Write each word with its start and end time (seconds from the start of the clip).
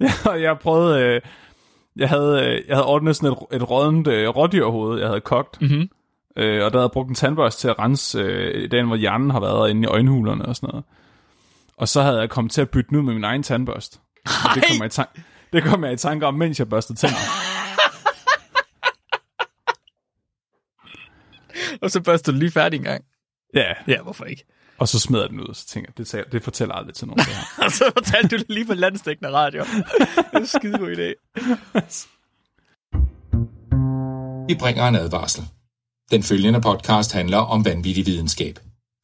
Ja, 0.24 0.30
jeg 0.30 0.58
prøvede... 0.58 1.00
Øh, 1.02 1.20
jeg 1.96 2.08
havde, 2.08 2.46
øh, 2.46 2.68
jeg 2.68 2.76
havde 2.76 2.86
ordnet 2.86 3.16
sådan 3.16 3.32
et, 3.32 3.38
et 3.56 3.70
rådent 3.70 4.06
øh, 4.06 4.28
rådyrhoved, 4.28 4.98
jeg 4.98 5.08
havde 5.08 5.20
kogt. 5.20 5.60
Mhm. 5.60 5.90
Øh, 6.36 6.64
og 6.64 6.72
der 6.72 6.78
havde 6.78 6.90
brugt 6.92 7.08
en 7.08 7.14
tandbørste 7.14 7.60
til 7.60 7.68
at 7.68 7.78
rense 7.78 8.18
øh, 8.18 8.70
den, 8.70 8.86
hvor 8.86 8.96
hjernen 8.96 9.30
har 9.30 9.40
været 9.40 9.70
inde 9.70 9.82
i 9.82 9.86
øjenhulerne 9.86 10.46
og 10.46 10.56
sådan 10.56 10.68
noget. 10.68 10.84
Og 11.76 11.88
så 11.88 12.02
havde 12.02 12.18
jeg 12.20 12.30
kommet 12.30 12.52
til 12.52 12.60
at 12.60 12.70
bytte 12.70 12.88
den 12.88 12.96
ud 12.98 13.02
med 13.02 13.14
min 13.14 13.24
egen 13.24 13.42
tandbørste. 13.42 13.98
Og 14.26 14.54
det 14.54 14.64
kom, 14.68 14.76
jeg 14.78 14.86
i 14.86 14.88
tan- 14.88 15.20
det 15.52 15.64
kom 15.64 15.84
jeg 15.84 15.92
i 15.92 15.96
tanke 15.96 16.26
om, 16.26 16.34
mens 16.34 16.58
jeg 16.58 16.68
børstede 16.68 16.98
tænder. 16.98 17.16
Og 21.82 21.90
så 21.90 22.00
børster 22.02 22.32
du 22.32 22.38
lige 22.38 22.50
færdig 22.50 22.76
en 22.76 22.82
gang. 22.84 23.04
Ja, 23.54 23.72
Ja, 23.88 24.02
hvorfor 24.02 24.24
ikke? 24.24 24.44
Og 24.80 24.88
så 24.88 24.98
smed 24.98 25.20
jeg 25.20 25.28
den 25.30 25.40
ud, 25.40 25.46
og 25.48 25.56
så 25.56 25.66
tænkte 25.66 25.90
jeg, 25.90 25.98
det, 25.98 26.06
tager- 26.08 26.24
det 26.32 26.44
fortæller 26.44 26.74
aldrig 26.74 26.94
til 26.94 27.06
nogen. 27.06 27.18
Det 27.18 27.26
her. 27.26 27.64
Og 27.64 27.72
så 27.78 27.84
fortalte 27.96 28.28
du 28.36 28.36
det 28.42 28.46
lige 28.50 28.66
på 28.66 28.74
landstækkende 28.74 29.30
radio. 29.30 29.64
Det 29.64 29.84
er 30.32 30.38
en 30.38 30.46
skide 30.46 30.78
god 30.78 30.88
idé. 30.96 31.14
Vi 34.48 34.54
bringer 34.54 34.86
en 34.88 34.94
advarsel. 34.94 35.44
Den 36.10 36.22
følgende 36.22 36.60
podcast 36.60 37.12
handler 37.12 37.38
om 37.38 37.64
vanvittig 37.64 38.06
videnskab. 38.06 38.58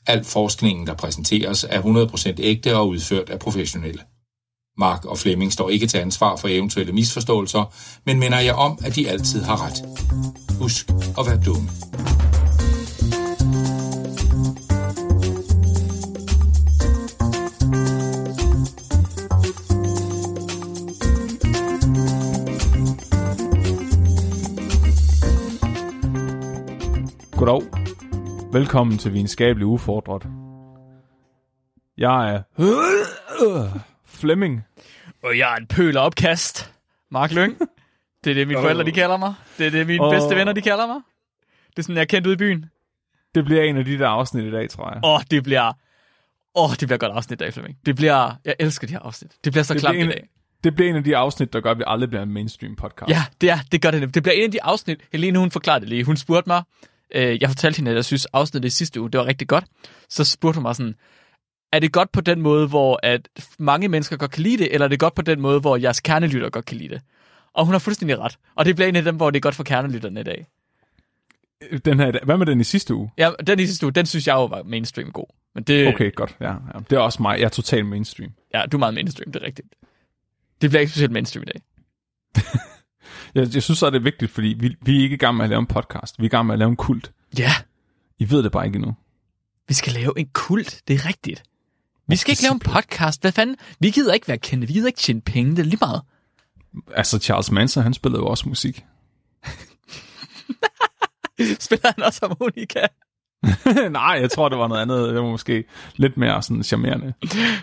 Al 0.06 0.24
forskningen, 0.24 0.86
der 0.86 0.94
præsenteres, 0.94 1.64
er 1.70 1.80
100% 1.82 2.34
ægte 2.38 2.76
og 2.76 2.88
udført 2.88 3.30
af 3.30 3.38
professionelle. 3.38 4.00
Mark 4.78 5.04
og 5.04 5.18
Flemming 5.18 5.52
står 5.52 5.70
ikke 5.70 5.86
til 5.86 5.98
ansvar 5.98 6.36
for 6.36 6.48
eventuelle 6.48 6.92
misforståelser, 6.92 7.74
men 8.06 8.18
minder 8.18 8.38
jer 8.40 8.54
om, 8.54 8.78
at 8.84 8.96
de 8.96 9.08
altid 9.10 9.42
har 9.42 9.66
ret. 9.66 9.84
Husk 10.58 10.88
at 11.18 11.26
være 11.26 11.40
dumme. 11.46 11.68
Goddag. 27.44 27.70
Velkommen 28.52 28.98
til 28.98 29.12
Videnskabelig 29.12 29.66
Ufordret. 29.66 30.22
Jeg 31.98 32.34
er 32.34 32.42
Flemming. 34.06 34.64
Og 35.22 35.38
jeg 35.38 35.52
er 35.52 35.56
en 35.56 35.66
pøler 35.66 36.00
opkast. 36.00 36.72
Mark 37.10 37.32
Lyng. 37.32 37.58
Det 38.24 38.30
er 38.30 38.34
det, 38.34 38.48
mine 38.48 38.60
forældre 38.60 38.84
de 38.84 38.92
kalder 38.92 39.16
mig. 39.16 39.34
Det 39.58 39.66
er 39.66 39.70
det, 39.70 39.86
mine 39.86 40.02
Åh. 40.04 40.12
bedste 40.14 40.36
venner 40.36 40.52
de 40.52 40.60
kalder 40.60 40.86
mig. 40.86 41.00
Det 41.70 41.78
er 41.78 41.82
sådan, 41.82 41.94
jeg 41.94 42.02
er 42.02 42.06
kendt 42.06 42.26
ude 42.26 42.34
i 42.34 42.36
byen. 42.36 42.64
Det 43.34 43.44
bliver 43.44 43.62
en 43.62 43.76
af 43.76 43.84
de 43.84 43.98
der 43.98 44.08
afsnit 44.08 44.44
i 44.44 44.50
dag, 44.50 44.70
tror 44.70 44.92
jeg. 44.92 45.00
Åh, 45.04 45.20
det 45.30 45.42
bliver... 45.42 45.72
Åh, 46.54 46.70
det 46.70 46.78
bliver 46.78 46.94
et 46.94 47.00
godt 47.00 47.12
afsnit 47.12 47.40
i 47.40 47.44
dag, 47.44 47.52
Flemming. 47.52 47.78
Det 47.86 47.96
bliver... 47.96 48.32
Jeg 48.44 48.54
elsker 48.58 48.86
de 48.86 48.92
her 48.92 49.00
afsnit. 49.00 49.32
Det 49.44 49.52
bliver 49.52 49.64
så 49.64 49.74
Det 49.74 49.80
klamt 49.80 49.94
bliver 49.94 50.04
i 50.04 50.06
en- 50.06 50.12
dag. 50.12 50.28
Det 50.64 50.74
bliver 50.74 50.90
en 50.90 50.96
af 50.96 51.04
de 51.04 51.16
afsnit, 51.16 51.52
der 51.52 51.60
gør, 51.60 51.70
at 51.70 51.78
vi 51.78 51.84
aldrig 51.86 52.08
bliver 52.08 52.22
en 52.22 52.32
mainstream 52.32 52.76
podcast. 52.76 53.10
Ja, 53.10 53.24
det 53.40 53.50
er, 53.50 53.58
det 53.72 53.82
gør 53.82 53.90
det. 53.90 54.14
Det 54.14 54.22
bliver 54.22 54.34
en 54.36 54.44
af 54.44 54.50
de 54.52 54.62
afsnit. 54.62 55.00
Helene, 55.12 55.38
hun 55.38 55.50
forklarede 55.50 55.80
det 55.80 55.88
lige. 55.88 56.04
Hun 56.04 56.16
spurgte 56.16 56.48
mig, 56.48 56.62
øh, 57.14 57.38
jeg 57.40 57.48
fortalte 57.50 57.76
hende, 57.76 57.90
at 57.90 57.94
jeg 57.96 58.04
synes, 58.04 58.26
afsnittet 58.26 58.68
i 58.68 58.72
sidste 58.72 59.00
uge, 59.00 59.10
det 59.10 59.18
var 59.20 59.26
rigtig 59.26 59.48
godt. 59.48 59.64
Så 60.08 60.24
spurgte 60.24 60.56
hun 60.56 60.62
mig 60.62 60.76
sådan, 60.76 60.94
er 61.72 61.78
det 61.78 61.92
godt 61.92 62.12
på 62.12 62.20
den 62.20 62.40
måde, 62.42 62.68
hvor 62.68 63.00
at 63.02 63.28
mange 63.58 63.88
mennesker 63.88 64.16
godt 64.16 64.30
kan 64.30 64.42
lide 64.42 64.58
det, 64.58 64.74
eller 64.74 64.84
er 64.84 64.88
det 64.88 65.00
godt 65.00 65.14
på 65.14 65.22
den 65.22 65.40
måde, 65.40 65.60
hvor 65.60 65.76
jeres 65.76 66.00
kernelytter 66.00 66.50
godt 66.50 66.64
kan 66.64 66.76
lide 66.76 66.88
det? 66.88 67.02
Og 67.54 67.64
hun 67.64 67.72
har 67.74 67.78
fuldstændig 67.78 68.18
ret. 68.18 68.36
Og 68.54 68.64
det 68.64 68.76
bliver 68.76 68.88
en 68.88 68.96
af 68.96 69.02
dem, 69.04 69.16
hvor 69.16 69.30
det 69.30 69.36
er 69.38 69.40
godt 69.40 69.54
for 69.54 69.64
kernelytterne 69.64 70.20
i 70.20 70.24
dag. 70.24 70.46
Den 71.84 72.00
her, 72.00 72.24
hvad 72.24 72.36
med 72.38 72.46
den 72.46 72.60
i 72.60 72.64
sidste 72.64 72.94
uge? 72.94 73.10
Ja, 73.18 73.30
den 73.46 73.60
i 73.60 73.66
sidste 73.66 73.86
uge, 73.86 73.92
den 73.92 74.06
synes 74.06 74.26
jeg 74.26 74.34
jo 74.34 74.44
var 74.44 74.62
mainstream 74.62 75.10
god. 75.12 75.26
Men 75.54 75.64
det, 75.64 75.88
Okay, 75.88 76.14
godt. 76.14 76.36
Ja, 76.40 76.50
ja. 76.50 76.78
Det 76.90 76.92
er 76.96 77.00
også 77.00 77.22
mig. 77.22 77.38
Jeg 77.38 77.44
er 77.44 77.48
total 77.48 77.84
mainstream. 77.86 78.32
ja, 78.54 78.62
du 78.72 78.76
er 78.76 78.78
meget 78.78 78.94
mainstream, 78.94 79.32
det 79.32 79.42
er 79.42 79.46
rigtigt. 79.46 79.68
Det 80.62 80.70
bliver 80.70 80.80
ikke 80.80 80.90
specielt 80.90 81.12
mainstream 81.12 81.42
i 81.42 81.46
dag. 81.46 81.60
Jeg, 83.34 83.54
jeg 83.54 83.62
synes 83.62 83.78
så, 83.78 83.90
det 83.90 83.96
er 83.96 84.02
vigtigt, 84.02 84.30
fordi 84.30 84.56
vi, 84.58 84.76
vi 84.82 84.98
er 84.98 85.02
ikke 85.02 85.14
i 85.14 85.18
gang 85.18 85.36
med 85.36 85.44
at 85.44 85.48
lave 85.50 85.60
en 85.60 85.66
podcast. 85.66 86.18
Vi 86.18 86.24
er 86.24 86.26
i 86.26 86.28
gang 86.28 86.46
med 86.46 86.54
at 86.54 86.58
lave 86.58 86.68
en 86.68 86.76
kult. 86.76 87.12
Ja, 87.38 87.50
I 88.18 88.30
ved 88.30 88.42
det 88.42 88.52
bare 88.52 88.66
ikke 88.66 88.76
endnu. 88.76 88.94
vi 89.68 89.74
skal 89.74 89.92
lave 89.92 90.12
en 90.16 90.28
kult, 90.32 90.82
det 90.88 90.94
er 90.94 91.06
rigtigt. 91.08 91.42
Vi 92.08 92.16
skal 92.16 92.32
ikke 92.32 92.42
lave 92.42 92.52
en 92.52 92.58
podcast, 92.60 93.20
hvad 93.20 93.32
fanden? 93.32 93.56
Vi 93.78 93.90
gider 93.90 94.14
ikke 94.14 94.28
være 94.28 94.38
kendte, 94.38 94.66
vi 94.66 94.72
gider 94.72 94.86
ikke 94.86 94.98
tjene 94.98 95.20
penge, 95.20 95.50
det 95.50 95.58
er 95.58 95.64
lige 95.64 95.78
meget. 95.80 96.02
Altså, 96.94 97.18
Charles 97.18 97.50
Manson, 97.50 97.82
han 97.82 97.94
spillede 97.94 98.22
jo 98.22 98.26
også 98.26 98.48
musik. 98.48 98.84
Spiller 101.60 101.92
han 101.94 102.04
også 102.04 102.20
harmonika? 102.26 102.86
Nej, 104.00 104.18
jeg 104.20 104.30
tror, 104.30 104.48
det 104.48 104.58
var 104.58 104.68
noget 104.68 104.82
andet. 104.82 105.08
Det 105.08 105.22
var 105.22 105.30
måske 105.30 105.64
lidt 105.96 106.16
mere 106.16 106.42
sådan 106.42 106.62
charmerende. 106.62 107.14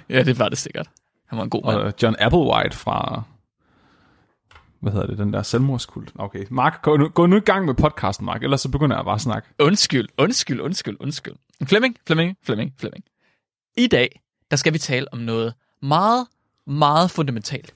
Ja, 0.10 0.24
det 0.24 0.40
var 0.40 0.50
det 0.50 0.58
sikkert. 0.58 0.88
Han 1.28 1.38
var 1.38 1.44
en 1.44 1.50
god 1.50 1.66
mand. 1.66 1.78
Og 1.78 1.94
John 2.04 2.16
Applewhite 2.20 2.78
fra... 2.78 3.24
Hvad 4.82 4.92
hedder 4.92 5.08
det? 5.08 5.18
Den 5.18 5.34
der 5.34 5.44
selvmordskult. 5.44 6.12
Okay, 6.16 6.46
Mark, 6.50 6.82
gå 6.82 6.98
nu, 6.98 7.10
gå 7.10 7.26
nu 7.26 7.36
i 7.36 7.40
gang 7.40 7.66
med 7.66 7.74
podcasten, 7.74 8.26
Mark. 8.26 8.44
Ellers 8.44 8.62
så 8.62 8.70
begynder 8.70 8.96
jeg 8.96 9.06
bare 9.06 9.16
at 9.16 9.22
snakke. 9.22 9.50
Undskyld, 9.60 10.08
undskyld, 10.18 10.60
undskyld, 10.62 10.98
undskyld. 11.00 11.36
Flemming, 11.66 11.98
Flemming, 12.08 12.38
Flemming, 12.44 12.74
Flemming. 12.78 13.04
I 13.78 13.88
dag, 13.88 14.22
der 14.52 14.58
skal 14.58 14.74
vi 14.74 14.78
tale 14.78 15.14
om 15.14 15.20
noget 15.20 15.54
meget, 15.82 16.28
meget 16.68 17.12
fundamentalt. 17.12 17.74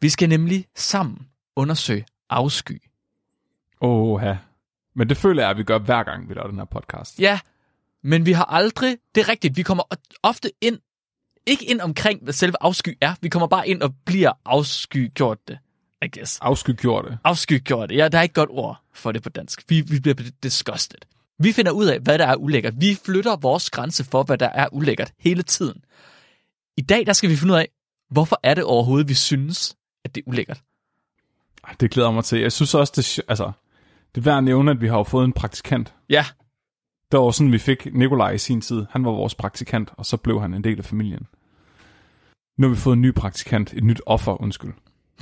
Vi 0.00 0.08
skal 0.08 0.28
nemlig 0.28 0.66
sammen 0.76 1.26
undersøge 1.56 2.06
afsky. 2.30 2.82
Åh, 3.80 4.22
ja. 4.22 4.38
Men 4.94 5.08
det 5.08 5.16
føler 5.16 5.42
jeg, 5.42 5.50
at 5.50 5.56
vi 5.56 5.62
gør 5.62 5.78
hver 5.78 6.02
gang, 6.02 6.28
vi 6.28 6.34
laver 6.34 6.48
den 6.48 6.58
her 6.58 6.64
podcast. 6.64 7.20
Ja, 7.20 7.40
men 8.02 8.26
vi 8.26 8.32
har 8.32 8.44
aldrig, 8.44 8.96
det 9.14 9.20
er 9.20 9.28
rigtigt, 9.28 9.56
vi 9.56 9.62
kommer 9.62 9.84
ofte 10.22 10.50
ind, 10.60 10.78
ikke 11.46 11.64
ind 11.64 11.80
omkring, 11.80 12.22
hvad 12.22 12.32
selve 12.32 12.56
afsky 12.60 12.98
er, 13.00 13.14
vi 13.20 13.28
kommer 13.28 13.46
bare 13.46 13.68
ind 13.68 13.82
og 13.82 13.94
bliver 14.04 14.32
afskygjort 14.44 15.48
det, 15.48 15.58
I 16.02 16.08
guess. 16.18 16.38
Afskygjort 16.40 17.04
det. 17.04 17.18
Afskygjort 17.24 17.88
det, 17.88 17.96
ja, 17.96 18.08
der 18.08 18.18
er 18.18 18.22
ikke 18.22 18.34
godt 18.34 18.50
ord 18.52 18.82
for 18.94 19.12
det 19.12 19.22
på 19.22 19.28
dansk. 19.28 19.64
Vi, 19.68 19.80
vi 19.80 20.00
bliver 20.00 20.14
disgusted. 20.42 20.98
Vi 21.38 21.52
finder 21.52 21.72
ud 21.72 21.86
af, 21.86 22.00
hvad 22.00 22.18
der 22.18 22.26
er 22.26 22.36
ulækkert. 22.36 22.74
Vi 22.76 22.98
flytter 23.04 23.36
vores 23.36 23.70
grænse 23.70 24.04
for, 24.04 24.22
hvad 24.22 24.38
der 24.38 24.48
er 24.48 24.68
ulækkert 24.72 25.12
hele 25.18 25.42
tiden. 25.42 25.84
I 26.76 26.82
dag, 26.82 27.06
der 27.06 27.12
skal 27.12 27.30
vi 27.30 27.36
finde 27.36 27.54
ud 27.54 27.58
af, 27.58 27.68
hvorfor 28.10 28.40
er 28.42 28.54
det 28.54 28.64
overhovedet, 28.64 29.08
vi 29.08 29.14
synes, 29.14 29.76
at 30.04 30.14
det 30.14 30.20
er 30.20 30.30
ulækkert. 30.30 30.60
Det 31.80 31.90
glæder 31.90 32.10
mig 32.10 32.24
til. 32.24 32.40
Jeg 32.40 32.52
synes 32.52 32.74
også, 32.74 32.92
det, 32.96 33.20
altså, 33.28 33.52
det 34.14 34.20
er 34.20 34.24
værd 34.24 34.38
at 34.38 34.44
nævne, 34.44 34.70
at 34.70 34.80
vi 34.80 34.88
har 34.88 34.96
jo 34.96 35.02
fået 35.02 35.24
en 35.24 35.32
praktikant. 35.32 35.94
Ja, 36.08 36.24
Det 37.12 37.20
var 37.20 37.30
sådan, 37.30 37.52
vi 37.52 37.58
fik 37.58 37.94
Nikolaj 37.94 38.30
i 38.30 38.38
sin 38.38 38.60
tid. 38.60 38.86
Han 38.90 39.04
var 39.04 39.10
vores 39.10 39.34
praktikant, 39.34 39.90
og 39.96 40.06
så 40.06 40.16
blev 40.16 40.40
han 40.40 40.54
en 40.54 40.64
del 40.64 40.78
af 40.78 40.84
familien. 40.84 41.26
Nu 42.58 42.66
har 42.66 42.74
vi 42.74 42.80
fået 42.80 42.96
en 42.96 43.02
ny 43.02 43.14
praktikant, 43.14 43.72
et 43.72 43.84
nyt 43.84 44.00
offer, 44.06 44.42
undskyld. 44.42 44.72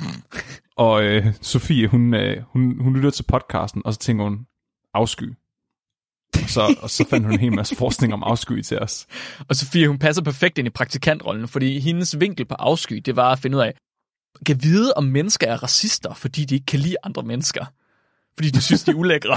og 0.77 1.03
øh, 1.05 1.27
Sofie, 1.43 1.89
hun, 1.89 2.15
øh, 2.15 2.43
hun, 2.43 2.81
hun 2.81 2.97
lytter 2.97 3.11
til 3.11 3.23
podcasten, 3.23 3.83
og 3.85 3.93
så 3.95 3.99
tænker 3.99 4.25
hun, 4.25 4.47
afsky. 4.95 5.35
Og 6.43 6.49
så, 6.51 6.77
og 6.83 6.91
så 6.91 7.05
fandt 7.11 7.27
hun 7.27 7.35
en 7.35 7.41
hel 7.41 7.53
masse 7.53 7.77
forskning 7.77 8.13
om 8.15 8.23
afsky 8.23 8.61
til 8.63 8.79
os. 8.79 9.07
og 9.49 9.57
Sofie, 9.57 9.89
hun 9.89 9.99
passer 9.99 10.23
perfekt 10.23 10.59
ind 10.59 10.67
i 10.67 10.71
praktikantrollen, 10.71 11.49
fordi 11.49 11.79
hendes 11.81 12.21
vinkel 12.21 12.47
på 12.47 12.55
afsky, 12.55 12.95
det 12.95 13.17
var 13.17 13.33
at 13.33 13.39
finde 13.39 13.57
ud 13.57 13.63
af, 13.63 13.75
kan 14.47 14.63
vide, 14.63 14.93
om 14.97 15.05
mennesker 15.05 15.47
er 15.47 15.63
racister, 15.63 16.15
fordi 16.15 16.45
de 16.45 16.55
ikke 16.55 16.67
kan 16.67 16.81
lide 16.81 16.97
andre 17.03 17.23
mennesker. 17.23 17.65
Fordi 18.35 18.51
de 18.51 18.63
synes, 18.63 18.85
de 18.85 18.91
er 18.91 18.95
ulækre. 18.95 19.37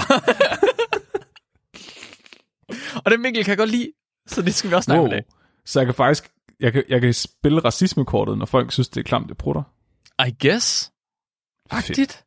og 3.04 3.10
den 3.10 3.22
vinkel 3.22 3.44
kan 3.44 3.50
jeg 3.50 3.58
godt 3.58 3.70
lide, 3.70 3.92
så 4.26 4.42
det 4.42 4.54
skal 4.54 4.70
vi 4.70 4.74
også 4.74 4.84
snakke 4.84 5.00
Wow. 5.00 5.06
om 5.08 5.12
i 5.12 5.14
dag. 5.14 5.24
Så 5.64 5.80
jeg 5.80 5.86
kan 5.86 5.94
faktisk 5.94 6.30
jeg 6.60 6.72
kan, 6.72 6.84
jeg 6.88 7.00
kan 7.00 7.14
spille 7.14 7.60
racismekortet, 7.60 8.38
når 8.38 8.46
folk 8.46 8.72
synes, 8.72 8.88
det 8.88 9.00
er 9.00 9.04
klamt, 9.04 9.28
det 9.28 9.36
prutter. 9.36 9.62
I 10.26 10.46
guess. 10.46 10.92
Agtigt. 11.70 12.24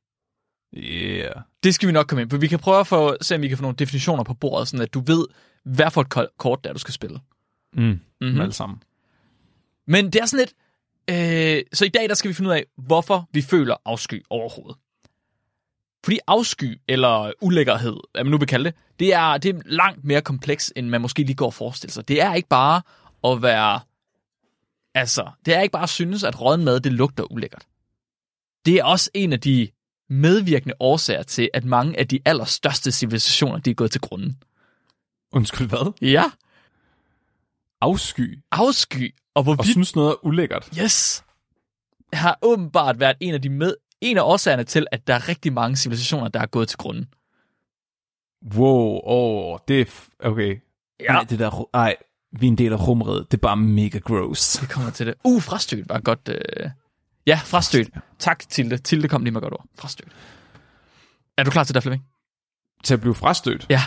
Yeah. 0.78 1.36
Det 1.64 1.76
skal 1.76 1.88
vi 1.88 1.94
nok 1.94 2.08
komme 2.08 2.22
ind 2.22 2.30
på. 2.30 2.38
Vi 2.38 2.48
kan 2.48 2.60
prøve 2.60 2.80
at 2.80 2.88
få, 2.88 3.18
se, 3.22 3.36
om 3.36 3.42
vi 3.42 3.48
kan 3.48 3.58
få 3.58 3.62
nogle 3.62 3.76
definitioner 3.76 4.24
på 4.24 4.34
bordet, 4.34 4.68
sådan 4.68 4.82
at 4.82 4.94
du 4.94 5.00
ved, 5.00 5.28
hvad 5.64 5.92
for 5.92 6.02
et 6.02 6.10
ko- 6.10 6.28
kort 6.38 6.64
det 6.64 6.70
er, 6.70 6.74
du 6.74 6.80
skal 6.80 6.94
spille. 6.94 7.20
Mm. 7.74 7.84
Mhm. 7.84 8.00
Mm. 8.22 8.42
Alle 8.42 8.54
sammen. 8.54 8.84
Men 9.88 10.06
det 10.06 10.22
er 10.22 10.26
sådan 10.26 10.40
lidt... 10.46 10.54
Øh, 11.10 11.64
så 11.74 11.86
i 11.86 11.90
dag, 11.90 12.10
der 12.10 12.16
skal 12.16 12.30
vi 12.30 12.34
finde 12.34 12.50
ud 12.50 12.56
af, 12.56 12.66
hvorfor 12.78 13.30
vi 13.32 13.42
føler 13.42 13.76
afsky 13.86 14.24
overhovedet. 14.30 14.78
Fordi 16.06 16.20
afsky, 16.28 16.82
eller 16.88 17.32
ulækkerhed, 17.42 17.96
hvad 18.12 18.24
man 18.24 18.32
nu 18.32 18.38
vil 18.38 18.48
kalde 18.48 18.66
det, 18.66 18.76
det 19.00 19.14
er, 19.14 19.38
det 19.38 19.56
er 19.56 19.60
langt 19.66 20.04
mere 20.04 20.22
kompleks, 20.22 20.74
end 20.76 20.90
man 20.90 21.02
måske 21.02 21.24
lige 21.24 21.36
går 21.36 21.46
og 21.46 21.54
forestiller 21.54 21.92
sig. 21.92 22.08
Det 22.08 22.22
er 22.22 22.34
ikke 22.34 22.50
bare 22.50 22.82
at 23.24 23.42
være... 23.42 23.80
Altså, 24.94 25.32
det 25.46 25.56
er 25.56 25.62
ikke 25.62 25.72
bare 25.72 25.84
at 25.84 25.90
synes, 25.90 26.24
at 26.24 26.42
rådden 26.42 26.66
mad, 26.66 26.80
det 26.80 26.94
lugter 26.94 27.32
ulækkert. 27.32 27.66
Det 28.66 28.74
er 28.76 28.84
også 28.84 29.10
en 29.14 29.34
af 29.34 29.40
de 29.42 29.68
medvirkende 30.10 30.74
årsager 30.80 31.24
til, 31.24 31.50
at 31.54 31.66
mange 31.66 32.00
af 32.00 32.08
de 32.08 32.20
allerstørste 32.26 32.92
civilisationer, 32.92 33.58
de 33.58 33.70
er 33.70 33.74
gået 33.76 33.92
til 33.92 34.02
grunden. 34.02 34.38
Undskyld, 35.32 35.68
hvad? 35.68 35.94
Ja, 36.02 36.24
Afsky. 37.82 38.40
afsky, 38.52 39.16
og 39.16 39.40
Og 39.40 39.44
hvorvidt 39.44 39.68
synes 39.68 39.96
noget 39.96 40.10
er 40.10 40.26
ulækkert. 40.26 40.70
Yes. 40.84 41.24
Har 42.14 42.40
åbenbart 42.42 43.00
været 43.00 43.18
en 43.20 43.34
af 43.34 43.42
de 43.42 43.50
med, 43.50 43.76
en 44.02 44.18
af 44.18 44.22
årsagerne 44.22 44.64
til, 44.64 44.88
at 44.92 45.08
der 45.08 45.14
er 45.14 45.30
rigtig 45.30 45.54
mange 45.54 45.76
civilisationer, 45.78 46.28
der 46.28 46.40
er 46.40 46.46
gået 46.46 46.68
til 46.70 46.78
grunden. 46.78 47.08
Wow, 48.56 49.00
oh, 49.04 49.60
det 49.68 49.82
er... 49.82 49.86
f- 49.86 50.16
Okay. 50.20 50.58
Ja. 51.00 51.12
Nej, 51.14 51.24
det 51.24 51.40
der... 51.40 51.70
Ej, 51.74 51.96
vi 52.32 52.46
er 52.48 52.52
en 52.52 52.58
del 52.58 52.74
af 52.74 52.88
rumret. 52.88 53.32
Det 53.32 53.38
er 53.38 53.42
bare 53.42 53.58
mega 53.58 53.98
gross. 53.98 54.58
Det 54.58 54.70
kommer 54.70 54.92
til 54.92 55.08
det. 55.08 55.14
Uh, 55.24 55.42
frastykket 55.42 55.90
var 55.90 56.00
godt. 56.00 56.30
Øh... 56.30 56.70
Ja, 57.28 57.40
frastødt. 57.44 57.90
Tak, 58.20 58.40
Tilde. 58.50 58.78
Tilde 58.78 59.08
kom 59.08 59.24
lige 59.24 59.32
med 59.32 59.42
godt 59.42 59.54
ord. 59.54 59.66
Frastødt. 59.80 60.10
Er 61.38 61.44
du 61.44 61.52
klar 61.52 61.64
til 61.64 61.76
det, 61.76 61.84
Flemming? 61.84 62.04
Til 62.84 62.94
at 62.94 63.02
blive 63.02 63.16
frastødt, 63.16 63.66
Ja. 63.70 63.82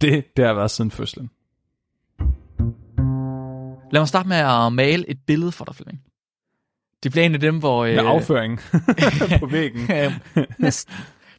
det, 0.00 0.24
det 0.36 0.46
har 0.46 0.54
været 0.54 0.70
siden 0.70 0.90
fødslen. 0.90 1.30
Lad 3.92 4.00
mig 4.00 4.08
starte 4.08 4.28
med 4.28 4.36
at 4.36 4.72
male 4.72 5.10
et 5.10 5.18
billede 5.26 5.52
for 5.52 5.64
dig, 5.64 5.74
Flemming. 5.74 6.00
Det 7.02 7.10
bliver 7.12 7.24
en 7.26 7.34
af 7.34 7.40
dem, 7.40 7.58
hvor... 7.58 7.86
Med 7.86 7.98
afføring 7.98 8.60
på 9.40 9.46
væggen. 9.46 9.82
Øh. 9.96 10.12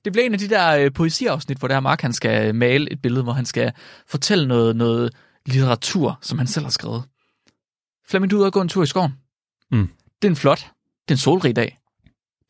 Det 0.05 0.13
bliver 0.13 0.25
en 0.25 0.33
af 0.33 0.39
de 0.39 0.49
der 0.49 0.69
øh, 0.77 0.93
poesiafsnit, 0.93 1.57
hvor 1.57 1.67
der 1.67 1.79
Mark 1.79 2.01
han 2.01 2.13
skal 2.13 2.55
male 2.55 2.91
et 2.91 3.01
billede, 3.01 3.23
hvor 3.23 3.33
han 3.33 3.45
skal 3.45 3.71
fortælle 4.07 4.47
noget, 4.47 4.75
noget 4.75 5.15
litteratur, 5.45 6.17
som 6.21 6.37
han 6.37 6.47
selv 6.47 6.65
har 6.65 6.69
skrevet. 6.71 7.03
Flemming, 8.09 8.31
du 8.31 8.35
er 8.35 8.39
ude 8.39 8.47
og 8.47 8.53
gå 8.53 8.61
en 8.61 8.69
tur 8.69 8.83
i 8.83 8.85
skoven. 8.85 9.13
Mm. 9.71 9.87
Det 10.21 10.27
er 10.27 10.31
en 10.31 10.35
flot, 10.35 10.67
det 11.07 11.13
er 11.13 11.15
en 11.15 11.17
solrig 11.17 11.55
dag. 11.55 11.79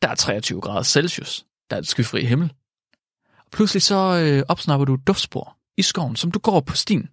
Der 0.02 0.08
er 0.08 0.14
23 0.14 0.60
grader 0.60 0.82
Celsius. 0.82 1.46
Der 1.70 1.76
er 1.76 1.80
et 1.80 1.86
skyfri 1.88 2.24
himmel. 2.24 2.52
Og 3.38 3.50
pludselig 3.52 3.82
så 3.82 3.96
øh, 3.96 4.44
opsnapper 4.48 4.84
du 4.84 4.94
et 4.94 5.06
duftspor 5.06 5.56
i 5.76 5.82
skoven, 5.82 6.16
som 6.16 6.30
du 6.30 6.38
går 6.38 6.60
på 6.60 6.74
stien. 6.74 7.02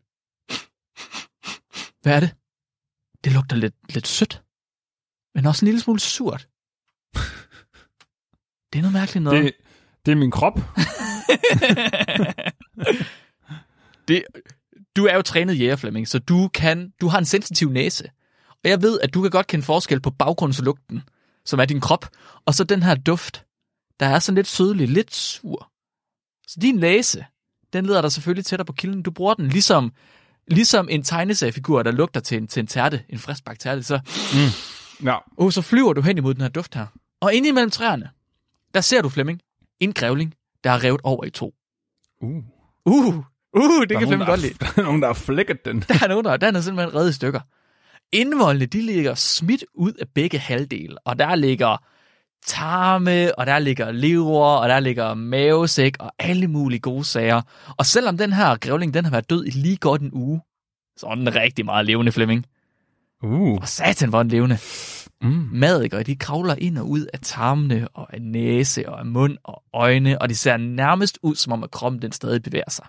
Hvad 2.03 2.15
er 2.15 2.19
det? 2.19 2.35
Det 3.23 3.31
lugter 3.31 3.55
lidt, 3.55 3.75
lidt 3.93 4.07
sødt, 4.07 4.43
men 5.35 5.45
også 5.45 5.65
en 5.65 5.67
lille 5.67 5.81
smule 5.81 5.99
surt. 5.99 6.47
Det 8.73 8.79
er 8.79 8.81
noget 8.81 8.93
mærkeligt 8.93 9.23
noget. 9.23 9.43
Det, 9.43 9.53
det 10.05 10.11
er 10.11 10.15
min 10.15 10.31
krop. 10.31 10.59
det, 14.07 14.23
du 14.95 15.05
er 15.05 15.15
jo 15.15 15.21
trænet 15.21 15.59
jæger, 15.59 15.75
Flemming, 15.75 16.07
så 16.07 16.19
du 16.19 16.47
kan, 16.53 16.93
du 17.01 17.07
har 17.07 17.17
en 17.17 17.25
sensitiv 17.25 17.69
næse. 17.69 18.11
Og 18.63 18.69
jeg 18.69 18.81
ved, 18.81 18.99
at 18.99 19.13
du 19.13 19.21
kan 19.21 19.31
godt 19.31 19.47
kende 19.47 19.65
forskel 19.65 20.01
på 20.01 20.11
baggrundslugten, 20.11 21.01
som 21.45 21.59
er 21.59 21.65
din 21.65 21.81
krop, 21.81 22.09
og 22.45 22.53
så 22.53 22.63
den 22.63 22.83
her 22.83 22.95
duft, 22.95 23.45
der 23.99 24.05
er 24.05 24.19
sådan 24.19 24.35
lidt 24.35 24.47
sødlig, 24.47 24.87
lidt 24.89 25.15
sur. 25.15 25.71
Så 26.47 26.59
din 26.61 26.75
næse, 26.75 27.25
den 27.73 27.85
leder 27.85 28.01
dig 28.01 28.11
selvfølgelig 28.11 28.45
tættere 28.45 28.65
på 28.65 28.73
kilden. 28.73 29.01
Du 29.03 29.11
bruger 29.11 29.33
den 29.33 29.47
ligesom, 29.47 29.91
ligesom 30.47 30.89
en 30.89 31.03
tegneseriefigur, 31.03 31.83
der 31.83 31.91
lugter 31.91 32.19
til 32.19 32.37
en, 32.37 32.47
til 32.47 32.59
en 32.59 32.67
tærte, 32.67 33.03
en 33.09 33.19
friskbagt 33.19 33.61
tærte. 33.61 33.83
Så, 33.83 33.99
Ja. 35.03 35.17
oh, 35.37 35.51
så 35.51 35.61
flyver 35.61 35.93
du 35.93 36.01
hen 36.01 36.17
imod 36.17 36.33
den 36.33 36.41
her 36.41 36.49
duft 36.49 36.75
her. 36.75 36.85
Og 37.21 37.33
inde 37.33 37.49
imellem 37.49 37.71
træerne, 37.71 38.09
der 38.73 38.81
ser 38.81 39.01
du, 39.01 39.09
Flemming, 39.09 39.39
en 39.79 39.93
grævling, 39.93 40.33
der 40.63 40.69
har 40.69 40.83
revet 40.83 41.01
over 41.03 41.25
i 41.25 41.29
to. 41.29 41.53
Uh. 42.21 42.29
Uh, 42.85 43.15
uh, 43.53 43.81
det 43.81 43.89
Der 43.89 43.95
er 43.95 43.99
kan 43.99 44.07
Flemming 44.07 44.19
der, 44.19 44.25
godt 44.25 44.41
lide. 44.41 44.53
der 44.61 44.67
er 44.77 44.81
nogen, 44.83 45.01
der 45.01 45.07
har 45.07 45.13
flækket 45.13 45.65
den. 45.65 45.79
Der 45.81 46.03
er 46.03 46.07
nogen, 46.07 46.25
der, 46.25 46.37
den 46.37 46.55
er 46.55 46.61
simpelthen 46.61 46.95
reddet 46.95 47.09
i 47.09 47.13
stykker. 47.13 47.39
Indvoldene, 48.13 48.65
de 48.65 48.81
ligger 48.81 49.15
smidt 49.15 49.63
ud 49.73 49.93
af 49.93 50.07
begge 50.15 50.37
halvdele, 50.37 51.07
og 51.07 51.19
der 51.19 51.35
ligger 51.35 51.77
tarme, 52.45 53.39
og 53.39 53.45
der 53.45 53.59
ligger 53.59 53.91
lever, 53.91 54.45
og 54.45 54.69
der 54.69 54.79
ligger 54.79 55.13
mavesæk, 55.13 55.97
og 55.99 56.11
alle 56.19 56.47
mulige 56.47 56.79
gode 56.79 57.03
sager. 57.03 57.41
Og 57.77 57.85
selvom 57.85 58.17
den 58.17 58.33
her 58.33 58.55
grævling, 58.55 58.93
den 58.93 59.05
har 59.05 59.11
været 59.11 59.29
død 59.29 59.45
i 59.45 59.49
lige 59.49 59.77
godt 59.77 60.01
en 60.01 60.09
uge, 60.13 60.41
så 60.97 61.07
er 61.07 61.15
den 61.15 61.35
rigtig 61.35 61.65
meget 61.65 61.85
levende, 61.85 62.11
Flemming. 62.11 62.45
Uh. 63.23 63.57
Og 63.61 63.67
satan, 63.67 64.09
hvor 64.09 64.23
den 64.23 64.31
levende. 64.31 64.57
Mm. 65.21 65.49
Madikker, 65.51 66.03
de 66.03 66.15
kravler 66.15 66.55
ind 66.55 66.77
og 66.77 66.89
ud 66.89 67.05
af 67.13 67.19
tarmene, 67.21 67.87
og 67.87 68.13
af 68.13 68.21
næse, 68.21 68.89
og 68.89 68.99
af 68.99 69.05
mund, 69.05 69.37
og 69.43 69.63
øjne, 69.73 70.21
og 70.21 70.29
de 70.29 70.35
ser 70.35 70.57
nærmest 70.57 71.19
ud, 71.23 71.35
som 71.35 71.53
om 71.53 71.63
at 71.63 71.71
kroppen 71.71 72.01
den 72.01 72.11
stadig 72.11 72.43
bevæger 72.43 72.69
sig. 72.69 72.85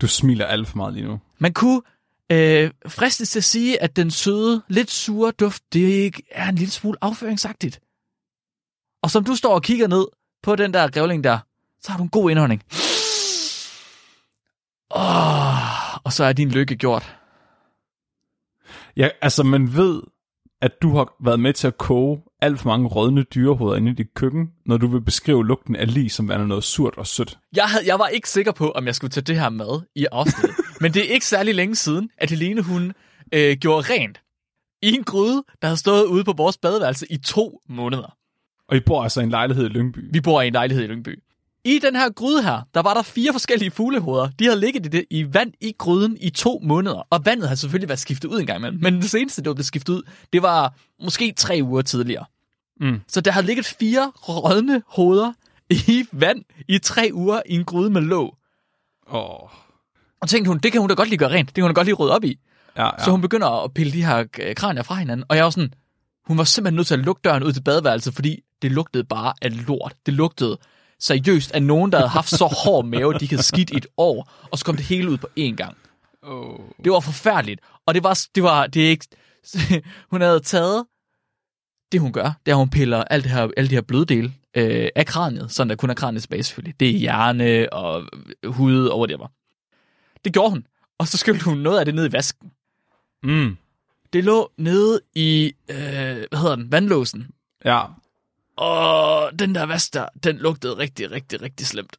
Du 0.00 0.06
smiler 0.06 0.46
alt 0.46 0.68
for 0.68 0.76
meget 0.76 0.94
lige 0.94 1.06
nu. 1.06 1.20
Man 1.38 1.52
kunne 1.52 1.82
øh, 2.32 2.70
fristes 2.86 3.30
til 3.30 3.38
at 3.38 3.44
sige, 3.44 3.82
at 3.82 3.96
den 3.96 4.10
søde, 4.10 4.62
lidt 4.68 4.90
sure 4.90 5.30
duft, 5.30 5.62
det 5.72 5.80
ikke 5.80 6.22
er 6.30 6.48
en 6.48 6.54
lille 6.54 6.72
smule 6.72 6.98
afføringsagtigt. 7.00 7.80
Og 9.02 9.10
som 9.10 9.24
du 9.24 9.34
står 9.34 9.54
og 9.54 9.62
kigger 9.62 9.88
ned 9.88 10.06
på 10.42 10.56
den 10.56 10.74
der 10.74 10.90
grævling 10.90 11.24
der, 11.24 11.38
så 11.82 11.92
har 11.92 11.98
du 11.98 12.02
en 12.02 12.08
god 12.08 12.30
indånding. 12.30 12.62
Oh, 14.90 16.04
og 16.04 16.12
så 16.12 16.24
er 16.24 16.32
din 16.32 16.50
lykke 16.50 16.76
gjort. 16.76 17.16
Ja, 18.96 19.08
altså 19.22 19.42
man 19.42 19.76
ved, 19.76 20.02
at 20.60 20.82
du 20.82 20.96
har 20.96 21.14
været 21.24 21.40
med 21.40 21.52
til 21.52 21.66
at 21.66 21.78
koge 21.78 22.22
alt 22.40 22.60
for 22.60 22.68
mange 22.68 22.88
rådne 22.88 23.22
dyrehoveder 23.22 23.76
inde 23.76 23.90
i 23.90 23.94
dit 23.94 24.14
køkken, 24.14 24.50
når 24.66 24.76
du 24.76 24.86
vil 24.86 25.00
beskrive 25.00 25.46
lugten 25.46 25.76
af 25.76 25.94
lig, 25.94 26.10
som 26.10 26.28
værende 26.28 26.48
noget 26.48 26.64
surt 26.64 26.94
og 26.96 27.06
sødt. 27.06 27.38
Jeg, 27.56 27.64
havde, 27.64 27.86
jeg 27.86 27.98
var 27.98 28.06
ikke 28.06 28.28
sikker 28.28 28.52
på, 28.52 28.70
om 28.70 28.86
jeg 28.86 28.94
skulle 28.94 29.10
tage 29.10 29.24
det 29.24 29.40
her 29.40 29.50
med 29.50 29.80
i 29.94 30.06
afsnittet. 30.12 30.56
men 30.82 30.94
det 30.94 31.08
er 31.08 31.14
ikke 31.14 31.26
særlig 31.26 31.54
længe 31.54 31.76
siden, 31.76 32.10
at 32.18 32.30
Helene 32.30 32.62
hun 32.62 32.92
øh, 33.32 33.56
gjorde 33.56 33.94
rent 33.94 34.20
i 34.82 34.94
en 34.94 35.04
gryde, 35.04 35.44
der 35.62 35.68
havde 35.68 35.76
stået 35.76 36.04
ude 36.04 36.24
på 36.24 36.32
vores 36.36 36.58
badeværelse 36.58 37.06
i 37.10 37.16
to 37.16 37.60
måneder. 37.68 38.16
Og 38.68 38.76
I 38.76 38.80
bor 38.80 39.02
altså 39.02 39.20
i 39.20 39.24
en 39.24 39.30
lejlighed 39.30 39.64
i 39.64 39.68
Lyngby. 39.68 39.98
Vi 40.12 40.20
bor 40.20 40.42
i 40.42 40.46
en 40.46 40.52
lejlighed 40.52 40.84
i 40.84 40.86
Lyngby. 40.86 41.18
I 41.64 41.78
den 41.78 41.96
her 41.96 42.10
gryde 42.10 42.42
her, 42.42 42.60
der 42.74 42.82
var 42.82 42.94
der 42.94 43.02
fire 43.02 43.32
forskellige 43.32 43.70
fuglehoveder. 43.70 44.28
De 44.38 44.44
havde 44.44 44.60
ligget 44.60 44.86
i, 44.86 44.88
det, 44.88 45.04
i 45.10 45.34
vand 45.34 45.52
i 45.60 45.74
gryden 45.78 46.16
i 46.20 46.30
to 46.30 46.60
måneder. 46.62 47.06
Og 47.10 47.26
vandet 47.26 47.48
har 47.48 47.54
selvfølgelig 47.54 47.88
været 47.88 47.98
skiftet 47.98 48.28
ud 48.28 48.40
en 48.40 48.46
gang 48.46 48.58
imellem. 48.58 48.80
Men 48.82 48.94
det 48.94 49.10
seneste, 49.10 49.42
det 49.42 49.48
var 49.48 49.54
blevet 49.54 49.66
skiftet 49.66 49.92
ud, 49.92 50.02
det 50.32 50.42
var 50.42 50.74
måske 51.02 51.32
tre 51.36 51.60
uger 51.62 51.82
tidligere. 51.82 52.24
Mm. 52.80 53.00
Så 53.08 53.20
der 53.20 53.30
havde 53.30 53.46
ligget 53.46 53.66
fire 53.66 54.12
rådne 54.28 54.82
hoveder 54.86 55.32
i 55.70 56.06
vand 56.12 56.44
i 56.68 56.78
tre 56.78 57.10
uger 57.12 57.42
i 57.46 57.54
en 57.54 57.64
gryde 57.64 57.90
med 57.90 58.00
låg. 58.00 58.36
Åh. 59.12 59.48
Og 60.22 60.28
tænkte 60.28 60.48
hun, 60.48 60.58
det 60.58 60.72
kan 60.72 60.80
hun 60.80 60.88
da 60.88 60.94
godt 60.94 61.08
lige 61.08 61.18
gøre 61.18 61.30
rent. 61.30 61.48
Det 61.48 61.54
kan 61.54 61.64
hun 61.64 61.70
da 61.70 61.74
godt 61.74 61.86
lige 61.86 61.94
rydde 61.94 62.14
op 62.14 62.24
i. 62.24 62.38
Ja, 62.76 62.84
Ja. 62.84 62.90
Så 63.04 63.10
hun 63.10 63.20
begynder 63.20 63.64
at 63.64 63.74
pille 63.74 63.92
de 63.92 64.04
her 64.04 64.24
øh, 64.40 64.54
kranier 64.54 64.82
fra 64.82 64.94
hinanden. 64.94 65.24
Og 65.28 65.36
jeg 65.36 65.44
var 65.44 65.50
sådan, 65.50 65.74
hun 66.26 66.38
var 66.38 66.44
simpelthen 66.44 66.76
nødt 66.76 66.86
til 66.86 66.94
at 66.94 67.00
lukke 67.00 67.20
døren 67.24 67.42
ud 67.42 67.52
til 67.52 67.62
badeværelset, 67.62 68.14
fordi 68.14 68.40
det 68.62 68.72
lugtede 68.72 69.04
bare 69.04 69.32
af 69.42 69.66
lort. 69.66 69.94
Det 70.06 70.14
lugtede 70.14 70.58
seriøst 71.00 71.52
af 71.52 71.62
nogen, 71.62 71.92
der 71.92 71.98
havde 71.98 72.08
haft 72.08 72.28
så 72.28 72.46
hård 72.64 72.84
mave, 72.84 73.18
de 73.18 73.28
havde 73.28 73.42
skidt 73.42 73.70
i 73.70 73.76
et 73.76 73.86
år, 73.96 74.30
og 74.52 74.58
så 74.58 74.64
kom 74.64 74.76
det 74.76 74.84
hele 74.84 75.10
ud 75.10 75.16
på 75.16 75.28
én 75.38 75.54
gang. 75.54 75.76
Oh. 76.22 76.58
Det 76.84 76.92
var 76.92 77.00
forfærdeligt. 77.00 77.60
Og 77.86 77.94
det 77.94 78.02
var, 78.04 78.20
det 78.34 78.42
var, 78.42 78.66
det 78.66 78.86
er 78.86 78.90
ikke, 78.90 79.06
hun 80.10 80.20
havde 80.20 80.40
taget, 80.40 80.84
det 81.92 82.00
hun 82.00 82.12
gør, 82.12 82.32
det 82.46 82.52
er, 82.52 82.54
at 82.54 82.58
hun 82.58 82.70
piller 82.70 83.04
alt 83.04 83.24
det 83.24 83.32
her, 83.32 83.48
alle 83.56 83.70
de 83.70 83.74
her 83.74 83.82
bløddele 83.82 84.32
øh, 84.56 84.88
af 84.96 85.06
kraniet, 85.06 85.52
sådan 85.52 85.68
der 85.70 85.76
kun 85.76 85.90
er 85.90 85.94
kraniet 85.94 86.22
tilbage 86.22 86.42
selvfølgelig. 86.42 86.80
Det 86.80 86.88
er 86.88 86.98
hjerne 86.98 87.72
og 87.72 88.02
hud 88.46 88.86
og 88.86 88.98
whatever. 88.98 89.26
Det 90.24 90.32
gjorde 90.32 90.50
hun. 90.50 90.66
Og 90.98 91.08
så 91.08 91.18
skyldte 91.18 91.44
hun 91.44 91.58
noget 91.58 91.78
af 91.78 91.84
det 91.84 91.94
ned 91.94 92.08
i 92.08 92.12
vasken. 92.12 92.50
Mm. 93.22 93.56
Det 94.12 94.24
lå 94.24 94.50
nede 94.58 95.00
i, 95.14 95.52
øh, 95.70 95.76
hvad 95.76 96.38
hedder 96.38 96.56
den, 96.56 96.72
vandlåsen. 96.72 97.30
Ja. 97.64 97.80
Og 98.56 99.38
den 99.38 99.54
der 99.54 99.66
vask 99.66 99.94
der, 99.94 100.06
den 100.24 100.36
lugtede 100.38 100.78
rigtig, 100.78 101.10
rigtig, 101.10 101.42
rigtig 101.42 101.66
slemt. 101.66 101.96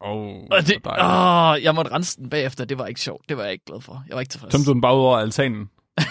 Oh, 0.00 0.26
Og 0.50 0.66
det, 0.66 0.76
åh, 0.86 1.62
jeg 1.64 1.74
måtte 1.74 1.92
rense 1.92 2.16
den 2.20 2.30
bagefter, 2.30 2.64
det 2.64 2.78
var 2.78 2.86
ikke 2.86 3.00
sjovt. 3.00 3.28
Det 3.28 3.36
var 3.36 3.42
jeg 3.42 3.52
ikke 3.52 3.64
glad 3.64 3.80
for. 3.80 4.04
Jeg 4.08 4.14
var 4.14 4.20
ikke 4.20 4.30
tilfreds. 4.30 4.52
Tømte 4.52 4.66
du 4.66 4.72
den 4.72 4.80
bare 4.80 4.94
ud 4.96 5.00
over 5.00 5.18
altanen? 5.18 5.70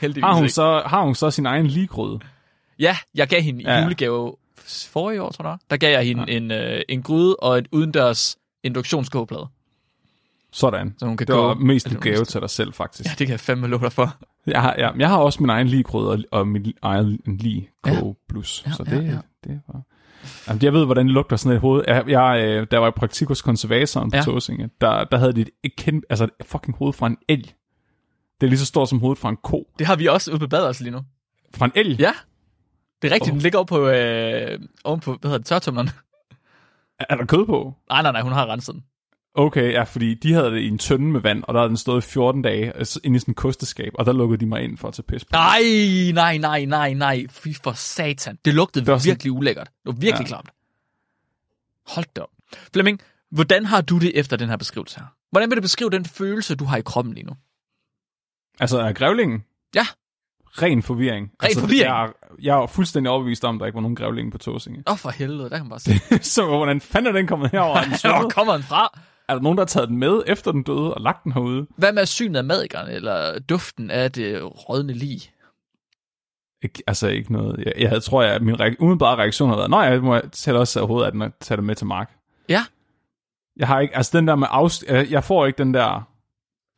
Heldigvis 0.00 0.24
Har 0.24 0.34
hun, 0.34 0.44
ikke. 0.44 0.54
så, 0.54 0.82
har 0.86 1.02
hun 1.02 1.14
så 1.14 1.30
sin 1.30 1.46
egen 1.46 1.66
ligegryde? 1.66 2.18
Ja, 2.78 2.96
jeg 3.14 3.28
gav 3.28 3.40
hende 3.42 3.62
i 3.62 3.66
Ja. 3.66 3.82
julegave 3.82 4.36
forrige 4.90 5.22
år, 5.22 5.30
tror 5.30 5.44
jeg. 5.48 5.58
Der 5.70 5.76
gav 5.76 5.90
jeg 5.90 6.02
hende 6.06 6.24
ja. 6.28 6.36
en, 6.36 6.50
øh, 6.50 6.80
en 6.88 7.02
gryde 7.02 7.36
og 7.36 7.58
et 7.58 7.68
udendørs 7.72 8.37
induktionskogeplade, 8.64 9.46
Sådan. 10.52 10.94
så 10.98 11.06
hun 11.06 11.16
kan 11.16 11.26
Det 11.26 11.34
var 11.36 11.54
koge. 11.54 11.66
mest 11.66 11.88
hun 11.88 12.00
gave 12.00 12.24
til 12.24 12.40
dig 12.40 12.50
selv, 12.50 12.72
faktisk. 12.72 13.08
Ja, 13.08 13.14
det 13.18 13.26
kan 13.26 13.30
jeg 13.30 13.40
fandme 13.40 13.66
love 13.66 13.82
dig 13.82 13.92
for. 13.92 14.16
Jeg 14.46 14.62
har, 14.62 14.74
ja, 14.78 14.90
jeg 14.98 15.08
har 15.08 15.18
også 15.18 15.42
min 15.42 15.50
egen 15.50 15.66
ligegryde 15.66 16.10
og, 16.10 16.18
og 16.30 16.48
min 16.48 16.72
egen 16.82 17.18
lige 17.26 17.70
Ja. 17.86 17.98
koge 18.00 18.14
plus. 18.28 18.62
Ja, 18.66 18.72
så 18.72 18.84
ja, 18.90 18.96
det, 18.96 19.04
ja. 19.06 19.18
det 19.50 19.60
var... 19.68 19.82
Jamen, 20.48 20.62
jeg 20.62 20.72
ved, 20.72 20.84
hvordan 20.84 21.06
det 21.06 21.14
lugter 21.14 21.36
sådan 21.36 21.56
et 21.56 21.60
hoved. 21.60 21.84
Jeg, 21.86 22.04
jeg, 22.08 22.42
øh, 22.44 22.66
der 22.70 22.78
var 22.78 22.88
i 22.88 22.90
praktik 22.90 23.28
hos 23.28 23.42
konservatoren 23.42 24.10
på 24.10 24.16
Ja. 24.16 24.18
ja. 24.18 24.24
Tåsinge. 24.24 24.70
Der, 24.80 25.04
der 25.04 25.18
havde 25.18 25.32
de 25.32 25.44
et, 25.64 25.76
kæmpe, 25.76 26.06
altså 26.10 26.24
et 26.24 26.30
fucking 26.46 26.76
hoved 26.76 26.92
fra 26.92 27.06
en 27.06 27.16
elg. 27.28 27.44
Det 28.40 28.46
er 28.46 28.48
lige 28.48 28.58
så 28.58 28.66
stort 28.66 28.88
som 28.88 29.00
hovedet 29.00 29.18
fra 29.18 29.28
en 29.28 29.36
ko. 29.42 29.70
Det 29.78 29.86
har 29.86 29.96
vi 29.96 30.06
også 30.06 30.30
ude 30.30 30.38
på 30.38 30.46
badeværelset 30.46 30.82
lige 30.84 30.92
nu. 30.94 31.00
Fra 31.54 31.66
en 31.66 31.72
elg? 31.74 32.00
Ja. 32.00 32.12
Det 33.02 33.10
er 33.10 33.14
rigtigt, 33.14 33.30
Åh. 33.30 33.34
den 33.34 33.42
ligger 33.42 33.58
over 33.58 33.66
på, 33.66 33.88
øh, 33.88 34.58
oven 34.84 35.00
på, 35.00 35.10
hvad 35.20 35.28
hedder 35.30 35.38
det, 35.38 35.46
tørtumleren. 35.46 35.90
Er 37.00 37.16
der 37.16 37.26
kød 37.26 37.46
på? 37.46 37.74
Nej, 37.88 38.02
nej, 38.02 38.12
nej, 38.12 38.20
hun 38.22 38.32
har 38.32 38.46
renset 38.52 38.74
den. 38.74 38.84
Okay, 39.34 39.72
ja, 39.72 39.82
fordi 39.82 40.14
de 40.14 40.32
havde 40.32 40.50
det 40.50 40.60
i 40.60 40.68
en 40.68 40.78
tønde 40.78 41.06
med 41.06 41.20
vand, 41.20 41.44
og 41.44 41.54
der 41.54 41.60
havde 41.60 41.68
den 41.68 41.76
stået 41.76 42.04
i 42.06 42.08
14 42.08 42.42
dage 42.42 42.72
altså, 42.76 43.00
inde 43.04 43.16
i 43.16 43.20
sådan 43.20 43.30
en 43.32 43.34
kosteskab, 43.34 43.92
og 43.98 44.06
der 44.06 44.12
lukkede 44.12 44.40
de 44.40 44.46
mig 44.46 44.62
ind 44.62 44.78
for 44.78 44.88
at 44.88 44.94
tage 44.94 45.02
pis 45.02 45.24
på. 45.24 45.28
Nej, 45.32 45.60
nej, 46.14 46.38
nej, 46.38 46.64
nej, 46.64 46.92
nej. 46.94 47.26
Fy 47.30 47.48
for 47.62 47.72
satan. 47.72 48.38
Det 48.44 48.54
lugtede 48.54 48.84
Det 48.84 48.92
var 48.92 48.98
sådan- 48.98 49.10
virkelig 49.10 49.32
ulækkert. 49.32 49.66
Det 49.66 49.86
var 49.86 49.92
virkelig 49.92 50.24
Ja. 50.24 50.28
klamt. 50.28 50.50
Hold 51.86 52.06
da 52.16 52.20
op. 52.20 52.28
Flemming, 52.72 53.00
hvordan 53.30 53.64
har 53.64 53.80
du 53.80 53.98
det 53.98 54.18
efter 54.18 54.36
den 54.36 54.48
her 54.48 54.56
beskrivelse 54.56 55.00
her? 55.00 55.06
Hvordan 55.30 55.50
vil 55.50 55.56
du 55.56 55.62
beskrive 55.62 55.90
den 55.90 56.04
følelse, 56.04 56.54
du 56.54 56.64
har 56.64 56.76
i 56.76 56.80
kroppen 56.82 57.14
lige 57.14 57.26
nu? 57.26 57.32
Altså, 58.60 58.78
er 58.78 58.92
grævlingen? 58.92 59.44
Ja. 59.74 59.86
Ren 60.62 60.82
forvirring. 60.82 61.30
altså, 61.40 61.60
forvirring? 61.60 61.88
Jeg, 61.90 62.10
jeg 62.42 62.62
er 62.62 62.66
fuldstændig 62.66 63.10
overbevist 63.12 63.44
om, 63.44 63.54
at 63.56 63.60
der 63.60 63.66
ikke 63.66 63.76
var 63.76 63.80
nogen 63.82 63.96
grævling 63.96 64.32
på 64.32 64.38
Tåsinge. 64.38 64.82
Åh, 64.86 64.92
oh, 64.92 64.98
for 64.98 65.10
helvede, 65.10 65.50
der 65.50 65.56
kan 65.56 65.66
man 65.66 65.68
bare 65.70 65.80
se. 66.20 66.22
så 66.24 66.46
hvordan 66.46 66.80
fanden 66.80 67.14
er 67.14 67.18
den 67.18 67.26
kommet 67.26 67.50
herover? 67.50 67.76
Er, 67.76 68.18
Hvor 68.20 68.28
kommer 68.30 68.52
den 68.52 68.62
fra? 68.62 68.98
er 69.28 69.34
der 69.34 69.42
nogen, 69.42 69.58
der 69.58 69.62
har 69.62 69.66
taget 69.66 69.88
den 69.88 69.96
med 69.98 70.22
efter 70.26 70.52
den 70.52 70.62
døde 70.62 70.94
og 70.94 71.00
lagt 71.00 71.24
den 71.24 71.32
herude? 71.32 71.66
Hvad 71.76 71.92
med 71.92 72.06
synet 72.06 72.36
af 72.36 72.44
madikerne, 72.44 72.92
eller 72.92 73.38
duften 73.38 73.90
af 73.90 74.12
det 74.12 74.40
rådne 74.68 74.92
lig? 74.92 75.20
Ikke, 76.62 76.82
altså 76.86 77.08
ikke 77.08 77.32
noget. 77.32 77.58
Jeg, 77.64 77.72
jeg 77.78 77.88
havde, 77.88 78.00
tror, 78.00 78.22
jeg, 78.22 78.32
at 78.34 78.42
min 78.42 78.54
reak- 78.60 78.76
umiddelbare 78.80 79.16
reaktion 79.16 79.48
har 79.48 79.56
været, 79.56 79.70
nej, 79.70 79.80
jeg 79.80 80.02
må 80.02 80.20
tage 80.32 80.58
også 80.58 80.80
overhovedet, 80.80 81.06
at 81.06 81.12
den 81.12 81.32
tage 81.40 81.56
det 81.56 81.64
med 81.64 81.74
til 81.74 81.86
Mark. 81.86 82.12
Ja. 82.48 82.64
Jeg 83.56 83.66
har 83.68 83.80
ikke, 83.80 83.96
altså 83.96 84.18
den 84.18 84.28
der 84.28 84.36
med 84.36 84.46
afs... 84.50 84.84
Jeg 84.88 85.10
jeg 85.10 85.24
får 85.24 85.46
ikke 85.46 85.58
den 85.58 85.74
der, 85.74 86.08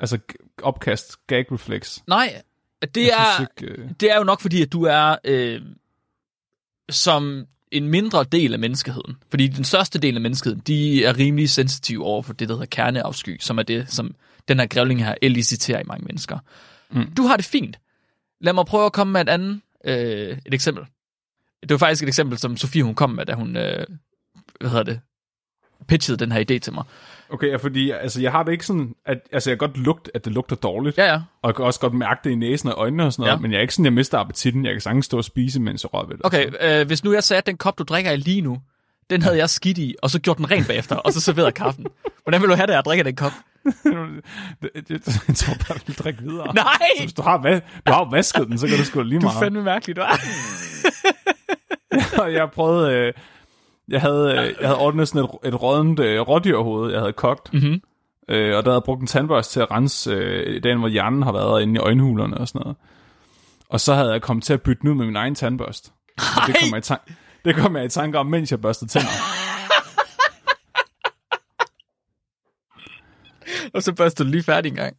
altså 0.00 0.18
opkast, 0.62 1.26
gag 1.26 1.52
reflex. 1.52 1.98
Nej, 2.06 2.42
det 2.94 3.12
er, 3.12 3.40
ikke, 3.40 3.72
øh, 3.72 3.88
det 4.00 4.10
er 4.10 4.16
jo 4.16 4.24
nok 4.24 4.40
fordi, 4.40 4.62
at 4.62 4.72
du 4.72 4.82
er 4.82 5.16
øh, 5.24 5.62
som 6.90 7.46
en 7.70 7.88
mindre 7.88 8.24
del 8.24 8.52
af 8.52 8.58
menneskeheden. 8.58 9.16
Fordi 9.30 9.48
den 9.48 9.64
største 9.64 9.98
del 9.98 10.14
af 10.14 10.20
menneskeheden, 10.20 10.62
de 10.66 11.04
er 11.04 11.18
rimelig 11.18 11.50
sensitive 11.50 12.04
over 12.04 12.22
for 12.22 12.32
det, 12.32 12.48
der 12.48 12.54
hedder 12.54 12.66
kerneafsky, 12.66 13.38
som 13.40 13.58
er 13.58 13.62
det, 13.62 13.92
som 13.92 14.14
den 14.48 14.58
her 14.58 14.66
grævling 14.66 15.04
her 15.04 15.14
eliciterer 15.22 15.80
i 15.80 15.84
mange 15.86 16.04
mennesker. 16.04 16.38
Mm. 16.90 17.10
Du 17.14 17.22
har 17.22 17.36
det 17.36 17.44
fint. 17.44 17.78
Lad 18.40 18.52
mig 18.52 18.66
prøve 18.66 18.86
at 18.86 18.92
komme 18.92 19.12
med 19.12 19.20
et 19.20 19.28
andet 19.28 19.60
øh, 19.84 20.38
et 20.46 20.54
eksempel. 20.54 20.84
Det 21.62 21.70
var 21.70 21.78
faktisk 21.78 22.02
et 22.02 22.08
eksempel, 22.08 22.38
som 22.38 22.56
Sofie 22.56 22.82
hun 22.82 22.94
kom 22.94 23.10
med, 23.10 23.26
da 23.26 23.34
hun, 23.34 23.56
øh, 23.56 23.86
hvad 24.60 24.70
hedder 24.70 24.82
det, 24.82 25.00
pitchede 25.88 26.18
den 26.18 26.32
her 26.32 26.40
idé 26.40 26.58
til 26.58 26.72
mig. 26.72 26.84
Okay, 27.32 27.50
ja, 27.50 27.56
fordi 27.56 27.90
altså, 27.90 28.20
jeg 28.20 28.32
har 28.32 28.42
det 28.42 28.52
ikke 28.52 28.66
sådan, 28.66 28.94
at, 29.06 29.18
altså 29.32 29.50
jeg 29.50 29.58
kan 29.58 29.68
godt 29.68 29.78
lugte, 29.78 30.10
at 30.14 30.24
det 30.24 30.32
lugter 30.32 30.56
dårligt, 30.56 30.98
Ja, 30.98 31.04
ja. 31.04 31.20
og 31.42 31.48
jeg 31.48 31.54
kan 31.54 31.64
også 31.64 31.80
godt 31.80 31.94
mærke 31.94 32.20
det 32.24 32.30
i 32.30 32.34
næsen 32.34 32.68
og 32.68 32.74
øjnene 32.78 33.04
og 33.06 33.12
sådan 33.12 33.22
noget, 33.22 33.32
Ja. 33.36 33.40
men 33.40 33.50
jeg 33.50 33.56
er 33.58 33.62
ikke 33.62 33.74
sådan, 33.74 33.84
jeg 33.84 33.92
mister 33.92 34.18
appetitten, 34.18 34.64
jeg 34.64 34.72
kan 34.74 34.80
sagtens 34.80 35.04
stå 35.06 35.16
og 35.16 35.24
spise, 35.24 35.60
mens 35.60 35.82
jeg 35.84 35.94
rører 35.94 36.06
ved 36.06 36.16
det. 36.16 36.26
Okay, 36.26 36.46
øh, 36.80 36.86
hvis 36.86 37.04
nu 37.04 37.12
jeg 37.12 37.24
sagde, 37.24 37.38
at 37.38 37.46
den 37.46 37.56
kop, 37.56 37.78
du 37.78 37.82
drikker 37.84 38.16
lige 38.16 38.40
nu, 38.40 38.58
den 39.10 39.22
havde 39.22 39.36
jeg 39.36 39.50
skidt 39.50 39.78
i, 39.78 39.94
og 40.02 40.10
så 40.10 40.18
gjort 40.20 40.36
den 40.38 40.50
rent 40.50 40.66
bagefter, 40.66 40.96
og 40.96 41.12
så 41.12 41.20
serveret 41.20 41.54
kaffen. 41.54 41.86
Hvordan 42.22 42.40
vil 42.40 42.48
du 42.50 42.54
have 42.54 42.66
det, 42.66 42.72
at 42.72 42.76
jeg 42.76 42.84
drikker 42.84 43.04
den 43.04 43.16
kop? 43.16 43.32
jeg 44.74 45.36
tror 45.36 45.54
bare, 45.68 45.78
du 45.78 45.82
vil 45.86 45.96
drikke 45.98 46.22
videre. 46.22 46.54
Nej! 46.54 46.64
Så 46.96 47.02
hvis 47.02 47.12
du 47.12 47.22
har, 47.22 47.38
va- 47.38 47.80
du 47.86 47.92
har 47.92 48.10
vasket 48.10 48.46
den, 48.48 48.58
så 48.58 48.66
kan 48.68 48.76
du 48.78 48.84
sgu 48.84 49.02
lige 49.02 49.20
Du 49.20 49.24
meget. 49.26 49.36
er 49.36 49.40
fandme 49.40 49.62
mærkelig, 49.62 49.96
du 49.96 50.00
er. 50.00 50.16
og 52.22 52.32
jeg 52.32 52.50
prøvede, 52.50 52.92
øh, 52.94 53.12
jeg 53.90 54.00
havde, 54.00 54.30
øh, 54.30 54.54
jeg 54.60 54.68
havde 54.68 54.78
ordnet 54.78 55.08
sådan 55.08 55.24
et, 55.24 55.30
et 55.48 55.62
rådent 55.62 56.00
øh, 56.00 56.20
rådyrhoved, 56.20 56.90
jeg 56.92 57.00
havde 57.00 57.12
kogt. 57.12 57.52
Mhm. 57.52 57.82
Øh, 58.28 58.56
og 58.56 58.64
der 58.64 58.70
havde 58.70 58.82
brugt 58.84 59.00
en 59.00 59.06
tandbørste 59.06 59.52
til 59.52 59.60
at 59.60 59.70
rense 59.70 60.10
øh, 60.10 60.62
den, 60.62 60.78
hvor 60.78 60.88
hjernen 60.88 61.22
har 61.22 61.32
været 61.32 61.62
inde 61.62 61.74
i 61.74 61.78
øjenhulerne 61.78 62.38
og 62.38 62.48
sådan 62.48 62.60
noget. 62.60 62.76
Og 63.68 63.80
så 63.80 63.94
havde 63.94 64.12
jeg 64.12 64.22
kommet 64.22 64.44
til 64.44 64.52
at 64.52 64.62
bytte 64.62 64.80
den 64.80 64.88
ud 64.90 64.94
med 64.94 65.06
min 65.06 65.16
egen 65.16 65.34
tandbørste. 65.34 65.90
Det 66.46 66.56
kom 66.60 66.68
jeg 66.70 66.78
i 66.78 66.80
tanke, 66.80 67.14
det 67.44 67.56
kom 67.56 67.76
jeg 67.76 67.84
i 67.84 67.88
tanke 67.88 68.18
om, 68.18 68.26
mens 68.26 68.50
jeg 68.50 68.60
børstede 68.60 68.90
tænder. 68.90 69.08
og 73.74 73.82
så 73.82 73.92
børster 73.92 74.24
du 74.24 74.30
lige 74.30 74.42
færdig 74.42 74.70
en 74.70 74.76
gang. 74.76 74.96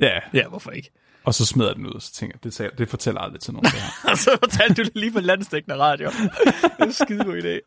Ja, 0.00 0.18
Ja, 0.34 0.48
hvorfor 0.48 0.70
ikke? 0.70 0.90
Og 1.24 1.34
så 1.34 1.46
smed 1.46 1.66
jeg 1.66 1.76
den 1.76 1.86
ud, 1.86 1.92
og 1.92 2.02
så 2.02 2.12
tænkte 2.12 2.36
jeg, 2.36 2.44
det, 2.44 2.54
tager- 2.54 2.70
det 2.70 2.88
fortæller 2.88 3.20
aldrig 3.20 3.40
til 3.40 3.52
nogen, 3.52 3.64
det 3.64 3.72
her. 3.72 4.10
Og 4.10 4.18
så 4.24 4.38
fortalte 4.42 4.82
du 4.82 4.82
det 4.82 4.96
lige 4.96 5.12
på 5.12 5.20
landstækkende 5.20 5.76
radio. 5.76 6.10
det 6.10 6.70
er 6.78 6.84
en 6.84 6.92
skide 6.92 7.24
god 7.24 7.42
idé. 7.42 7.60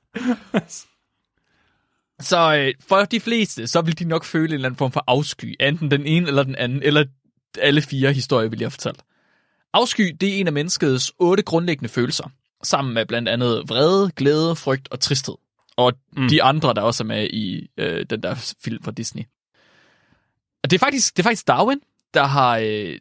Så 2.19 2.55
øh, 2.55 2.73
for 2.87 3.05
de 3.05 3.19
fleste, 3.19 3.67
så 3.67 3.81
vil 3.81 3.99
de 3.99 4.05
nok 4.05 4.23
føle 4.23 4.47
en 4.47 4.53
eller 4.53 4.65
anden 4.67 4.77
form 4.77 4.91
for 4.91 5.03
afsky, 5.07 5.55
enten 5.59 5.91
den 5.91 6.05
ene 6.05 6.27
eller 6.27 6.43
den 6.43 6.55
anden, 6.55 6.83
eller 6.83 7.05
alle 7.59 7.81
fire 7.81 8.13
historier, 8.13 8.49
vi 8.49 8.55
lige 8.55 8.65
har 8.65 8.69
fortalt. 8.69 9.03
Afsky, 9.73 10.15
det 10.21 10.29
er 10.29 10.39
en 10.39 10.47
af 10.47 10.53
menneskets 10.53 11.11
otte 11.19 11.43
grundlæggende 11.43 11.89
følelser, 11.89 12.31
sammen 12.63 12.93
med 12.93 13.05
blandt 13.05 13.29
andet 13.29 13.63
vrede, 13.69 14.11
glæde, 14.15 14.55
frygt 14.55 14.87
og 14.91 14.99
tristhed. 14.99 15.35
Og 15.77 15.93
mm. 16.17 16.27
de 16.27 16.43
andre, 16.43 16.73
der 16.73 16.81
også 16.81 17.03
er 17.03 17.05
med 17.05 17.27
i 17.29 17.67
øh, 17.77 18.05
den 18.09 18.23
der 18.23 18.55
film 18.63 18.83
fra 18.83 18.91
Disney. 18.91 19.23
Og 20.63 20.71
det 20.71 20.77
er 20.77 20.79
faktisk, 20.79 21.17
det 21.17 21.23
er 21.23 21.29
faktisk 21.29 21.47
Darwin, 21.47 21.79
der 22.13 22.23
har 22.23 22.57
øh, 22.57 22.97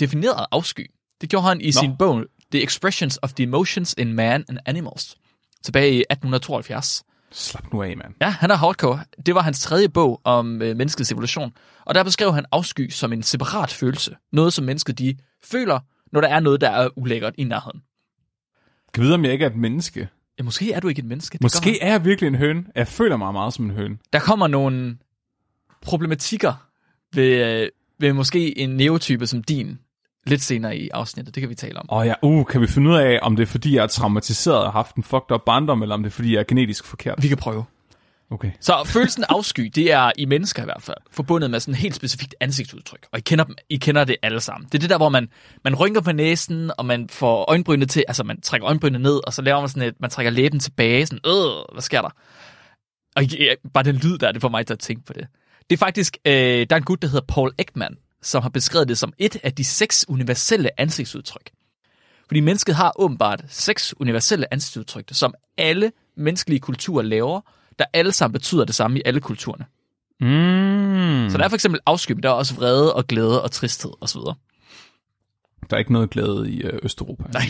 defineret 0.00 0.46
afsky. 0.50 0.90
Det 1.20 1.30
gjorde 1.30 1.46
han 1.46 1.60
i 1.60 1.66
Nå. 1.66 1.72
sin 1.72 1.96
bog 1.98 2.24
The 2.52 2.62
Expressions 2.62 3.18
of 3.22 3.32
the 3.32 3.42
Emotions 3.42 3.94
in 3.98 4.12
Man 4.12 4.44
and 4.48 4.58
Animals, 4.66 5.16
tilbage 5.64 5.90
i 5.92 5.98
1872. 6.10 7.04
Slap 7.32 7.72
nu 7.72 7.82
af, 7.82 7.96
mand. 7.96 8.14
Ja, 8.20 8.28
han 8.28 8.50
er 8.50 8.54
hardcore. 8.56 9.00
Det 9.26 9.34
var 9.34 9.40
hans 9.42 9.60
tredje 9.60 9.88
bog 9.88 10.20
om 10.24 10.62
øh, 10.62 10.76
menneskets 10.76 11.12
evolution. 11.12 11.52
Og 11.84 11.94
der 11.94 12.04
beskrev 12.04 12.34
han 12.34 12.44
afsky 12.52 12.90
som 12.90 13.12
en 13.12 13.22
separat 13.22 13.70
følelse. 13.70 14.16
Noget, 14.32 14.52
som 14.52 14.64
mennesket 14.64 14.98
de 14.98 15.16
føler, 15.44 15.80
når 16.12 16.20
der 16.20 16.28
er 16.28 16.40
noget, 16.40 16.60
der 16.60 16.70
er 16.70 16.88
ulækkert 16.98 17.34
i 17.38 17.44
nærheden. 17.44 17.80
Kan 18.94 19.02
vide, 19.02 19.14
om 19.14 19.24
jeg 19.24 19.32
ikke 19.32 19.44
er 19.44 19.50
et 19.50 19.56
menneske? 19.56 20.08
Ja, 20.38 20.42
måske 20.44 20.72
er 20.72 20.80
du 20.80 20.88
ikke 20.88 20.98
et 20.98 21.04
menneske. 21.04 21.32
Det 21.32 21.42
Måske 21.42 21.82
er 21.82 21.90
jeg 21.90 22.04
virkelig 22.04 22.28
en 22.28 22.34
høne. 22.34 22.64
Jeg 22.74 22.88
føler 22.88 23.16
mig 23.16 23.32
meget 23.32 23.54
som 23.54 23.64
en 23.64 23.70
høne. 23.70 23.98
der 24.12 24.18
kommer 24.20 24.46
nogle 24.46 24.96
problematikker 25.82 26.68
ved, 27.14 27.62
øh, 27.62 27.68
ved 28.00 28.12
måske 28.12 28.58
en 28.58 28.70
neotype 28.70 29.26
som 29.26 29.42
din 29.42 29.78
lidt 30.26 30.42
senere 30.42 30.76
i 30.76 30.88
afsnittet. 30.88 31.34
Det 31.34 31.40
kan 31.40 31.50
vi 31.50 31.54
tale 31.54 31.78
om. 31.78 31.90
Og 31.90 32.06
ja, 32.06 32.14
uh, 32.22 32.46
kan 32.46 32.60
vi 32.60 32.66
finde 32.66 32.90
ud 32.90 32.96
af, 32.96 33.18
om 33.22 33.36
det 33.36 33.42
er 33.42 33.46
fordi, 33.46 33.76
jeg 33.76 33.82
er 33.82 33.86
traumatiseret 33.86 34.58
og 34.58 34.64
har 34.64 34.70
haft 34.70 34.96
en 34.96 35.02
fucked 35.02 35.32
up 35.32 35.40
barndom, 35.46 35.82
eller 35.82 35.94
om 35.94 36.02
det 36.02 36.10
er 36.10 36.14
fordi, 36.14 36.32
jeg 36.32 36.40
er 36.40 36.44
genetisk 36.44 36.84
forkert? 36.84 37.22
Vi 37.22 37.28
kan 37.28 37.36
prøve. 37.36 37.64
Okay. 38.30 38.50
Så 38.60 38.84
følelsen 38.86 39.24
af 39.24 39.26
afsky, 39.36 39.70
det 39.74 39.92
er 39.92 40.12
i 40.18 40.24
mennesker 40.24 40.62
i 40.62 40.64
hvert 40.64 40.82
fald, 40.82 40.96
forbundet 41.10 41.50
med 41.50 41.60
sådan 41.60 41.74
et 41.74 41.78
helt 41.78 41.94
specifikt 41.94 42.34
ansigtsudtryk. 42.40 43.06
Og 43.12 43.18
I 43.18 43.22
kender, 43.22 43.44
dem, 43.44 43.56
I 43.68 43.76
kender 43.76 44.04
det 44.04 44.16
alle 44.22 44.40
sammen. 44.40 44.68
Det 44.72 44.74
er 44.74 44.78
det 44.78 44.90
der, 44.90 44.96
hvor 44.96 45.08
man, 45.08 45.28
man 45.64 45.74
rynker 45.74 46.00
på 46.00 46.12
næsen, 46.12 46.70
og 46.78 46.86
man 46.86 47.08
får 47.08 47.50
øjenbrynene 47.50 47.86
til, 47.86 48.04
altså 48.08 48.24
man 48.24 48.40
trækker 48.40 48.68
øjenbrynene 48.68 49.02
ned, 49.02 49.20
og 49.26 49.32
så 49.32 49.42
laver 49.42 49.60
man 49.60 49.68
sådan 49.68 49.88
et, 49.88 49.94
man 50.00 50.10
trækker 50.10 50.30
læben 50.30 50.60
tilbage, 50.60 51.06
sådan, 51.06 51.20
øh, 51.26 51.74
hvad 51.74 51.82
sker 51.82 52.02
der? 52.02 52.10
Og 53.16 53.24
ja, 53.24 53.54
bare 53.74 53.84
den 53.84 53.96
lyd 53.96 54.18
der, 54.18 54.32
det 54.32 54.40
får 54.40 54.48
mig 54.48 54.66
til 54.66 54.74
at 54.74 54.78
tænke 54.78 55.04
på 55.04 55.12
det. 55.12 55.26
Det 55.70 55.76
er 55.76 55.78
faktisk, 55.78 56.18
øh, 56.24 56.32
der 56.32 56.66
er 56.70 56.76
en 56.76 56.82
gut, 56.82 57.02
der 57.02 57.08
hedder 57.08 57.26
Paul 57.28 57.52
Ekman, 57.58 57.96
som 58.22 58.42
har 58.42 58.48
beskrevet 58.48 58.88
det 58.88 58.98
som 58.98 59.12
et 59.18 59.36
af 59.42 59.52
de 59.54 59.64
seks 59.64 60.04
universelle 60.08 60.80
ansigtsudtryk. 60.80 61.50
Fordi 62.26 62.40
mennesket 62.40 62.74
har 62.74 62.92
åbenbart 62.96 63.44
seks 63.48 63.94
universelle 64.00 64.52
ansigtsudtryk, 64.52 65.08
som 65.12 65.34
alle 65.58 65.92
menneskelige 66.16 66.60
kulturer 66.60 67.02
laver, 67.02 67.40
der 67.78 67.84
alle 67.92 68.12
sammen 68.12 68.32
betyder 68.32 68.64
det 68.64 68.74
samme 68.74 68.98
i 68.98 69.02
alle 69.04 69.20
kulturerne. 69.20 69.64
Mm. 70.20 71.30
Så 71.30 71.38
der 71.38 71.44
er 71.44 71.48
for 71.48 71.56
eksempel 71.56 71.80
afsky, 71.86 72.12
men 72.12 72.22
der 72.22 72.28
er 72.28 72.32
også 72.32 72.54
vrede 72.54 72.94
og 72.94 73.06
glæde 73.06 73.42
og 73.42 73.50
tristhed 73.50 73.90
osv. 74.00 74.20
Der 75.70 75.76
er 75.76 75.78
ikke 75.78 75.92
noget 75.92 76.10
glæde 76.10 76.50
i 76.50 76.62
øh, 76.62 76.78
Østeuropa. 76.82 77.24
Nej. 77.32 77.42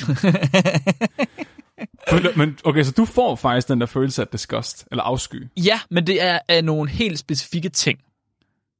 Men 2.37 2.59
okay, 2.65 2.83
så 2.83 2.93
du 2.93 3.05
får 3.05 3.37
faktisk 3.37 3.69
den 3.69 3.81
der 3.81 3.87
følelse 3.87 4.23
af 4.23 4.29
disgust, 4.29 4.87
eller 4.91 5.05
afsky. 5.05 5.49
ja, 5.57 5.81
men 5.91 6.07
det 6.07 6.23
er 6.23 6.39
af 6.49 6.65
nogle 6.65 6.91
helt 6.91 7.19
specifikke 7.19 7.69
ting. 7.69 7.99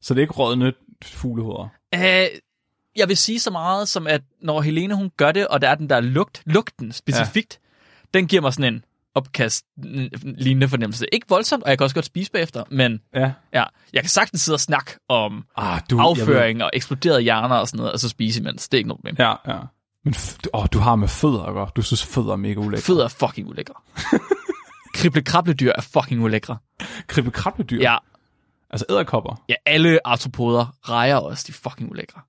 Så 0.01 0.15
det 0.15 0.21
er 0.21 0.23
ikke 0.23 0.35
rådne 0.35 0.73
fuglehoveder. 1.05 1.69
Uh, 1.97 2.01
jeg 2.97 3.09
vil 3.09 3.17
sige 3.17 3.41
så 3.41 3.51
meget 3.51 3.89
som, 3.89 4.07
at 4.07 4.23
når 4.43 4.61
Helene 4.61 4.95
hun 4.95 5.11
gør 5.17 5.33
det, 5.33 5.49
og 5.49 5.61
der 5.61 5.69
er 5.69 5.75
den 5.75 5.91
der 5.91 6.01
lugt, 6.01 6.43
lugten 6.47 6.93
specifikt, 6.93 7.61
ja. 8.15 8.19
den 8.19 8.27
giver 8.29 8.43
mig 8.43 8.53
sådan 8.55 8.75
en 8.75 8.85
opkast 9.15 9.65
lignende 10.25 10.69
fornemmelse. 10.69 11.07
Ikke 11.13 11.27
voldsomt, 11.29 11.63
og 11.63 11.71
jeg 11.71 11.79
kan 11.79 11.85
også 11.85 11.95
godt 11.95 12.05
spise 12.07 12.31
bagefter, 12.33 12.65
men 12.71 13.01
Ja. 13.15 13.33
ja, 13.55 13.65
jeg 13.93 14.03
kan 14.03 14.11
sagtens 14.11 14.41
sidde 14.41 14.57
og 14.57 14.61
snakke 14.61 14.93
om 15.09 15.45
Ah, 15.57 15.81
du, 15.91 16.01
afføring 16.01 16.63
og 16.65 16.71
eksploderede 16.73 17.21
hjerner 17.21 17.57
og 17.57 17.69
sådan 17.69 17.79
noget, 17.79 17.93
og 17.93 18.01
så 18.01 18.09
spise 18.09 18.41
imens. 18.41 18.69
Det 18.69 18.77
er 18.77 18.79
ikke 18.79 18.89
noget 18.89 18.99
problem. 18.99 19.17
Ja, 19.19 19.35
ja. 19.55 19.59
Men 20.05 20.15
åh, 20.55 20.67
du 20.73 20.79
har 20.79 20.97
med 20.97 21.09
fødder 21.09 21.43
at 21.43 21.55
gøre. 21.55 21.71
Du 21.77 21.83
synes, 21.83 22.05
fødder 22.07 22.33
er 22.33 22.37
mega 22.37 22.61
ulækre. 22.61 22.83
Fødder 22.83 23.05
er 23.05 23.09
fucking 23.09 23.49
ulækre. 23.49 23.75
Krible 24.95 25.23
krabledyr 25.23 25.73
er 25.77 25.81
fucking 25.81 26.23
ulækre. 26.25 26.57
Krible 27.07 27.31
krabledyr. 27.31 27.81
Ja, 27.81 27.97
Altså 28.71 28.87
æderkopper. 28.91 29.45
ja, 29.49 29.55
alle 29.67 30.07
artropoder 30.07 30.77
rejer 30.89 31.17
også, 31.17 31.45
de 31.47 31.53
er 31.53 31.71
fucking 31.71 31.91
ulækre. 31.91 32.21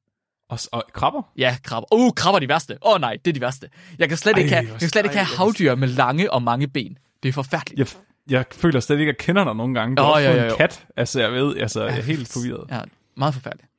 Og, 0.50 0.60
og 0.72 0.84
krabber. 0.94 1.22
Ja, 1.38 1.58
krabber. 1.64 1.94
Uh, 1.94 2.14
krabber 2.14 2.36
er 2.36 2.40
de 2.40 2.50
værste. 2.50 2.78
Åh 2.82 2.94
oh, 2.94 3.02
nej, 3.02 3.18
det 3.26 3.32
er 3.32 3.34
de 3.34 3.42
værste. 3.42 3.70
Jeg 4.00 4.10
kan 4.10 4.18
slet 4.18 4.34
Ej, 4.34 4.40
ikke 4.40 4.56
have, 4.56 4.68
jeg 4.72 4.80
kan 4.80 4.90
slet 4.90 5.04
ikke 5.06 5.18
have 5.18 5.28
ej, 5.32 5.36
havdyr 5.38 5.76
med 5.76 5.88
lange 5.88 6.34
og 6.34 6.44
mange 6.44 6.68
ben. 6.68 6.98
Det 7.24 7.30
er 7.30 7.34
forfærdeligt. 7.34 7.80
Jeg, 7.80 7.88
jeg 8.30 8.46
føler 8.52 8.80
slet 8.80 9.00
ikke, 9.00 9.10
at 9.10 9.16
jeg 9.20 9.26
kender 9.26 9.44
dig 9.44 9.56
nogle 9.56 9.74
gange. 9.80 9.96
Du 9.96 10.02
Åh, 10.02 10.08
har 10.08 10.20
ja, 10.20 10.30
fået 10.30 10.38
ja, 10.38 10.44
en 10.44 10.50
ja. 10.50 10.58
kat. 10.58 10.86
Altså, 10.98 11.22
jeg 11.22 11.32
ved, 11.32 11.58
altså, 11.58 11.84
jeg 11.84 11.98
er 11.98 12.02
helt 12.02 12.28
forvirret. 12.34 12.66
Ja, 12.72 12.82
meget 13.18 13.34
forfærdeligt. 13.34 13.70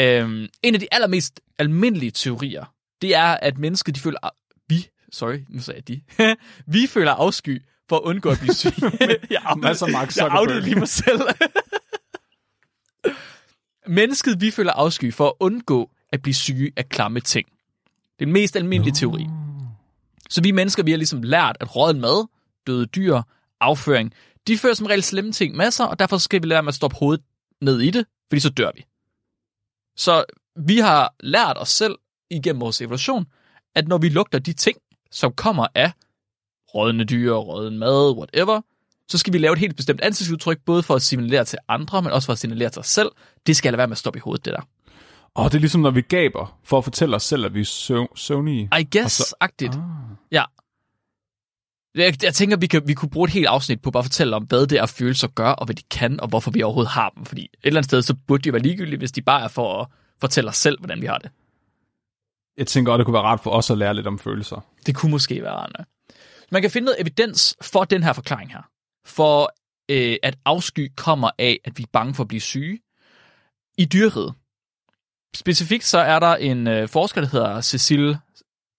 Øhm, 0.00 0.48
en 0.62 0.74
af 0.74 0.80
de 0.80 0.86
allermest 0.90 1.40
almindelige 1.58 2.10
teorier, 2.10 2.64
det 3.02 3.16
er, 3.16 3.26
at 3.26 3.58
mennesker, 3.58 3.92
de 3.92 4.00
føler... 4.00 4.18
Vi, 4.68 4.86
sorry, 5.12 5.38
nu 5.48 5.60
sagde 5.60 5.82
jeg 5.88 5.88
de. 5.88 6.00
vi 6.74 6.86
føler 6.86 7.12
afsky 7.12 7.62
for 7.88 7.96
at 7.96 8.02
undgå 8.02 8.30
at 8.30 8.38
blive 8.38 8.54
syge. 8.54 8.72
jeg 9.30 9.40
Mark 9.92 10.16
jeg 10.16 10.28
outede 10.38 10.60
lige 10.60 10.78
mig 10.78 10.88
selv. 10.88 11.20
Mennesket, 13.86 14.40
vi 14.40 14.50
føler 14.50 14.72
afsky 14.72 15.14
for 15.14 15.26
at 15.26 15.32
undgå 15.40 15.90
at 16.12 16.22
blive 16.22 16.34
syge 16.34 16.72
af 16.76 16.88
klamme 16.88 17.20
ting. 17.20 17.48
Det 18.18 18.22
er 18.22 18.26
den 18.26 18.32
mest 18.32 18.56
almindelige 18.56 18.92
no. 18.92 18.96
teori. 18.96 19.26
Så 20.30 20.42
vi 20.42 20.50
mennesker, 20.50 20.82
vi 20.82 20.90
har 20.90 20.98
ligesom 20.98 21.22
lært, 21.22 21.56
at 21.60 21.76
råden 21.76 22.00
mad, 22.00 22.28
døde 22.66 22.86
dyr, 22.86 23.22
afføring, 23.60 24.12
de 24.46 24.58
fører 24.58 24.74
som 24.74 24.86
regel 24.86 25.02
slemme 25.02 25.32
ting 25.32 25.72
sig, 25.72 25.88
og 25.88 25.98
derfor 25.98 26.18
skal 26.18 26.42
vi 26.42 26.46
lære 26.46 26.62
med 26.62 26.68
at 26.68 26.74
stoppe 26.74 26.96
hovedet 26.96 27.24
ned 27.60 27.80
i 27.80 27.90
det, 27.90 28.06
fordi 28.28 28.40
så 28.40 28.50
dør 28.50 28.70
vi. 28.74 28.84
Så 29.96 30.24
vi 30.56 30.78
har 30.78 31.14
lært 31.20 31.56
os 31.58 31.68
selv 31.68 31.98
igennem 32.30 32.60
vores 32.60 32.80
evolution, 32.80 33.26
at 33.74 33.88
når 33.88 33.98
vi 33.98 34.08
lugter 34.08 34.38
de 34.38 34.52
ting, 34.52 34.78
som 35.10 35.32
kommer 35.32 35.66
af 35.74 35.92
rådne 36.74 37.04
dyr, 37.04 37.32
rådden 37.32 37.78
mad, 37.78 38.16
whatever, 38.16 38.60
så 39.08 39.18
skal 39.18 39.32
vi 39.32 39.38
lave 39.38 39.52
et 39.52 39.58
helt 39.58 39.76
bestemt 39.76 40.00
ansigtsudtryk, 40.00 40.58
både 40.66 40.82
for 40.82 40.94
at 40.94 41.02
signalere 41.02 41.44
til 41.44 41.58
andre, 41.68 42.02
men 42.02 42.12
også 42.12 42.26
for 42.26 42.32
at 42.32 42.38
signalere 42.38 42.70
til 42.70 42.80
os 42.80 42.86
selv. 42.86 43.10
Det 43.46 43.56
skal 43.56 43.72
lade 43.72 43.78
være 43.78 43.86
med 43.86 43.92
at 43.92 43.98
stoppe 43.98 44.16
i 44.18 44.20
hovedet, 44.20 44.44
det 44.44 44.52
der. 44.52 44.60
Åh, 45.36 45.44
det 45.44 45.54
er 45.54 45.58
ligesom, 45.58 45.80
når 45.80 45.90
vi 45.90 46.00
gaber, 46.00 46.58
for 46.64 46.78
at 46.78 46.84
fortælle 46.84 47.16
os 47.16 47.22
selv, 47.22 47.44
at 47.44 47.54
vi 47.54 47.60
er 47.60 47.64
søv- 47.64 48.16
søvnige. 48.16 48.70
I 48.80 48.88
guess-agtigt. 48.96 49.76
Ah. 49.76 49.82
Ja. 50.32 50.44
Jeg, 51.94 52.22
jeg 52.22 52.34
tænker, 52.34 52.56
vi, 52.56 52.66
kan, 52.66 52.82
vi 52.86 52.94
kunne 52.94 53.10
bruge 53.10 53.26
et 53.26 53.32
helt 53.32 53.46
afsnit 53.46 53.82
på 53.82 53.90
bare 53.90 53.98
at 54.00 54.04
fortælle 54.04 54.36
om, 54.36 54.44
hvad 54.44 54.66
det 54.66 54.78
er, 54.78 54.86
følelser 54.86 55.28
gør, 55.28 55.50
og 55.50 55.64
hvad 55.66 55.74
de 55.74 55.82
kan, 55.90 56.20
og 56.20 56.28
hvorfor 56.28 56.50
vi 56.50 56.62
overhovedet 56.62 56.90
har 56.92 57.10
dem. 57.16 57.24
Fordi 57.24 57.42
et 57.42 57.50
eller 57.62 57.78
andet 57.80 57.90
sted, 57.90 58.02
så 58.02 58.14
burde 58.26 58.42
de 58.42 58.52
være 58.52 58.62
ligegyldige, 58.62 58.98
hvis 58.98 59.12
de 59.12 59.22
bare 59.22 59.42
er 59.42 59.48
for 59.48 59.82
at 59.82 59.88
fortælle 60.20 60.50
os 60.50 60.56
selv, 60.56 60.78
hvordan 60.78 61.00
vi 61.00 61.06
har 61.06 61.18
det. 61.18 61.30
Jeg 62.56 62.66
tænker 62.66 62.92
også, 62.92 62.98
det 62.98 63.04
kunne 63.04 63.14
være 63.14 63.22
rart 63.22 63.40
for 63.40 63.50
os 63.50 63.70
at 63.70 63.78
lære 63.78 63.94
lidt 63.94 64.06
om 64.06 64.18
følelser. 64.18 64.64
Det 64.86 64.94
kunne 64.94 65.10
måske 65.10 65.42
være 65.42 65.52
rart. 65.52 65.72
Man 66.52 66.62
kan 66.62 66.70
finde 66.70 66.84
noget 66.84 67.00
evidens 67.00 67.56
for 67.62 67.84
den 67.84 68.02
her 68.02 68.12
forklaring 68.12 68.52
her. 68.52 68.62
For 69.08 69.52
øh, 69.88 70.16
at 70.22 70.38
afsky 70.44 70.92
kommer 70.96 71.30
af, 71.38 71.60
at 71.64 71.78
vi 71.78 71.82
er 71.82 71.90
bange 71.92 72.14
for 72.14 72.22
at 72.22 72.28
blive 72.28 72.40
syge 72.40 72.80
i 73.78 73.84
dyreriget. 73.84 74.34
Specifikt 75.34 75.84
så 75.84 75.98
er 75.98 76.18
der 76.18 76.36
en 76.36 76.66
øh, 76.66 76.88
forsker, 76.88 77.20
der 77.20 77.28
hedder 77.28 77.60
Cecile 77.60 78.20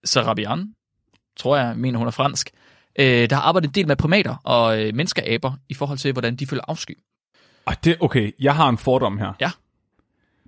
Sarabian, 0.03 0.75
tror 1.37 1.57
jeg, 1.57 1.77
mener 1.77 1.97
hun 1.97 2.07
er 2.07 2.11
fransk, 2.11 2.51
øh, 2.99 3.29
der 3.29 3.35
har 3.35 3.41
arbejdet 3.41 3.67
en 3.67 3.73
del 3.73 3.87
med 3.87 3.95
primater 3.95 4.35
og 4.43 4.81
øh, 4.81 4.95
menneskeaber 4.95 5.53
i 5.69 5.73
forhold 5.73 5.97
til, 5.97 6.11
hvordan 6.11 6.35
de 6.35 6.47
føler 6.47 6.63
afsky. 6.67 6.97
Ej, 7.67 7.75
det, 7.83 7.97
okay, 7.99 8.31
jeg 8.39 8.55
har 8.55 8.69
en 8.69 8.77
fordom 8.77 9.17
her. 9.17 9.33
Ja. 9.41 9.51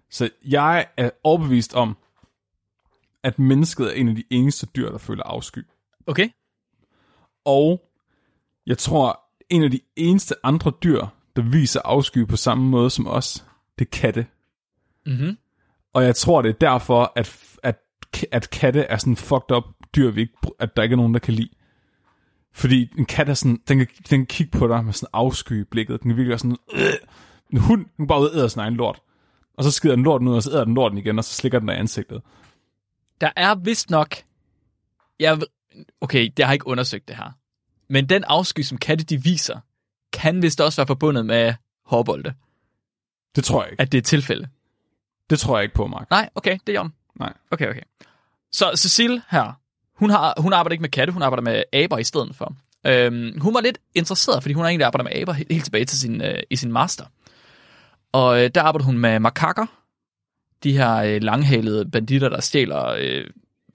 Så 0.10 0.30
jeg 0.46 0.88
er 0.98 1.10
overbevist 1.24 1.74
om, 1.74 1.98
at 3.24 3.40
mennesket 3.40 3.88
er 3.88 3.92
en 3.92 4.10
af 4.10 4.16
de 4.16 4.24
eneste 4.30 4.66
dyr, 4.76 4.92
der 4.92 4.98
føler 4.98 5.24
afsky. 5.24 5.68
Okay? 6.08 6.30
Og 7.46 7.82
jeg 8.66 8.78
tror, 8.78 9.31
en 9.52 9.64
af 9.64 9.72
de 9.72 9.80
eneste 9.96 10.36
andre 10.44 10.72
dyr, 10.84 11.06
der 11.36 11.42
viser 11.42 11.82
afsky 11.86 12.28
på 12.28 12.36
samme 12.36 12.70
måde 12.70 12.90
som 12.90 13.08
os, 13.08 13.46
det 13.80 13.86
er 13.86 13.90
katte. 13.90 14.26
Mhm. 15.06 15.38
Og 15.94 16.04
jeg 16.04 16.16
tror, 16.16 16.42
det 16.42 16.50
er 16.50 16.54
derfor, 16.54 17.14
at, 17.16 17.58
at, 17.64 17.80
at 18.32 18.50
katte 18.50 18.82
er 18.82 18.98
sådan 18.98 19.16
fucked 19.16 19.52
up 19.56 19.64
dyr, 19.96 20.12
vi 20.12 20.22
ikke, 20.22 20.34
at 20.60 20.76
der 20.76 20.84
ikke 20.84 20.94
er 20.94 20.98
nogen, 20.98 21.14
der 21.14 21.20
kan 21.20 21.34
lide. 21.34 21.50
Fordi 22.54 22.90
en 22.98 23.06
kat 23.06 23.30
er 23.30 23.34
sådan, 23.34 23.60
den 23.68 23.78
kan, 23.78 23.88
den 24.10 24.20
kan 24.20 24.26
kigge 24.26 24.58
på 24.58 24.68
dig 24.68 24.86
med 24.86 24.94
sådan 24.94 25.10
afsky 25.14 25.62
i 25.62 25.64
blikket. 25.64 26.04
Den 26.04 26.10
kan 26.10 26.18
virkelig 26.18 26.30
være 26.30 26.40
sådan, 26.40 26.58
øh. 26.74 26.94
en 27.54 27.58
hund, 27.58 27.80
den 27.86 27.94
kan 27.98 28.08
bare 28.08 28.22
ud 28.22 28.30
æder 28.34 28.48
sin 28.48 28.60
egen 28.60 28.74
lort. 28.74 29.02
Og 29.58 29.64
så 29.64 29.72
skider 29.72 29.96
den 29.96 30.04
lorten 30.04 30.28
ud, 30.28 30.36
og 30.36 30.44
så 30.44 30.52
æder 30.52 30.64
den 30.64 30.74
lorten 30.74 30.98
igen, 30.98 31.18
og 31.18 31.24
så 31.24 31.34
slikker 31.34 31.60
den 31.60 31.70
af 31.70 31.80
ansigtet. 31.80 32.22
Der 33.22 33.32
er 33.36 33.56
vist 33.56 33.90
nok... 33.90 34.16
Jeg, 35.20 35.42
okay, 36.02 36.30
jeg 36.38 36.48
har 36.48 36.54
ikke 36.54 36.68
undersøgt 36.68 37.08
det 37.08 37.16
her. 37.16 37.32
Men 37.92 38.06
den 38.06 38.24
afsky, 38.24 38.62
som 38.62 38.78
katte 38.78 39.04
de 39.04 39.24
viser, 39.24 39.60
kan 40.14 40.42
vist 40.42 40.62
også 40.62 40.82
være 40.82 40.88
forbundet 40.88 41.26
med 41.26 41.54
hårbolde. 41.86 42.34
Det 43.36 43.44
tror 43.44 43.64
jeg 43.64 43.72
ikke. 43.72 43.82
At 43.82 43.92
det 43.92 43.98
er 43.98 44.02
et 44.02 44.06
tilfælde. 44.06 44.48
Det 45.30 45.40
tror 45.40 45.58
jeg 45.58 45.64
ikke 45.64 45.76
på, 45.76 45.88
Mark. 45.88 46.10
Nej, 46.10 46.30
okay, 46.36 46.58
det 46.68 46.76
er 46.76 46.80
Jon. 46.80 46.94
Nej. 47.20 47.34
Okay, 47.52 47.70
okay. 47.70 47.82
Så 48.52 48.72
Cecile 48.76 49.22
her, 49.30 49.60
hun, 49.96 50.10
har, 50.10 50.34
hun 50.38 50.54
arbejder 50.54 50.72
ikke 50.72 50.82
med 50.82 50.90
katte, 50.90 51.14
hun 51.14 51.22
arbejder 51.22 51.44
med 51.44 51.64
aber 51.74 51.98
i 51.98 52.04
stedet 52.04 52.36
for. 52.36 52.56
Øhm, 52.86 53.40
hun 53.42 53.54
var 53.54 53.62
lidt 53.62 53.78
interesseret, 53.96 54.44
fordi 54.44 54.54
hun 54.54 54.64
har 54.64 54.70
egentlig 54.70 54.86
arbejdet 54.86 55.12
med 55.12 55.22
aber 55.22 55.34
helt, 55.34 55.52
helt 55.52 55.64
tilbage 55.64 55.86
til 55.86 56.00
sin, 56.00 56.22
øh, 56.22 56.40
i 56.50 56.56
sin 56.56 56.72
master. 56.72 57.06
Og 58.12 58.44
øh, 58.44 58.50
der 58.56 58.62
arbejder 58.62 58.86
hun 58.86 58.98
med 58.98 59.20
makakker, 59.20 59.66
de 60.64 60.74
her 60.74 60.96
øh, 60.96 61.22
langhalede 61.22 61.92
banditter, 61.92 62.30
der 62.30 62.42
stjæler 62.42 62.86
øh, 63.00 63.26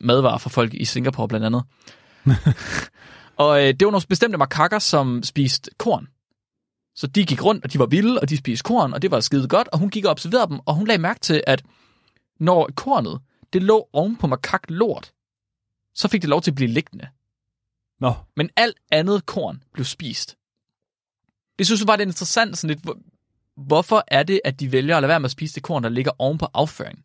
madvarer 0.01 0.39
fra 0.39 0.51
folk 0.51 0.75
i 0.75 0.85
Singapore 0.85 1.29
blandt 1.29 1.47
andet. 1.47 1.63
og 3.37 3.61
øh, 3.63 3.75
det 3.75 3.85
var 3.87 3.91
nogle 3.91 4.07
bestemte 4.09 4.39
makakker, 4.39 4.79
som 4.79 5.23
spiste 5.23 5.71
korn. 5.79 6.09
Så 6.95 7.07
de 7.07 7.25
gik 7.27 7.45
rundt, 7.45 7.65
og 7.65 7.73
de 7.73 7.79
var 7.79 7.87
vilde, 7.87 8.21
og 8.21 8.29
de 8.29 8.37
spiste 8.37 8.63
korn, 8.63 8.93
og 8.95 9.03
det 9.03 9.11
var 9.11 9.21
skide 9.21 9.49
godt, 9.49 9.69
og 9.69 9.79
hun 9.79 9.91
gik 9.91 10.05
og 10.05 10.11
observerede 10.11 10.49
dem, 10.49 10.61
og 10.67 10.75
hun 10.75 10.87
lagde 10.87 11.03
mærke 11.03 11.21
til, 11.21 11.43
at 11.47 11.65
når 12.41 12.71
kornet, 12.77 13.21
det 13.53 13.63
lå 13.63 13.89
oven 13.93 14.17
på 14.17 14.27
makak 14.27 14.63
lort, 14.69 15.13
så 15.95 16.09
fik 16.09 16.23
det 16.23 16.31
lov 16.31 16.43
til 16.43 16.51
at 16.51 16.55
blive 16.55 16.71
liggende. 16.71 17.09
Nå, 18.01 18.13
Men 18.37 18.51
alt 18.57 18.77
andet 18.93 19.27
korn 19.27 19.63
blev 19.73 19.85
spist. 19.85 20.37
Det 21.59 21.67
synes 21.67 21.81
jeg 21.81 21.89
var 21.89 21.97
det 21.97 22.05
interessant, 22.05 22.59
sådan 22.59 22.75
lidt, 22.75 22.85
hvor- 22.85 22.99
hvorfor 23.57 24.05
er 24.09 24.23
det, 24.23 24.41
at 24.45 24.61
de 24.61 24.73
vælger 24.73 24.97
at 24.97 25.03
lade 25.03 25.09
være 25.09 25.21
med 25.21 25.25
at 25.25 25.31
spise 25.31 25.55
det 25.55 25.63
korn, 25.63 25.83
der 25.83 25.89
ligger 25.89 26.13
oven 26.19 26.39
på 26.39 26.47
afføringen? 26.55 27.05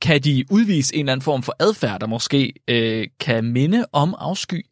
Kan 0.00 0.20
de 0.20 0.44
udvise 0.50 0.94
en 0.94 1.00
eller 1.00 1.12
anden 1.12 1.24
form 1.24 1.42
for 1.42 1.56
adfærd, 1.58 2.00
der 2.00 2.06
måske 2.06 2.52
øh, 2.68 3.08
kan 3.20 3.44
minde 3.44 3.86
om 3.92 4.14
afsky? 4.18 4.66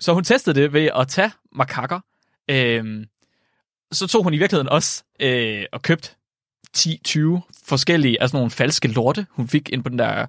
Så 0.00 0.14
hun 0.14 0.24
testede 0.24 0.60
det 0.60 0.72
ved 0.72 0.90
at 0.96 1.08
tage 1.08 1.30
makakker. 1.52 2.00
Øh, 2.50 3.06
så 3.92 4.06
tog 4.06 4.22
hun 4.22 4.34
i 4.34 4.38
virkeligheden 4.38 4.68
også 4.68 5.04
øh, 5.20 5.64
og 5.72 5.82
købte 5.82 6.10
10-20 6.76 7.18
forskellige 7.64 8.22
af 8.22 8.28
sådan 8.28 8.38
nogle 8.38 8.50
falske 8.50 8.88
lorte, 8.88 9.26
hun 9.30 9.48
fik 9.48 9.68
ind 9.72 9.82
på 9.82 9.88
den 9.88 9.98
der... 9.98 10.26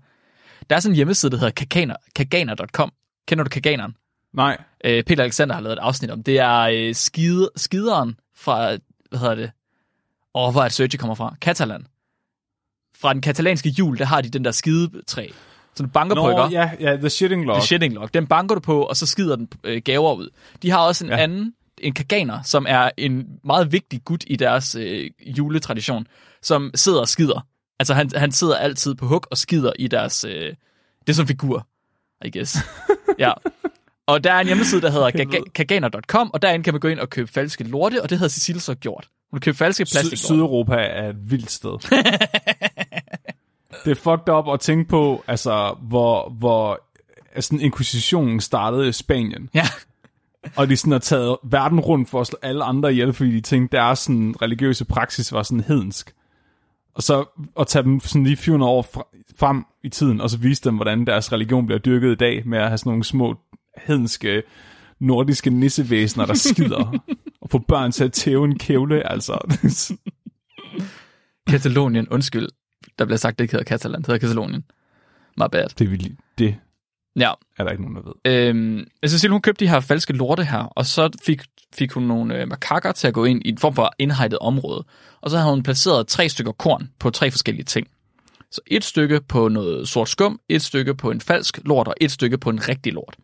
Der 0.69 0.75
er 0.75 0.79
sådan 0.79 0.91
en 0.91 0.95
hjemmeside, 0.95 1.31
der 1.31 1.37
hedder 1.37 1.51
kaganer, 1.51 1.95
kaganer.com. 2.15 2.91
Kender 3.27 3.43
du 3.43 3.49
kaganeren? 3.49 3.95
nej. 4.33 4.57
Øh, 4.83 5.03
Peter 5.03 5.23
Alexander 5.23 5.55
har 5.55 5.61
lavet 5.61 5.73
et 5.77 5.81
afsnit 5.81 6.11
om. 6.11 6.23
Det 6.23 6.39
er 6.39 6.59
øh, 6.59 6.95
skide, 6.95 7.49
skideren 7.55 8.19
fra, 8.35 8.77
hvad 9.09 9.19
hedder 9.19 9.35
det? 9.35 9.51
Og 10.33 10.51
hvor 10.51 10.61
er 10.61 10.65
det 10.65 10.73
Sergi 10.73 10.97
kommer 10.97 11.15
fra? 11.15 11.35
Catalan. 11.41 11.87
Fra 12.95 13.13
den 13.13 13.21
katalanske 13.21 13.69
jul, 13.69 13.97
der 13.97 14.05
har 14.05 14.21
de 14.21 14.29
den 14.29 14.45
der 14.45 14.51
skidetræ. 14.51 15.27
Så 15.77 15.83
du 15.83 15.89
banker 15.89 16.15
på, 16.15 16.29
ikke? 16.29 16.41
Nå, 16.41 16.47
ja, 16.51 16.71
ja, 16.79 16.95
the 16.95 17.09
shitting 17.09 17.45
log. 17.45 17.55
The 17.57 17.65
shitting 17.67 17.93
log. 17.93 18.13
Den 18.13 18.27
banker 18.27 18.55
du 18.55 18.61
på, 18.61 18.81
og 18.83 18.97
så 18.97 19.05
skider 19.05 19.35
den 19.35 19.47
øh, 19.63 19.81
gaver 19.85 20.13
ud. 20.13 20.29
De 20.61 20.69
har 20.69 20.79
også 20.79 21.05
en 21.05 21.11
Ja. 21.11 21.17
anden, 21.17 21.53
en 21.77 21.93
kaganer, 21.93 22.41
som 22.43 22.65
er 22.69 22.89
en 22.97 23.25
meget 23.45 23.71
vigtig 23.71 24.01
gut 24.05 24.23
i 24.27 24.35
deres 24.35 24.75
øh, 24.75 25.09
juletradition, 25.37 26.07
som 26.41 26.71
sidder 26.75 26.99
og 26.99 27.07
skider. 27.07 27.45
Altså 27.79 27.93
han, 27.93 28.09
han 28.15 28.31
sidder 28.31 28.55
altid 28.55 28.95
på 28.95 29.05
hug 29.07 29.23
og 29.31 29.37
skider 29.37 29.71
i 29.79 29.87
deres... 29.87 30.23
Øh, 30.23 30.31
det 31.07 31.09
er 31.09 31.13
som 31.13 31.27
figur, 31.27 31.67
I 32.25 32.31
guess. 32.37 32.57
ja. 33.19 33.31
Og 34.07 34.23
der 34.23 34.33
er 34.33 34.39
en 34.39 34.47
hjemmeside, 34.47 34.81
der 34.81 34.89
hedder 34.89 35.11
kaganer.com, 35.55 36.31
og 36.33 36.41
derinde 36.41 36.63
kan 36.63 36.73
man 36.73 36.79
gå 36.81 36.87
ind 36.87 36.99
og 36.99 37.09
købe 37.09 37.31
falske 37.31 37.63
lorte, 37.63 38.01
og 38.03 38.09
det 38.09 38.17
havde 38.17 38.29
Cecile 38.29 38.59
så 38.59 38.75
gjort. 38.75 39.07
Hun 39.31 39.37
har 39.37 39.39
købt 39.39 39.57
falske 39.57 39.85
plastiklorte. 39.85 40.17
Sydeuropa 40.17 40.75
er 40.75 41.09
et 41.09 41.31
vildt 41.31 41.51
sted. 41.51 41.71
det 43.85 43.91
er 43.91 43.95
fucked 43.95 44.33
up 44.33 44.53
at 44.53 44.59
tænke 44.59 44.89
på, 44.89 45.23
altså, 45.27 45.75
hvor, 45.81 46.29
hvor 46.29 46.81
altså, 47.35 47.57
inkvisitionen 47.61 48.39
startede 48.39 48.89
i 48.89 48.91
Spanien. 48.91 49.49
Ja. 49.53 49.65
Og 50.55 50.69
de 50.69 50.77
sådan 50.77 50.91
har 50.91 50.99
taget 50.99 51.37
verden 51.43 51.79
rundt 51.79 52.09
for 52.09 52.21
at 52.21 52.27
slå 52.27 52.37
alle 52.41 52.63
andre 52.63 52.91
ihjel, 52.91 53.13
fordi 53.13 53.31
de 53.31 53.41
tænkte, 53.41 53.77
deres 53.77 53.99
sådan, 53.99 54.35
religiøse 54.41 54.85
praksis 54.85 55.33
var 55.33 55.43
sådan 55.43 55.63
hedensk. 55.63 56.13
Og 56.93 57.03
så 57.03 57.25
at 57.59 57.67
tage 57.67 57.83
dem 57.83 57.99
sådan 57.99 58.23
lige 58.23 58.37
400 58.37 58.71
år 58.71 58.81
frem 59.39 59.65
i 59.83 59.89
tiden, 59.89 60.21
og 60.21 60.29
så 60.29 60.37
vise 60.37 60.63
dem, 60.63 60.75
hvordan 60.75 61.05
deres 61.07 61.31
religion 61.31 61.65
bliver 61.65 61.79
dyrket 61.79 62.11
i 62.11 62.15
dag, 62.15 62.47
med 62.47 62.57
at 62.57 62.67
have 62.67 62.77
sådan 62.77 62.89
nogle 62.89 63.03
små 63.03 63.35
hedenske 63.77 64.43
nordiske 64.99 65.49
nissevæsener, 65.49 66.25
der 66.25 66.33
skider, 66.33 66.99
og 67.41 67.49
få 67.49 67.59
børn 67.59 67.91
til 67.91 68.03
at 68.03 68.11
tæve 68.11 68.45
en 68.45 68.59
kævle, 68.59 69.11
altså. 69.11 69.57
Katalonien, 71.47 72.07
undskyld. 72.07 72.47
Der 72.99 73.05
bliver 73.05 73.17
sagt, 73.17 73.39
det 73.39 73.43
ikke 73.43 73.51
hedder 73.51 73.65
Catalan, 73.65 73.97
det 73.99 74.07
hedder 74.07 74.19
Katalonien. 74.19 74.63
My 75.37 75.43
bad. 75.51 75.67
det, 75.79 75.91
vil, 75.91 76.17
det 76.37 76.55
Ja, 77.15 77.31
er 77.57 77.63
der 77.63 77.71
ikke 77.71 77.83
nogen, 77.83 77.95
der 77.95 78.01
ved. 78.29 78.47
Øhm, 78.47 78.87
altså 79.03 79.17
Cecile, 79.17 79.31
hun 79.31 79.41
købte 79.41 79.65
de 79.65 79.69
her 79.69 79.79
falske 79.79 80.13
lorte 80.13 80.43
her, 80.43 80.59
og 80.59 80.85
så 80.85 81.09
fik, 81.25 81.41
fik 81.73 81.91
hun 81.91 82.03
nogle 82.03 82.41
øh, 82.41 82.47
makakker 82.47 82.91
til 82.91 83.07
at 83.07 83.13
gå 83.13 83.25
ind 83.25 83.41
i 83.45 83.49
en 83.49 83.57
form 83.57 83.75
for 83.75 83.91
indhegnet 83.99 84.39
område. 84.39 84.83
Og 85.21 85.29
så 85.29 85.37
havde 85.37 85.49
hun 85.53 85.63
placeret 85.63 86.07
tre 86.07 86.29
stykker 86.29 86.51
korn 86.51 86.89
på 86.99 87.09
tre 87.09 87.31
forskellige 87.31 87.63
ting. 87.65 87.87
Så 88.51 88.61
et 88.67 88.83
stykke 88.83 89.21
på 89.27 89.47
noget 89.47 89.87
sort 89.87 90.09
skum, 90.09 90.39
et 90.49 90.61
stykke 90.61 90.95
på 90.95 91.11
en 91.11 91.21
falsk 91.21 91.59
lort, 91.65 91.87
og 91.87 91.93
et 92.01 92.11
stykke 92.11 92.37
på 92.37 92.49
en 92.49 92.67
rigtig 92.69 92.93
lort. 92.93 93.15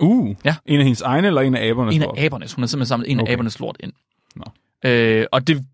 Uh, 0.00 0.34
Ja. 0.44 0.56
en 0.66 0.78
af 0.78 0.84
hendes 0.84 1.00
egne, 1.02 1.26
eller 1.26 1.40
en 1.40 1.54
af 1.54 1.68
abernes 1.68 1.94
En 1.94 2.00
lort? 2.02 2.18
af 2.18 2.24
abernes. 2.24 2.52
Hun 2.52 2.62
har 2.62 2.66
simpelthen 2.66 2.86
samlet 2.88 3.10
en 3.10 3.20
Okay. 3.20 3.28
af 3.30 3.32
abernes 3.32 3.58
lort 3.60 3.76
ind. 3.80 3.92
Nå. 4.36 4.44
Øh, 4.90 5.26
og 5.32 5.46
det 5.46 5.64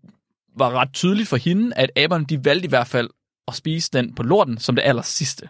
var 0.57 0.71
ret 0.71 0.89
tydeligt 0.93 1.29
for 1.29 1.37
hende, 1.37 1.75
at 1.75 1.89
aberne 1.95 2.25
de 2.25 2.45
valgte 2.45 2.65
i 2.65 2.69
hvert 2.69 2.87
fald 2.87 3.09
at 3.47 3.55
spise 3.55 3.89
den 3.93 4.15
på 4.15 4.23
lorten 4.23 4.57
som 4.57 4.75
det 4.75 4.81
aller 4.85 5.01
sidste. 5.01 5.49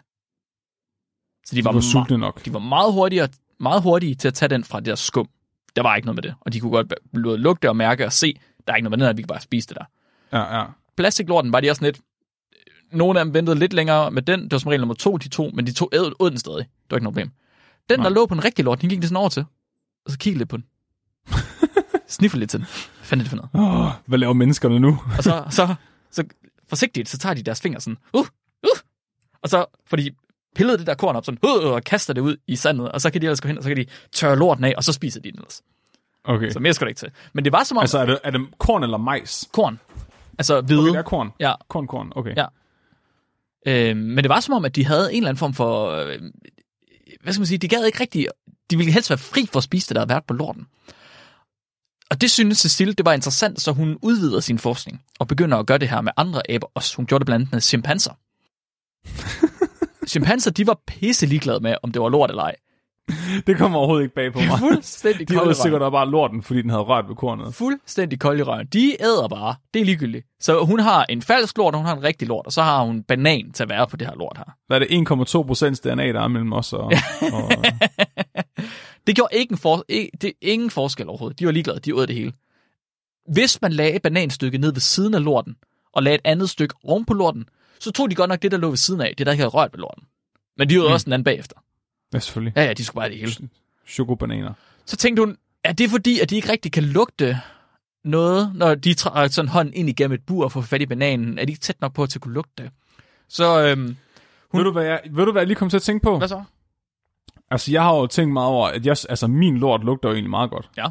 Så 1.46 1.56
de 1.56 1.56
De 1.56 1.66
var, 1.66 1.72
var 1.72 1.80
sultne 1.80 2.18
nok. 2.18 2.46
de 2.46 2.54
var 2.54 2.60
meget 2.60 2.94
hurtige, 2.94 3.30
meget 3.60 3.82
hurtige 3.82 4.16
til 4.16 4.28
at 4.28 4.34
tage 4.34 4.50
den 4.50 4.64
fra 4.64 4.80
det 4.80 4.86
der 4.86 4.96
skum. 4.96 5.30
Der 5.76 5.82
var 5.82 5.96
ikke 5.96 6.06
noget 6.06 6.16
med 6.16 6.24
det. 6.24 6.36
Og 6.42 6.54
de 6.54 6.60
kunne 6.60 6.72
godt 6.72 6.94
både 7.24 7.38
lugte 7.38 7.70
og 7.70 7.76
mærke 7.76 8.06
og 8.06 8.14
se, 8.14 8.34
der 8.68 8.74
er 8.74 8.76
ikke 8.78 8.84
noget 8.84 9.00
med 9.00 9.06
den 9.06 9.10
her, 9.10 9.14
vi 9.14 9.22
kan 9.22 9.28
bare 9.28 9.42
spise 9.42 9.68
det 9.68 9.78
der. 9.78 9.86
Ja, 10.38 10.60
ja. 10.60 10.66
Plastiklorten 10.98 11.52
var 11.52 11.60
de 11.60 11.70
også 11.70 11.84
lidt... 11.84 12.00
Nogle 12.92 13.20
af 13.20 13.26
dem 13.26 13.34
ventede 13.34 13.60
lidt 13.60 13.74
længere 13.74 14.12
med 14.12 14.22
den. 14.22 14.44
Det 14.44 14.52
var 14.52 14.58
som 14.58 14.70
regel 14.70 14.82
nummer 14.82 14.96
to, 14.96 15.18
de 15.18 15.30
to, 15.30 15.52
men 15.54 15.68
de 15.68 15.74
to 15.74 15.90
æd, 15.94 16.12
åd 16.20 16.30
den 16.30 16.40
stadig. 16.40 16.58
Det 16.66 16.92
var 16.92 16.98
ikke 16.98 17.04
noget 17.04 17.14
problem. 17.14 17.32
Den, 17.90 18.00
Nej. 18.00 18.10
der 18.10 18.16
lå 18.16 18.26
på 18.26 18.34
en 18.34 18.46
rigtig 18.46 18.66
lort, 18.66 18.82
den 18.82 18.90
gik 18.90 19.00
det 19.00 19.08
sådan 19.08 19.18
over 19.18 19.30
til. 19.30 19.46
Og 20.06 20.12
så 20.12 20.18
kiggede 20.18 20.38
lidt 20.38 20.50
på 20.50 20.58
den. 20.58 20.66
Sniffede 22.08 22.40
lidt 22.40 22.50
til 22.50 22.60
den. 22.60 22.66
Hvad 22.68 23.06
fanden 23.06 23.26
er 23.28 23.30
det 23.30 23.40
for 23.40 23.50
noget? 23.54 23.86
Oh, 23.88 23.92
hvad 24.06 24.20
laver 24.20 24.34
menneskerne 24.34 24.80
nu? 24.80 25.00
Og 25.18 25.24
så, 25.24 25.44
så, 25.50 25.76
så 26.12 26.24
forsigtigt, 26.70 27.10
så 27.10 27.18
tager 27.18 27.34
de 27.34 27.44
deres 27.44 27.62
fingre 27.62 27.82
sådan, 27.82 27.98
uh, 28.14 28.20
uh, 28.64 28.78
og 29.42 29.50
så 29.50 29.66
får 29.88 29.98
de 29.98 30.12
pillet 30.56 30.80
det 30.80 30.88
der 30.88 30.94
korn 30.96 31.16
op 31.16 31.26
sådan, 31.26 31.40
uh, 31.44 31.72
og 31.72 31.84
kaster 31.84 32.14
det 32.14 32.22
ud 32.22 32.38
i 32.48 32.56
sandet, 32.56 32.92
og 32.92 33.02
så 33.02 33.10
kan 33.12 33.22
de 33.22 33.26
ellers 33.26 33.42
gå 33.42 33.48
hen, 33.48 33.58
og 33.58 33.64
så 33.64 33.70
kan 33.70 33.78
de 33.78 33.86
tørre 34.12 34.36
lorten 34.36 34.64
af, 34.64 34.74
og 34.78 34.84
så 34.84 34.94
spiser 34.94 35.22
de 35.22 35.32
den 35.32 35.40
ellers. 35.40 35.62
Okay. 36.24 36.50
Så 36.50 36.60
mere 36.60 36.74
skal 36.74 36.86
der 36.86 36.90
ikke 36.90 37.00
til. 37.00 37.12
Men 37.34 37.44
det 37.44 37.52
var 37.54 37.64
som 37.64 37.78
om 37.78 37.82
Altså, 37.82 37.98
er 38.00 38.06
det, 38.06 38.20
er 38.24 38.32
det 38.32 38.42
korn 38.58 38.84
eller 38.84 38.98
majs? 38.98 39.50
korn, 39.54 39.80
altså 40.40 40.62
hvide, 40.62 40.80
Okay, 40.80 40.90
det 40.92 40.98
er 40.98 41.02
korn. 41.02 41.32
ja, 41.40 41.54
Korn, 41.68 41.88
korn, 41.88 42.12
okay. 42.16 42.34
Ja. 42.38 42.46
Øh, 43.68 43.98
men 43.98 44.18
det 44.18 44.30
var 44.30 44.40
som 44.40 44.54
om, 44.54 44.66
at 44.66 44.76
de 44.76 44.86
havde 44.86 45.12
en 45.14 45.18
eller 45.18 45.30
anden 45.30 45.40
form 45.40 45.54
for... 45.54 45.90
Øh, 45.92 46.20
hvad 47.22 47.34
skal 47.34 47.40
man 47.42 47.48
sige? 47.48 47.58
De 47.58 47.68
gad 47.68 47.86
ikke 47.86 48.00
rigtig... 48.00 48.28
De 48.72 48.78
ville 48.78 48.92
helst 48.92 49.10
være 49.10 49.18
fri 49.18 49.46
for 49.52 49.58
at 49.58 49.64
spise 49.64 49.88
det, 49.90 49.96
der 49.96 50.02
havde 50.02 50.10
været 50.10 50.24
på 50.26 50.34
lorten. 50.34 50.68
Og 52.10 52.22
det 52.22 52.32
synes 52.32 52.58
Cecile, 52.58 52.94
det 52.94 53.06
var 53.06 53.14
interessant, 53.14 53.62
så 53.62 53.72
hun 53.72 53.98
udvider 54.02 54.40
sin 54.40 54.60
forskning 54.60 55.02
og 55.20 55.28
begynder 55.28 55.58
at 55.58 55.66
gøre 55.66 55.78
det 55.78 55.90
her 55.90 56.02
med 56.02 56.12
andre 56.18 56.42
aber 56.50 56.68
også. 56.76 56.96
Hun 56.96 57.06
gjorde 57.06 57.20
det 57.20 57.26
blandt 57.26 57.42
andet 57.42 57.54
med 57.54 57.62
chimpanser. 57.62 58.14
chimpanser, 60.12 60.52
de 60.52 60.68
var 60.68 60.80
pisse 60.88 61.26
ligeglade 61.26 61.60
med, 61.60 61.76
om 61.84 61.92
det 61.92 62.02
var 62.02 62.10
lort 62.10 62.30
eller 62.30 62.44
ej. 62.44 62.56
Det 63.48 63.58
kommer 63.58 63.78
overhovedet 63.78 64.04
ikke 64.04 64.16
bag 64.16 64.34
på 64.34 64.40
mig. 64.40 64.60
Fuldstændig 64.60 65.30
De 65.30 65.34
kold 65.34 65.46
røven. 65.46 65.56
sikkert 65.56 65.92
bare 65.92 66.10
lorten, 66.10 66.44
fordi 66.44 66.62
den 66.62 66.70
havde 66.70 66.84
rørt 66.84 67.08
ved 67.10 67.16
kornet. 67.16 67.56
Fuldstændig 67.56 68.20
kold 68.20 68.40
i 68.40 68.44
røven. 68.44 68.68
De 68.68 68.96
æder 69.02 69.28
bare. 69.28 69.56
Det 69.74 69.82
er 69.82 69.86
ligegyldigt. 69.86 70.26
Så 70.40 70.66
hun 70.66 70.80
har 70.80 71.06
en 71.10 71.22
falsk 71.22 71.58
lort, 71.58 71.74
og 71.74 71.80
hun 71.80 71.88
har 71.88 71.96
en 71.96 72.04
rigtig 72.04 72.28
lort, 72.28 72.46
og 72.46 72.52
så 72.52 72.62
har 72.62 72.84
hun 72.84 73.04
banan 73.04 73.52
til 73.52 73.64
at 73.64 73.70
være 73.70 73.88
på 73.88 73.98
det 73.98 74.08
her 74.08 74.16
lort 74.16 74.38
her. 74.38 74.54
Hvad 74.68 74.82
er 74.82 74.86
det? 74.86 75.36
1,2 75.36 75.44
procent 75.44 75.84
DNA, 75.84 76.08
der 76.14 76.22
er 76.22 76.28
mellem 76.28 76.54
os 76.54 76.74
og... 76.74 76.86
og 77.34 77.52
Det 79.08 79.16
gjorde 79.16 79.36
ikke 79.36 79.52
en 79.52 79.58
for, 79.58 79.86
ikke, 79.88 80.18
det, 80.22 80.34
ingen 80.42 80.70
forskel 80.70 81.08
overhovedet. 81.10 81.40
De 81.40 81.46
var 81.46 81.52
ligeglade, 81.52 81.80
de 81.80 81.96
åd 81.96 82.08
det 82.08 82.16
hele. 82.16 82.34
Hvis 83.34 83.62
man 83.62 83.74
lagde 83.74 83.94
et 83.96 84.02
bananstykke 84.02 84.58
ned 84.58 84.74
ved 84.74 84.82
siden 84.82 85.14
af 85.14 85.24
lorten, 85.24 85.56
og 85.94 86.04
lagde 86.04 86.16
et 86.16 86.22
andet 86.24 86.50
stykke 86.50 86.76
oven 86.84 87.06
på 87.06 87.14
lorten, 87.14 87.50
så 87.80 87.92
tog 87.92 88.12
de 88.12 88.16
godt 88.16 88.30
nok 88.30 88.42
det, 88.42 88.52
der 88.52 88.58
lå 88.58 88.70
ved 88.70 88.78
siden 88.78 89.02
af, 89.02 89.14
det 89.18 89.26
der 89.26 89.32
ikke 89.32 89.42
havde 89.42 89.50
rørt 89.50 89.74
ved 89.74 89.80
lorten. 89.80 90.04
Men 90.58 90.70
de 90.70 90.82
åd 90.82 90.88
mm. 90.88 90.94
også 90.94 91.04
den 91.04 91.14
anden 91.14 91.24
bagefter. 91.24 91.56
ja, 92.14 92.20
selvfølgelig. 92.20 92.54
Ja, 92.56 92.64
ja, 92.64 92.74
de 92.74 92.86
skulle 92.86 93.02
bare 93.02 93.10
det 93.10 93.18
hele. 93.18 93.50
Chokobananer. 93.88 94.54
Så 94.86 94.98
tænkte 94.98 95.24
hun, 95.24 95.38
er 95.64 95.74
det 95.74 95.90
fordi, 95.90 96.20
at 96.20 96.30
de 96.30 96.36
ikke 96.36 96.52
rigtig 96.52 96.72
kan 96.72 96.84
lugte 96.84 97.40
noget, 98.04 98.52
når 98.56 98.76
de 98.76 98.94
trækker 98.94 99.34
sådan 99.34 99.50
hånden 99.50 99.74
ind 99.74 99.90
igennem 99.90 100.16
et 100.16 100.26
bur 100.26 100.44
og 100.44 100.52
får 100.52 100.62
fat 100.62 100.82
i 100.82 100.86
bananen? 100.86 101.40
Er 101.40 101.46
de 101.46 101.52
ikke 101.52 101.62
tæt 101.62 101.82
nok 101.82 101.94
på 101.94 102.06
til 102.06 102.18
at 102.18 102.22
kunne 102.22 102.34
lugte 102.34 102.64
det? 102.64 102.72
Så, 103.30 103.62
øhm, 103.62 103.98
Hun... 104.52 104.60
Ved, 104.60 104.66
du, 104.66 104.72
hvad 104.72 104.86
jeg, 104.86 105.02
ved 105.12 105.26
du, 105.26 105.32
hvad 105.32 105.42
jeg 105.42 105.48
lige 105.48 105.58
kom 105.58 105.70
til 105.70 105.78
at 105.78 105.84
tænke 105.84 106.04
på? 106.04 106.18
hvad 106.18 106.28
så? 106.28 106.44
Altså, 107.52 107.72
jeg 107.72 107.84
har 107.84 107.96
jo 107.96 108.08
tænkt 108.08 108.34
meget 108.34 108.50
over, 108.50 108.68
at 108.68 108.86
jeg, 108.86 108.96
altså, 109.10 109.28
min 109.28 109.58
lort 109.58 109.84
lugter 109.84 110.10
jo 110.10 110.14
egentlig 110.16 110.30
meget 110.30 110.50
godt. 110.50 110.70
Ja. 110.78 110.88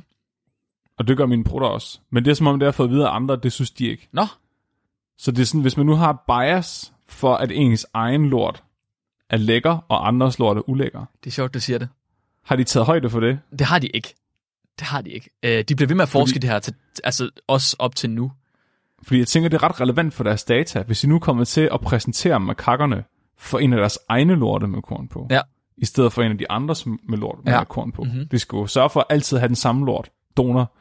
Og 0.98 1.08
det 1.08 1.16
gør 1.16 1.26
mine 1.26 1.44
brutter 1.44 1.68
også. 1.68 2.00
Men 2.10 2.24
det 2.24 2.30
er 2.30 2.34
som 2.34 2.46
om, 2.46 2.58
det 2.58 2.66
har 2.66 2.72
fået 2.72 2.90
videre 2.90 3.08
af 3.10 3.14
andre, 3.16 3.36
det 3.36 3.52
synes 3.52 3.70
de 3.70 3.86
ikke. 3.86 4.08
Nå, 4.12 4.26
Så 5.18 5.30
det 5.30 5.40
er 5.42 5.46
sådan, 5.46 5.60
hvis 5.60 5.76
man 5.76 5.86
nu 5.86 5.94
har 5.94 6.24
bias 6.28 6.92
for, 7.06 7.34
at 7.34 7.50
ens 7.52 7.86
egen 7.94 8.28
lort 8.28 8.62
er 9.30 9.36
lækker, 9.36 9.78
og 9.88 10.08
andres 10.08 10.38
lort 10.38 10.56
er 10.56 10.68
ulækker, 10.68 11.04
det 11.24 11.30
er 11.30 11.34
sjovt, 11.34 11.54
du 11.54 11.60
siger 11.60 11.78
det. 11.78 11.88
har 12.44 12.56
de 12.56 12.64
taget 12.64 12.86
højde 12.86 13.10
for 13.10 13.20
det? 13.20 13.38
Det 13.58 13.60
har 13.66 13.78
de 13.78 13.86
ikke. 13.86 14.14
Det 14.78 14.86
har 14.86 15.00
de 15.00 15.10
ikke. 15.10 15.30
Øh, 15.42 15.64
de 15.64 15.76
bliver 15.76 15.86
ved 15.88 15.96
med 15.96 16.02
at 16.02 16.08
forske 16.08 16.28
Fordi- 16.34 16.38
det 16.38 16.50
her, 16.50 16.58
til, 16.58 16.74
altså 17.04 17.30
også 17.46 17.76
op 17.78 17.94
til 17.96 18.10
nu. 18.10 18.32
Fordi 19.02 19.18
jeg 19.18 19.28
tænker, 19.28 19.48
det 19.48 19.56
er 19.56 19.62
ret 19.62 19.80
relevant 19.80 20.14
for 20.14 20.24
deres 20.24 20.44
data, 20.44 20.82
hvis 20.82 21.04
I 21.04 21.06
nu 21.06 21.18
kommer 21.18 21.44
til 21.44 21.68
at 21.72 21.80
præsentere 21.80 22.40
makakkerne 22.40 23.04
for 23.38 23.58
en 23.58 23.72
af 23.72 23.78
deres 23.78 23.98
egne 24.08 24.34
lorte 24.34 24.66
med 24.66 24.82
korn 24.82 25.08
på, 25.08 25.26
Ja. 25.30 25.40
I 25.78 25.84
stedet 25.84 26.12
for 26.12 26.22
en 26.22 26.32
af 26.32 26.38
de 26.38 26.50
andres 26.50 26.86
med 26.86 27.18
lort 27.18 27.38
med 27.44 27.52
Ja. 27.52 27.64
korn 27.64 27.92
på. 27.92 28.04
Mhm. 28.04 28.28
De 28.28 28.38
skal 28.38 28.56
jo 28.56 28.66
sørge 28.66 28.90
for 28.90 29.00
at 29.00 29.06
altid 29.10 29.36
have 29.38 29.48
den 29.48 29.56
samme 29.56 29.86
lort. 29.86 30.10
Donor. 30.36 30.72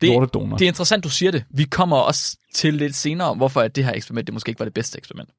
Det, 0.00 0.08
Lortedonor. 0.08 0.56
det 0.56 0.64
er 0.64 0.68
interessant, 0.68 1.04
du 1.04 1.08
siger 1.10 1.30
det. 1.32 1.44
Vi 1.50 1.64
kommer 1.64 1.96
også 1.96 2.36
til 2.54 2.74
lidt 2.74 2.94
senere, 2.94 3.34
hvorfor 3.34 3.60
at 3.60 3.76
det 3.76 3.84
her 3.84 3.92
eksperiment 3.92 4.26
det 4.26 4.34
måske 4.34 4.48
ikke 4.48 4.58
var 4.58 4.64
det 4.64 4.74
bedste 4.74 4.98
eksperiment. 4.98 5.30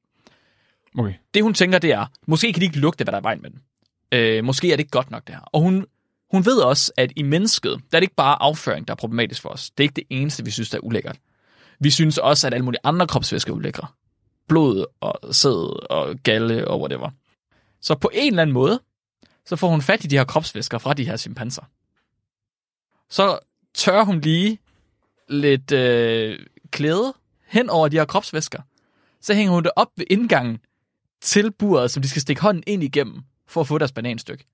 Okay. 0.98 1.14
Det 1.34 1.42
hun 1.42 1.54
tænker, 1.54 1.78
det 1.78 1.92
er, 1.92 2.06
måske 2.26 2.52
kan 2.52 2.60
de 2.60 2.66
ikke 2.66 2.78
lugte, 2.78 3.04
hvad 3.04 3.12
der 3.12 3.18
er 3.18 3.22
i 3.22 3.24
vejen 3.24 3.42
med 3.42 3.50
den. 3.50 3.60
Øh, 4.12 4.44
måske 4.44 4.72
er 4.72 4.76
det 4.76 4.80
ikke 4.80 4.90
godt 4.90 5.10
nok 5.10 5.26
det 5.26 5.34
her. 5.34 5.40
Og 5.42 5.60
hun, 5.60 5.86
hun 6.30 6.44
ved 6.46 6.58
også, 6.58 6.92
at 6.96 7.12
i 7.16 7.22
mennesket, 7.22 7.70
der 7.90 7.96
er 7.98 8.00
det 8.00 8.02
ikke 8.04 8.14
bare 8.14 8.42
afføring, 8.42 8.88
der 8.88 8.94
er 8.94 8.96
problematisk 8.96 9.42
for 9.42 9.48
os. 9.48 9.70
Det 9.70 9.84
er 9.84 9.84
ikke 9.84 9.96
det 9.96 10.04
eneste, 10.10 10.44
vi 10.44 10.50
synes, 10.50 10.70
der 10.70 10.76
er 10.78 10.82
ulækkert. 10.82 11.18
Vi 11.80 11.90
synes 11.90 12.18
også, 12.18 12.46
at 12.46 12.54
alle 12.54 12.64
mulige 12.64 12.80
andre 12.84 13.06
kropsvæsker 13.06 13.52
er 13.52 13.56
ulækre. 13.56 13.86
Blod 14.48 14.84
og 15.00 15.34
sæd 15.34 15.86
og 15.90 16.16
galle 16.22 16.68
og 16.68 16.80
whatever. 16.80 17.10
Så 17.80 17.94
på 17.94 18.10
en 18.14 18.32
eller 18.32 18.42
anden 18.42 18.54
måde, 18.54 18.80
så 19.44 19.56
får 19.56 19.68
hun 19.68 19.82
fat 19.82 20.04
i 20.04 20.06
de 20.06 20.16
her 20.16 20.24
kropsvæsker 20.24 20.78
fra 20.78 20.94
de 20.94 21.04
her 21.04 21.16
chimpanser. 21.16 21.62
Så 23.08 23.38
tør 23.74 24.04
hun 24.04 24.20
lige 24.20 24.58
lidt 25.28 25.72
øh, 25.72 26.46
klæde 26.70 27.14
hen 27.46 27.70
over 27.70 27.88
de 27.88 27.96
her 27.96 28.04
kropsvæsker. 28.04 28.62
Så 29.20 29.34
hænger 29.34 29.52
hun 29.52 29.64
det 29.64 29.72
op 29.76 29.88
ved 29.96 30.06
indgangen 30.10 30.58
til 31.20 31.52
buret, 31.52 31.90
som 31.90 32.02
de 32.02 32.08
skal 32.08 32.22
stikke 32.22 32.42
hånden 32.42 32.64
ind 32.66 32.82
igennem 32.82 33.22
for 33.46 33.60
at 33.60 33.66
få 33.66 33.78
deres 33.78 33.92
bananstykke. 33.92 34.44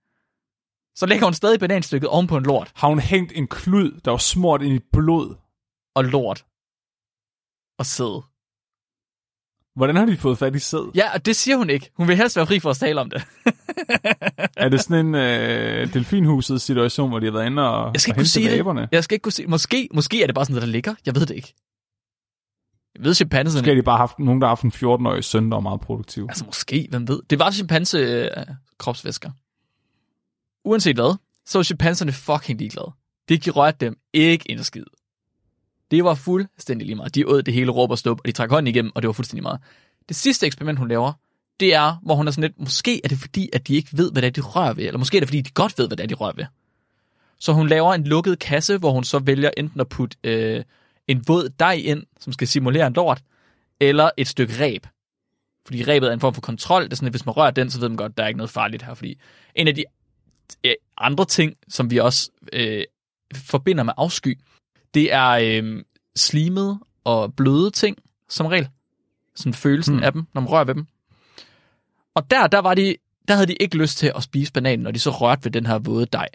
Så 0.95 1.07
lægger 1.07 1.27
hun 1.27 1.35
stadig 1.35 1.61
bananstykket 1.61 2.09
oven 2.09 2.27
på 2.27 2.37
en 2.37 2.45
lort 2.45 2.73
Har 2.75 2.89
hun 2.89 2.99
hængt 2.99 3.33
en 3.33 3.47
klud, 3.47 4.01
der 4.05 4.11
var 4.11 4.19
smurt 4.19 4.63
ind 4.63 4.75
i 4.75 4.81
blod? 4.93 5.35
og 5.95 6.05
lort 6.05 6.47
og 7.79 7.87
sæd. 7.87 8.23
Hvordan 9.77 9.97
har 9.97 10.05
de 10.07 10.17
fået 10.17 10.39
fat 10.39 10.57
i 10.57 10.59
sæd? 10.59 10.91
Ja, 10.95 11.13
og 11.15 11.27
det 11.27 11.37
siger 11.37 11.57
hun 11.57 11.71
ikke. 11.71 11.91
Hun 11.97 12.09
vil 12.09 12.17
helst 12.17 12.37
være 12.37 12.47
fri 12.47 12.61
for 12.61 12.71
at 12.71 12.77
tale 12.77 13.01
om 13.01 13.11
det. 13.11 13.23
Er 14.57 14.69
det 14.69 14.81
sådan 14.81 15.07
en 15.07 15.15
øh, 15.15 15.93
delfinhuset 15.95 16.61
situation, 16.61 17.09
hvor 17.11 17.19
de 17.19 17.27
har 17.27 17.33
været 17.33 17.47
inde 17.47 17.71
og, 17.71 17.91
Jeg 17.93 18.01
skal 18.01 18.11
og 18.11 18.15
ikke 18.15 18.19
kunne 18.21 18.27
sige 18.27 18.51
det. 18.51 18.59
aberne? 18.59 18.89
Jeg 18.93 19.05
skal 19.05 19.15
ikke 19.15 19.23
kunne 19.23 19.33
sige. 19.33 19.47
Måske, 19.49 19.89
måske 19.95 20.23
er 20.23 20.27
det 20.27 20.35
bare 20.35 20.45
sådan 20.45 20.55
noget, 20.55 20.67
der 20.67 20.73
ligger. 20.73 20.95
Jeg 21.07 21.15
ved 21.15 21.27
det 21.27 21.35
ikke. 21.35 21.55
Jeg 22.97 23.05
ved 23.05 23.15
chimpanserne. 23.15 23.61
Måske 23.63 23.71
har 23.71 23.75
de 23.75 23.83
bare 23.83 23.97
haft 23.97 24.19
nogen, 24.19 24.41
der 24.41 24.47
har 24.47 24.51
haft 24.51 24.63
en 24.63 24.73
14-årig 24.73 25.25
søn, 25.25 25.51
der 25.51 25.57
var 25.57 25.61
meget 25.61 25.81
produktiv. 25.81 26.27
Altså 26.29 26.45
måske, 26.45 26.87
hvem 26.91 27.09
ved. 27.09 27.21
Det 27.31 27.39
var 27.39 27.51
chimpanse 27.51 27.99
øh, 27.99 28.31
kropsvæsker. 28.79 29.31
Uanset 30.69 30.97
hvad, 30.97 31.17
så 31.47 31.59
var 31.59 31.63
chimpanserne 31.63 32.13
fucking 32.13 32.59
ligeglade. 32.59 32.93
Det 33.29 33.57
rørte 33.57 33.77
dem 33.81 33.97
ikke 34.13 34.51
en 34.51 34.65
skid. 34.65 34.85
Det 35.94 36.04
var 36.04 36.14
fuldstændig 36.14 36.87
lige 36.87 36.96
meget. 36.96 37.14
De 37.14 37.26
åd 37.26 37.42
det 37.42 37.54
hele 37.54 37.70
råb 37.70 37.90
og 37.90 37.98
stop, 37.98 38.20
og 38.20 38.26
de 38.26 38.33
trak 38.33 38.50
hånden 38.50 38.66
igennem, 38.74 38.92
og 38.94 39.02
det 39.02 39.07
var 39.07 39.12
fuldstændig 39.12 39.42
meget. 39.42 39.61
Det 40.09 40.16
sidste 40.16 40.46
eksperiment, 40.46 40.78
hun 40.78 40.88
laver, 40.88 41.12
det 41.61 41.74
er, 41.74 42.00
hvor 42.02 42.14
hun 42.14 42.26
er 42.26 42.33
sådan 42.33 42.42
lidt, 42.42 42.61
måske 42.61 43.00
er 43.04 43.09
det 43.09 43.18
fordi, 43.18 43.50
at 43.52 43.68
de 43.68 43.74
ikke 43.74 43.88
ved, 43.92 44.12
hvad 44.12 44.22
det 44.22 44.28
er, 44.28 44.33
de 44.33 44.40
rører 44.40 44.72
ved, 44.72 44.85
eller 44.85 44.98
måske 44.98 45.16
er 45.16 45.20
det 45.20 45.28
fordi, 45.28 45.40
de 45.40 45.50
godt 45.50 45.78
ved, 45.78 45.87
hvad 45.87 45.96
det 45.96 46.04
er, 46.04 46.09
de 46.09 46.14
rører 46.14 46.33
ved. 46.37 46.44
Så 47.38 47.52
hun 47.52 47.68
laver 47.68 47.94
en 47.94 48.04
lukket 48.04 48.38
kasse, 48.38 48.78
hvor 48.78 48.90
hun 48.90 49.04
så 49.04 49.18
vælger 49.18 49.50
enten 49.57 49.80
at 49.80 49.88
putte 49.88 50.16
øh, 50.24 50.64
en 51.09 51.24
våd 51.28 51.48
dej 51.59 51.72
ind, 51.72 52.02
som 52.20 52.33
skal 52.33 52.48
simulere 52.48 52.87
en 52.87 52.92
lort, 52.92 53.22
eller 53.80 54.11
et 54.16 54.28
stykke 54.28 54.54
ræb. 54.61 54.87
Fordi 55.66 55.85
rebet 55.85 56.09
er 56.09 56.12
en 56.12 56.20
form 56.20 56.35
for 56.35 56.40
kontrol. 56.40 56.85
Det 56.85 56.92
er 56.92 56.96
sådan, 56.96 57.07
at 57.07 57.12
hvis 57.12 57.26
man 57.26 57.33
rører 57.37 57.50
den, 57.50 57.70
så 57.70 57.80
ved 57.80 57.88
man 57.88 57.96
godt, 57.96 58.12
at 58.12 58.16
der 58.16 58.24
er 58.24 58.28
ikke 58.28 58.38
noget 58.38 58.50
farligt 58.50 58.83
her. 58.83 58.94
Fordi 58.94 59.18
en 59.54 59.68
af 59.68 59.74
de 59.74 59.85
andre 60.98 61.24
ting, 61.24 61.57
som 61.68 61.90
vi 61.90 61.98
også 61.98 62.30
øh, 62.52 62.85
forbinder 63.35 63.83
med 63.83 63.92
afsky, 63.96 64.38
det 64.94 65.12
er 65.12 65.28
øh, 65.30 65.85
slimet 66.16 66.80
og 67.04 67.35
bløde 67.35 67.70
ting, 67.70 67.98
som 68.28 68.46
regel. 68.46 68.68
Sådan 69.35 69.54
følelsen 69.54 69.94
hmm. 69.94 70.02
af 70.02 70.12
dem, 70.12 70.26
når 70.35 70.40
man 70.40 70.50
rører 70.50 70.64
ved 70.64 70.74
dem. 70.74 70.87
Og 72.14 72.30
der, 72.30 72.46
der, 72.46 72.59
var 72.59 72.74
de, 72.74 72.96
der 73.28 73.35
havde 73.35 73.46
de 73.46 73.54
ikke 73.54 73.76
lyst 73.76 73.98
til 73.98 74.12
at 74.16 74.22
spise 74.22 74.52
bananen, 74.52 74.83
når 74.83 74.90
de 74.90 74.98
så 74.98 75.11
rørte 75.11 75.44
ved 75.44 75.52
den 75.52 75.66
her 75.66 75.78
våde 75.78 76.07
dej. 76.07 76.28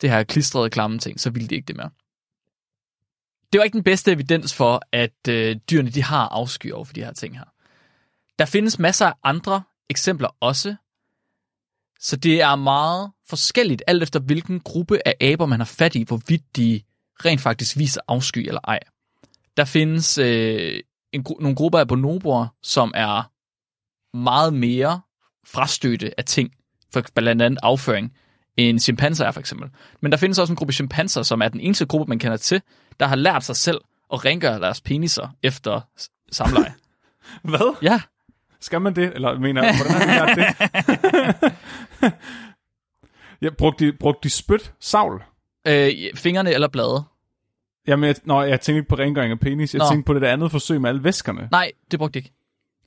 Det 0.00 0.10
her 0.10 0.22
klistrede 0.22 0.70
klamme 0.70 0.98
ting, 0.98 1.20
så 1.20 1.30
ville 1.30 1.48
de 1.48 1.54
ikke 1.54 1.66
det 1.66 1.76
mere. 1.76 1.90
Det 3.52 3.58
var 3.58 3.64
ikke 3.64 3.74
den 3.74 3.84
bedste 3.84 4.12
evidens 4.12 4.54
for, 4.54 4.82
at 4.92 5.28
øh, 5.28 5.56
dyrene 5.70 5.90
de 5.90 6.02
har 6.02 6.28
afsky 6.28 6.72
over 6.72 6.84
for 6.84 6.92
de 6.92 7.04
her 7.04 7.12
ting 7.12 7.38
her. 7.38 7.44
Der 8.38 8.44
findes 8.44 8.78
masser 8.78 9.06
af 9.06 9.14
andre 9.24 9.62
eksempler 9.88 10.28
også. 10.40 10.76
Så 12.00 12.16
det 12.16 12.42
er 12.42 12.56
meget 12.56 13.12
forskelligt, 13.28 13.82
alt 13.86 14.02
efter 14.02 14.20
hvilken 14.20 14.60
gruppe 14.60 14.98
af 15.06 15.30
aber 15.32 15.46
man 15.46 15.60
har 15.60 15.64
fat 15.64 15.94
i, 15.94 16.02
hvorvidt 16.02 16.56
de 16.56 16.82
rent 17.24 17.40
faktisk 17.40 17.78
viser 17.78 18.00
afsky 18.08 18.38
eller 18.38 18.60
ej. 18.64 18.78
Der 19.56 19.64
findes 19.64 20.18
øh, 20.18 20.80
en, 21.12 21.26
nogle 21.40 21.56
grupper 21.56 21.78
af 21.78 21.88
bonoboer, 21.88 22.46
som 22.62 22.92
er 22.94 23.30
meget 24.16 24.54
mere 24.54 25.00
frastødte 25.46 26.18
af 26.18 26.24
ting, 26.24 26.50
for 26.92 27.02
blandt 27.14 27.42
andet 27.42 27.58
afføring, 27.62 28.12
end 28.56 28.80
chimpanser 28.80 29.26
er 29.26 29.30
for 29.30 29.40
eksempel. 29.40 29.70
Men 30.00 30.12
der 30.12 30.18
findes 30.18 30.38
også 30.38 30.52
en 30.52 30.56
gruppe 30.56 30.72
chimpanser, 30.72 31.22
som 31.22 31.42
er 31.42 31.48
den 31.48 31.60
eneste 31.60 31.86
gruppe, 31.86 32.10
man 32.10 32.18
kender 32.18 32.36
til, 32.36 32.62
der 33.00 33.06
har 33.06 33.16
lært 33.16 33.44
sig 33.44 33.56
selv 33.56 33.80
at 34.12 34.24
rengøre 34.24 34.60
deres 34.60 34.80
peniser 34.80 35.28
efter 35.42 35.80
samleje. 36.32 36.74
Hvad? 37.42 37.76
ja, 37.82 38.00
Skal 38.60 38.80
man 38.80 38.96
det? 38.96 39.14
Eller 39.14 39.38
mener 39.38 39.64
jeg, 39.64 39.76
hvordan 39.76 40.08
har 40.08 40.26
de 40.26 40.34
lært 40.34 40.56
det? 41.42 41.52
ja, 43.42 43.50
brugte 43.50 43.86
de, 43.86 43.92
brugte 43.92 44.20
de 44.22 44.30
spyt, 44.30 44.72
savl? 44.80 45.22
Øh, 45.68 45.90
fingrene 46.14 46.52
eller 46.52 46.68
blade. 46.68 47.04
Jamen, 47.86 48.06
jeg, 48.06 48.16
nå, 48.24 48.42
jeg 48.42 48.60
tænkte 48.60 48.78
ikke 48.78 48.88
på 48.88 48.94
rengøring 48.94 49.32
af 49.32 49.40
penis. 49.40 49.74
Jeg 49.74 49.78
Nå. 49.78 49.84
tænkte 49.90 50.06
på 50.06 50.14
det 50.14 50.22
der 50.22 50.32
andet 50.32 50.50
forsøg 50.50 50.80
med 50.80 50.88
alle 50.88 51.04
væskerne. 51.04 51.48
Nej, 51.50 51.72
det 51.90 51.98
brugte 51.98 52.18
ikke. 52.18 52.32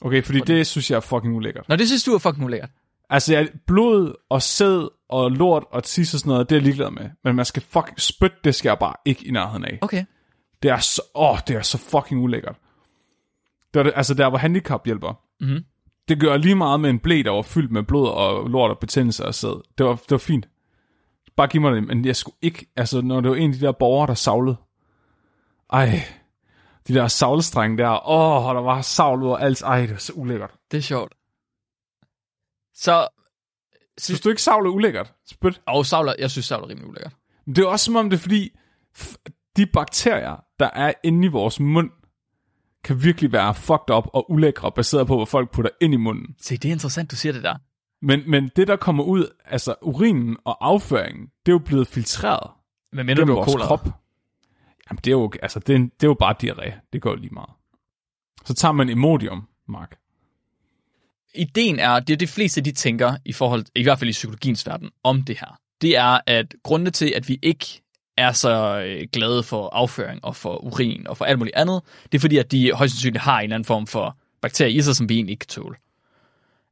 Okay, 0.02 0.24
fordi 0.24 0.40
det 0.40 0.68
synes 0.68 0.92
jeg 0.92 0.98
er 0.98 1.02
fucking 1.02 1.36
ulækkert. 1.36 1.70
Nå, 1.70 1.76
det 1.76 1.88
synes 1.88 2.04
du 2.04 2.12
er 2.12 2.18
fucking 2.18 2.46
ulækkert. 2.46 2.70
Altså, 3.10 3.34
jeg, 3.34 3.50
blod 3.68 4.14
og 4.30 4.42
sæd 4.42 4.90
og 5.10 5.32
lort 5.32 5.64
og 5.72 5.84
tis 5.84 6.14
og 6.14 6.20
sådan 6.20 6.30
noget, 6.30 6.50
det 6.50 6.56
er 6.56 6.60
jeg 6.60 6.64
ligeglad 6.64 6.92
med. 6.92 7.10
Men 7.24 7.36
man 7.36 7.46
skal 7.46 7.64
fucking 7.70 8.02
spyt, 8.02 8.32
det 8.44 8.56
skal 8.56 8.70
jeg 8.70 8.80
bare 8.80 8.94
ikke 9.06 9.28
i 9.28 9.32
nærheden 9.32 9.66
af. 9.66 9.80
Okay. 9.82 10.06
Det 10.64 10.72
er 10.72 10.78
så, 10.78 11.02
åh, 11.16 11.38
det 11.48 11.56
er 11.56 11.62
så 11.62 11.78
fucking 11.78 12.22
ulækkert. 12.22 12.56
Det 13.74 13.80
var 13.80 13.84
det, 13.84 13.94
altså, 13.96 14.14
der 14.14 14.26
var 14.26 14.38
handicaphjælper. 14.38 15.20
Mhm. 15.42 15.66
Det 16.08 16.20
gør 16.20 16.38
lige 16.38 16.56
meget 16.56 16.80
med 16.80 16.90
en 16.90 17.00
blæ, 17.00 17.22
der 17.26 17.32
var 17.32 17.42
fyldt 17.42 17.72
med 17.72 17.84
blod 17.84 18.10
og 18.10 18.50
lort 18.50 18.72
og 18.72 18.80
betændelse 18.80 19.26
og 19.26 19.36
sæd. 19.36 19.62
Det 19.78 19.86
var, 19.86 19.96
det 19.96 20.12
var 20.12 20.18
fint. 20.18 20.48
Bare 21.38 21.48
giv 21.48 21.62
mig 21.62 21.72
det, 21.76 21.84
men 21.88 22.06
jeg 22.06 22.16
skulle 22.16 22.36
ikke, 22.42 22.66
altså, 22.76 23.02
når 23.02 23.22
det 23.22 23.30
var 23.32 23.36
en 23.38 23.52
af 23.54 23.60
de 23.60 23.66
der 23.66 23.72
borgere, 23.72 24.08
der 24.08 24.14
savlede. 24.14 24.56
Ej, 25.74 26.04
De 26.88 26.94
der 26.94 27.08
savlestrenge 27.08 27.78
der. 27.78 28.10
Åh, 28.10 28.56
der 28.56 28.62
var 28.62 28.82
savl 28.82 29.24
over 29.24 29.38
alt. 29.38 29.62
Ej, 29.62 29.82
det 29.82 29.92
var 29.92 29.98
så 29.98 30.14
ulækkert. 30.14 30.52
Det 30.72 30.78
er 30.78 30.82
sjovt. 30.82 31.14
Så, 32.74 33.08
Synes 33.98 34.22
du 34.22 34.30
ikke, 34.30 34.42
savl 34.42 34.66
er 34.66 34.70
ulækkert? 34.72 35.14
Spyt. 35.28 35.62
og 35.66 35.86
savler, 35.86 36.14
jeg 36.20 36.32
synes 36.32 36.46
savler 36.46 36.66
er 36.66 36.70
rimelig 36.70 36.90
ulækkert. 36.90 37.16
Men 37.46 37.56
det 37.56 37.64
er 37.64 37.68
også 37.68 37.86
som 37.86 37.96
om 37.96 38.10
det 38.10 38.18
er 38.18 38.22
fordi, 38.22 38.50
de 39.58 39.66
bakterier, 39.66 40.36
der 40.60 40.70
er 40.74 40.94
inde 41.04 41.26
i 41.26 41.30
vores 41.30 41.60
mund, 41.60 41.90
kan 42.84 43.04
virkelig 43.04 43.32
være 43.32 43.54
fucked 43.54 43.96
up 43.96 44.08
og 44.14 44.32
ulækre, 44.32 44.72
baseret 44.72 45.08
på, 45.08 45.16
hvad 45.18 45.26
folk 45.26 45.52
putter 45.52 45.72
ind 45.82 45.94
i 45.94 45.98
munden. 45.98 46.36
Se, 46.42 46.58
det 46.58 46.70
er 46.70 46.74
interessant, 46.74 47.12
du 47.12 47.16
siger 47.16 47.34
det 47.34 47.44
der. 47.44 47.56
Men, 48.06 48.24
men 48.28 48.52
det, 48.56 48.68
der 48.68 48.76
kommer 48.76 49.04
ud, 49.04 49.28
altså 49.46 49.76
urinen 49.82 50.38
og 50.44 50.68
afføringen, 50.68 51.22
det 51.46 51.52
er 51.52 51.54
jo 51.54 51.60
blevet 51.60 51.88
filtreret 51.88 52.52
Men 52.94 53.06
mindre 53.06 53.26
du 53.26 53.34
vores 53.34 53.56
krop. 53.62 53.86
Jamen, 54.90 55.00
det 55.04 55.08
er 55.08 55.12
jo, 55.12 55.32
altså, 55.42 55.60
det 55.60 55.76
er, 55.76 55.80
det 55.80 56.04
er 56.04 56.08
jo 56.08 56.14
bare 56.14 56.36
diarré. 56.44 56.72
Det 56.94 57.02
går 57.02 57.10
jo 57.10 57.16
lige 57.16 57.34
meget. 57.34 57.50
Så 58.46 58.54
tager 58.54 58.72
man 58.72 58.90
Imodium, 58.90 59.48
Mark. 59.68 59.98
ideen 61.36 61.80
er, 61.80 62.00
det 62.00 62.14
er 62.14 62.18
det 62.18 62.30
fleste, 62.30 62.62
de 62.62 62.72
tænker, 62.72 63.18
i 63.26 63.34
forhold, 63.34 63.66
i 63.76 63.84
hvert 63.84 64.00
fald 64.00 64.10
i 64.10 64.12
psykologiens 64.12 64.68
verden, 64.68 64.92
om 65.04 65.24
det 65.24 65.40
her. 65.40 65.60
Det 65.82 65.98
er, 65.98 66.20
at 66.28 66.56
grundene 66.64 66.92
til, 66.92 67.14
at 67.16 67.30
vi 67.30 67.40
ikke 67.42 67.82
er 68.18 68.32
så 68.32 68.84
øh, 68.86 69.08
glade 69.14 69.44
for 69.44 69.70
afføring 69.70 70.26
og 70.26 70.36
for 70.36 70.64
urin 70.64 71.08
og 71.08 71.18
for 71.18 71.26
alt 71.26 71.40
muligt 71.40 71.56
andet, 71.56 71.82
det 72.12 72.18
er 72.18 72.20
fordi, 72.20 72.38
at 72.38 72.52
de 72.52 72.72
højst 72.72 72.94
sandsynligt 72.94 73.24
har 73.24 73.40
en 73.40 73.44
eller 73.44 73.56
anden 73.56 73.66
form 73.66 73.88
for 73.88 74.18
bakterie 74.42 74.72
i 74.72 74.82
sig, 74.82 74.96
som 74.96 75.10
vi 75.10 75.16
egentlig 75.16 75.32
ikke 75.32 75.48
kan 75.48 75.64
tåle. 75.64 75.76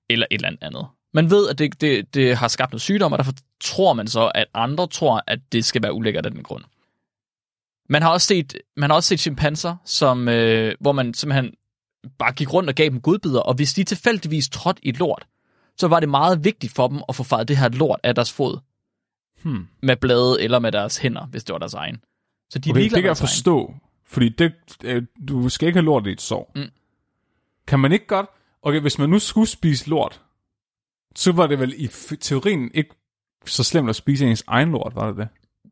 Eller 0.10 0.26
et 0.32 0.36
eller 0.36 0.58
andet. 0.62 0.88
Man 1.14 1.30
ved, 1.30 1.50
at 1.50 1.60
det, 1.60 1.82
det, 1.82 2.14
det 2.14 2.38
har 2.38 2.48
skabt 2.48 2.72
noget 2.72 2.82
sygdom, 2.82 3.12
og 3.12 3.18
derfor 3.18 3.34
tror 3.62 3.94
man 3.94 4.08
så, 4.08 4.32
at 4.36 4.48
andre 4.54 4.88
tror, 4.88 5.24
at 5.28 5.40
det 5.52 5.66
skal 5.66 5.84
være 5.84 5.94
ulækkert 5.94 6.26
af 6.26 6.32
den 6.32 6.44
grund. 6.44 6.64
Man 7.90 8.02
har 8.02 8.10
også 8.10 8.28
set, 8.28 8.58
man 8.78 8.90
har 8.90 8.96
også 8.96 9.08
set 9.08 9.20
chimpanser, 9.20 9.76
som, 9.86 10.28
øh, 10.28 10.76
hvor 10.80 10.92
man 10.92 11.14
simpelthen 11.14 11.54
bare 12.18 12.34
gik 12.34 12.54
rundt 12.54 12.70
og 12.70 12.76
gav 12.76 12.90
dem 12.90 13.02
godbidder, 13.02 13.40
og 13.40 13.54
hvis 13.54 13.74
de 13.74 13.84
tilfældigvis 13.84 14.50
trådte 14.50 14.88
i 14.88 14.92
lort, 14.92 15.28
så 15.78 15.88
var 15.88 16.00
det 16.00 16.10
meget 16.10 16.44
vigtigt 16.44 16.74
for 16.74 16.88
dem 16.88 17.04
at 17.10 17.16
få 17.16 17.24
fejret 17.24 17.48
det 17.48 17.58
her 17.58 17.70
lort 17.70 18.00
af 18.04 18.16
deres 18.16 18.32
fod. 18.32 18.58
Hmm. 19.42 19.68
Med 19.82 19.96
blade 19.96 20.42
eller 20.42 20.60
med 20.60 20.72
deres 20.72 20.98
hænder, 20.98 21.26
hvis 21.26 21.44
det 21.44 21.54
var 21.54 21.60
deres 21.60 21.74
egen. 21.74 21.98
Så 22.50 22.60
de 22.60 22.72
Okay, 22.72 22.82
det 22.84 22.90
kan 22.90 22.98
jeg 22.98 23.06
egen. 23.06 23.16
forstå. 23.16 23.74
Fordi 24.06 24.30
det, 24.30 24.54
øh, 24.84 25.04
du 25.28 25.50
skal 25.50 25.68
ikke 25.68 25.78
have 25.78 25.86
lort 25.86 26.08
i 26.08 26.12
et 26.12 26.22
sår. 26.22 26.52
Mm. 26.56 26.70
Kan 27.68 27.80
man 27.80 27.92
ikke 27.92 28.08
godt... 28.08 28.26
Okay, 28.62 28.80
hvis 28.80 29.00
man 29.00 29.10
nu 29.10 29.20
skulle 29.20 29.50
spise 29.50 29.90
lort, 29.90 30.22
så 31.16 31.32
var 31.32 31.48
det 31.48 31.60
vel 31.60 31.74
i 31.78 31.88
teorien 32.22 32.72
ikke 32.74 32.96
så 33.46 33.64
slemt 33.64 33.90
at 33.90 33.96
spise 33.96 34.26
ens 34.26 34.44
egen 34.48 34.72
lort, 34.72 34.96
var 34.96 35.08
det 35.08 35.18
det? 35.18 35.28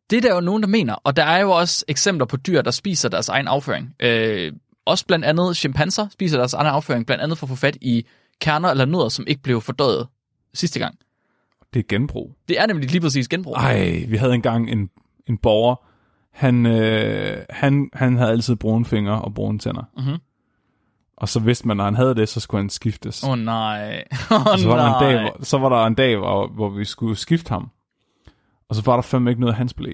Det 0.10 0.18
er 0.18 0.22
der 0.22 0.36
jo 0.36 0.42
nogen, 0.42 0.64
der 0.64 0.68
mener, 0.70 0.94
og 0.94 1.16
der 1.16 1.24
er 1.24 1.40
jo 1.42 1.52
også 1.52 1.86
eksempler 1.88 2.26
på 2.26 2.38
dyr, 2.38 2.62
der 2.62 2.72
spiser 2.72 3.10
deres 3.10 3.30
egen 3.30 3.48
afføring. 3.48 3.96
Øh, 4.00 4.54
også 4.86 5.06
blandt 5.06 5.26
andet 5.26 5.58
chimpanser 5.58 6.08
spiser 6.10 6.38
deres 6.38 6.54
egen 6.54 6.68
afføring, 6.68 7.06
blandt 7.06 7.24
andet 7.24 7.38
for 7.38 7.46
at 7.46 7.50
få 7.50 7.56
fat 7.56 7.78
i 7.82 8.06
kerner 8.42 8.70
eller 8.70 8.86
nødder, 8.86 9.10
som 9.10 9.26
ikke 9.28 9.42
blev 9.42 9.62
fordøjet 9.62 10.08
sidste 10.54 10.80
gang. 10.80 10.96
Det 11.74 11.80
er 11.80 11.84
genbrug. 11.90 12.36
Det 12.48 12.60
er 12.60 12.66
nemlig 12.66 12.92
lige 12.92 13.02
præcis 13.02 13.28
genbrug. 13.28 13.54
Ej, 13.54 14.06
vi 14.08 14.18
havde 14.18 14.34
engang 14.34 14.70
en, 14.70 14.90
en 15.28 15.38
borger, 15.38 15.76
han, 16.32 16.66
øh, 16.66 17.44
han, 17.50 17.90
han 17.94 18.18
havde 18.18 18.32
altid 18.32 18.56
brune 18.56 18.86
fingre 18.86 19.22
og 19.22 19.34
brune 19.34 19.60
tænder. 19.60 19.84
Mhm. 19.98 20.18
Og 21.22 21.30
så 21.30 21.40
vidste 21.40 21.68
man, 21.68 21.78
når 21.78 21.84
han 21.84 21.96
havde 21.96 22.16
det, 22.16 22.30
så 22.30 22.40
skulle 22.40 22.62
han 22.62 22.70
skiftes. 22.70 23.24
Åh 23.24 23.30
oh, 23.30 23.38
nej. 23.38 24.04
Oh, 24.32 24.58
så, 24.58 24.68
var 24.68 24.76
der 24.76 24.86
en 24.86 24.92
nej. 24.92 25.12
dag, 25.12 25.22
hvor, 25.22 25.44
så 25.44 25.58
var 25.58 25.70
der 25.70 25.86
en 25.86 25.96
dag, 25.96 26.18
hvor, 26.18 26.48
hvor 26.48 26.70
vi 26.70 26.86
skulle 26.86 27.16
skifte 27.16 27.50
ham. 27.50 27.70
Og 28.70 28.76
så 28.76 28.82
var 28.86 28.96
der 28.96 29.02
fandme 29.02 29.30
ikke 29.30 29.42
noget 29.42 29.54
af 29.54 29.58
hans 29.58 29.74
blæ. 29.74 29.92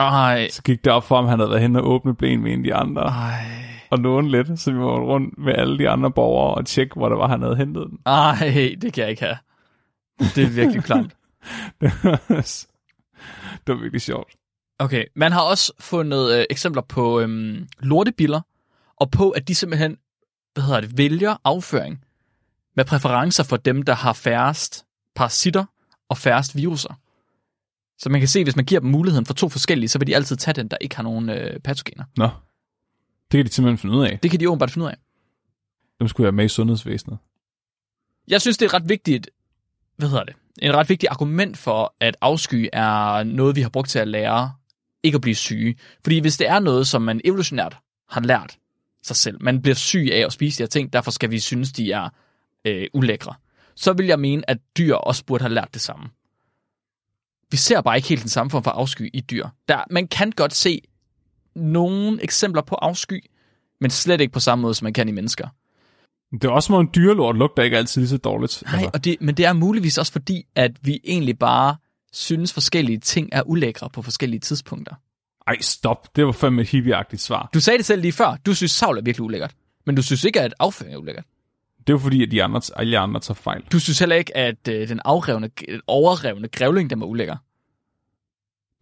Ej. 0.00 0.48
Så 0.48 0.62
gik 0.62 0.84
det 0.84 0.92
op 0.92 1.04
for 1.04 1.16
ham, 1.16 1.26
han 1.26 1.38
havde 1.38 1.50
været 1.50 1.62
hen 1.62 1.76
og 1.76 1.88
åbne 1.88 2.14
blæen 2.14 2.42
med 2.42 2.52
en 2.52 2.58
af 2.58 2.64
de 2.64 2.74
andre. 2.74 3.02
Ej. 3.02 3.44
Og 3.90 3.98
låne 3.98 4.30
lidt, 4.30 4.60
så 4.60 4.72
vi 4.72 4.78
var 4.78 5.00
rundt 5.00 5.38
med 5.38 5.54
alle 5.54 5.78
de 5.78 5.88
andre 5.88 6.10
borgere 6.10 6.54
og 6.54 6.66
tjekke, 6.66 6.94
hvor 6.94 7.08
det 7.08 7.18
var, 7.18 7.28
han 7.28 7.42
havde 7.42 7.56
hentet 7.56 7.86
den. 7.90 7.98
Ej, 8.06 8.36
det 8.82 8.92
kan 8.92 9.02
jeg 9.02 9.10
ikke 9.10 9.22
have. 9.22 9.36
Det 10.18 10.44
er 10.44 10.50
virkelig 10.50 10.84
klamt. 10.84 11.16
det 13.66 13.74
var 13.74 13.80
virkelig 13.80 14.02
sjovt. 14.02 14.32
Okay, 14.78 15.04
man 15.16 15.32
har 15.32 15.40
også 15.40 15.72
fundet 15.80 16.38
øh, 16.38 16.44
eksempler 16.50 16.82
på 16.82 17.20
øhm, 17.20 17.68
lortebiller, 17.80 18.40
og 18.96 19.10
på, 19.10 19.30
at 19.30 19.48
de 19.48 19.54
simpelthen 19.54 19.96
hvad 20.54 20.64
hedder 20.64 20.80
det, 20.80 20.98
vælger 20.98 21.36
afføring 21.44 22.04
med 22.76 22.84
præferencer 22.84 23.44
for 23.44 23.56
dem, 23.56 23.82
der 23.82 23.94
har 23.94 24.12
færrest 24.12 24.84
parasitter 25.14 25.64
og 26.08 26.18
færrest 26.18 26.56
viruser. 26.56 26.94
Så 27.98 28.08
man 28.08 28.20
kan 28.20 28.28
se, 28.28 28.44
hvis 28.44 28.56
man 28.56 28.64
giver 28.64 28.80
dem 28.80 28.90
muligheden 28.90 29.26
for 29.26 29.34
to 29.34 29.48
forskellige, 29.48 29.88
så 29.88 29.98
vil 29.98 30.06
de 30.06 30.16
altid 30.16 30.36
tage 30.36 30.54
den, 30.54 30.68
der 30.68 30.76
ikke 30.80 30.96
har 30.96 31.02
nogen 31.02 31.28
øh, 31.28 31.60
patogener. 31.60 32.04
Nå, 32.16 32.28
det 33.32 33.38
kan 33.38 33.46
de 33.46 33.52
simpelthen 33.52 33.78
finde 33.78 33.96
ud 33.96 34.04
af. 34.04 34.18
Det 34.22 34.30
kan 34.30 34.40
de 34.40 34.48
åbenbart 34.48 34.70
finde 34.70 34.84
ud 34.84 34.90
af. 34.90 34.96
Dem 36.00 36.08
skulle 36.08 36.24
jeg 36.24 36.34
med 36.34 36.44
i 36.44 36.48
sundhedsvæsenet. 36.48 37.18
Jeg 38.28 38.40
synes, 38.40 38.58
det 38.58 38.66
er 38.66 38.68
et 38.70 38.74
ret 38.74 38.88
vigtigt, 38.88 39.30
hvad 39.96 40.08
hedder 40.08 40.24
det, 40.24 40.36
en 40.58 40.74
ret 40.74 40.88
vigtig 40.88 41.08
argument 41.08 41.58
for, 41.58 41.94
at 42.00 42.16
afsky 42.20 42.68
er 42.72 43.22
noget, 43.22 43.56
vi 43.56 43.62
har 43.62 43.68
brugt 43.68 43.88
til 43.88 43.98
at 43.98 44.08
lære 44.08 44.52
ikke 45.02 45.16
at 45.16 45.20
blive 45.20 45.34
syge. 45.34 45.76
Fordi 46.02 46.18
hvis 46.18 46.36
det 46.36 46.48
er 46.48 46.58
noget, 46.58 46.86
som 46.86 47.02
man 47.02 47.20
evolutionært 47.24 47.76
har 48.08 48.20
lært 48.20 48.58
sig 49.02 49.16
selv, 49.16 49.42
man 49.42 49.62
bliver 49.62 49.74
syg 49.74 50.08
af 50.12 50.26
at 50.26 50.32
spise 50.32 50.58
de 50.58 50.62
her 50.62 50.68
ting, 50.68 50.92
derfor 50.92 51.10
skal 51.10 51.30
vi 51.30 51.38
synes, 51.38 51.72
de 51.72 51.92
er 51.92 52.08
øh, 52.64 52.86
ulækre, 52.94 53.34
så 53.74 53.92
vil 53.92 54.06
jeg 54.06 54.20
mene, 54.20 54.50
at 54.50 54.58
dyr 54.78 54.94
også 54.94 55.24
burde 55.24 55.42
have 55.42 55.54
lært 55.54 55.68
det 55.74 55.82
samme. 55.82 56.08
Vi 57.50 57.56
ser 57.56 57.80
bare 57.80 57.96
ikke 57.96 58.08
helt 58.08 58.22
den 58.22 58.28
samme 58.28 58.50
form 58.50 58.64
for 58.64 58.70
afsky 58.70 59.10
i 59.12 59.20
dyr. 59.20 59.46
Der, 59.68 59.84
man 59.90 60.08
kan 60.08 60.30
godt 60.30 60.54
se 60.54 60.80
nogle 61.54 62.22
eksempler 62.22 62.62
på 62.62 62.74
afsky, 62.74 63.24
men 63.80 63.90
slet 63.90 64.20
ikke 64.20 64.32
på 64.32 64.40
samme 64.40 64.62
måde, 64.62 64.74
som 64.74 64.84
man 64.84 64.92
kan 64.92 65.08
i 65.08 65.12
mennesker. 65.12 65.48
Det 66.32 66.44
er 66.44 66.48
også 66.48 66.66
som 66.66 66.74
om 66.74 66.80
en 66.80 66.90
dyrelort 66.94 67.36
lugter 67.36 67.62
ikke 67.62 67.76
altid 67.76 68.00
lige 68.00 68.08
så 68.08 68.16
dårligt. 68.16 68.62
Nej, 68.72 68.90
og 68.94 69.04
det, 69.04 69.16
men 69.20 69.36
det 69.36 69.44
er 69.44 69.52
muligvis 69.52 69.98
også 69.98 70.12
fordi, 70.12 70.44
at 70.54 70.70
vi 70.82 71.00
egentlig 71.04 71.38
bare 71.38 71.76
synes 72.12 72.52
forskellige 72.52 72.98
ting 72.98 73.28
er 73.32 73.42
ulækre 73.42 73.90
på 73.90 74.02
forskellige 74.02 74.40
tidspunkter. 74.40 74.94
Ej, 75.46 75.56
stop. 75.60 76.16
Det 76.16 76.26
var 76.26 76.32
fandme 76.32 76.62
et 76.62 76.68
hippieagtigt 76.68 77.22
svar. 77.22 77.50
Du 77.54 77.60
sagde 77.60 77.78
det 77.78 77.86
selv 77.86 78.02
lige 78.02 78.12
før. 78.12 78.36
Du 78.46 78.54
synes, 78.54 78.72
savl 78.72 78.98
er 78.98 79.02
virkelig 79.02 79.24
ulækkert. 79.24 79.54
Men 79.86 79.96
du 79.96 80.02
synes 80.02 80.24
ikke, 80.24 80.40
at 80.40 80.54
afføring 80.58 80.94
er 80.94 80.98
ulækkert. 80.98 81.24
Det 81.86 81.92
var 81.92 81.98
fordi, 81.98 82.22
at 82.22 82.30
de 82.30 82.42
andre, 82.42 82.60
alle 82.76 82.98
andre 82.98 83.20
tager 83.20 83.34
fejl. 83.34 83.62
Du 83.72 83.80
synes 83.80 83.98
heller 83.98 84.16
ikke, 84.16 84.36
at 84.36 84.68
øh, 84.68 84.88
den 84.88 85.00
afrevne, 85.04 85.50
overrevne 85.86 86.48
grævling, 86.48 86.90
den 86.90 87.00
var 87.00 87.06
ulækker. 87.06 87.36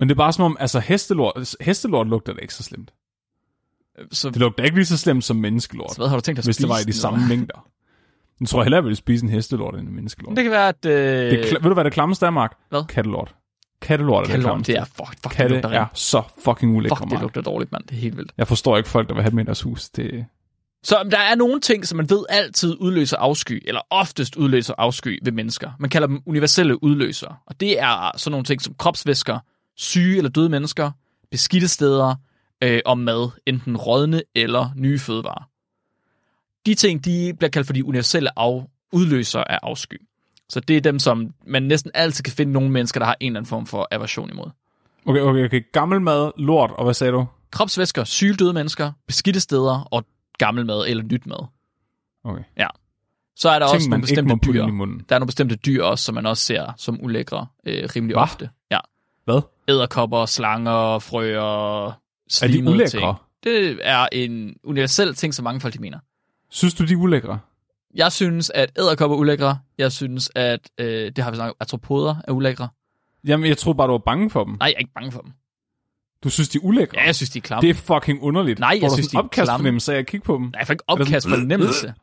Men 0.00 0.08
det 0.08 0.14
er 0.14 0.16
bare 0.16 0.32
som 0.32 0.44
om, 0.44 0.56
altså 0.60 0.80
hestelort, 0.80 1.54
hestelort 1.60 2.06
lugter 2.06 2.32
det 2.32 2.42
ikke 2.42 2.54
så 2.54 2.62
slemt. 2.62 2.92
Så, 4.12 4.28
Det 4.30 4.36
lugter 4.36 4.64
ikke 4.64 4.76
lige 4.76 4.86
så 4.86 4.96
slemt 4.96 5.24
som 5.24 5.36
menneskelort, 5.36 5.90
så 5.90 5.96
hvad 5.96 6.08
har 6.08 6.16
du 6.16 6.20
tænkt 6.20 6.36
dig 6.36 6.42
at 6.42 6.46
hvis 6.46 6.56
det 6.56 6.68
var 6.68 6.78
i 6.78 6.82
spise 6.82 6.96
de 6.98 7.00
samme 7.02 7.28
mængder. 7.28 7.68
Jeg 8.40 8.48
tror 8.48 8.62
hellere, 8.62 8.78
jeg 8.78 8.84
ville 8.84 8.96
spise 8.96 9.24
en 9.24 9.30
hestelort 9.30 9.74
end 9.74 9.88
en 9.88 9.94
menneskelort. 9.94 10.36
Det 10.36 10.44
kan 10.44 10.50
være, 10.50 10.68
at... 10.68 10.84
Øh, 10.86 10.92
Det 10.92 11.52
er 11.52 11.58
ved 11.60 11.68
du, 11.68 11.74
hvad 11.74 11.84
det 11.84 11.92
klammeste 11.92 12.26
er, 12.26 12.30
Mark? 12.30 12.58
Hvad? 12.68 12.84
Kattelort. 12.84 13.34
Kattelort 13.90 14.26
er 14.26 14.32
det 14.32 14.40
klammeste. 14.40 14.72
det 14.72 14.78
er 14.80 14.84
fuck, 14.84 14.98
fuck, 14.98 15.22
det 15.24 15.30
Katte 15.30 15.54
lugter 15.54 15.68
er 15.68 15.86
så 15.94 16.22
fucking 16.44 16.76
ulækre, 16.76 16.96
Fuck, 16.96 17.10
det 17.10 17.20
lugter 17.20 17.40
dårligt, 17.40 17.72
mand. 17.72 17.84
Det 17.84 17.96
er 17.96 18.00
helt 18.00 18.16
vildt. 18.16 18.32
Jeg 18.38 18.48
forstår 18.48 18.76
ikke 18.76 18.88
folk, 18.88 19.08
der 19.08 19.14
vil 19.14 19.22
have 19.22 19.30
dem 19.30 19.38
i 19.38 19.42
deres 19.42 19.62
hus. 19.62 19.88
Det... 19.88 20.26
Så 20.82 21.08
der 21.10 21.18
er 21.18 21.34
nogle 21.34 21.60
ting, 21.60 21.86
som 21.86 21.96
man 21.96 22.10
ved 22.10 22.24
altid 22.28 22.76
udløser 22.80 23.16
afsky, 23.16 23.62
eller 23.66 23.80
oftest 23.90 24.36
udløser 24.36 24.74
afsky 24.78 25.18
ved 25.24 25.32
mennesker. 25.32 25.70
Man 25.78 25.90
kalder 25.90 26.06
dem 26.06 26.20
universelle 26.26 26.82
udløsere. 26.82 27.36
Og 27.46 27.60
det 27.60 27.80
er 27.80 28.10
sådan 28.16 28.30
nogle 28.30 28.44
ting 28.44 28.62
som 28.62 28.74
kropsvæsker, 28.78 29.38
syge 29.76 30.16
eller 30.16 30.30
døde 30.30 30.48
mennesker, 30.48 30.90
beskidte 31.30 31.68
steder 31.68 32.14
øh, 32.62 32.80
og 32.86 32.98
mad, 32.98 33.30
enten 33.46 33.76
rådne 33.76 34.22
eller 34.34 34.70
nye 34.76 34.98
fødevarer. 34.98 35.48
De 36.66 36.74
ting, 36.74 37.04
de 37.04 37.32
bliver 37.38 37.50
kaldt 37.50 37.66
for 37.66 37.74
de 37.74 37.84
universelle 37.84 38.38
af, 38.38 38.66
udløsere 38.92 39.50
af 39.50 39.58
afsky. 39.62 40.00
Så 40.50 40.60
det 40.60 40.76
er 40.76 40.80
dem, 40.80 40.98
som 40.98 41.34
man 41.46 41.62
næsten 41.62 41.90
altid 41.94 42.24
kan 42.24 42.32
finde 42.32 42.52
nogle 42.52 42.70
mennesker, 42.70 43.00
der 43.00 43.06
har 43.06 43.16
en 43.20 43.26
eller 43.32 43.40
anden 43.40 43.48
form 43.48 43.66
for 43.66 43.88
aversion 43.90 44.30
imod. 44.30 44.50
Okay, 45.06 45.20
okay, 45.20 45.44
okay. 45.44 45.62
Gammel 45.72 46.00
mad, 46.00 46.32
lort, 46.38 46.70
og 46.70 46.84
hvad 46.84 46.94
sagde 46.94 47.12
du? 47.12 47.26
Kropsvæsker, 47.50 48.04
syge 48.04 48.34
døde 48.34 48.52
mennesker, 48.52 48.92
beskidte 49.06 49.40
steder 49.40 49.88
og 49.90 50.04
gammel 50.38 50.66
mad 50.66 50.84
eller 50.88 51.02
nyt 51.04 51.26
mad. 51.26 51.46
Okay. 52.24 52.42
Så 53.36 53.48
er 53.48 53.58
der 53.58 53.66
Ting, 53.66 53.76
også 53.76 53.90
nogle 53.90 54.02
bestemte 54.02 54.34
dyr. 54.52 54.66
i 54.66 54.70
munden. 54.70 55.04
Der 55.08 55.14
er 55.14 55.18
nogle 55.18 55.26
bestemte 55.26 55.56
dyr 55.56 55.82
også, 55.84 56.04
som 56.04 56.14
man 56.14 56.26
også 56.26 56.44
ser 56.44 56.72
som 56.76 56.98
ulækre 57.04 57.46
øh, 57.66 57.88
rimelig 57.96 58.14
Hva? 58.14 58.22
ofte. 58.22 58.50
Ja. 58.70 58.78
Hvad? 59.24 59.40
Æderkopper, 59.68 60.26
slanger, 60.26 60.98
frøer, 60.98 61.86
Er 61.86 61.90
de 61.90 62.34
slimede 62.34 62.72
ulækre? 62.74 62.88
ting. 62.90 63.04
Det 63.44 63.78
er 63.82 64.08
en 64.12 64.54
universel 64.64 65.14
ting, 65.14 65.34
som 65.34 65.44
mange 65.44 65.60
folk 65.60 65.74
de 65.74 65.78
mener. 65.78 65.98
Synes 66.50 66.74
du, 66.74 66.84
de 66.84 66.92
er 66.92 66.96
ulækre? 66.96 67.38
Jeg 67.94 68.12
synes, 68.12 68.50
at 68.54 68.72
æderkopper 68.78 69.16
er 69.16 69.20
ulækre. 69.20 69.58
Jeg 69.78 69.92
synes, 69.92 70.30
at 70.34 70.70
øh, 70.78 71.12
det 71.16 71.18
har 71.24 71.30
vi 71.30 71.36
snakket 71.36 71.50
om, 71.50 71.56
artropoder 71.60 72.16
er 72.28 72.32
ulækre. 72.32 72.68
Jamen, 73.24 73.48
jeg 73.48 73.58
tror 73.58 73.72
bare, 73.72 73.86
du 73.86 73.92
var 73.92 73.98
bange 73.98 74.30
for 74.30 74.44
dem. 74.44 74.52
Nej, 74.52 74.66
jeg 74.66 74.74
er 74.74 74.78
ikke 74.78 74.92
bange 74.94 75.12
for 75.12 75.20
dem. 75.20 75.32
Du 76.24 76.30
synes, 76.30 76.48
de 76.48 76.58
er 76.58 76.62
ulækre? 76.64 76.98
Ja, 77.00 77.06
jeg 77.06 77.14
synes, 77.16 77.30
de 77.30 77.38
er 77.38 77.42
klamme. 77.42 77.68
Det 77.68 77.70
er 77.70 77.74
fucking 77.94 78.22
underligt. 78.22 78.58
Nej, 78.58 78.78
jeg 78.82 78.90
du 78.90 78.94
synes, 78.94 79.08
de 79.08 79.16
er 79.16 79.20
opkast 79.22 79.46
klamme. 79.46 79.58
fornemmelse 79.62 79.94
af 79.94 79.98
at 79.98 80.06
kigge 80.06 80.24
på 80.24 80.34
dem. 80.34 80.42
Nej, 80.42 80.52
jeg 80.58 80.66
får 80.66 80.72
ikke 80.72 80.84
opkast 80.88 81.28
fornemmelse. 81.28 81.94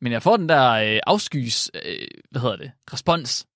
Men 0.00 0.12
jeg 0.12 0.22
får 0.22 0.36
den 0.36 0.48
der 0.48 0.70
øh, 0.70 1.00
afskys, 1.06 1.70
øh, 1.74 2.06
hvad 2.30 2.40
hedder 2.40 2.56
det, 2.56 2.70
respons. 2.92 3.46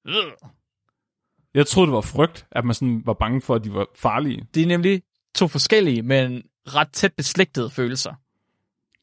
Jeg 1.54 1.66
troede, 1.66 1.86
det 1.86 1.94
var 1.94 2.00
frygt, 2.00 2.46
at 2.50 2.64
man 2.64 2.74
sådan 2.74 3.02
var 3.06 3.12
bange 3.12 3.40
for, 3.40 3.54
at 3.54 3.64
de 3.64 3.74
var 3.74 3.86
farlige. 3.96 4.46
Det 4.54 4.62
er 4.62 4.66
nemlig 4.66 5.02
to 5.34 5.48
forskellige, 5.48 6.02
men 6.02 6.42
ret 6.66 6.88
tæt 6.92 7.12
beslægtede 7.16 7.70
følelser. 7.70 8.14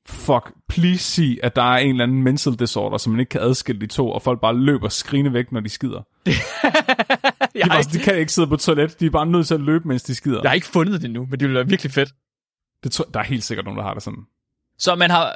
Fuck, 0.10 0.52
please 0.70 1.04
sig, 1.04 1.40
at 1.44 1.56
der 1.56 1.62
er 1.62 1.78
en 1.78 1.90
eller 1.90 2.04
anden 2.04 2.24
mental 2.24 2.54
disorder, 2.54 2.98
som 2.98 3.12
man 3.12 3.20
ikke 3.20 3.30
kan 3.30 3.42
adskille 3.42 3.82
de 3.82 3.88
to, 3.88 4.12
og 4.12 4.22
folk 4.22 4.42
bare 4.42 4.56
løber 4.56 4.90
skrigende 4.90 5.34
væk, 5.34 5.52
når 5.52 5.60
de 5.60 5.70
skider. 5.70 6.02
De, 7.54 7.60
bare, 7.68 7.80
ikke, 7.80 7.92
de 7.94 8.00
kan 8.00 8.18
ikke 8.18 8.32
sidde 8.32 8.48
på 8.48 8.56
toilet, 8.56 9.00
de 9.00 9.06
er 9.06 9.10
bare 9.10 9.26
nødt 9.26 9.48
til 9.48 9.54
at 9.54 9.62
løbe, 9.62 9.88
mens 9.88 10.04
de 10.04 10.16
skider. 10.16 10.40
jeg 10.44 10.50
har 10.50 10.56
ikke 10.56 10.68
fundet 10.68 11.02
det 11.02 11.12
nu, 11.12 11.22
men 11.22 11.32
det 11.32 11.42
ville 11.42 11.56
være 11.56 11.68
virkelig 11.68 11.92
fedt. 11.92 12.14
Det 12.84 12.92
tror, 12.92 13.06
der 13.14 13.20
er 13.20 13.24
helt 13.24 13.44
sikkert 13.44 13.66
nogen, 13.66 13.78
der 13.78 13.84
har 13.84 13.94
det 13.94 14.04
sådan. 14.04 14.24
Så 14.78 14.96
man 14.96 15.10
har, 15.10 15.36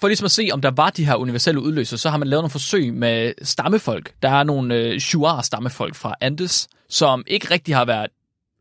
for 0.00 0.08
ligesom 0.08 0.24
at 0.24 0.30
se, 0.30 0.48
om 0.52 0.60
der 0.60 0.70
var 0.70 0.90
de 0.90 1.06
her 1.06 1.14
universelle 1.14 1.60
udløser, 1.60 1.96
så 1.96 2.10
har 2.10 2.16
man 2.16 2.28
lavet 2.28 2.42
nogle 2.42 2.50
forsøg 2.50 2.94
med 2.94 3.32
stammefolk. 3.42 4.14
Der 4.22 4.28
er 4.28 4.42
nogle 4.42 4.74
øh, 4.74 5.00
Shuar-stammefolk 5.00 5.94
fra 5.94 6.14
Andes, 6.20 6.68
som 6.88 7.24
ikke 7.26 7.50
rigtig 7.50 7.76
har 7.76 7.84
været 7.84 8.10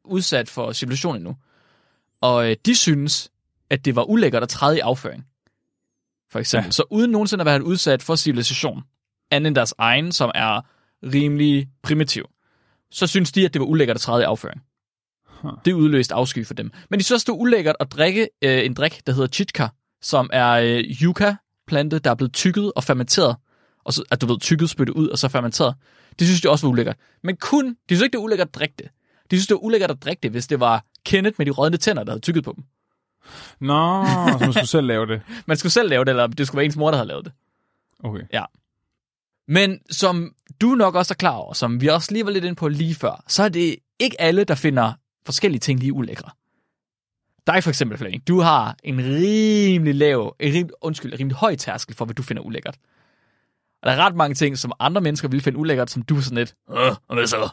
udsat 0.05 0.49
for 0.49 0.71
civilisation 0.71 1.15
endnu. 1.15 1.35
Og 2.21 2.49
øh, 2.49 2.55
de 2.65 2.75
synes, 2.75 3.31
at 3.69 3.85
det 3.85 3.95
var 3.95 4.03
ulækkert 4.03 4.43
at 4.43 4.49
træde 4.49 4.77
i 4.77 4.79
afføring. 4.79 5.25
For 6.31 6.39
eksempel. 6.39 6.67
Ja. 6.67 6.71
Så 6.71 6.83
uden 6.89 7.11
nogensinde 7.11 7.41
at 7.41 7.45
være 7.45 7.63
udsat 7.63 8.03
for 8.03 8.15
civilisation, 8.15 8.83
andet 9.31 9.47
end 9.47 9.55
deres 9.55 9.73
egen, 9.77 10.11
som 10.11 10.31
er 10.35 10.61
rimelig 11.03 11.67
primitiv, 11.83 12.25
så 12.91 13.07
synes 13.07 13.31
de, 13.31 13.45
at 13.45 13.53
det 13.53 13.59
var 13.59 13.65
ulækkert 13.65 13.97
at 13.97 14.01
træde 14.01 14.21
i 14.21 14.25
afføring. 14.25 14.61
Huh. 15.27 15.51
Det 15.65 15.73
udløste 15.73 16.13
afsky 16.13 16.47
for 16.47 16.53
dem. 16.53 16.71
Men 16.89 16.99
de 16.99 17.03
synes 17.03 17.23
det 17.23 17.31
var 17.31 17.37
ulækkert 17.39 17.75
at 17.79 17.91
drikke 17.91 18.29
øh, 18.41 18.65
en 18.65 18.73
drik, 18.73 19.01
der 19.07 19.13
hedder 19.13 19.27
chitka, 19.27 19.67
som 20.01 20.29
er 20.33 20.49
øh, 20.49 20.83
yucca-plante, 21.01 21.99
der 21.99 22.11
er 22.11 22.15
blevet 22.15 22.33
tykket 22.33 22.71
og 22.75 22.83
fermenteret. 22.83 23.35
Og 23.83 23.93
så, 23.93 24.03
at 24.11 24.21
du 24.21 24.25
ved, 24.25 24.39
tykket, 24.39 24.69
spyttet 24.69 24.93
ud 24.93 25.07
og 25.07 25.17
så 25.17 25.27
fermenteret. 25.27 25.75
Det 26.19 26.27
synes 26.27 26.41
de 26.41 26.49
også 26.49 26.67
var 26.67 26.71
ulækkert. 26.71 26.97
Men 27.23 27.37
kun, 27.37 27.69
de 27.69 27.75
synes 27.95 28.01
ikke, 28.01 28.11
det 28.11 28.17
var 28.17 28.23
ulækkert 28.23 28.47
at 28.47 28.55
drikke 28.55 28.75
det. 28.77 28.87
De 29.31 29.35
synes, 29.35 29.47
det 29.47 29.55
var 29.55 29.61
ulækkert 29.63 29.91
at 29.91 30.03
drikke 30.03 30.19
det, 30.23 30.31
hvis 30.31 30.47
det 30.47 30.59
var 30.59 30.85
Kenneth 31.05 31.35
med 31.37 31.45
de 31.45 31.51
rådne 31.51 31.77
tænder, 31.77 32.03
der 32.03 32.11
havde 32.11 32.21
tykket 32.21 32.43
på 32.43 32.53
dem. 32.55 32.63
Nå, 33.59 34.05
så 34.05 34.37
man 34.39 34.53
skulle 34.53 34.67
selv 34.67 34.87
lave 34.87 35.05
det. 35.05 35.21
Man 35.47 35.57
skulle 35.57 35.71
selv 35.71 35.89
lave 35.89 36.05
det, 36.05 36.09
eller 36.09 36.27
det 36.27 36.47
skulle 36.47 36.57
være 36.57 36.65
ens 36.65 36.75
mor, 36.75 36.91
der 36.91 36.97
havde 36.97 37.07
lavet 37.07 37.25
det. 37.25 37.33
Okay. 38.03 38.21
Men 39.47 39.79
som 39.89 40.33
du 40.61 40.67
nok 40.67 40.95
også 40.95 41.13
er 41.13 41.15
klar 41.15 41.31
over, 41.31 41.53
som 41.53 41.81
vi 41.81 41.87
også 41.87 42.11
lige 42.11 42.25
var 42.25 42.31
lidt 42.31 42.43
inde 42.43 42.55
på 42.55 42.67
lige 42.67 42.95
før, 42.95 43.23
så 43.27 43.43
er 43.43 43.49
det 43.49 43.75
ikke 43.99 44.21
alle, 44.21 44.43
der 44.43 44.55
finder 44.55 44.93
forskellige 45.25 45.59
ting 45.59 45.79
lige 45.79 45.93
ulækre. 45.93 46.29
Dig 47.47 47.63
for 47.63 47.69
eksempel, 47.69 47.97
Flemming, 47.97 48.27
du 48.27 48.39
har 48.39 48.75
en 48.83 48.99
rimelig 48.99 49.95
lav, 49.95 50.35
en 50.39 50.53
rimelig, 50.53 50.75
undskyld, 50.81 51.13
en 51.13 51.19
rimelig 51.19 51.37
høj 51.37 51.55
tærskel 51.55 51.95
for, 51.95 52.05
hvad 52.05 52.15
du 52.15 52.23
finder 52.23 52.43
ulækkert. 52.43 52.75
Og 53.81 53.87
der 53.87 53.91
er 53.91 54.05
ret 54.05 54.15
mange 54.15 54.35
ting, 54.35 54.57
som 54.57 54.71
andre 54.79 55.01
mennesker 55.01 55.27
vil 55.27 55.41
finde 55.41 55.57
ulækkert, 55.57 55.91
som 55.91 56.01
du 56.01 56.17
er 56.17 56.21
sådan 56.21 56.37
lidt, 56.37 56.55
og 57.07 57.15
hvad 57.15 57.27
så? 57.27 57.49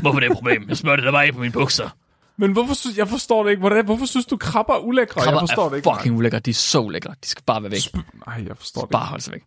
Hvorfor 0.00 0.16
er 0.16 0.20
det 0.20 0.30
et 0.30 0.36
problem? 0.36 0.68
Jeg 0.68 0.76
smørte 0.76 1.02
det 1.02 1.06
der 1.06 1.12
bare 1.12 1.32
på 1.32 1.38
mine 1.40 1.52
bukser. 1.52 1.90
Men 2.36 2.52
hvorfor 2.52 2.74
synes, 2.74 2.96
jeg 2.98 3.08
forstår 3.08 3.42
det 3.44 3.50
ikke. 3.50 3.60
Hvordan, 3.60 3.84
hvorfor 3.84 4.06
synes 4.06 4.26
du, 4.26 4.36
krabber 4.36 4.74
er 4.74 4.78
ulækre? 4.78 5.20
Krabber 5.22 5.40
jeg 5.40 5.48
forstår 5.48 5.64
er 5.64 5.68
det 5.68 5.76
ikke. 5.76 5.90
fucking 5.96 6.16
ulækre. 6.16 6.38
De 6.38 6.50
er 6.50 6.54
så 6.54 6.80
ulækre. 6.80 7.14
De 7.22 7.28
skal 7.28 7.44
bare 7.44 7.62
være 7.62 7.70
væk. 7.72 7.78
Sp- 7.78 8.26
Nej, 8.26 8.44
jeg 8.46 8.56
forstår 8.56 8.80
det 8.80 8.90
Bare 8.90 9.06
holde 9.06 9.24
sig 9.24 9.32
væk. 9.32 9.44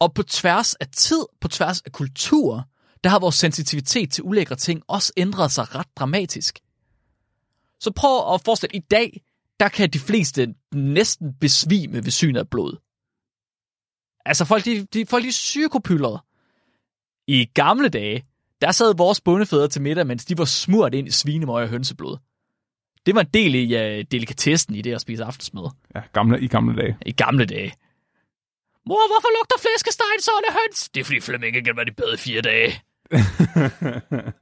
Og 0.00 0.14
på 0.14 0.22
tværs 0.22 0.74
af 0.74 0.88
tid, 0.88 1.24
på 1.40 1.48
tværs 1.48 1.80
af 1.80 1.92
kultur, 1.92 2.64
der 3.04 3.10
har 3.10 3.18
vores 3.18 3.34
sensitivitet 3.34 4.12
til 4.12 4.24
ulækre 4.24 4.56
ting 4.56 4.82
også 4.88 5.12
ændret 5.16 5.52
sig 5.52 5.74
ret 5.74 5.86
dramatisk. 5.96 6.58
Så 7.80 7.90
prøv 7.96 8.34
at 8.34 8.40
forestille, 8.44 8.76
i 8.76 8.80
dag, 8.80 9.22
der 9.60 9.68
kan 9.68 9.90
de 9.90 9.98
fleste 9.98 10.54
næsten 10.74 11.34
besvime 11.40 12.04
ved 12.04 12.10
synet 12.10 12.40
af 12.40 12.50
blod. 12.50 12.76
Altså 14.26 14.44
folk, 14.44 14.64
de, 14.64 14.86
de, 14.86 15.06
folk 15.06 15.24
de 15.24 15.28
er. 15.28 16.24
I 17.26 17.44
gamle 17.44 17.88
dage, 17.88 18.26
der 18.64 18.72
sad 18.72 18.94
vores 18.96 19.20
bondefædre 19.20 19.68
til 19.68 19.82
middag, 19.82 20.06
mens 20.06 20.24
de 20.24 20.38
var 20.38 20.44
smurt 20.44 20.94
ind 20.94 21.08
i 21.08 21.10
svinemøg 21.10 21.62
og 21.62 21.68
hønseblod. 21.68 22.16
Det 23.06 23.14
var 23.14 23.20
en 23.20 23.26
del 23.34 23.54
i 23.54 23.64
uh, 23.74 24.04
delikatessen 24.10 24.74
i 24.74 24.82
det 24.82 24.94
at 24.94 25.00
spise 25.00 25.24
aftensmad 25.24 25.70
Ja, 25.94 26.00
gamle, 26.12 26.40
i 26.40 26.48
gamle 26.48 26.76
dage. 26.76 26.96
i 27.06 27.12
gamle 27.12 27.44
dage. 27.46 27.74
Mor, 28.86 29.08
hvorfor 29.08 29.28
lugter 29.38 29.56
flæskestegen 29.60 30.20
så 30.20 30.30
af 30.48 30.52
høns? 30.52 30.88
Det 30.88 31.00
er 31.00 31.04
fordi 31.04 31.20
Flemming 31.20 31.56
ikke 31.56 31.76
været 31.76 31.88
i 31.88 31.92
bad 31.92 32.14
i 32.14 32.16
fire 32.16 32.40
dage. 32.40 32.72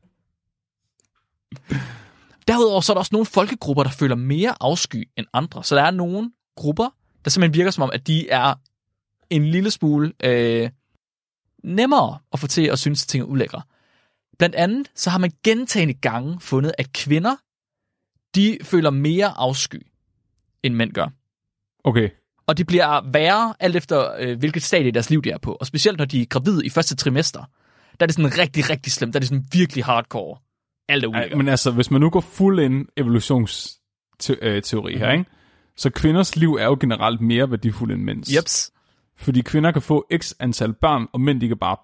Derudover 2.49 2.81
så 2.81 2.93
er 2.93 2.95
der 2.95 2.99
også 2.99 3.11
nogle 3.13 3.27
folkegrupper, 3.27 3.83
der 3.83 3.91
føler 3.91 4.15
mere 4.15 4.55
afsky 4.61 5.09
end 5.17 5.27
andre. 5.33 5.65
Så 5.65 5.75
der 5.77 5.83
er 5.83 5.91
nogle 5.91 6.31
grupper, 6.57 6.95
der 7.25 7.31
simpelthen 7.31 7.55
virker 7.55 7.71
som 7.71 7.83
om, 7.83 7.91
at 7.93 8.07
de 8.07 8.29
er 8.29 8.55
en 9.31 9.47
lille 9.47 9.71
smule 9.71 10.13
øh, 10.25 10.71
nemmere 11.65 12.19
at 12.33 12.39
få 12.39 12.47
til 12.47 12.67
at 12.67 12.79
synes, 12.79 13.05
at 13.05 13.09
ting 13.09 13.23
er 13.23 13.27
ulækre. 13.27 13.63
Blandt 14.43 14.57
andet 14.57 14.91
så 14.95 15.11
har 15.11 15.19
man 15.19 15.33
gentagende 15.45 15.95
gange 15.95 16.41
fundet, 16.41 16.73
at 16.79 16.93
kvinder, 16.93 17.37
de 18.35 18.59
føler 18.63 18.91
mere 18.91 19.33
afsky, 19.37 19.87
end 20.63 20.75
mænd 20.75 20.93
gør. 20.93 21.09
Okay. 21.85 22.09
Og 22.47 22.59
det 22.59 22.67
bliver 22.67 23.11
værre, 23.13 23.55
alt 23.61 23.77
efter 23.77 24.15
øh, 24.19 24.39
hvilket 24.39 24.63
stadie 24.63 24.89
i 24.89 24.91
deres 24.91 25.11
liv 25.11 25.23
de 25.23 25.31
er 25.31 25.39
på. 25.39 25.57
Og 25.61 25.67
specielt 25.67 25.99
når 25.99 26.05
de 26.05 26.23
er 26.23 26.27
gravide 26.27 26.67
i 26.67 26.69
første 26.69 26.97
trimester, 26.97 27.41
der 28.01 28.05
er 28.05 28.07
det 28.07 28.15
sådan 28.15 28.39
rigtig, 28.39 28.71
rigtig 28.71 28.93
slemt. 28.93 29.15
Der 29.15 29.19
er 29.19 29.21
det 29.21 29.29
sådan 29.29 29.45
virkelig 29.53 29.85
hardcore. 29.85 30.39
Alt 30.89 31.05
er 31.05 31.09
ulækkert. 31.09 31.39
men 31.39 31.49
altså, 31.49 31.71
hvis 31.71 31.91
man 31.91 32.01
nu 32.01 32.11
går 32.11 32.21
fuld 32.21 32.61
ind 32.61 32.87
evolutionsteori 32.97 34.99
her, 34.99 35.13
ikke? 35.13 35.25
Så 35.77 35.91
kvinders 35.91 36.37
liv 36.37 36.55
er 36.55 36.65
jo 36.65 36.77
generelt 36.81 37.21
mere 37.21 37.51
værdifuldt 37.51 37.93
end 37.93 38.03
mænds. 38.03 38.37
Jeps. 38.37 38.73
Fordi 39.17 39.41
kvinder 39.41 39.73
kan 39.73 39.83
få 39.83 40.07
x 40.17 40.33
antal 40.41 40.73
børn, 40.73 41.07
og 41.13 41.21
mænd 41.21 41.41
de 41.41 41.49
kan 41.49 41.59
bare... 41.59 41.77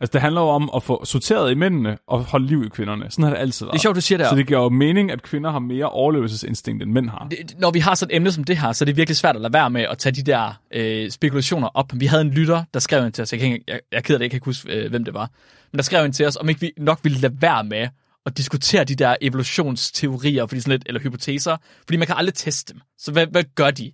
Altså, 0.00 0.12
det 0.12 0.20
handler 0.20 0.40
jo 0.40 0.46
om 0.46 0.70
at 0.76 0.82
få 0.82 1.04
sorteret 1.04 1.50
i 1.50 1.54
mændene 1.54 1.98
og 2.06 2.24
holde 2.24 2.46
liv 2.46 2.64
i 2.64 2.68
kvinderne. 2.68 3.10
Sådan 3.10 3.22
har 3.22 3.30
det 3.30 3.38
altid 3.38 3.66
været. 3.66 3.72
Det 3.72 3.78
er 3.78 3.82
sjovt, 3.82 3.96
du 3.96 4.00
siger 4.00 4.18
det. 4.18 4.26
Så 4.28 4.36
det 4.36 4.46
giver 4.46 4.60
jo 4.60 4.68
mening, 4.68 5.10
at 5.10 5.22
kvinder 5.22 5.50
har 5.50 5.58
mere 5.58 5.86
overlevelsesinstinkt, 5.90 6.82
end 6.82 6.92
mænd 6.92 7.10
har. 7.10 7.26
det, 7.30 7.54
når 7.58 7.70
vi 7.70 7.78
har 7.78 7.94
sådan 7.94 8.12
et 8.12 8.16
emne 8.16 8.32
som 8.32 8.44
det 8.44 8.58
her, 8.58 8.72
så 8.72 8.84
er 8.84 8.86
det 8.86 8.96
virkelig 8.96 9.16
svært 9.16 9.36
at 9.36 9.42
lade 9.42 9.52
være 9.52 9.70
med 9.70 9.82
at 9.82 9.98
tage 9.98 10.12
de 10.12 10.22
der 10.22 10.60
øh, 10.74 11.10
spekulationer 11.10 11.68
op. 11.74 11.92
Vi 11.94 12.06
havde 12.06 12.22
en 12.22 12.30
lytter, 12.30 12.64
der 12.74 12.80
skrev 12.80 13.04
ind 13.04 13.12
til 13.12 13.22
os, 13.22 13.32
jeg, 13.32 13.40
kan 13.40 13.52
ikke, 13.52 13.64
jeg, 13.68 13.80
jeg 13.92 13.98
er 13.98 14.02
ked 14.02 14.14
af 14.14 14.18
det, 14.18 14.24
jeg 14.24 14.30
kan 14.30 14.36
ikke 14.36 14.44
huske, 14.44 14.72
øh, 14.72 14.90
hvem 14.90 15.04
det 15.04 15.14
var, 15.14 15.30
men 15.72 15.76
der 15.78 15.82
skrev 15.82 16.04
ind 16.04 16.12
til 16.12 16.26
os, 16.26 16.36
om 16.36 16.48
ikke 16.48 16.60
vi 16.60 16.72
nok 16.78 16.98
ville 17.02 17.18
lade 17.18 17.34
være 17.40 17.64
med 17.64 17.88
at 18.26 18.36
diskutere 18.36 18.84
de 18.84 18.94
der 18.94 19.16
evolutionsteorier, 19.20 20.46
fordi 20.46 20.60
sådan 20.60 20.70
lidt, 20.70 20.82
eller 20.86 21.00
hypoteser, 21.00 21.56
fordi 21.86 21.96
man 21.96 22.06
kan 22.06 22.16
aldrig 22.18 22.34
teste 22.34 22.72
dem. 22.72 22.80
Så 22.98 23.12
hvad, 23.12 23.26
hvad 23.26 23.44
gør 23.54 23.70
de? 23.70 23.92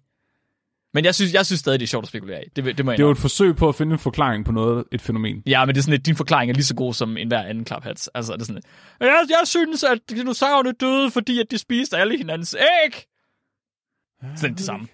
Men 0.94 1.04
jeg 1.04 1.14
synes, 1.14 1.32
jeg 1.32 1.46
synes 1.46 1.60
stadig, 1.60 1.80
det 1.80 1.86
er 1.86 1.88
sjovt 1.88 2.04
at 2.04 2.08
spekulere 2.08 2.44
i. 2.44 2.48
Det, 2.48 2.64
det 2.64 2.84
må 2.84 2.90
jeg 2.90 2.98
Det 2.98 3.04
er 3.04 3.06
jo 3.06 3.12
et 3.12 3.18
forsøg 3.18 3.56
på 3.56 3.68
at 3.68 3.74
finde 3.74 3.92
en 3.92 3.98
forklaring 3.98 4.44
på 4.44 4.52
noget, 4.52 4.84
et 4.92 5.00
fænomen. 5.00 5.42
Ja, 5.46 5.64
men 5.64 5.74
det 5.74 5.80
er 5.80 5.82
sådan 5.82 5.92
lidt, 5.92 6.06
din 6.06 6.16
forklaring 6.16 6.50
er 6.50 6.54
lige 6.54 6.64
så 6.64 6.74
god 6.74 6.94
som 6.94 7.16
enhver 7.16 7.42
anden 7.42 7.64
klaphat. 7.64 8.08
Altså, 8.14 8.32
det 8.32 8.40
er 8.40 8.44
sådan 8.44 8.54
lidt, 8.54 8.66
jeg, 9.00 9.26
jeg 9.30 9.42
synes, 9.44 9.84
at 9.84 9.98
dinosaurerne 10.10 10.72
døde, 10.72 11.10
fordi 11.10 11.40
at 11.40 11.46
de 11.50 11.58
spiste 11.58 11.96
alle 11.96 12.16
hinandens 12.16 12.54
æg. 12.54 13.04
Sådan 14.36 14.50
lidt 14.50 14.58
det 14.58 14.66
samme. 14.66 14.86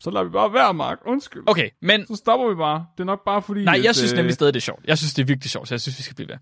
Så 0.00 0.10
lader 0.10 0.24
vi 0.24 0.30
bare 0.30 0.52
være, 0.52 0.74
Mark. 0.74 0.98
Undskyld. 1.06 1.42
Okay, 1.46 1.70
men 1.82 2.06
Så 2.06 2.14
stopper 2.16 2.48
vi 2.48 2.54
bare. 2.54 2.86
Det 2.96 3.00
er 3.00 3.06
nok 3.06 3.24
bare 3.24 3.42
fordi... 3.42 3.64
Nej, 3.64 3.80
jeg 3.82 3.88
at, 3.88 3.96
synes 3.96 4.12
øh, 4.12 4.16
nemlig 4.16 4.34
stadig, 4.34 4.54
det 4.54 4.60
er 4.60 4.62
sjovt. 4.62 4.84
Jeg 4.84 4.98
synes, 4.98 5.14
det 5.14 5.22
er 5.22 5.26
virkelig 5.26 5.50
sjovt, 5.50 5.68
så 5.68 5.74
jeg 5.74 5.80
synes, 5.80 5.98
vi 5.98 6.02
skal 6.02 6.14
blive 6.16 6.28
ved. 6.28 6.36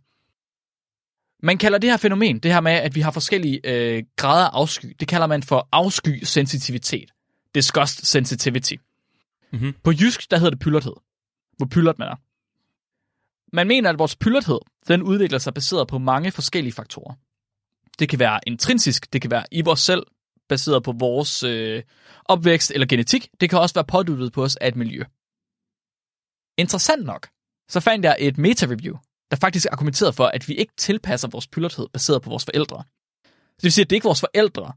Man 1.43 1.59
kalder 1.59 1.79
det 1.79 1.91
her 1.91 1.97
fænomen, 1.97 2.39
det 2.39 2.53
her 2.53 2.61
med, 2.61 2.73
at 2.73 2.95
vi 2.95 3.01
har 3.01 3.11
forskellige 3.11 3.61
øh, 3.65 4.03
grader 4.17 4.45
af 4.45 4.51
afsky, 4.53 4.97
det 5.01 5.09
kalder 5.09 5.27
man 5.27 5.43
for 5.43 5.69
afsky-sensitivitet. 5.73 7.16
Disgust 7.55 8.07
sensitivity. 8.07 8.75
Mhm. 9.53 9.75
På 9.85 9.93
jysk, 9.93 10.31
der 10.31 10.37
hedder 10.37 10.51
det 10.51 10.61
pyllerthed. 10.61 10.95
Hvor 11.57 11.67
pyllert 11.67 11.99
man 11.99 12.09
er. 12.09 12.17
Man 13.57 13.69
mener, 13.69 13.91
at 13.91 13.99
vores 13.99 14.17
pyllerthed, 14.17 14.59
den 14.89 15.03
udvikler 15.03 15.39
sig 15.39 15.55
baseret 15.55 15.89
på 15.89 15.99
mange 15.99 16.31
forskellige 16.31 16.73
faktorer. 16.73 17.15
Det 17.99 18.09
kan 18.09 18.19
være 18.19 18.41
intrinsisk, 18.47 19.13
det 19.13 19.23
kan 19.23 19.31
være 19.31 19.45
i 19.53 19.61
vores 19.61 19.81
selv, 19.81 20.07
baseret 20.49 20.83
på 20.83 20.93
vores 20.93 21.43
øh, 21.43 21.83
opvækst 22.25 22.71
eller 22.71 22.87
genetik. 22.87 23.29
Det 23.41 23.51
kan 23.51 23.59
også 23.59 23.75
være 23.75 23.85
påduttet 23.85 24.33
på 24.33 24.43
os 24.43 24.57
af 24.57 24.69
et 24.69 24.77
miljø. 24.77 25.05
Interessant 26.59 27.05
nok, 27.05 27.29
så 27.69 27.81
fandt 27.81 28.05
jeg 28.05 28.17
et 28.19 28.39
meta-review, 28.39 28.97
der 29.31 29.37
faktisk 29.37 29.67
argumenterede 29.73 30.13
for, 30.13 30.27
at 30.27 30.49
vi 30.49 30.55
ikke 30.55 30.73
tilpasser 30.77 31.29
vores 31.29 31.47
pyllerthed 31.47 31.89
baseret 31.93 32.23
på 32.23 32.31
vores 32.31 32.45
forældre. 32.45 32.85
Så 33.25 33.57
det 33.57 33.63
vil 33.63 33.73
sige, 33.73 33.83
at 33.83 33.91
det 33.91 33.97
er 33.97 33.99
ikke 33.99 34.05
vores 34.05 34.21
forældre, 34.21 34.73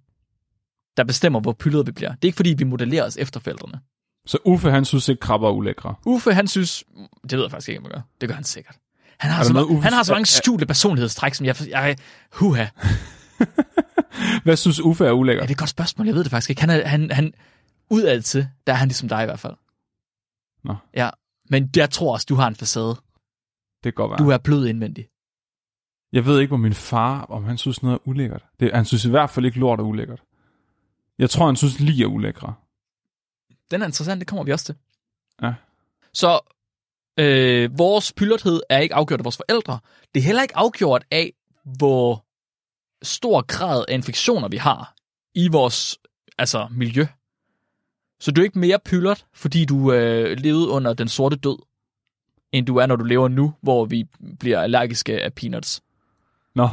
der 1.00 1.06
bestemmer, 1.06 1.40
hvor 1.40 1.54
pyldrede 1.54 1.86
vi 1.86 1.92
bliver. 1.92 2.10
Det 2.10 2.18
er 2.24 2.28
ikke, 2.28 2.36
fordi 2.36 2.54
vi 2.58 2.64
modellerer 2.64 3.06
os 3.06 3.18
efter 3.18 3.40
forældrene. 3.40 3.80
Så 4.26 4.38
Uffe, 4.46 4.72
han 4.72 4.86
synes 4.86 5.10
ikke, 5.10 5.20
krabber 5.20 5.48
er 5.48 5.52
ulækre. 5.54 5.96
Uffe, 6.06 6.34
han 6.34 6.48
synes... 6.48 6.84
Det 7.24 7.32
ved 7.32 7.42
jeg 7.42 7.52
faktisk 7.52 7.70
ikke, 7.70 7.80
om 7.80 7.84
jeg 7.86 7.92
gør. 7.92 8.02
Det 8.22 8.30
gør 8.30 8.36
han 8.36 8.44
sikkert. 8.44 8.78
Han 9.20 9.32
har, 9.32 9.44
så, 9.44 9.54
noget, 9.54 9.68
Uffe- 9.68 9.82
han 9.84 9.94
har 9.94 10.04
så 10.04 10.14
mange 10.14 10.26
skjulte 10.26 10.66
personlighedstræk, 10.66 11.34
som 11.34 11.46
jeg... 11.46 11.56
jeg 11.70 11.96
huha. 12.34 12.66
Hvad 14.44 14.56
synes 14.56 14.80
Uffe 14.80 15.04
er 15.04 15.08
Ja, 15.08 15.14
ulækkert? 15.14 15.42
det 15.44 15.50
er 15.50 15.56
et 15.56 15.60
godt 15.60 15.70
spørgsmål. 15.70 16.08
Jeg 16.08 16.16
ved 16.16 16.24
det 16.24 16.32
faktisk 16.32 16.50
ikke. 16.50 16.62
Han 16.62 16.70
er, 16.70 16.88
han, 16.88 17.12
han, 17.12 17.34
udad 17.90 18.22
til, 18.22 18.48
der 18.68 18.74
er 18.74 18.78
han 18.78 18.88
ligesom 18.88 19.10
dig 19.10 19.22
i 19.22 19.26
hvert 19.26 19.40
fald. 19.40 19.54
Nå. 20.64 20.76
Ja, 20.96 21.10
men 21.50 21.70
jeg 21.76 21.90
tror 21.90 22.14
også, 22.14 22.26
du 22.30 22.36
har 22.36 22.48
en 22.48 22.56
facade. 22.56 22.96
Det 23.84 23.84
kan 23.84 23.94
godt 23.94 24.10
være. 24.12 24.18
Du 24.20 24.30
er 24.30 24.38
blød 24.38 24.68
indvendig. 24.68 25.08
Jeg 26.14 26.26
ved 26.26 26.40
ikke, 26.40 26.50
hvor 26.50 26.58
min 26.58 26.74
far, 26.74 27.22
om 27.22 27.44
han 27.44 27.58
synes 27.58 27.84
noget 27.84 27.96
er 27.96 28.08
ulækkert. 28.08 28.46
Det, 28.60 28.72
han 28.74 28.86
synes 28.86 29.06
i 29.06 29.10
hvert 29.10 29.30
fald 29.30 29.46
ikke 29.46 29.60
lort 29.60 29.80
er 29.80 29.84
ulækkert. 29.84 30.22
Jeg 31.20 31.30
tror, 31.30 31.46
han 31.46 31.56
synes 31.56 31.80
lige 31.80 32.04
er 32.04 32.08
ulækre. 32.08 32.54
Den 33.72 33.82
er 33.82 33.86
interessant, 33.86 34.20
det 34.20 34.28
kommer 34.28 34.44
vi 34.44 34.52
også 34.52 34.66
til. 34.66 34.76
Ja. 35.42 35.54
Så 36.14 36.40
øh, 37.20 37.78
vores 37.78 38.14
pylderthed 38.14 38.62
er 38.70 38.80
ikke 38.80 38.96
afgjort 38.96 39.20
af 39.20 39.24
vores 39.24 39.38
forældre. 39.38 39.80
Det 40.14 40.20
er 40.20 40.24
heller 40.24 40.42
ikke 40.42 40.58
afgjort 40.58 41.06
af, 41.12 41.34
hvor 41.78 42.26
stor 43.04 43.42
grad 43.42 43.86
af 43.88 43.94
infektioner 43.94 44.48
vi 44.48 44.58
har 44.58 44.96
i 45.36 45.48
vores 45.48 46.00
altså, 46.38 46.68
miljø. 46.72 47.06
Så 48.20 48.32
du 48.32 48.42
er 48.42 48.46
ikke 48.46 48.60
mere 48.60 48.80
pyldret, 48.86 49.26
fordi 49.34 49.66
du 49.66 49.94
øh, 49.94 50.38
levede 50.38 50.68
under 50.68 50.94
den 50.94 51.08
sorte 51.08 51.36
død, 51.36 51.58
end 52.52 52.66
du 52.66 52.78
er, 52.78 52.86
når 52.86 52.96
du 52.96 53.04
lever 53.04 53.28
nu, 53.28 53.54
hvor 53.62 53.86
vi 53.86 54.08
bliver 54.40 54.62
allergiske 54.62 55.22
af 55.22 55.34
peanuts. 55.34 55.82
Nå, 56.56 56.70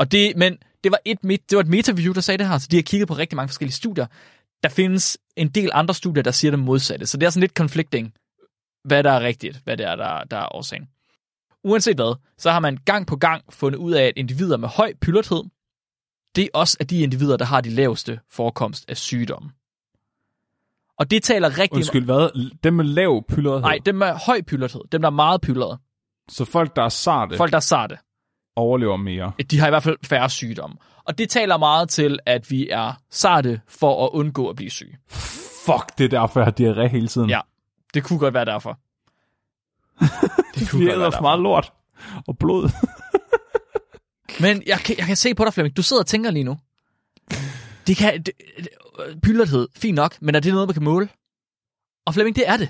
Og 0.00 0.12
det, 0.12 0.36
men 0.36 0.58
det 0.84 0.92
var 0.92 1.00
et, 1.04 1.22
det 1.22 1.56
var 1.56 1.60
et 1.60 1.68
metaview, 1.68 2.12
der 2.12 2.20
sagde 2.20 2.38
det 2.38 2.48
her, 2.48 2.58
så 2.58 2.68
de 2.70 2.76
har 2.76 2.82
kigget 2.82 3.08
på 3.08 3.14
rigtig 3.14 3.36
mange 3.36 3.48
forskellige 3.48 3.74
studier. 3.74 4.06
Der 4.62 4.68
findes 4.68 5.18
en 5.36 5.48
del 5.48 5.70
andre 5.72 5.94
studier, 5.94 6.22
der 6.22 6.30
siger 6.30 6.50
det 6.50 6.58
modsatte, 6.60 7.06
så 7.06 7.16
det 7.16 7.26
er 7.26 7.30
sådan 7.30 7.40
lidt 7.40 7.52
conflicting, 7.52 8.14
hvad 8.84 9.02
der 9.02 9.10
er 9.10 9.20
rigtigt, 9.20 9.60
hvad 9.64 9.76
det 9.76 9.86
er, 9.86 9.96
der, 9.96 10.24
der 10.24 10.36
er 10.36 10.54
årsagen. 10.54 10.88
Uanset 11.64 11.96
hvad, 11.96 12.16
så 12.38 12.50
har 12.50 12.60
man 12.60 12.78
gang 12.84 13.06
på 13.06 13.16
gang 13.16 13.44
fundet 13.50 13.78
ud 13.78 13.92
af, 13.92 14.04
at 14.04 14.12
individer 14.16 14.56
med 14.56 14.68
høj 14.68 14.92
pylderthed, 15.00 15.42
det 16.36 16.44
er 16.44 16.48
også 16.54 16.76
af 16.80 16.86
de 16.86 17.00
individer, 17.00 17.36
der 17.36 17.44
har 17.44 17.60
de 17.60 17.70
laveste 17.70 18.20
forekomst 18.30 18.84
af 18.88 18.96
sygdomme. 18.96 19.50
Og 20.98 21.10
det 21.10 21.22
taler 21.22 21.58
rigtig 21.58 21.76
undskyld, 21.76 22.04
hvad? 22.04 22.50
Dem 22.62 22.74
med 22.74 22.84
lav 22.84 23.24
pylderhed? 23.28 23.60
Nej, 23.60 23.78
dem 23.86 23.94
med 23.94 24.12
høj 24.26 24.42
pylderthed, 24.42 24.80
dem 24.92 25.02
der 25.02 25.08
er 25.08 25.12
meget 25.12 25.40
pylrede, 25.40 25.78
Så 26.28 26.44
folk, 26.44 26.76
der 26.76 26.82
er 26.82 26.88
sarte, 26.88 27.36
folk 27.36 27.50
der 27.50 27.56
er 27.56 27.60
sarte, 27.60 27.98
overlever 28.56 28.96
mere. 28.96 29.32
de 29.50 29.58
har 29.58 29.66
i 29.66 29.70
hvert 29.70 29.82
fald 29.82 29.96
færre 30.04 30.30
sygdomme. 30.30 30.76
Og 31.04 31.18
det 31.18 31.30
taler 31.30 31.56
meget 31.56 31.88
til, 31.88 32.18
at 32.26 32.50
vi 32.50 32.68
er 32.68 32.92
sarte 33.10 33.60
for 33.68 34.04
at 34.06 34.10
undgå 34.12 34.48
at 34.48 34.56
blive 34.56 34.70
syge. 34.70 34.98
Fuck, 35.66 35.98
det 35.98 36.04
er 36.04 36.08
derfor, 36.08 36.40
jeg 36.40 36.44
har 36.46 36.54
diarré 36.60 36.86
hele 36.86 37.08
tiden. 37.08 37.30
Ja, 37.30 37.40
det 37.94 38.04
kunne 38.04 38.18
godt 38.18 38.34
være 38.34 38.44
derfor. 38.44 38.78
det 40.54 40.78
Vi 40.80 40.90
æder 40.90 41.10
for 41.10 41.20
meget 41.22 41.40
lort 41.40 41.72
og 42.26 42.38
blod. 42.38 42.70
Men 44.42 44.62
jeg 44.66 44.78
kan, 44.78 44.94
jeg 44.98 45.06
kan 45.06 45.16
se 45.16 45.34
på 45.34 45.44
dig, 45.44 45.54
Flemming. 45.54 45.76
Du 45.76 45.82
sidder 45.82 46.02
og 46.02 46.06
tænker 46.06 46.30
lige 46.30 46.44
nu. 46.44 46.58
Det 47.86 47.96
kan... 47.96 48.22
Det, 48.22 48.30
det, 48.58 48.68
pylderthed, 49.22 49.68
fint 49.76 49.94
nok, 49.94 50.16
men 50.22 50.34
er 50.34 50.40
det 50.40 50.52
noget, 50.52 50.68
man 50.68 50.74
kan 50.74 50.84
måle? 50.84 51.08
Og 52.06 52.14
Flemming, 52.14 52.36
det 52.36 52.48
er 52.48 52.56
det. 52.56 52.68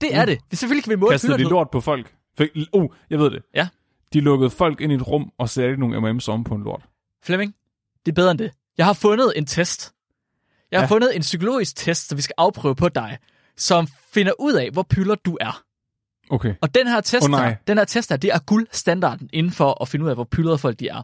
Det 0.00 0.14
er 0.16 0.22
Mm. 0.22 0.26
det. 0.26 0.38
det. 0.50 0.58
Selvfølgelig 0.58 0.84
kan 0.84 0.90
vi 0.90 0.96
måle 0.96 1.12
Kastede 1.12 1.32
de 1.32 1.36
pylderthed. 1.36 1.50
lort 1.56 1.70
på 1.70 1.80
folk? 1.80 2.14
Fik, 2.38 2.48
oh, 2.72 2.88
jeg 3.10 3.18
ved 3.18 3.30
det. 3.30 3.42
Ja. 3.54 3.68
De 4.12 4.20
lukkede 4.20 4.50
folk 4.50 4.80
ind 4.80 4.92
i 4.92 4.94
et 4.94 5.06
rum 5.08 5.32
og 5.38 5.48
satte 5.50 5.76
nogle 5.76 6.10
M&M's 6.10 6.28
om 6.28 6.44
på 6.44 6.54
en 6.54 6.62
lort. 6.62 6.82
Flemming, 7.22 7.54
det 8.06 8.12
er 8.12 8.14
bedre 8.14 8.30
end 8.30 8.38
det. 8.38 8.50
Jeg 8.78 8.86
har 8.86 8.92
fundet 8.92 9.32
en 9.36 9.46
test. 9.46 9.92
Jeg 10.70 10.80
har 10.80 10.84
Ja. 10.84 10.90
fundet 10.90 11.16
en 11.16 11.20
psykologisk 11.22 11.76
test, 11.76 12.08
som 12.08 12.16
vi 12.16 12.22
skal 12.22 12.34
afprøve 12.38 12.74
på 12.76 12.88
dig, 12.88 13.18
som 13.56 13.88
finder 14.12 14.32
ud 14.38 14.52
af, 14.52 14.70
hvor 14.70 14.82
pyller 14.82 15.14
du 15.14 15.38
er. 15.40 15.62
Okay. 16.30 16.54
Og 16.60 16.74
den 16.74 16.86
her 16.86 17.00
test, 17.00 17.24
Åh, 17.24 17.30
nej. 17.30 17.48
her, 17.48 17.56
den 17.66 17.78
her 17.78 17.84
test 17.84 18.10
her, 18.10 18.16
det 18.16 18.30
er 18.34 18.38
guldstandarden 18.38 19.30
inden 19.32 19.52
for 19.52 19.82
at 19.82 19.88
finde 19.88 20.04
ud 20.04 20.10
af, 20.10 20.16
hvor 20.16 20.24
pyldrede 20.24 20.58
folk 20.58 20.80
de 20.80 20.88
er. 20.88 21.02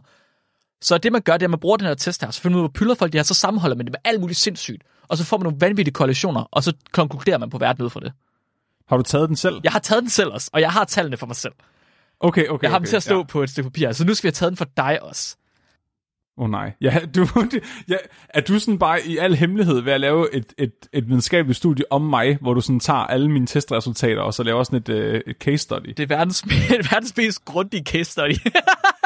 Så 0.81 0.97
det 0.97 1.11
man 1.11 1.21
gør, 1.21 1.33
det 1.33 1.41
er, 1.41 1.47
at 1.47 1.49
man 1.49 1.59
bruger 1.59 1.77
den 1.77 1.87
her 1.87 1.93
test 1.93 2.21
her, 2.23 2.31
så 2.31 2.41
finder 2.41 2.55
man 2.57 2.59
ud 2.59 2.63
af, 2.63 2.69
hvor 2.69 2.79
pyldrede 2.79 2.95
folk 2.99 3.13
de 3.13 3.17
er, 3.17 3.23
så 3.23 3.33
sammenholder 3.33 3.75
man 3.75 3.85
det 3.85 3.91
med 3.93 3.99
alt 4.05 4.21
muligt 4.21 4.39
sindssygt. 4.39 4.83
Og 5.07 5.17
så 5.17 5.23
får 5.23 5.37
man 5.37 5.43
nogle 5.43 5.57
vanvittige 5.61 5.93
koalitioner, 5.93 6.41
og 6.51 6.63
så 6.63 6.73
konkluderer 6.91 7.37
man 7.37 7.49
på 7.49 7.57
verden 7.57 7.83
ud 7.85 7.89
fra 7.89 7.99
det. 7.99 8.13
Har 8.87 8.97
du 8.97 9.03
taget 9.03 9.27
den 9.29 9.35
selv? 9.35 9.61
Jeg 9.63 9.71
har 9.71 9.79
taget 9.79 10.01
den 10.01 10.09
selv 10.09 10.29
også, 10.31 10.49
og 10.53 10.61
jeg 10.61 10.71
har 10.71 10.85
tallene 10.85 11.17
for 11.17 11.25
mig 11.27 11.35
selv. 11.35 11.53
Okay, 12.19 12.47
okay. 12.47 12.63
Jeg 12.63 12.71
har 12.71 12.75
okay. 12.77 12.83
dem 12.85 12.89
til 12.89 12.95
at 12.95 13.03
stå 13.03 13.17
Ja. 13.17 13.23
på 13.23 13.43
et 13.43 13.49
stykke 13.49 13.69
papir, 13.69 13.91
så 13.91 14.05
nu 14.05 14.13
skal 14.13 14.23
vi 14.23 14.27
have 14.27 14.31
taget 14.33 14.51
den 14.51 14.57
for 14.57 14.67
dig 14.77 15.03
også. 15.03 15.37
Åh 16.37 16.43
oh, 16.43 16.49
nej. 16.49 16.71
Ja, 16.81 16.99
du, 17.15 17.27
ja, 17.87 17.95
er 18.29 18.41
du 18.41 18.59
sådan 18.59 18.79
bare 18.79 19.05
i 19.05 19.17
al 19.17 19.35
hemmelighed 19.35 19.79
ved 19.81 19.93
at 19.93 20.01
lave 20.01 20.35
et, 20.35 20.53
et, 20.57 20.73
et 20.93 21.07
videnskabeligt 21.07 21.57
studie 21.57 21.85
om 21.91 22.01
mig, 22.01 22.37
hvor 22.41 22.53
du 22.53 22.61
sådan 22.61 22.79
tager 22.79 22.99
alle 22.99 23.31
mine 23.31 23.47
testresultater, 23.47 24.21
og 24.21 24.33
så 24.33 24.43
laver 24.43 24.63
sådan 24.63 24.79
et, 24.79 24.89
øh, 24.89 25.21
et 25.27 25.35
case 25.39 25.57
study? 25.57 25.87
Det 25.87 25.99
er 25.99 26.07
verdens, 26.07 26.45
verdens 26.91 27.17
mest 27.17 27.45
grundige 27.45 27.83
case 27.83 28.11
study. 28.11 28.35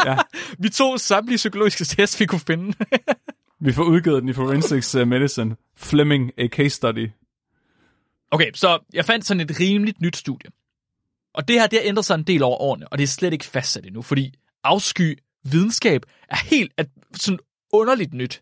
Ja. 0.06 0.18
vi 0.60 0.70
tog 0.70 1.00
samtlige 1.00 1.38
psykologiske 1.38 1.86
tests, 1.86 2.20
vi 2.20 2.26
kunne 2.26 2.40
finde. 2.40 2.74
Vi 3.60 3.72
får 3.72 3.84
udgivet 3.84 4.22
den 4.22 4.30
i 4.30 4.34
Forensics 4.34 4.96
uh, 4.96 5.08
Medicine. 5.08 5.56
Fleming, 5.78 6.32
a 6.38 6.48
case 6.48 6.70
study. 6.70 7.10
Okay, 8.32 8.52
så 8.54 8.80
jeg 8.94 9.06
fandt 9.06 9.26
sådan 9.26 9.42
et 9.42 9.60
rimeligt 9.60 10.02
nyt 10.02 10.18
studie. 10.18 10.50
Og 11.34 11.48
det 11.48 11.56
her, 11.60 11.68
det 11.68 11.80
har 11.80 11.88
ændret 11.88 12.06
sig 12.06 12.16
en 12.16 12.24
del 12.24 12.44
over 12.44 12.58
årene, 12.62 12.88
og 12.88 12.98
det 12.98 13.04
er 13.04 13.08
slet 13.08 13.34
ikke 13.34 13.46
fastsat 13.46 13.86
endnu, 13.86 14.02
fordi 14.02 14.34
afsky 14.64 15.20
videnskab 15.44 16.02
er 16.30 16.38
helt 16.46 16.74
at, 16.78 16.88
sådan 17.16 17.40
underligt 17.74 18.14
nyt. 18.14 18.42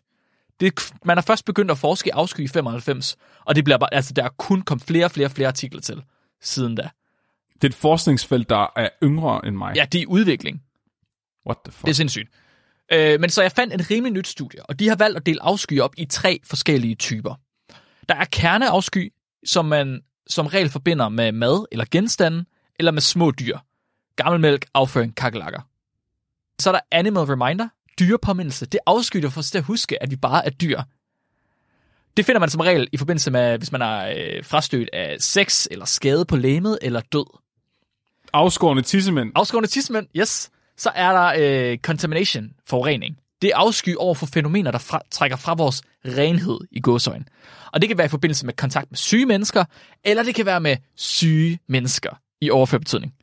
Det, 0.60 0.92
man 1.04 1.16
har 1.16 1.22
først 1.22 1.44
begyndt 1.44 1.70
at 1.70 1.78
forske 1.78 2.08
i 2.08 2.10
afsky 2.10 2.40
i 2.40 2.48
95, 2.48 3.16
og 3.44 3.56
det 3.56 3.64
bliver 3.64 3.78
bare, 3.78 3.94
altså, 3.94 4.12
der 4.12 4.24
er 4.24 4.28
kun 4.28 4.62
kommet 4.62 4.84
flere 4.86 5.04
og 5.04 5.10
flere 5.10 5.30
flere 5.30 5.48
artikler 5.48 5.80
til 5.80 6.02
siden 6.40 6.74
da. 6.74 6.90
Det 7.54 7.64
er 7.64 7.68
et 7.68 7.74
forskningsfelt, 7.74 8.50
der 8.50 8.72
er 8.76 8.88
yngre 9.02 9.46
end 9.46 9.56
mig. 9.56 9.76
Ja, 9.76 9.86
det 9.92 10.02
er 10.02 10.06
udvikling. 10.06 10.62
What 11.46 11.58
the 11.64 11.72
fuck? 11.72 11.84
Det 11.84 11.90
er 11.90 11.94
sindssygt. 11.94 12.28
Øh, 12.92 13.20
men 13.20 13.30
så 13.30 13.42
jeg 13.42 13.52
fandt 13.52 13.74
en 13.74 13.90
rimelig 13.90 14.12
nyt 14.12 14.28
studie, 14.28 14.66
og 14.66 14.78
de 14.78 14.88
har 14.88 14.96
valgt 14.96 15.16
at 15.16 15.26
dele 15.26 15.42
afsky 15.42 15.80
op 15.80 15.94
i 15.96 16.04
tre 16.04 16.40
forskellige 16.44 16.94
typer. 16.94 17.34
Der 18.08 18.14
er 18.14 18.24
kerneafsky, 18.24 19.12
som 19.44 19.64
man 19.64 20.00
som 20.26 20.46
regel 20.46 20.70
forbinder 20.70 21.08
med 21.08 21.32
mad 21.32 21.66
eller 21.72 21.84
genstande, 21.90 22.44
eller 22.80 22.92
med 22.92 23.02
små 23.02 23.30
dyr. 23.30 23.58
Gammelmælk, 24.16 24.66
afføring, 24.74 25.16
kakelakker. 25.16 25.60
Så 26.58 26.70
er 26.70 26.72
der 26.72 26.80
animal 26.92 27.22
reminder, 27.22 27.68
dyrepåmindelse. 28.00 28.66
Det 28.66 28.80
afsky, 28.86 29.16
der 29.16 29.30
får 29.30 29.40
os 29.40 29.50
til 29.50 29.58
at 29.58 29.64
huske, 29.64 30.02
at 30.02 30.10
vi 30.10 30.16
bare 30.16 30.46
er 30.46 30.50
dyr. 30.50 30.80
Det 32.16 32.26
finder 32.26 32.40
man 32.40 32.50
som 32.50 32.60
regel 32.60 32.88
i 32.92 32.96
forbindelse 32.96 33.30
med, 33.30 33.58
hvis 33.58 33.72
man 33.72 33.82
er 33.82 34.14
øh, 34.16 34.44
frastødt 34.44 34.90
af 34.92 35.16
sex, 35.20 35.66
eller 35.70 35.84
skade 35.84 36.24
på 36.24 36.36
lægemet, 36.36 36.78
eller 36.82 37.00
død. 37.00 37.38
Afskårende 38.32 38.82
tissemænd. 38.82 39.32
Afskårende 39.34 39.68
tidsmænd, 39.68 40.06
yes. 40.16 40.50
Så 40.76 40.90
er 40.94 41.12
der 41.12 41.32
øh, 41.38 41.78
contamination, 41.78 42.50
forurening. 42.68 43.16
Det 43.42 43.48
er 43.50 43.56
afsky 43.56 43.94
over 43.96 44.14
for 44.14 44.26
fænomener, 44.26 44.70
der 44.70 44.78
fra, 44.78 45.02
trækker 45.10 45.36
fra 45.36 45.54
vores 45.54 45.82
renhed 46.04 46.58
i 46.70 46.80
gåsøjne. 46.80 47.24
Og 47.72 47.80
det 47.80 47.88
kan 47.88 47.98
være 47.98 48.04
i 48.04 48.08
forbindelse 48.08 48.46
med 48.46 48.54
kontakt 48.54 48.90
med 48.90 48.96
syge 48.96 49.26
mennesker, 49.26 49.64
eller 50.04 50.22
det 50.22 50.34
kan 50.34 50.46
være 50.46 50.60
med 50.60 50.76
syge 50.96 51.58
mennesker 51.68 52.10
i 52.40 52.50
overført 52.50 52.80
betydning. 52.80 53.14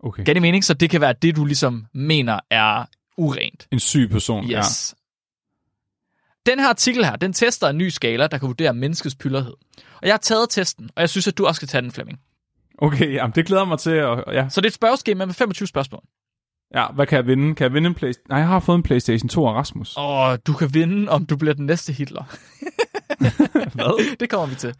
Okay. 0.00 0.24
Gav 0.24 0.34
det 0.34 0.42
mening? 0.42 0.64
Så 0.64 0.74
det 0.74 0.90
kan 0.90 1.00
være 1.00 1.14
det, 1.22 1.36
du 1.36 1.44
ligesom 1.44 1.86
mener 1.94 2.40
er 2.50 2.84
urent. 3.16 3.68
En 3.72 3.80
syg 3.80 4.08
person. 4.10 4.44
Ja. 4.44 4.58
Yes. 4.58 4.94
Den 6.46 6.58
her 6.58 6.68
artikel 6.68 7.04
her, 7.04 7.16
den 7.16 7.32
tester 7.32 7.68
en 7.68 7.78
ny 7.78 7.88
skala, 7.88 8.26
der 8.26 8.38
kan 8.38 8.46
vurdere 8.46 8.74
menneskets 8.74 9.14
pylderhed. 9.14 9.54
Og 9.76 10.06
jeg 10.06 10.12
har 10.12 10.18
taget 10.18 10.50
testen, 10.50 10.90
og 10.96 11.00
jeg 11.00 11.10
synes, 11.10 11.28
at 11.28 11.38
du 11.38 11.46
også 11.46 11.58
skal 11.58 11.68
tage 11.68 11.82
den, 11.82 11.92
Flemming. 11.92 12.20
Okay, 12.78 13.12
jamen, 13.14 13.32
det 13.34 13.46
glæder 13.46 13.64
mig 13.64 13.78
til. 13.78 14.02
Og, 14.02 14.34
ja. 14.34 14.48
Så 14.48 14.60
det 14.60 14.66
er 14.66 14.70
et 14.70 14.74
spørgeskema 14.74 15.24
med 15.24 15.34
25 15.34 15.68
spørgsmål. 15.68 16.02
ja, 16.74 16.86
hvad 16.94 17.06
kan 17.06 17.16
jeg 17.16 17.26
vinde? 17.26 17.54
Kan 17.54 17.64
jeg 17.64 17.74
vinde 17.74 17.86
en 17.86 17.94
PlayStation? 17.94 18.28
Nej, 18.28 18.38
jeg 18.38 18.48
har 18.48 18.60
fået 18.60 18.76
en 18.76 18.82
PlayStation 18.82 19.28
2 19.28 19.46
af 19.46 19.52
Rasmus. 19.52 19.94
Og 19.96 20.46
du 20.46 20.52
kan 20.52 20.74
vinde, 20.74 21.08
om 21.10 21.26
du 21.26 21.36
bliver 21.36 21.54
den 21.54 21.66
næste 21.66 21.92
Hitler. 21.92 22.24
Hvad? 23.74 24.16
det 24.20 24.30
kommer 24.30 24.46
vi 24.46 24.54
til. 24.54 24.74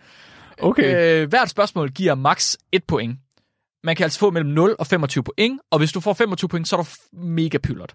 Okay. 0.62 1.22
Øh, 1.22 1.28
hvert 1.28 1.50
spørgsmål 1.50 1.90
giver 1.90 2.14
max 2.14 2.54
1 2.72 2.84
point. 2.84 3.18
Man 3.86 3.96
kan 3.96 4.04
altså 4.04 4.18
få 4.18 4.30
mellem 4.30 4.50
0 4.50 4.76
og 4.78 4.86
25 4.86 5.24
point, 5.24 5.60
og 5.70 5.78
hvis 5.78 5.92
du 5.92 6.00
får 6.00 6.12
25 6.12 6.48
point, 6.48 6.68
så 6.68 6.76
er 6.76 6.82
du 6.82 6.88
mega 7.12 7.58
pyldret. 7.58 7.94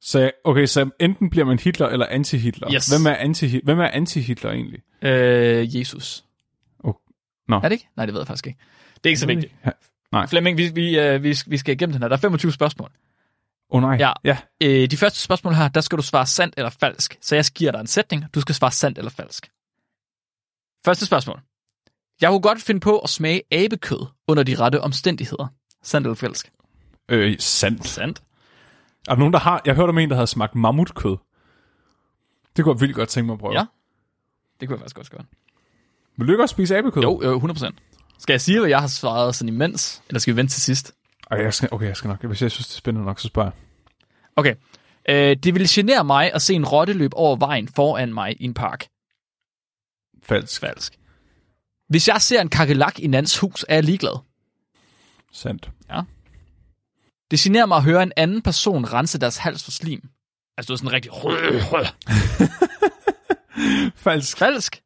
Så, 0.00 0.30
okay, 0.44 0.66
så 0.66 0.90
enten 1.00 1.30
bliver 1.30 1.44
man 1.44 1.58
Hitler 1.58 1.86
eller 1.86 2.06
anti-Hitler. 2.06 2.74
Yes. 2.74 2.88
Hvem 2.88 3.06
er 3.06 3.14
anti 3.14 3.60
Hvem 3.64 3.80
er 3.80 3.88
anti-Hitler 3.88 4.50
egentlig? 4.50 4.82
Øh, 5.02 5.76
Jesus. 5.76 6.24
Oh. 6.78 6.94
Nå. 7.48 7.56
Er 7.56 7.60
det 7.60 7.72
ikke? 7.72 7.88
Nej, 7.96 8.06
det 8.06 8.14
ved 8.14 8.20
jeg 8.20 8.26
faktisk 8.26 8.46
ikke. 8.46 8.58
Det 8.94 9.06
er 9.06 9.08
ikke 9.08 9.20
så 9.20 9.26
vigtigt. 9.26 9.54
Ja. 9.66 9.70
Nej. 10.12 10.26
Flemming, 10.26 10.58
vi, 10.58 10.68
vi, 10.74 10.98
øh, 10.98 11.22
vi, 11.22 11.36
vi 11.46 11.56
skal 11.56 11.74
igennem 11.74 11.92
den 11.92 12.02
her. 12.02 12.08
Der 12.08 12.16
er 12.16 12.20
25 12.20 12.52
spørgsmål. 12.52 12.90
Åh 13.70 13.76
oh, 13.76 13.82
nej. 13.82 13.96
Ja. 14.00 14.12
ja. 14.24 14.38
Øh, 14.62 14.90
de 14.90 14.96
første 14.96 15.20
spørgsmål 15.20 15.54
her, 15.54 15.68
der 15.68 15.80
skal 15.80 15.98
du 15.98 16.02
svare 16.02 16.26
sandt 16.26 16.54
eller 16.56 16.70
falsk. 16.70 17.18
Så 17.20 17.34
jeg 17.34 17.44
giver 17.54 17.72
dig 17.72 17.80
en 17.80 17.86
sætning. 17.86 18.24
Du 18.34 18.40
skal 18.40 18.54
svare 18.54 18.72
sandt 18.72 18.98
eller 18.98 19.10
falsk. 19.10 19.50
Første 20.84 21.06
spørgsmål. 21.06 21.40
Jeg 22.20 22.30
kunne 22.30 22.40
godt 22.40 22.62
finde 22.62 22.80
på 22.80 22.98
at 22.98 23.10
smage 23.10 23.42
abekød 23.50 24.15
under 24.28 24.42
de 24.42 24.54
rette 24.54 24.80
omstændigheder. 24.80 25.46
Sandt 25.82 26.06
eller 26.06 26.14
falsk? 26.14 26.52
Øh, 27.08 27.36
sandt. 27.38 27.86
Sandt. 27.86 28.22
Er 29.08 29.12
der 29.12 29.18
nogen, 29.18 29.32
der 29.32 29.38
har... 29.38 29.62
Jeg 29.64 29.74
hørte 29.74 29.90
om 29.90 29.98
en, 29.98 30.08
der 30.08 30.14
havde 30.16 30.26
smagt 30.26 30.54
mammutkød. 30.54 31.16
Det 32.56 32.64
kunne 32.64 32.74
jeg 32.74 32.80
vildt 32.80 32.94
godt 32.94 33.08
tænke 33.08 33.26
mig 33.26 33.32
at 33.32 33.38
prøve. 33.38 33.54
Ja. 33.54 33.64
Det 34.60 34.68
kunne 34.68 34.74
jeg 34.74 34.80
faktisk 34.80 34.98
også 34.98 35.10
gøre. 35.10 35.24
Vil 36.16 36.26
du 36.26 36.32
ikke 36.32 36.44
også 36.44 36.52
spise 36.52 36.76
abekød? 36.76 37.02
Jo, 37.02 37.22
jo, 37.22 37.38
100%. 37.38 37.70
Skal 38.18 38.32
jeg 38.32 38.40
sige, 38.40 38.58
hvad 38.58 38.68
jeg 38.68 38.80
har 38.80 38.86
svaret 38.86 39.34
sådan 39.34 39.54
imens? 39.54 40.02
Eller 40.08 40.20
skal 40.20 40.34
vi 40.34 40.36
vente 40.36 40.52
til 40.52 40.62
sidst? 40.62 40.94
Ej, 41.30 41.38
jeg 41.38 41.54
skal, 41.54 41.68
okay, 41.72 41.86
jeg 41.86 41.96
skal 41.96 42.08
nok. 42.08 42.24
Hvis 42.24 42.42
jeg 42.42 42.50
synes, 42.50 42.68
det 42.68 42.74
er 42.74 42.78
spændende 42.78 43.06
nok, 43.06 43.20
så 43.20 43.26
spørger 43.26 43.50
jeg. 43.50 43.62
Okay. 44.36 44.54
Øh, 45.08 45.36
det 45.36 45.54
ville 45.54 45.68
genere 45.70 46.04
mig 46.04 46.32
at 46.32 46.42
se 46.42 46.54
en 46.54 46.64
rotte 46.64 46.92
løbe 46.92 47.16
over 47.16 47.36
vejen 47.36 47.68
foran 47.68 48.14
mig 48.14 48.36
i 48.40 48.44
en 48.44 48.54
park. 48.54 48.86
Falsk. 50.22 50.60
Falsk. 50.60 50.98
Hvis 51.88 52.08
jeg 52.08 52.22
ser 52.22 52.40
en 52.40 52.48
kakelak 52.48 52.98
i 52.98 53.06
Nans 53.06 53.38
hus, 53.38 53.64
er 53.68 53.74
jeg 53.74 53.84
ligeglad. 53.84 54.18
Sandt. 55.32 55.70
Det 57.30 57.38
generer 57.38 57.66
mig 57.66 57.76
at 57.76 57.82
høre 57.84 58.02
en 58.02 58.12
anden 58.16 58.42
person 58.42 58.92
rense 58.92 59.18
deres 59.18 59.36
hals 59.36 59.64
for 59.64 59.70
slim. 59.70 60.08
Altså, 60.56 60.72
det 60.74 60.80
er 60.80 60.86
sådan 60.86 60.92
rigtig... 60.92 61.12
Falsk. 64.04 64.38
Falsk. 64.38 64.82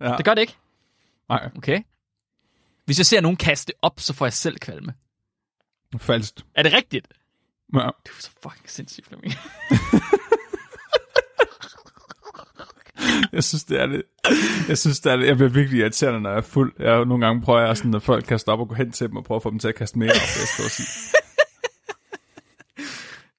Ja. 0.00 0.16
Det 0.16 0.24
gør 0.24 0.34
det 0.34 0.40
ikke. 0.40 0.56
Nej, 1.28 1.50
Okay. 1.56 1.82
Hvis 2.84 2.98
jeg 2.98 3.06
ser 3.06 3.20
nogen 3.20 3.36
kaste 3.36 3.72
op, 3.82 4.00
så 4.00 4.12
får 4.12 4.26
jeg 4.26 4.32
selv 4.32 4.58
kvalme. 4.58 4.94
falsk. 5.98 6.34
Er 6.54 6.62
det 6.62 6.72
rigtigt? 6.72 7.08
Ja. 7.74 7.78
Du 7.78 8.12
er 8.18 8.20
så 8.20 8.30
fucking 8.42 8.70
sindssyg, 8.70 9.04
Flemming. 9.08 9.34
Jeg 13.32 13.44
synes, 13.44 13.64
det 13.64 13.80
er 13.80 13.86
det. 13.86 14.02
Jeg 14.68 14.78
synes, 14.78 15.00
det 15.00 15.12
er 15.12 15.16
det. 15.16 15.26
Jeg 15.26 15.36
bliver 15.36 15.50
virkelig 15.50 15.80
irriterende, 15.80 16.20
når 16.20 16.30
jeg 16.30 16.36
er 16.36 16.42
fuld. 16.42 16.72
Jeg, 16.78 17.04
nogle 17.04 17.26
gange 17.26 17.42
prøver 17.42 17.60
jeg 17.60 17.76
sådan, 17.76 17.94
at 17.94 18.02
folk 18.02 18.24
kan 18.24 18.38
stoppe 18.38 18.62
og 18.62 18.68
gå 18.68 18.74
hen 18.74 18.92
til 18.92 19.08
dem 19.08 19.16
og 19.16 19.24
prøve 19.24 19.36
at 19.36 19.42
få 19.42 19.50
dem 19.50 19.58
til 19.58 19.68
at 19.68 19.74
kaste 19.74 19.98
mere 19.98 20.10
op, 20.10 20.14
det 20.14 20.40
jeg 20.40 20.48
skal 20.48 20.70
sige. 20.70 21.18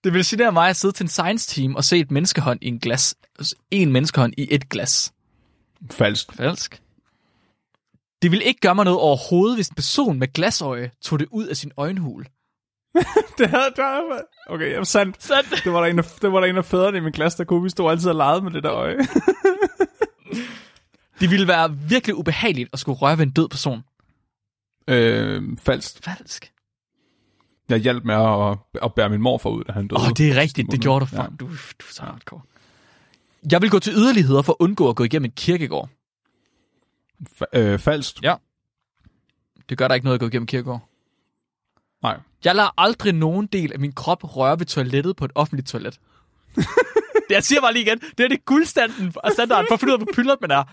Det 0.04 0.14
vil 0.14 0.26
sige, 0.26 0.52
mig 0.52 0.70
at 0.70 0.76
sidde 0.76 0.94
til 0.94 1.04
en 1.04 1.08
science 1.08 1.48
team 1.56 1.76
og 1.76 1.84
se 1.84 2.00
et 2.00 2.12
menneskehånd 2.12 2.60
i 2.62 2.68
en 2.68 2.80
glas. 2.80 3.16
En 3.72 3.92
menneskehånd 3.92 4.34
i 4.38 4.48
et 4.52 4.70
glas. 4.70 5.14
Falsk. 5.92 6.34
Falsk. 6.34 6.82
Det 8.22 8.32
vil 8.32 8.42
ikke 8.46 8.60
gøre 8.60 8.76
mig 8.76 8.86
noget 8.86 9.00
overhovedet, 9.00 9.58
hvis 9.58 9.68
en 9.68 9.76
person 9.76 10.20
med 10.20 10.34
glasøje 10.34 10.92
tog 11.02 11.20
det 11.20 11.28
ud 11.32 11.48
af 11.48 11.58
sin 11.58 11.72
øjenhul. 11.78 12.26
det 13.38 13.50
havde, 13.50 13.74
havde, 13.78 14.24
okay, 14.50 14.74
jeg 14.74 14.88
sandt. 14.88 15.24
Sandt. 15.24 15.64
Det 15.64 15.74
var 15.74 15.80
der 15.80 15.88
en 15.88 16.00
af, 16.00 16.06
det 16.22 16.32
var 16.32 16.40
der 16.40 16.48
en 16.48 16.58
af 16.58 16.66
fædrene 16.66 16.98
i 16.98 17.02
min 17.02 17.14
klasse, 17.14 17.38
der 17.38 17.44
kunne 17.44 17.64
vi 17.64 17.70
stod 17.70 17.92
altid 17.92 18.10
og 18.10 18.16
legede 18.16 18.42
med 18.42 18.52
det 18.52 18.64
der 18.64 18.72
øje. 18.72 18.98
det 21.20 21.32
ville 21.32 21.48
være 21.48 21.78
virkelig 21.78 22.16
ubehageligt 22.16 22.70
at 22.74 22.80
skulle 22.80 22.98
røre 22.98 23.18
ved 23.18 23.26
en 23.26 23.32
død 23.32 23.48
person. 23.50 23.84
Øh, 24.88 25.58
falsk. 25.58 26.04
Falsk. 26.04 26.52
Jeg 27.70 27.78
hjalp 27.78 28.04
med 28.04 28.16
at, 28.16 28.58
at 28.84 28.94
bære 28.94 29.10
min 29.10 29.22
morfar 29.22 29.50
ud, 29.50 29.64
da 29.64 29.72
han 29.72 29.88
døde. 29.88 30.00
Åh, 30.00 30.06
oh, 30.08 30.12
det 30.18 30.30
er 30.30 30.36
rigtigt. 30.36 30.72
Det 30.72 30.82
gjorde 30.82 31.06
du. 31.06 31.10
Ja. 31.16 31.26
Du, 31.40 31.46
du 31.46 31.50
er 31.50 31.92
så 31.92 32.04
hardcore. 32.04 32.42
Jeg 33.52 33.62
vil 33.62 33.70
gå 33.70 33.80
til 33.80 33.94
yderligheder 33.94 34.42
for 34.42 34.54
at 34.54 34.58
undgå 34.60 34.90
at 34.90 34.96
gå 34.96 35.04
igennem 35.04 35.26
en 35.26 35.32
kirkegård. 35.32 35.90
Fa- 37.30 37.58
øh, 37.58 37.80
falsk. 37.80 38.22
Ja. 38.24 38.36
Det 39.70 39.78
gør 39.78 39.88
der 39.88 39.96
ikke 39.96 40.06
noget 40.06 40.16
at 40.16 40.20
gå 40.20 40.28
igennem 40.28 40.48
kirkegård. 40.48 40.90
Nej. 42.04 42.20
Jeg 42.46 42.56
lader 42.56 42.70
aldrig 42.82 43.14
nogen 43.14 43.46
del 43.48 43.74
af 43.74 43.80
min 43.80 43.92
krop 43.92 44.36
røre 44.36 44.60
ved 44.60 44.66
toilettet 44.66 45.16
på 45.16 45.26
et 45.26 45.32
offentligt 45.36 45.68
toilet. 45.68 46.00
det, 46.56 46.66
jeg 47.30 47.44
siger 47.44 47.62
bare 47.62 47.74
lige 47.74 47.86
igen, 47.86 48.00
det 48.18 48.20
er 48.24 48.28
det 48.28 48.46
guldstanden 48.46 49.14
og 49.16 49.32
standarden 49.32 49.66
for 49.70 49.74
at 49.74 49.80
finde 49.80 49.94
ud 49.94 50.00
af, 50.00 50.06
hvor 50.06 50.14
pyldret 50.14 50.42
man 50.42 50.52
er. 50.52 50.64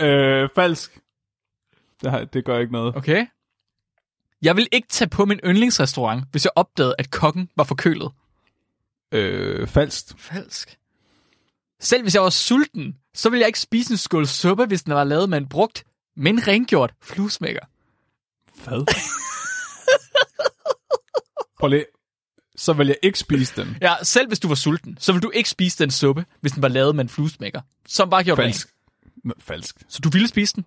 Øh, 0.00 0.48
falsk. 0.54 0.98
Det, 2.02 2.10
har, 2.10 2.24
det 2.24 2.44
gør 2.44 2.58
ikke 2.58 2.72
noget. 2.72 2.96
Okay. 2.96 3.26
Jeg 4.42 4.56
vil 4.56 4.68
ikke 4.72 4.88
tage 4.88 5.08
på 5.08 5.24
min 5.24 5.40
yndlingsrestaurant, 5.44 6.24
hvis 6.30 6.44
jeg 6.44 6.52
opdagede, 6.56 6.94
at 6.98 7.10
kokken 7.10 7.48
var 7.56 7.64
forkølet. 7.64 8.12
Øh, 9.12 9.68
falsk. 9.68 10.06
Falsk. 10.18 10.78
Selv 11.80 12.02
hvis 12.02 12.14
jeg 12.14 12.22
var 12.22 12.30
sulten, 12.30 12.96
så 13.14 13.30
ville 13.30 13.40
jeg 13.40 13.46
ikke 13.46 13.60
spise 13.60 13.92
en 13.92 13.96
skål 13.96 14.26
suppe, 14.26 14.66
hvis 14.66 14.82
den 14.82 14.94
var 14.94 15.04
lavet 15.04 15.28
med 15.28 15.38
en 15.38 15.48
brugt, 15.48 15.84
men 16.16 16.48
rengjort 16.48 16.94
fluesmækker. 17.02 17.60
Hvad? 18.64 18.86
Prøv 21.58 21.68
lige. 21.68 21.84
Så 22.56 22.72
vil 22.72 22.86
jeg 22.86 22.96
ikke 23.02 23.18
spise 23.18 23.62
den. 23.62 23.76
Ja, 23.80 23.94
selv 24.02 24.28
hvis 24.28 24.40
du 24.40 24.48
var 24.48 24.54
sulten, 24.54 24.96
så 25.00 25.12
vil 25.12 25.22
du 25.22 25.30
ikke 25.30 25.48
spise 25.50 25.78
den 25.78 25.90
suppe, 25.90 26.24
hvis 26.40 26.52
den 26.52 26.62
var 26.62 26.68
lavet 26.68 26.94
med 26.96 27.04
en 27.04 27.08
fluesmækker. 27.08 27.60
Som 27.86 28.10
bare 28.10 28.24
gjorde 28.24 28.42
Falsk. 28.42 28.66
Rent. 28.66 28.74
Falsk. 29.38 29.76
Så 29.88 30.00
du 30.04 30.08
ville 30.08 30.28
spise 30.28 30.54
den? 30.54 30.64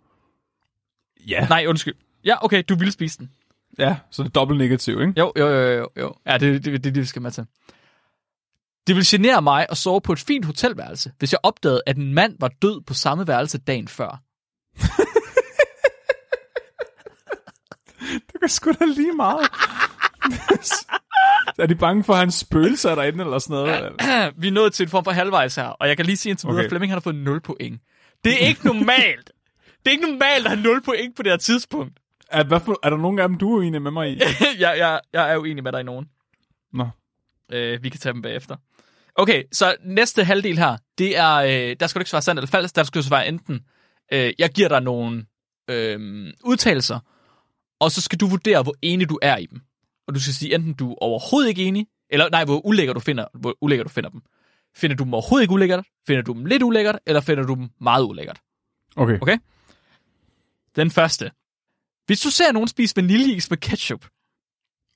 Ja. 1.28 1.48
Nej, 1.48 1.66
undskyld. 1.68 1.96
Ja, 2.26 2.46
okay, 2.46 2.64
du 2.70 2.76
ville 2.76 2.92
spise 2.92 3.18
den. 3.18 3.32
Ja, 3.80 3.98
så 4.12 4.24
det 4.24 4.30
er 4.30 4.34
dobbelt 4.34 4.58
negativ, 4.58 5.02
ikke? 5.02 5.14
Jo, 5.18 5.34
jo, 5.38 5.48
jo, 5.48 5.72
jo. 5.72 5.90
jo. 5.98 6.14
Ja, 6.26 6.38
det 6.38 6.56
er 6.56 6.60
det, 6.60 6.66
det, 6.66 6.84
det, 6.84 6.96
vi 6.96 7.06
skal 7.06 7.22
med 7.22 7.32
til. 7.32 7.46
Det 8.88 8.96
vil 8.96 9.04
genere 9.08 9.42
mig 9.42 9.66
at 9.70 9.78
sove 9.78 10.02
på 10.02 10.14
et 10.14 10.20
fint 10.20 10.46
hotelværelse, 10.46 11.12
hvis 11.20 11.32
jeg 11.32 11.40
opdagede, 11.44 11.82
at 11.86 11.98
en 11.98 12.14
mand 12.14 12.36
var 12.40 12.48
død 12.48 12.82
på 12.82 12.94
samme 12.94 13.28
værelse 13.28 13.58
dagen 13.58 13.88
før. 13.88 14.22
det 18.32 18.40
kan 18.40 18.50
sgu 18.50 18.72
da 18.72 18.86
lige 18.86 19.14
meget. 19.14 19.48
er 21.58 21.66
de 21.66 21.76
bange 21.76 22.04
for, 22.04 22.14
at 22.14 22.20
han 22.20 22.32
spøgelser 22.32 22.96
derinde 22.96 23.24
eller 23.24 23.40
sådan 23.40 23.54
noget? 23.54 23.94
Vi 24.42 24.48
er 24.48 24.52
nået 24.52 24.74
til 24.74 24.84
en 24.84 24.90
form 24.90 25.04
for 25.04 25.12
halvvejs 25.12 25.56
her, 25.56 25.66
og 25.66 25.88
jeg 25.88 25.98
kan 25.98 26.06
lige 26.06 26.18
sige 26.18 26.32
indtil 26.32 26.48
videre, 26.48 26.62
okay. 26.62 26.70
Flemming 26.70 26.94
har 26.94 27.00
fået 27.00 27.16
0 27.16 27.42
point. 27.42 27.82
Det 28.24 28.44
er 28.44 28.48
ikke 28.48 28.66
normalt. 28.66 29.32
det 29.80 29.88
er 29.88 29.92
ikke 29.92 30.10
normalt 30.10 30.46
at 30.46 30.52
have 30.52 30.62
0 30.62 30.82
point 30.82 31.16
på 31.16 31.24
det 31.24 31.32
her 31.32 31.38
tidspunkt. 31.38 32.00
Er, 32.32 32.44
hvad 32.44 32.60
for, 32.60 32.80
er 32.84 32.90
der 32.90 32.98
nogen 32.98 33.20
af 33.20 33.28
dem, 33.28 33.38
du 33.38 33.54
er 33.54 33.58
uenig 33.58 33.82
med 33.82 33.92
mig 33.92 34.12
i? 34.12 34.22
jeg, 34.60 34.76
jeg, 34.78 35.00
jeg 35.14 35.32
er 35.34 35.38
uenig 35.38 35.64
med 35.64 35.72
dig 35.72 35.80
i 35.80 35.84
nogen. 35.84 36.06
Nå. 36.74 36.90
Øh, 37.52 37.84
vi 37.84 37.90
kan 37.90 38.00
tage 38.00 38.14
dem 38.14 38.22
bagefter. 38.22 38.56
Okay, 39.16 39.44
så 39.52 39.76
næste 39.84 40.24
halvdel 40.24 40.58
her, 40.58 40.78
det 40.98 41.18
er, 41.18 41.34
øh, 41.36 41.76
der 41.80 41.88
skal 41.88 42.00
du 42.00 42.02
ikke 42.02 42.10
svare 42.10 42.22
sandt 42.22 42.40
eller 42.40 42.48
falsk, 42.48 42.76
der 42.76 42.84
skal 42.84 43.02
du 43.02 43.08
svare 43.08 43.28
enten, 43.28 43.60
øh, 44.14 44.34
jeg 44.40 44.50
giver 44.50 44.68
dig 44.68 44.82
nogle 44.82 45.26
øh, 45.70 46.28
udtalelser, 46.44 47.00
og 47.80 47.92
så 47.92 48.02
skal 48.02 48.20
du 48.20 48.28
vurdere, 48.28 48.64
hvor 48.64 48.76
enig 48.82 49.10
du 49.10 49.20
er 49.22 49.38
i 49.38 49.46
dem. 49.46 49.62
Og 50.08 50.16
du 50.16 50.20
skal 50.20 50.34
sige, 50.34 50.56
enten 50.56 50.74
du 50.74 50.92
er 50.92 50.96
overhovedet 51.02 51.50
ikke 51.50 51.64
enig, 51.64 51.88
eller 52.10 52.30
nej, 52.30 52.46
hvor 52.46 52.66
ulækker 52.66 52.94
du 52.94 53.00
finder, 53.00 53.26
hvor 53.34 53.58
ulækker 53.62 53.84
du 53.84 53.90
finder 53.90 54.10
dem. 54.10 54.22
Finder 54.78 54.96
du 54.96 55.04
dem 55.04 55.14
overhovedet 55.14 55.44
ikke 55.44 55.54
ulækkert? 55.54 55.86
Finder 56.08 56.22
du 56.22 56.34
dem 56.34 56.46
lidt 56.46 56.64
ulækkert? 56.64 57.00
Eller 57.06 57.22
finder 57.22 57.44
du 57.44 57.56
dem 57.56 57.70
meget 57.82 58.04
ulækkert? 58.04 58.40
Okay. 58.96 59.20
Okay? 59.22 59.38
Den 60.76 60.92
første. 60.92 61.32
Hvis 62.06 62.22
du 62.22 62.30
ser 62.30 62.52
nogen 62.52 62.68
spise 62.68 62.96
vaniljeis 62.96 63.50
med 63.50 63.58
ketchup. 63.58 64.06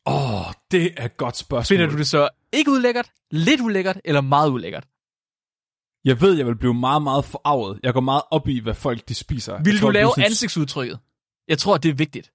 Åh, 0.05 0.47
oh, 0.47 0.53
det 0.71 0.93
er 0.97 1.05
et 1.05 1.17
godt 1.17 1.37
spørgsmål. 1.37 1.77
Finder 1.77 1.91
du 1.91 1.97
det 1.97 2.07
så 2.07 2.29
ikke 2.53 2.71
ulækkert, 2.71 3.11
lidt 3.31 3.61
ulækkert 3.61 4.01
eller 4.05 4.21
meget 4.21 4.49
ulækkert? 4.49 4.87
Jeg 6.05 6.21
ved, 6.21 6.37
jeg 6.37 6.45
vil 6.45 6.55
blive 6.55 6.73
meget, 6.73 7.01
meget 7.01 7.25
forarvet. 7.25 7.79
Jeg 7.83 7.93
går 7.93 8.01
meget 8.01 8.23
op 8.31 8.47
i, 8.47 8.59
hvad 8.59 8.73
folk 8.73 9.09
de 9.09 9.15
spiser. 9.15 9.57
Vil 9.63 9.73
jeg 9.73 9.73
du 9.73 9.85
tror, 9.85 9.91
lave 9.91 10.09
sådan... 10.09 10.25
ansigtsudtrykket? 10.25 10.99
Jeg 11.47 11.57
tror, 11.57 11.77
det 11.77 11.89
er 11.89 11.93
vigtigt. 11.93 12.31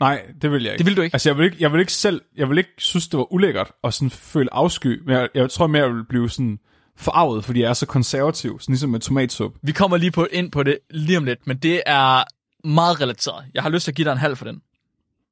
Nej, 0.00 0.22
det 0.42 0.50
vil 0.52 0.62
jeg 0.62 0.72
ikke. 0.72 0.78
Det 0.78 0.86
vil 0.86 0.96
du 0.96 1.02
ikke? 1.02 1.14
Altså, 1.14 1.28
jeg 1.28 1.38
vil 1.38 1.44
ikke, 1.44 1.56
jeg 1.60 1.72
vil 1.72 1.80
ikke 1.80 1.92
selv, 1.92 2.22
jeg 2.36 2.50
vil 2.50 2.58
ikke 2.58 2.70
synes, 2.78 3.08
det 3.08 3.18
var 3.18 3.32
ulækkert 3.32 3.72
og 3.82 3.92
sådan 3.92 4.10
føle 4.10 4.54
afsky, 4.54 5.02
men 5.06 5.16
jeg, 5.16 5.28
jeg 5.34 5.50
tror 5.50 5.66
mere, 5.66 5.82
jeg 5.82 5.94
vil 5.94 6.04
blive 6.04 6.30
sådan 6.30 6.58
forarvet, 6.96 7.44
fordi 7.44 7.60
jeg 7.60 7.68
er 7.68 7.74
så 7.74 7.86
konservativ, 7.86 8.60
sådan 8.60 8.72
ligesom 8.72 8.90
med 8.90 9.00
tomatsup. 9.00 9.52
Vi 9.62 9.72
kommer 9.72 9.96
lige 9.96 10.10
på, 10.10 10.26
ind 10.32 10.52
på 10.52 10.62
det 10.62 10.78
lige 10.90 11.18
om 11.18 11.24
lidt, 11.24 11.46
men 11.46 11.56
det 11.56 11.82
er 11.86 12.24
meget 12.68 13.00
relateret. 13.00 13.44
Jeg 13.54 13.62
har 13.62 13.70
lyst 13.70 13.84
til 13.84 13.90
at 13.90 13.94
give 13.94 14.04
dig 14.04 14.12
en 14.12 14.18
halv 14.18 14.36
for 14.36 14.44
den. 14.44 14.60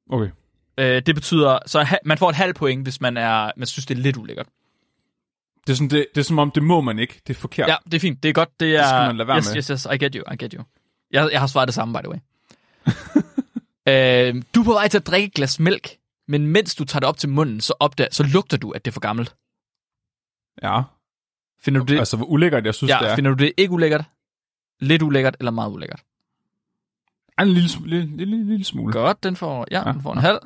Okay. 0.09 0.29
Øh, 0.77 1.01
det 1.05 1.15
betyder, 1.15 1.59
så 1.65 1.97
man 2.05 2.17
får 2.17 2.29
et 2.29 2.35
halv 2.35 2.53
point, 2.53 2.83
hvis 2.83 3.01
man, 3.01 3.17
er, 3.17 3.51
man 3.57 3.67
synes, 3.67 3.85
det 3.85 3.97
er 3.97 4.01
lidt 4.01 4.17
ulækkert. 4.17 4.47
Det 5.67 5.73
er, 5.73 5.75
sådan, 5.75 5.89
det, 5.89 6.05
det 6.15 6.21
er 6.21 6.25
som 6.25 6.39
om, 6.39 6.51
det 6.51 6.63
må 6.63 6.81
man 6.81 6.99
ikke. 6.99 7.21
Det 7.27 7.35
er 7.35 7.39
forkert. 7.39 7.67
Ja, 7.67 7.75
det 7.85 7.93
er 7.93 7.99
fint. 7.99 8.23
Det 8.23 8.29
er 8.29 8.33
godt. 8.33 8.49
Det, 8.59 8.75
er, 8.75 8.79
det 8.79 8.89
skal 8.89 9.07
man 9.07 9.17
lade 9.17 9.27
være 9.27 9.37
yes, 9.37 9.47
med. 9.49 9.57
Yes, 9.57 9.67
yes, 9.67 9.87
I 9.93 9.97
get 9.97 10.15
you. 10.15 10.33
I 10.33 10.35
get 10.43 10.53
you. 10.53 10.63
Jeg, 11.11 11.29
jeg 11.31 11.39
har 11.39 11.47
svaret 11.47 11.67
det 11.67 11.75
samme, 11.75 11.93
by 11.93 11.99
the 12.03 12.09
way. 12.09 12.17
øh, 13.87 14.43
du 14.55 14.59
er 14.59 14.65
på 14.65 14.73
vej 14.73 14.87
til 14.87 14.97
at 14.97 15.07
drikke 15.07 15.27
et 15.27 15.33
glas 15.33 15.59
mælk, 15.59 15.97
men 16.27 16.47
mens 16.47 16.75
du 16.75 16.85
tager 16.85 16.99
det 16.99 17.09
op 17.09 17.17
til 17.17 17.29
munden, 17.29 17.61
så, 17.61 17.73
opdager, 17.79 18.09
så 18.11 18.23
lugter 18.23 18.57
du, 18.57 18.71
at 18.71 18.85
det 18.85 18.91
er 18.91 18.93
for 18.93 18.99
gammelt. 18.99 19.35
Ja. 20.63 20.81
Finder 21.61 21.79
du 21.83 21.93
det, 21.93 21.99
altså, 21.99 22.17
hvor 22.17 22.25
ulækkert 22.25 22.65
jeg 22.65 22.75
synes, 22.75 22.89
ja, 22.89 22.97
det 23.01 23.11
er. 23.11 23.15
finder 23.15 23.31
du 23.31 23.43
det 23.43 23.53
ikke 23.57 23.73
ulækkert, 23.73 24.05
lidt 24.79 25.01
ulækkert 25.01 25.35
eller 25.39 25.51
meget 25.51 25.71
ulækkert? 25.71 26.03
En 27.39 27.47
lille, 27.47 27.69
lille, 27.85 28.17
lille, 28.17 28.47
lille 28.47 28.65
smule. 28.65 28.93
Godt, 28.93 29.23
den 29.23 29.35
får, 29.35 29.67
ja, 29.71 29.87
ja. 29.87 29.93
den 29.93 30.01
får 30.01 30.13
en 30.13 30.19
halv. 30.19 30.39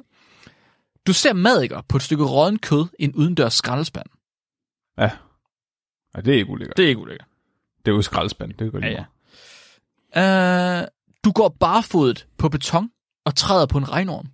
Du 1.07 1.13
ser 1.13 1.33
madikker 1.33 1.81
på 1.89 1.97
et 1.97 2.03
stykke 2.03 2.23
rådden 2.23 2.59
kød 2.59 2.85
i 2.99 3.03
en 3.03 3.15
udendørs 3.15 3.53
skraldespand. 3.53 4.05
Ja. 4.97 5.11
ja. 6.15 6.21
det 6.21 6.33
er 6.33 6.37
ikke 6.37 6.49
ulækkert. 6.49 6.77
Det 6.77 6.85
er 6.85 6.89
ikke 6.89 7.01
ulækkert. 7.01 7.27
Det 7.85 7.91
er 7.91 7.95
jo 7.95 8.01
skraldespand, 8.01 8.53
det 8.53 8.73
lige 8.73 8.85
ja, 8.85 9.05
ja. 10.15 10.81
Uh, 10.81 10.87
du 11.23 11.31
går 11.31 11.49
barfodet 11.59 12.27
på 12.37 12.49
beton 12.49 12.91
og 13.27 13.35
træder 13.35 13.65
på 13.65 13.77
en 13.77 13.91
regnorm. 13.91 14.27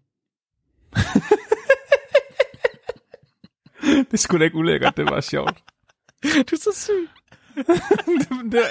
det 4.11 4.19
skulle 4.19 4.39
da 4.39 4.45
ikke 4.45 4.57
ulækkert, 4.57 4.97
det 4.97 5.05
var 5.05 5.21
sjovt. 5.21 5.63
du 6.49 6.55
er 6.55 6.59
så 6.59 6.71
syg. 6.75 7.09
det, 8.51 8.63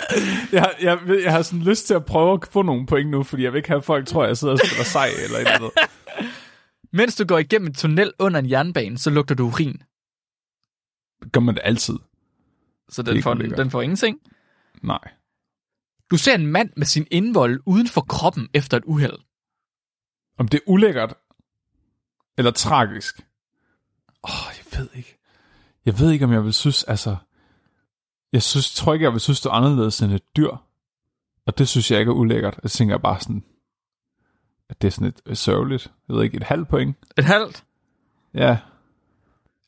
jeg, 0.53 0.75
jeg, 0.83 0.99
jeg 1.25 1.33
har 1.33 1.43
sådan 1.43 1.65
lyst 1.65 1.87
til 1.87 1.95
at 1.95 2.05
prøve 2.05 2.33
at 2.33 2.49
få 2.51 2.63
nogle 2.63 2.87
point 2.87 3.11
nu, 3.11 3.23
fordi 3.23 3.43
jeg 3.43 3.53
vil 3.53 3.59
ikke 3.59 3.69
have, 3.69 3.79
at 3.79 3.85
folk 3.85 4.07
tror, 4.07 4.23
at 4.23 4.29
jeg 4.29 4.37
sidder 4.37 4.55
og 4.55 4.59
spiller 4.59 4.85
sej 4.85 5.09
eller 5.25 5.39
et 5.39 5.41
eller 5.41 5.51
andet. 5.51 5.71
Mens 6.93 7.17
du 7.17 7.25
går 7.25 7.39
igennem 7.39 7.67
en 7.67 7.75
tunnel 7.75 8.13
under 8.19 8.41
en 8.41 8.51
jernbane, 8.51 8.99
så 8.99 9.11
lugter 9.11 9.35
du 9.35 9.47
urin. 9.47 9.83
Gør 11.33 11.41
man 11.41 11.55
det 11.55 11.63
altid. 11.65 11.95
Så 12.89 13.03
den 13.03 13.23
får, 13.23 13.35
den 13.35 13.71
får 13.71 13.83
ingenting? 13.83 14.19
Nej. 14.83 15.09
Du 16.11 16.17
ser 16.17 16.35
en 16.35 16.47
mand 16.47 16.71
med 16.77 16.87
sin 16.87 17.07
indvold 17.11 17.61
uden 17.67 17.89
for 17.89 18.01
kroppen 18.01 18.49
efter 18.55 18.77
et 18.77 18.85
uheld. 18.87 19.19
Om 20.43 20.49
det 20.49 20.59
er 20.59 20.71
ulækkert 20.71 21.15
eller 22.39 22.51
tragisk? 22.51 23.27
Åh, 24.25 24.31
oh, 24.31 24.53
jeg 24.59 24.79
ved 24.79 24.89
ikke. 24.95 25.19
Jeg 25.87 25.99
ved 25.99 26.11
ikke, 26.11 26.25
om 26.25 26.33
jeg 26.33 26.45
vil 26.45 26.53
synes, 26.53 26.85
altså... 26.85 27.17
Jeg 28.33 28.43
synes, 28.43 28.75
tror 28.75 28.93
ikke, 28.93 29.05
jeg 29.05 29.13
vil 29.13 29.21
synes, 29.21 29.41
det 29.41 29.49
er 29.49 29.53
anderledes 29.53 30.03
end 30.03 30.13
et 30.13 30.37
dyr. 30.37 30.51
Og 31.47 31.59
det 31.59 31.69
synes 31.69 31.91
jeg 31.91 32.01
ikke 32.01 32.11
er 32.11 32.15
ulækkert. 32.15 32.61
Jeg 32.63 32.71
tænker 32.71 32.99
bare 32.99 33.21
sådan, 33.21 33.45
at 34.69 34.83
det 34.83 34.89
er 34.89 34.93
sådan 34.93 35.13
et 35.27 35.39
sørgeligt. 35.39 35.93
Jeg 36.09 36.17
ved 36.17 36.25
ikke, 36.25 36.37
et 36.37 36.43
halvt 36.43 36.69
point. 36.69 36.97
Et 37.19 37.25
halvt? 37.25 37.65
Ja. 38.35 38.59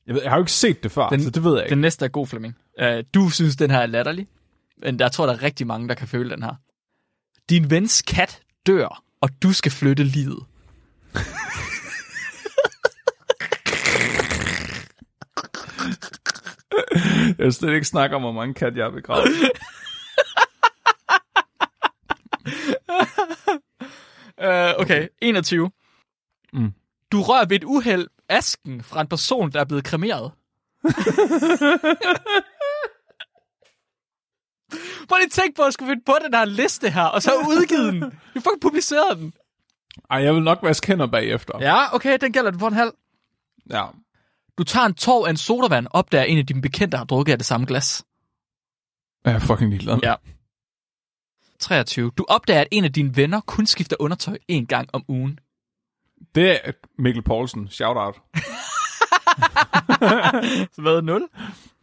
Jeg, 0.07 0.15
ved, 0.15 0.23
jeg 0.23 0.31
har 0.31 0.37
jo 0.37 0.43
ikke 0.43 0.53
set 0.53 0.83
det 0.83 0.93
før, 0.93 1.09
den, 1.09 1.23
så 1.23 1.31
det 1.31 1.45
ved 1.45 1.53
jeg 1.55 1.63
ikke. 1.63 1.71
Den 1.71 1.81
næste 1.81 2.05
er 2.05 2.09
god, 2.09 2.27
Flemming. 2.27 2.57
Uh, 2.83 2.89
du 3.15 3.31
synes, 3.31 3.57
den 3.57 3.71
her 3.71 3.79
er 3.79 3.87
latterlig. 3.87 4.29
Men 4.83 4.99
der 4.99 5.09
tror, 5.09 5.27
der 5.27 5.33
er 5.33 5.43
rigtig 5.43 5.67
mange, 5.67 5.89
der 5.89 5.95
kan 5.95 6.09
føle 6.09 6.31
den 6.31 6.43
her. 6.43 6.55
Din 7.51 7.71
vens 7.71 8.03
kat 8.03 8.41
dør, 8.67 9.03
og 9.21 9.31
du 9.43 9.53
skal 9.53 9.73
flytte 9.73 10.05
livet. 10.05 10.45
Jeg 17.39 17.45
vil 17.45 17.53
slet 17.53 17.75
ikke 17.75 17.87
snakke 17.87 18.17
om, 18.17 18.23
hvor 18.23 18.33
mange 18.33 18.55
kat 18.55 18.77
jeg 18.77 18.85
har 18.85 18.91
begravet. 18.91 19.29
Uh, 24.45 24.81
okay, 24.81 25.09
21. 25.23 25.71
Mm. 26.53 26.73
Du 27.13 27.23
rører 27.23 27.45
ved 27.45 27.57
et 27.57 27.65
uheld 27.65 28.07
asken 28.29 28.83
fra 28.83 29.01
en 29.01 29.09
person, 29.09 29.53
der 29.53 29.61
er 29.61 29.65
blevet 29.65 29.85
kremeret. 29.85 30.33
Prøv 35.09 35.17
lige 35.17 35.27
at 35.27 35.33
tænke 35.33 35.57
på, 35.57 35.63
at 35.63 35.67
jeg 35.67 35.73
skulle 35.73 35.91
finde 35.91 36.05
på 36.07 36.17
den 36.25 36.35
her 36.35 36.45
liste 36.45 36.91
her, 36.91 37.05
og 37.05 37.23
så 37.23 37.35
udgive 37.35 37.87
den. 37.87 38.21
Vi 38.35 38.41
får 38.41 38.59
publiceret 38.61 39.19
den. 39.19 39.33
Ej, 40.15 40.23
jeg 40.23 40.35
vil 40.35 40.43
nok 40.43 40.59
vaske 40.63 40.87
hænder 40.87 41.07
bagefter. 41.07 41.59
Ja, 41.61 41.95
okay, 41.95 42.19
den 42.21 42.33
gælder 42.33 42.51
den 42.51 42.61
for 42.61 42.69
en 42.69 42.75
halv. 42.75 42.91
ja. 43.71 43.85
Du 44.59 44.65
tager 44.65 44.87
en 44.87 44.95
tår 44.95 45.27
af 45.27 45.31
en 45.31 45.37
sodavand, 45.37 45.87
opdager 45.91 46.25
en 46.25 46.39
af 46.39 46.47
dine 46.47 46.63
bekendte 46.63 46.97
har 46.97 47.05
drukket 47.05 47.33
af 47.33 47.39
det 47.39 47.47
samme 47.47 47.67
glas. 47.67 48.05
Jeg 49.25 49.33
er 49.35 49.39
fucking 49.39 49.71
ligeglad. 49.71 49.99
Ja. 50.03 50.15
23. 51.61 52.11
Du 52.19 52.25
opdager, 52.29 52.61
at 52.61 52.67
en 52.71 52.85
af 52.85 52.93
dine 52.93 53.17
venner 53.17 53.41
kun 53.41 53.67
skifter 53.67 53.97
undertøj 54.01 54.39
en 54.49 54.67
gang 54.67 54.89
om 54.93 55.05
ugen. 55.09 55.39
Det 56.35 56.51
er 56.51 56.73
Mikkel 56.99 57.23
Poulsen. 57.23 57.69
Shout 57.69 57.97
out. 57.97 58.15
Så 60.73 60.81
hvad, 60.83 61.03
0? 61.03 61.29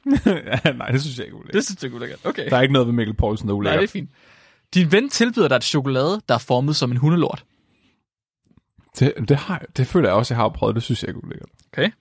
ja, 0.65 0.71
nej, 0.71 0.87
det 0.87 1.01
synes 1.01 1.17
jeg 1.17 1.25
ikke 1.25 1.35
er 1.35 1.39
ulækkert. 1.39 1.53
Det 1.53 1.65
synes 1.65 1.83
jeg 1.83 1.89
er 1.91 1.95
ulækkert. 1.95 2.19
Okay. 2.25 2.49
Der 2.49 2.57
er 2.57 2.61
ikke 2.61 2.73
noget 2.73 2.87
ved 2.87 2.93
Mikkel 2.93 3.15
Poulsen, 3.15 3.47
der 3.47 3.53
er 3.55 3.57
Nej, 3.57 3.63
det 3.63 3.73
er 3.73 3.77
ulækkert. 3.77 3.91
fint. 3.91 4.09
Din 4.73 4.91
ven 4.91 5.09
tilbyder 5.09 5.47
dig 5.47 5.55
et 5.55 5.63
chokolade, 5.63 6.21
der 6.29 6.33
er 6.35 6.39
formet 6.39 6.75
som 6.75 6.91
en 6.91 6.97
hundelort. 6.97 7.45
Det, 8.99 9.13
det, 9.29 9.37
har, 9.37 9.65
det 9.77 9.87
føler 9.87 10.09
jeg 10.09 10.15
også, 10.15 10.33
jeg 10.33 10.41
har 10.41 10.49
prøvet. 10.49 10.75
Det 10.75 10.83
synes 10.83 11.03
jeg 11.03 11.09
ikke 11.09 11.19
er 11.19 11.25
ulækkert. 11.25 11.49
Okay. 11.73 11.91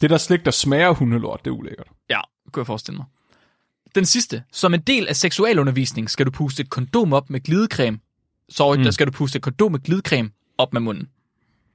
Det 0.00 0.10
der 0.10 0.18
slik, 0.18 0.44
der 0.44 0.50
smager 0.50 0.90
hundelort, 0.90 1.40
det 1.44 1.50
er 1.50 1.54
ulækkert. 1.54 1.86
Ja, 2.10 2.20
kunne 2.52 2.60
jeg 2.60 2.66
forestille 2.66 2.96
mig. 2.96 3.06
Den 3.94 4.04
sidste. 4.04 4.42
Som 4.52 4.74
en 4.74 4.80
del 4.80 5.08
af 5.08 5.16
seksualundervisning 5.16 6.10
skal 6.10 6.26
du 6.26 6.30
puste 6.30 6.62
et 6.62 6.70
kondom 6.70 7.12
op 7.12 7.30
med 7.30 7.40
glidecreme. 7.40 7.98
Sorry, 8.48 8.76
mm. 8.76 8.82
der 8.82 8.90
skal 8.90 9.06
du 9.06 9.12
puste 9.12 9.36
et 9.36 9.42
kondom 9.42 9.72
med 9.72 9.80
glidecreme 9.80 10.30
op 10.58 10.72
med 10.72 10.80
munden. 10.80 11.08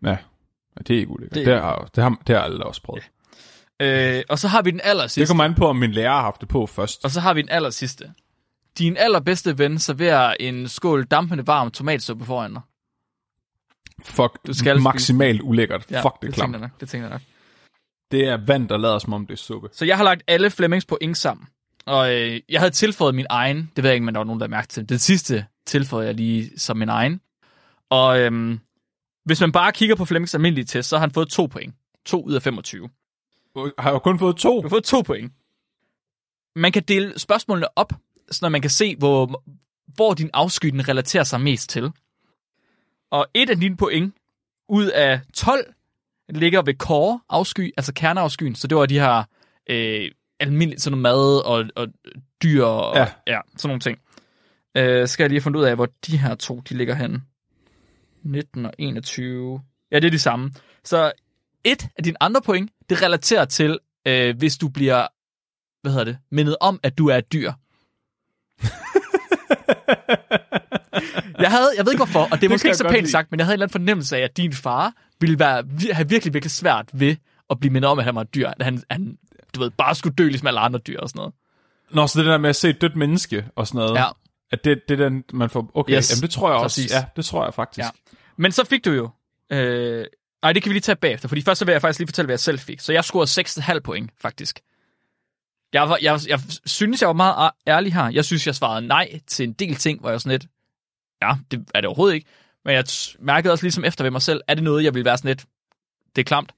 Ja, 0.05 0.17
Ja, 0.77 0.83
det 0.87 0.95
er 0.95 0.99
ikke 0.99 1.11
ulækkert. 1.11 1.35
Det 1.35 1.45
Det, 1.45 1.53
det, 1.53 1.61
har, 1.61 1.89
det, 1.95 2.03
har, 2.03 2.17
det 2.27 2.35
har 2.35 2.43
aldrig 2.43 2.65
også 2.65 2.81
prøvet. 2.81 3.03
Øh, 3.79 4.23
og 4.29 4.39
så 4.39 4.47
har 4.47 4.61
vi 4.61 4.71
den 4.71 4.81
aller 4.83 5.03
Det 5.03 5.11
sidste. 5.11 5.29
kommer 5.31 5.43
an 5.43 5.55
på, 5.55 5.67
om 5.67 5.75
min 5.75 5.91
lærer 5.91 6.11
har 6.11 6.21
haft 6.21 6.41
det 6.41 6.49
på 6.49 6.65
først. 6.65 7.05
Og 7.05 7.11
så 7.11 7.19
har 7.19 7.33
vi 7.33 7.41
den 7.41 7.49
aller 7.49 7.69
sidste. 7.69 8.13
Din 8.77 8.97
allerbedste 8.97 9.57
ven 9.57 9.79
serverer 9.79 10.33
en 10.39 10.67
skål 10.67 11.03
dampende 11.05 11.47
varm 11.47 11.71
tomatsuppe 11.71 12.25
foran 12.25 12.53
dig. 12.53 12.61
Fuck, 14.05 14.39
Du 14.47 14.53
skal 14.53 14.75
spise 14.75 14.83
maksimalt 14.83 15.41
ulækkert. 15.41 15.85
Ja, 15.91 16.01
Fuck, 16.01 16.13
det 16.21 16.27
det 16.27 16.33
klamt. 16.35 16.61
nok. 16.61 16.79
Det 16.79 16.89
tænker 16.89 17.07
jeg 17.07 17.13
nok. 17.13 17.21
Det 18.11 18.27
er 18.27 18.37
vand, 18.45 18.69
der 18.69 18.77
lader 18.77 18.99
som 18.99 19.13
om 19.13 19.25
det 19.27 19.33
er 19.33 19.37
suppe. 19.37 19.69
Så 19.71 19.85
jeg 19.85 19.97
har 19.97 20.03
lagt 20.03 20.23
alle 20.27 20.49
Flemmings 20.49 20.85
point 20.85 21.17
sammen. 21.17 21.47
Og 21.85 22.15
øh, 22.15 22.41
jeg 22.49 22.59
havde 22.61 22.71
tilføjet 22.71 23.15
min 23.15 23.25
egen. 23.29 23.71
Det 23.75 23.83
ved 23.83 23.89
jeg 23.89 23.95
ikke, 23.95 24.05
men 24.05 24.15
der 24.15 24.19
var 24.19 24.25
nogen, 24.25 24.39
der 24.41 24.47
mærkte 24.47 24.73
til. 24.73 24.89
Det 24.89 25.01
sidste 25.01 25.45
tilføjede 25.65 26.07
jeg 26.07 26.15
lige 26.15 26.51
som 26.59 26.77
min 26.77 26.89
egen. 26.89 27.21
Og 27.89 28.19
øhm, 28.19 28.59
hvis 29.25 29.41
man 29.41 29.51
bare 29.51 29.71
kigger 29.71 29.95
på 29.95 30.05
Flemmings 30.05 30.35
almindelige 30.35 30.65
test, 30.65 30.89
så 30.89 30.95
har 30.95 30.99
han 30.99 31.11
fået 31.11 31.29
to 31.29 31.45
point. 31.45 31.75
To 32.05 32.23
ud 32.23 32.33
af 32.33 32.41
25. 32.41 32.89
Har 33.79 33.91
jeg 33.91 34.01
kun 34.01 34.19
fået 34.19 34.35
to? 34.37 34.55
Du 34.57 34.61
har 34.61 34.69
fået 34.69 34.83
to 34.83 35.01
point. 35.01 35.33
Man 36.55 36.71
kan 36.71 36.83
dele 36.83 37.19
spørgsmålene 37.19 37.67
op, 37.77 37.93
så 38.31 38.49
man 38.49 38.61
kan 38.61 38.69
se, 38.69 38.95
hvor, 38.95 39.43
hvor 39.95 40.13
din 40.13 40.29
afsky 40.33 40.67
den 40.67 40.87
relaterer 40.89 41.23
sig 41.23 41.41
mest 41.41 41.69
til. 41.69 41.91
Og 43.11 43.27
et 43.33 43.49
af 43.49 43.57
dine 43.57 43.77
point 43.77 44.13
ud 44.69 44.85
af 44.85 45.19
12 45.33 45.73
ligger 46.29 46.61
ved 46.61 46.73
core 46.73 47.19
afsky, 47.29 47.73
altså 47.77 47.93
kerneafskyen. 47.93 48.55
Så 48.55 48.67
det 48.67 48.77
var 48.77 48.85
de 48.85 48.99
her 48.99 49.23
øh, 49.69 50.11
almindelige 50.39 50.79
sådan 50.79 50.99
mad 50.99 51.45
og, 51.45 51.65
og 51.75 51.87
dyr 52.43 52.63
og 52.65 52.95
Ja. 52.95 53.07
ja, 53.27 53.39
sådan 53.57 53.67
nogle 53.69 53.79
ting. 53.79 53.97
Øh, 54.77 55.07
skal 55.07 55.23
jeg 55.23 55.29
lige 55.29 55.39
have 55.39 55.43
fundet 55.43 55.59
ud 55.59 55.65
af, 55.65 55.75
hvor 55.75 55.87
de 56.07 56.17
her 56.17 56.35
to 56.35 56.59
de 56.69 56.73
ligger 56.77 56.95
henne. 56.95 57.21
19 58.23 58.65
og 58.65 58.73
21. 58.77 59.61
Ja, 59.91 59.99
det 59.99 60.07
er 60.07 60.11
de 60.11 60.19
samme. 60.19 60.51
Så 60.83 61.11
et 61.63 61.87
af 61.97 62.03
dine 62.03 62.23
andre 62.23 62.41
point, 62.41 62.71
det 62.89 63.01
relaterer 63.01 63.45
til, 63.45 63.79
øh, 64.05 64.37
hvis 64.37 64.57
du 64.57 64.69
bliver, 64.69 65.07
hvad 65.81 65.91
hedder 65.91 66.05
det, 66.05 66.17
mindet 66.31 66.55
om, 66.61 66.79
at 66.83 66.97
du 66.97 67.07
er 67.07 67.15
et 67.15 67.33
dyr. 67.33 67.51
jeg, 71.39 71.51
havde, 71.51 71.69
jeg 71.77 71.85
ved 71.85 71.93
ikke 71.93 72.05
hvorfor, 72.05 72.19
og 72.19 72.27
det 72.29 72.33
er 72.33 72.39
Det 72.39 72.49
måske 72.49 72.67
ikke 72.67 72.77
så 72.77 72.83
pænt 72.83 72.95
lide. 73.01 73.11
sagt, 73.11 73.31
men 73.31 73.39
jeg 73.39 73.45
havde 73.45 73.53
en 73.53 73.55
eller 73.55 73.65
anden 73.65 73.71
fornemmelse 73.73 74.17
af, 74.17 74.21
at 74.21 74.37
din 74.37 74.53
far 74.53 74.93
ville 75.19 75.39
være, 75.39 75.63
have 75.91 76.09
virkelig, 76.09 76.33
virkelig 76.33 76.51
svært 76.51 76.89
ved 76.93 77.15
at 77.49 77.59
blive 77.59 77.73
mindet 77.73 77.91
om, 77.91 77.99
at 77.99 78.05
han 78.05 78.15
var 78.15 78.21
et 78.21 78.35
dyr. 78.35 78.47
At 78.47 78.61
han, 78.65 78.83
han 78.91 79.17
du 79.55 79.59
ved, 79.59 79.69
bare 79.69 79.95
skulle 79.95 80.15
dø 80.15 80.27
ligesom 80.27 80.47
alle 80.47 80.59
andre 80.59 80.79
dyr 80.79 80.99
og 80.99 81.09
sådan 81.09 81.19
noget. 81.19 81.33
Nå, 81.91 82.07
så 82.07 82.19
det 82.19 82.27
der 82.27 82.37
med 82.37 82.49
at 82.49 82.55
se 82.55 82.69
et 82.69 82.81
dødt 82.81 82.95
menneske 82.95 83.45
og 83.55 83.67
sådan 83.67 83.79
noget. 83.79 83.95
Ja. 83.95 84.05
At 84.51 84.63
det, 84.65 84.81
det 84.89 85.01
er 85.01 85.09
den, 85.09 85.23
man 85.33 85.49
får... 85.49 85.71
Okay, 85.73 85.93
Yes, 85.97 86.11
jamen 86.11 86.21
det 86.21 86.29
tror 86.31 86.49
jeg 86.49 86.57
også. 86.57 86.63
præcis. 86.81 86.91
Ja, 86.93 87.05
det 87.15 87.25
tror 87.25 87.43
jeg 87.43 87.53
faktisk. 87.53 87.85
Ja. 87.85 87.89
Men 88.37 88.51
så 88.51 88.63
fik 88.65 88.85
du 88.85 88.91
jo... 88.91 89.09
Øh, 89.51 90.05
nej, 90.43 90.53
det 90.53 90.63
kan 90.63 90.69
vi 90.69 90.73
lige 90.73 90.81
tage 90.81 90.95
bagefter, 90.95 91.27
fordi 91.27 91.41
først 91.41 91.59
så 91.59 91.65
vil 91.65 91.71
jeg 91.71 91.81
faktisk 91.81 91.99
lige 91.99 92.07
fortælle, 92.07 92.25
hvad 92.25 92.33
jeg 92.33 92.39
selv 92.39 92.59
fik. 92.59 92.79
Så 92.79 92.93
jeg 92.93 93.03
scorede 93.03 93.41
6,5 93.73 93.79
point, 93.79 94.11
faktisk. 94.21 94.59
Jeg, 95.73 95.89
var, 95.89 95.97
jeg, 96.01 96.19
jeg 96.27 96.39
synes, 96.65 97.01
jeg 97.01 97.07
var 97.07 97.13
meget 97.13 97.51
ærlig 97.67 97.93
her. 97.93 98.09
Jeg 98.09 98.25
synes, 98.25 98.47
jeg 98.47 98.55
svarede 98.55 98.87
nej 98.87 99.19
til 99.27 99.43
en 99.47 99.53
del 99.53 99.75
ting, 99.75 99.99
hvor 99.99 100.09
jeg 100.09 100.21
sådan 100.21 100.31
lidt... 100.31 100.45
Ja, 101.21 101.33
det 101.51 101.69
er 101.75 101.81
det 101.81 101.87
overhovedet 101.87 102.15
ikke. 102.15 102.27
Men 102.65 102.73
jeg 102.73 102.85
mærkede 103.19 103.51
også 103.51 103.63
ligesom 103.63 103.85
efter 103.85 104.03
ved 104.03 104.11
mig 104.11 104.21
selv, 104.21 104.41
er 104.47 104.53
det 104.53 104.63
noget, 104.63 104.83
jeg 104.83 104.93
ville 104.93 105.05
være 105.05 105.17
sådan 105.17 105.29
lidt... 105.29 105.45
Det 106.15 106.21
er 106.21 106.25
klamt. 106.25 106.51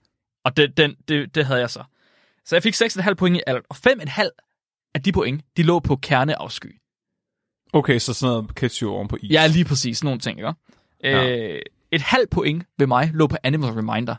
Og 0.44 0.58
det, 0.58 0.78
den, 0.78 0.96
det, 1.08 1.36
det 1.36 1.46
havde 1.46 1.60
jeg 1.60 1.70
så. 1.70 1.84
Så 2.46 2.56
jeg 2.56 2.64
fik 2.64 2.76
6,5 2.76 3.14
point 3.14 3.38
i 3.38 3.42
alt, 3.48 3.66
og 3.70 3.76
5,5 3.88 4.30
af 4.96 5.04
de 5.04 5.12
point, 5.12 5.44
de 5.58 5.64
lå 5.64 5.80
på 5.80 5.96
kerneafsky. 5.96 6.82
Okay, 7.74 8.00
så 8.00 8.14
sådan 8.14 8.34
noget 8.34 8.56
ketchup 8.56 8.90
oven 8.90 9.08
på 9.08 9.18
is. 9.22 9.32
Ja, 9.32 9.48
lige 9.48 9.66
præcis. 9.66 9.98
Sådan 9.98 10.08
nogle 10.08 10.20
ting, 10.20 10.40
ikke? 10.40 10.54
Ja. 11.04 11.30
Øh, 11.30 11.62
et 11.92 12.02
halvt 12.02 12.30
point 12.30 12.66
ved 12.78 12.88
mig 12.88 13.12
lå 13.14 13.28
på 13.28 13.38
Animal 13.44 13.70
Reminder. 13.70 14.16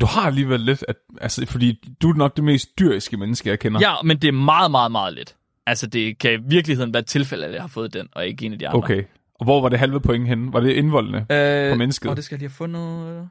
Du 0.00 0.06
har 0.06 0.26
alligevel 0.26 0.60
lidt... 0.60 0.84
At, 0.88 0.96
altså, 1.20 1.46
fordi 1.46 1.94
du 2.02 2.10
er 2.10 2.14
nok 2.14 2.36
det 2.36 2.44
mest 2.44 2.78
dyriske 2.78 3.16
menneske, 3.16 3.48
jeg 3.48 3.58
kender. 3.58 3.80
Ja, 3.80 4.02
men 4.02 4.18
det 4.18 4.28
er 4.28 4.32
meget, 4.32 4.70
meget, 4.70 4.92
meget 4.92 5.14
lidt. 5.14 5.36
Altså, 5.66 5.86
det 5.86 6.18
kan 6.18 6.32
i 6.32 6.42
virkeligheden 6.48 6.94
være 6.94 7.00
et 7.00 7.06
tilfælde, 7.06 7.46
at 7.46 7.52
jeg 7.52 7.60
har 7.60 7.68
fået 7.68 7.92
den, 7.92 8.08
og 8.12 8.26
ikke 8.26 8.46
en 8.46 8.52
af 8.52 8.58
de 8.58 8.68
andre. 8.68 8.78
Okay. 8.78 9.04
Og 9.34 9.44
hvor 9.44 9.60
var 9.60 9.68
det 9.68 9.78
halve 9.78 10.00
point 10.00 10.28
henne? 10.28 10.52
Var 10.52 10.60
det 10.60 10.72
indvoldende? 10.72 11.26
Øh, 11.30 11.72
på 11.72 11.76
mennesket? 11.76 12.10
Og 12.10 12.16
det 12.16 12.24
skal 12.24 12.34
jeg 12.34 12.38
lige 12.38 12.48
have 12.48 12.54
fundet. 12.54 13.28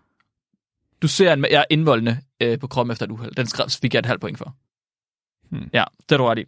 Du 1.02 1.08
ser 1.08 1.34
en, 1.34 1.46
jeg 1.52 1.60
er 1.60 1.64
indvoldende 1.70 2.18
øh, 2.40 2.60
på 2.60 2.68
kroppen 2.68 2.92
efter 2.92 3.06
et 3.06 3.12
uheld. 3.12 3.36
Den 3.36 3.48
skrev, 3.48 3.70
fik 3.82 3.94
jeg 3.94 4.00
et 4.00 4.06
halvt 4.06 4.22
point 4.22 4.38
for. 4.38 4.56
Hmm. 5.50 5.70
Ja, 5.74 5.84
det 6.10 6.16
er 6.16 6.18
du 6.18 6.26
ret 6.26 6.40
i. 6.40 6.46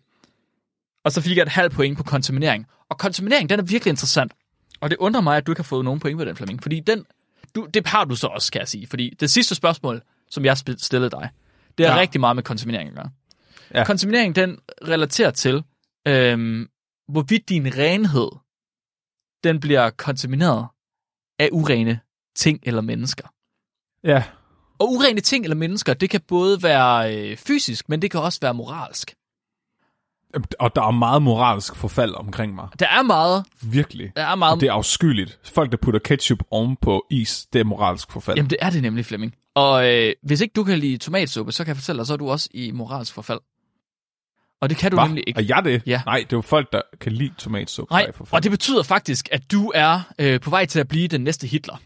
Og 1.03 1.11
så 1.11 1.21
fik 1.21 1.37
jeg 1.37 1.43
et 1.43 1.49
halvt 1.49 1.73
point 1.73 1.97
på 1.97 2.03
kontaminering. 2.03 2.67
Og 2.89 2.97
kontaminering, 2.97 3.49
den 3.49 3.59
er 3.59 3.63
virkelig 3.63 3.91
interessant. 3.91 4.33
Og 4.81 4.89
det 4.89 4.97
undrer 4.97 5.21
mig, 5.21 5.37
at 5.37 5.47
du 5.47 5.51
ikke 5.51 5.59
har 5.59 5.63
fået 5.63 5.85
nogen 5.85 5.99
point 5.99 6.17
på 6.17 6.25
den, 6.25 6.35
Flemming. 6.35 6.61
Fordi 6.61 6.79
den, 6.79 7.05
du, 7.55 7.67
det 7.73 7.87
har 7.87 8.05
du 8.05 8.15
så 8.15 8.27
også, 8.27 8.51
kan 8.51 8.59
jeg 8.59 8.67
sige. 8.67 8.87
Fordi 8.87 9.15
det 9.19 9.29
sidste 9.29 9.55
spørgsmål, 9.55 10.01
som 10.29 10.45
jeg 10.45 10.57
stillede 10.57 11.09
dig, 11.09 11.29
det 11.77 11.85
er. 11.85 11.91
Ja. 11.91 11.99
rigtig 11.99 12.21
meget 12.21 12.35
med 12.35 12.43
kontaminering 12.43 12.89
at 12.89 12.95
gøre. 12.95 13.09
Ja. 13.73 13.83
Kontaminering, 13.83 14.35
den 14.35 14.57
relaterer 14.87 15.31
til, 15.31 15.63
øhm, 16.07 16.67
hvorvidt 17.07 17.49
din 17.49 17.77
renhed, 17.77 18.29
den 19.43 19.59
bliver 19.59 19.89
kontamineret 19.89 20.67
af 21.39 21.49
urene 21.51 21.99
ting 22.35 22.59
eller 22.63 22.81
mennesker. 22.81 23.27
Ja. 24.03 24.23
Og 24.79 24.91
urene 24.91 25.21
ting 25.21 25.43
eller 25.45 25.55
mennesker, 25.55 25.93
det 25.93 26.09
kan 26.09 26.21
både 26.27 26.63
være 26.63 27.15
øh, 27.17 27.37
fysisk, 27.37 27.89
men 27.89 28.01
det 28.01 28.11
kan 28.11 28.19
også 28.19 28.39
være 28.41 28.53
moralsk. 28.53 29.13
Og 30.59 30.75
der 30.75 30.81
er 30.81 30.91
meget 30.91 31.21
moralsk 31.21 31.75
forfald 31.75 32.15
omkring 32.15 32.55
mig. 32.55 32.67
Der 32.79 32.87
er 32.87 33.01
meget, 33.01 33.45
Virkelig. 33.61 34.11
der 34.15 34.23
er 34.23 34.35
meget, 34.35 34.61
Det 34.61 34.67
er 34.67 34.73
afskyeligt. 34.73 35.39
Folk, 35.43 35.71
der 35.71 35.77
putter 35.77 35.99
ketchup 35.99 36.39
oven 36.51 36.75
på 36.81 37.05
is, 37.09 37.45
det 37.53 37.59
er 37.59 37.63
moralsk 37.63 38.11
forfald. 38.11 38.37
jamen 38.37 38.49
det 38.49 38.57
er 38.61 38.69
det 38.69 38.81
nemlig, 38.81 39.05
Flemming. 39.05 39.35
Og 39.55 39.93
øh, 39.93 40.13
hvis 40.23 40.41
ikke 40.41 40.53
du 40.53 40.63
kan 40.63 40.79
lide 40.79 40.97
tomatsuppe, 40.97 41.51
så 41.51 41.63
kan 41.63 41.67
jeg 41.69 41.77
fortælle 41.77 41.99
dig, 41.99 42.07
så 42.07 42.13
er 42.13 42.17
du 42.17 42.29
også 42.29 42.49
i 42.53 42.71
moralsk 42.71 43.13
forfald. 43.13 43.39
Og 44.63 44.69
det 44.69 44.77
kan 44.77 44.91
du 44.91 44.97
Hva? 44.97 45.05
nemlig 45.05 45.23
ikke. 45.27 45.39
Er 45.39 45.45
jeg 45.47 45.63
det? 45.63 45.81
Ja. 45.85 46.01
Nej, 46.05 46.17
det 46.17 46.33
er 46.33 46.37
jo 46.37 46.41
folk, 46.41 46.73
der 46.73 46.81
kan 47.01 47.11
lide 47.11 47.33
tomatsuppe. 47.37 47.93
Nej, 47.93 48.11
forfald. 48.11 48.33
og 48.33 48.43
det 48.43 48.51
betyder 48.51 48.83
faktisk, 48.83 49.29
at 49.31 49.51
du 49.51 49.71
er 49.75 50.01
øh, 50.19 50.39
på 50.39 50.49
vej 50.49 50.65
til 50.65 50.79
at 50.79 50.87
blive 50.87 51.07
den 51.07 51.21
næste 51.21 51.47
Hitler. 51.47 51.81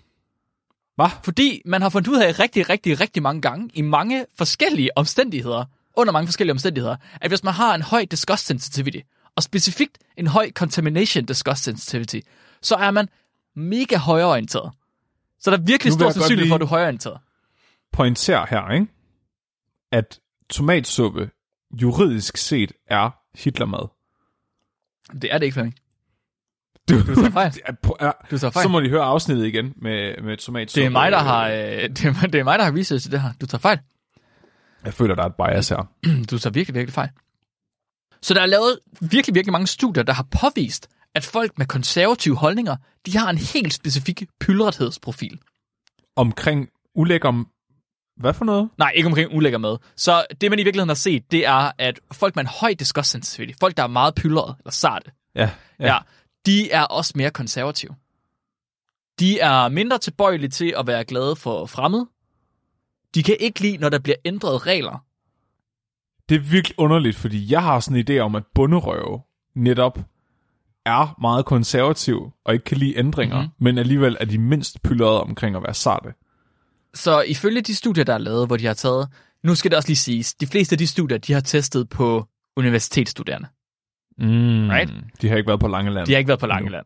Hvad? 0.95 1.07
Fordi 1.23 1.61
man 1.65 1.81
har 1.81 1.89
fundet 1.89 2.07
ud 2.07 2.17
af 2.17 2.39
rigtig, 2.39 2.69
rigtig, 2.69 2.99
rigtig 2.99 3.23
mange 3.23 3.41
gange, 3.41 3.69
i 3.73 3.81
mange 3.81 4.25
forskellige 4.37 4.97
omstændigheder, 4.97 5.65
under 5.95 6.13
mange 6.13 6.27
forskellige 6.27 6.51
omstændigheder, 6.51 6.95
at 7.21 7.31
hvis 7.31 7.43
man 7.43 7.53
har 7.53 7.75
en 7.75 7.81
høj 7.81 8.05
disgust 8.11 8.45
sensitivity, 8.45 8.99
og 9.35 9.43
specifikt 9.43 9.97
en 10.17 10.27
høj 10.27 10.51
contamination 10.51 11.25
disgust 11.25 11.63
sensitivity, 11.63 12.19
så 12.61 12.75
er 12.75 12.91
man 12.91 13.09
mega 13.55 13.97
højreorienteret. 13.97 14.71
Så 15.39 15.51
der 15.51 15.57
er 15.57 15.61
virkelig 15.61 15.93
stor 15.93 16.11
sandsynlighed 16.11 16.49
for, 16.49 16.55
at 16.55 16.61
du 16.61 16.65
er 16.65 16.69
højreorienteret. 16.69 17.17
Pointer 17.93 18.45
her, 18.49 18.71
ikke? 18.71 18.87
At 19.91 20.19
tomatsuppe 20.49 21.29
juridisk 21.73 22.37
set 22.37 22.71
er 22.87 23.09
Hitlermad. 23.35 23.87
Det 25.21 25.33
er 25.33 25.37
det 25.37 25.45
ikke, 25.45 25.53
Flemming. 25.53 25.75
Du, 26.89 26.99
Du 26.99 27.15
tager 27.15 27.29
fejl. 27.29 27.51
Du 28.31 28.37
tager 28.37 28.51
fejl. 28.51 28.63
Så 28.63 28.69
må 28.69 28.79
de 28.79 28.89
høre 28.89 29.03
afsnittet 29.03 29.45
igen 29.45 29.73
med, 29.75 30.21
med 30.23 30.37
tomatsuppe. 30.37 30.79
Det 30.81 30.85
er 30.85 30.89
mig, 30.89 31.11
der 31.11 31.17
har, 31.17 31.47
øh, 31.49 31.55
det, 31.95 32.05
er, 32.05 32.27
det 32.27 32.35
er 32.35 32.43
mig, 32.43 32.59
der 32.59 32.65
har 32.65 32.77
researchet 32.77 33.11
det 33.11 33.21
her. 33.21 33.33
Du 33.41 33.45
tager 33.45 33.59
fejl. 33.59 33.79
Jeg 34.85 34.93
føler, 34.93 35.15
der 35.15 35.23
er 35.23 35.27
et 35.27 35.35
bias 35.35 35.69
her. 35.69 35.89
Du 36.31 36.39
tager 36.39 36.53
virkelig, 36.53 36.75
virkelig 36.75 36.93
fejl. 36.93 37.09
Så 38.21 38.33
der 38.33 38.41
er 38.41 38.45
lavet 38.45 38.79
virkelig, 39.01 39.35
virkelig 39.35 39.51
mange 39.51 39.67
studier, 39.67 40.03
der 40.03 40.13
har 40.13 40.27
påvist, 40.41 40.87
at 41.15 41.25
folk 41.25 41.57
med 41.57 41.65
konservative 41.65 42.35
holdninger, 42.35 42.75
de 43.05 43.17
har 43.17 43.29
en 43.29 43.37
helt 43.37 43.73
specifik 43.73 44.23
pyldrethedsprofil. 44.39 45.39
Omkring 46.15 46.69
ulækker... 46.95 47.43
Hvad 48.17 48.33
for 48.33 48.45
noget? 48.45 48.69
Nej, 48.77 48.91
ikke 48.95 49.07
omkring 49.07 49.35
ulækker 49.35 49.57
mad. 49.57 49.77
Så 49.95 50.25
det, 50.41 50.49
man 50.49 50.59
i 50.59 50.63
virkeligheden 50.63 50.89
har 50.89 50.95
set, 50.95 51.31
det 51.31 51.45
er, 51.45 51.71
at 51.77 51.99
folk 52.11 52.35
med 52.35 52.43
en 52.43 52.49
høj 52.61 52.73
disgust 52.73 53.11
sensitivity, 53.11 53.53
folk, 53.59 53.77
der 53.77 53.83
er 53.83 53.87
meget 53.87 54.15
pyldrede 54.15 54.55
eller 54.59 54.71
sarte, 54.71 55.11
Ja, 55.35 55.49
ja. 55.79 55.87
ja, 55.87 55.97
de 56.45 56.71
er 56.71 56.83
også 56.83 57.13
mere 57.15 57.31
konservative. 57.31 57.95
De 59.19 59.39
er 59.39 59.69
mindre 59.69 59.97
tilbøjelige 59.97 60.49
til 60.49 60.73
at 60.77 60.87
være 60.87 61.03
glade 61.03 61.35
for 61.35 61.65
fremmed. 61.65 62.05
De 63.15 63.23
kan 63.23 63.37
ikke 63.39 63.61
lide, 63.61 63.77
når 63.77 63.89
der 63.89 63.99
bliver 63.99 64.15
ændret 64.25 64.67
regler. 64.67 65.03
Det 66.29 66.35
er 66.35 66.39
virkelig 66.39 66.79
underligt, 66.79 67.15
fordi 67.15 67.51
jeg 67.51 67.63
har 67.63 67.79
sådan 67.79 67.97
en 67.97 68.05
idé 68.09 68.19
om, 68.19 68.35
at 68.35 68.43
bunderøve 68.55 69.21
netop 69.55 69.99
er 70.85 71.15
meget 71.21 71.45
konservativ 71.45 72.31
og 72.45 72.53
ikke 72.53 72.65
kan 72.65 72.77
lide 72.77 72.97
ændringer, 72.97 73.41
mm-hmm. 73.41 73.63
men 73.63 73.77
alligevel 73.77 74.17
er 74.19 74.25
de 74.25 74.37
mindst 74.37 74.83
pyldrede 74.83 75.21
omkring 75.21 75.55
at 75.55 75.63
være 75.63 75.73
sarte. 75.73 76.13
Så 76.97 77.21
ifølge 77.21 77.61
de 77.61 77.75
studier, 77.75 78.03
der 78.03 78.13
er 78.13 78.17
lavet, 78.17 78.47
hvor 78.47 78.57
de 78.57 78.65
har 78.65 78.73
taget... 78.73 79.07
Nu 79.43 79.55
skal 79.55 79.71
det 79.71 79.77
også 79.77 79.89
lige 79.89 79.97
siges, 79.97 80.33
de 80.33 80.47
fleste 80.47 80.73
af 80.73 80.77
de 80.77 80.87
studier, 80.87 81.17
de 81.17 81.33
har 81.33 81.39
testet 81.39 81.89
på 81.89 82.25
universitetsstuderende. 82.57 83.47
Mm, 84.17 84.69
Right? 84.69 84.93
De 85.21 85.29
har 85.29 85.37
ikke 85.37 85.47
været 85.47 85.59
på 85.59 85.67
Langeland. 85.67 86.07
De 86.07 86.11
har 86.11 86.17
ikke 86.17 86.27
været 86.27 86.39
på 86.39 86.47
Langeland. 86.47 86.85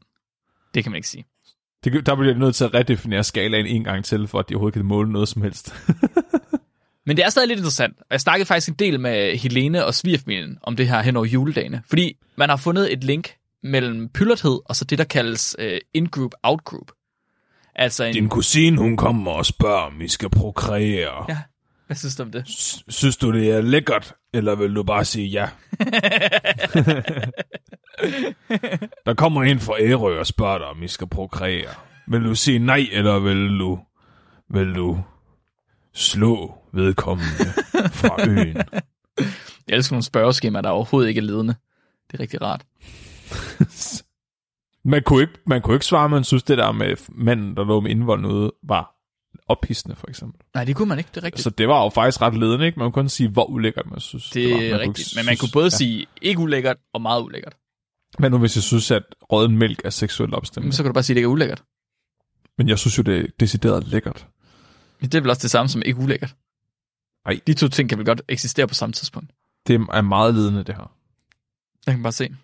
Det 0.73 0.83
kan 0.83 0.91
man 0.91 0.97
ikke 0.97 1.07
sige. 1.07 1.25
Det, 1.83 2.05
der 2.05 2.15
bliver 2.15 2.31
jeg 2.31 2.39
nødt 2.39 2.55
til 2.55 2.63
at 2.63 2.73
redefinere 2.73 3.23
skalaen 3.23 3.65
en 3.65 3.83
gang 3.83 4.05
til, 4.05 4.27
for 4.27 4.39
at 4.39 4.49
de 4.49 4.55
overhovedet 4.55 4.73
kan 4.73 4.85
måle 4.85 5.11
noget 5.11 5.27
som 5.27 5.41
helst. 5.41 5.73
Men 7.05 7.17
det 7.17 7.25
er 7.25 7.29
stadig 7.29 7.47
lidt 7.47 7.59
interessant. 7.59 7.97
Og 7.99 8.07
jeg 8.11 8.21
snakkede 8.21 8.45
faktisk 8.45 8.69
en 8.69 8.75
del 8.75 8.99
med 8.99 9.37
Helene 9.37 9.85
og 9.85 9.93
svigerfamilien 9.93 10.57
om 10.63 10.75
det 10.75 10.87
her 10.87 11.01
hen 11.01 11.17
over 11.17 11.25
juledagene. 11.25 11.81
Fordi 11.89 12.17
man 12.35 12.49
har 12.49 12.57
fundet 12.57 12.93
et 12.93 13.03
link 13.03 13.33
mellem 13.63 14.09
pyllerthed 14.09 14.59
og 14.65 14.75
så 14.75 14.85
det, 14.85 14.97
der 14.97 15.03
kaldes 15.03 15.55
uh, 15.59 15.65
in-group, 15.93 16.31
out-group. 16.43 16.91
Altså 17.75 18.03
en... 18.03 18.13
Din 18.13 18.29
kusine, 18.29 18.77
hun 18.77 18.97
kommer 18.97 19.31
og 19.31 19.45
spørger, 19.45 19.79
om 19.81 20.01
I 20.01 20.07
skal 20.07 20.29
prokreere. 20.29 21.25
Ja, 21.29 21.37
hvad 21.87 21.95
synes 21.97 22.15
du 22.15 22.23
om 22.23 22.31
det? 22.31 22.47
S- 22.47 22.83
Synes 22.89 23.17
du, 23.17 23.33
det 23.33 23.51
er 23.51 23.61
lækkert, 23.61 24.13
eller 24.33 24.55
vil 24.55 24.75
du 24.75 24.83
bare 24.83 25.05
sige 25.05 25.27
ja? 25.27 25.47
Der 29.05 29.13
kommer 29.13 29.43
en 29.43 29.59
fra 29.59 29.73
Ærø 29.81 30.19
og 30.19 30.27
spørger 30.27 30.57
dig, 30.57 30.67
om 30.67 30.83
I 30.83 30.87
skal 30.87 31.07
prokreere. 31.07 31.69
Vil 32.07 32.23
du 32.23 32.35
sige 32.35 32.59
nej, 32.59 32.87
eller 32.91 33.19
vil 33.19 33.59
du, 33.59 33.79
vil 34.49 34.75
du 34.75 34.99
slå 35.93 36.57
vedkommende 36.73 37.45
fra 37.91 38.15
øen? 38.29 38.57
Jeg 39.67 39.75
elsker 39.75 39.93
nogle 39.93 40.03
spørgeskemaer, 40.03 40.61
der 40.61 40.69
overhovedet 40.69 41.09
ikke 41.09 41.19
er 41.19 41.23
ledende. 41.25 41.55
Det 42.11 42.17
er 42.17 42.19
rigtig 42.21 42.41
rart. 42.41 42.63
Man 44.83 45.03
kunne 45.03 45.21
ikke, 45.21 45.33
man 45.45 45.61
kunne 45.61 45.75
ikke 45.75 45.85
svare, 45.85 46.09
man 46.09 46.23
synes, 46.23 46.43
det 46.43 46.57
der 46.57 46.71
med 46.71 46.95
manden, 47.09 47.55
der 47.55 47.65
lå 47.65 47.79
med 47.79 47.91
indvolden 47.91 48.25
ude, 48.25 48.51
var 48.63 48.95
ophidsende, 49.47 49.95
for 49.95 50.07
eksempel. 50.07 50.41
Nej, 50.53 50.63
det 50.63 50.75
kunne 50.75 50.89
man 50.89 50.97
ikke, 50.97 51.09
det 51.15 51.17
er 51.17 51.23
rigtigt. 51.23 51.43
Så 51.43 51.49
det 51.49 51.67
var 51.67 51.83
jo 51.83 51.89
faktisk 51.89 52.21
ret 52.21 52.37
ledende, 52.37 52.65
ikke? 52.65 52.79
Man 52.79 52.85
kunne 52.85 53.03
kun 53.03 53.09
sige, 53.09 53.29
hvor 53.29 53.45
ulækkert 53.45 53.85
man 53.89 53.99
synes. 53.99 54.29
det, 54.29 54.33
det 54.33 54.67
er 54.67 54.71
Man 54.71 54.79
rigtigt. 54.79 55.13
Men 55.15 55.25
man 55.25 55.37
kunne 55.37 55.49
både 55.53 55.65
ja. 55.65 55.69
sige 55.69 56.05
ikke 56.21 56.39
ulækkert 56.39 56.77
og 56.93 57.01
meget 57.01 57.21
ulækkert. 57.21 57.57
Men 58.19 58.31
nu 58.31 58.37
hvis 58.37 58.55
jeg 58.55 58.63
synes, 58.63 58.91
at 58.91 59.03
rødden 59.21 59.57
mælk 59.57 59.81
er 59.85 59.89
seksuelt 59.89 60.33
opstemning. 60.33 60.67
Men 60.67 60.73
så 60.73 60.83
kan 60.83 60.89
du 60.89 60.93
bare 60.93 61.03
sige, 61.03 61.13
at 61.13 61.15
det 61.15 61.19
ikke 61.19 61.27
er 61.27 61.31
ulækkert. 61.31 61.63
Men 62.57 62.69
jeg 62.69 62.79
synes 62.79 62.97
jo, 62.97 63.03
det 63.03 63.19
er 63.19 63.25
decideret 63.39 63.87
lækkert. 63.87 64.27
Men 65.01 65.09
det 65.09 65.17
er 65.17 65.21
vel 65.21 65.29
også 65.29 65.41
det 65.41 65.51
samme 65.51 65.69
som 65.69 65.81
ikke 65.85 65.99
ulækkert. 65.99 66.35
Ej. 67.25 67.39
De 67.47 67.53
to 67.53 67.67
ting 67.67 67.89
kan 67.89 67.97
vel 67.97 68.05
godt 68.05 68.21
eksistere 68.27 68.67
på 68.67 68.73
samme 68.73 68.93
tidspunkt. 68.93 69.31
Det 69.67 69.75
er 69.75 70.01
meget 70.01 70.35
ledende, 70.35 70.63
det 70.63 70.75
her. 70.75 70.91
Jeg 71.85 71.93
kan 71.93 72.03
bare 72.03 72.13
se. 72.13 72.35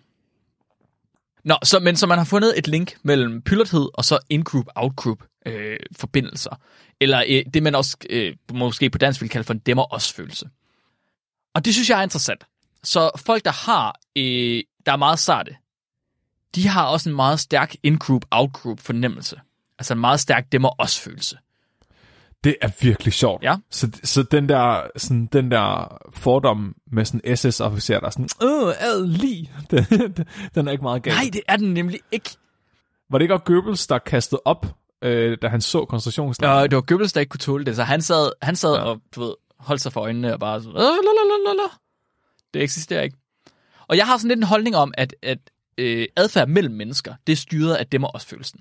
Nå, 1.44 1.58
så, 1.64 1.78
men 1.78 1.96
så 1.96 2.06
man 2.06 2.18
har 2.18 2.24
fundet 2.24 2.58
et 2.58 2.68
link 2.68 2.96
mellem 3.02 3.42
pylderthed 3.42 3.88
og 3.94 4.04
så 4.04 4.18
in-group, 4.30 4.66
out-group 4.74 5.22
øh, 5.46 5.78
forbindelser. 5.96 6.60
Eller 7.00 7.24
øh, 7.28 7.44
det, 7.54 7.62
man 7.62 7.74
også 7.74 7.96
øh, 8.10 8.36
måske 8.52 8.90
på 8.90 8.98
dansk 8.98 9.20
vil 9.20 9.30
kalde 9.30 9.44
for 9.44 9.54
en 9.54 9.62
demmer-os-følelse. 9.66 10.48
Og 11.54 11.64
det 11.64 11.74
synes 11.74 11.90
jeg 11.90 11.98
er 11.98 12.02
interessant. 12.02 12.44
Så 12.84 13.10
folk, 13.16 13.44
der 13.44 13.50
har, 13.50 14.00
øh, 14.16 14.62
der 14.86 14.92
er 14.92 14.96
meget 14.96 15.18
sarte, 15.18 15.56
de 16.54 16.68
har 16.68 16.86
også 16.86 17.08
en 17.08 17.16
meget 17.16 17.40
stærk 17.40 17.74
in-group, 17.82 18.24
out-group 18.30 18.80
fornemmelse. 18.80 19.40
Altså 19.78 19.94
en 19.94 20.00
meget 20.00 20.20
stærk 20.20 20.52
demmer-os-følelse. 20.52 21.38
Det 22.44 22.56
er 22.60 22.68
virkelig 22.80 23.12
sjovt. 23.12 23.42
Ja. 23.42 23.56
Så, 23.70 23.90
så 24.04 24.22
den 24.22 24.48
der, 24.48 24.82
sådan, 24.96 25.26
den 25.26 25.50
der 25.50 25.98
fordom 26.12 26.74
med 26.92 27.04
sådan 27.04 27.36
SS-officer, 27.36 28.00
der 28.00 28.06
er 28.06 28.10
sådan, 28.10 28.28
øh, 28.42 28.74
ad 28.80 29.06
lige, 29.06 29.50
den, 29.70 30.26
den 30.54 30.68
er 30.68 30.72
ikke 30.72 30.82
meget 30.84 31.02
gal. 31.02 31.14
Nej, 31.14 31.30
det 31.32 31.40
er 31.48 31.56
den 31.56 31.74
nemlig 31.74 32.00
ikke. 32.12 32.30
Var 33.10 33.18
det 33.18 33.22
ikke 33.24 33.34
også 33.34 33.44
Goebbels, 33.44 33.86
der 33.86 33.98
kastede 33.98 34.40
op, 34.44 34.66
øh, 35.02 35.38
da 35.42 35.48
han 35.48 35.60
så 35.60 35.84
koncentrationslejren? 35.84 36.62
Og 36.62 36.70
det 36.70 36.76
var 36.76 36.82
Goebbels, 36.82 37.12
der 37.12 37.20
ikke 37.20 37.30
kunne 37.30 37.38
tåle 37.38 37.64
det, 37.64 37.76
så 37.76 37.82
han 37.82 38.02
sad, 38.02 38.30
han 38.42 38.56
sad 38.56 38.74
ja. 38.74 38.80
Ja. 38.80 38.84
og 38.84 39.00
du 39.14 39.20
ved, 39.20 39.34
holdt 39.58 39.82
sig 39.82 39.92
for 39.92 40.00
øjnene 40.00 40.32
og 40.32 40.40
bare 40.40 40.60
sådan, 40.62 40.76
"Øh, 40.76 40.82
la, 40.82 40.88
la, 40.88 41.24
la, 41.30 41.50
la, 41.50 41.62
la." 41.62 41.68
det 42.54 42.62
eksisterer 42.62 43.02
ikke. 43.02 43.16
Og 43.88 43.96
jeg 43.96 44.06
har 44.06 44.16
sådan 44.16 44.28
lidt 44.28 44.38
en 44.38 44.44
holdning 44.44 44.76
om, 44.76 44.94
at, 44.98 45.14
at 45.22 45.38
øh, 45.78 46.06
adfærd 46.16 46.48
mellem 46.48 46.74
mennesker, 46.74 47.14
det 47.26 47.32
er 47.32 47.36
styret 47.36 47.74
af 47.74 47.86
dem 47.86 48.04
og 48.04 48.10
os 48.14 48.24
følelsen. 48.24 48.60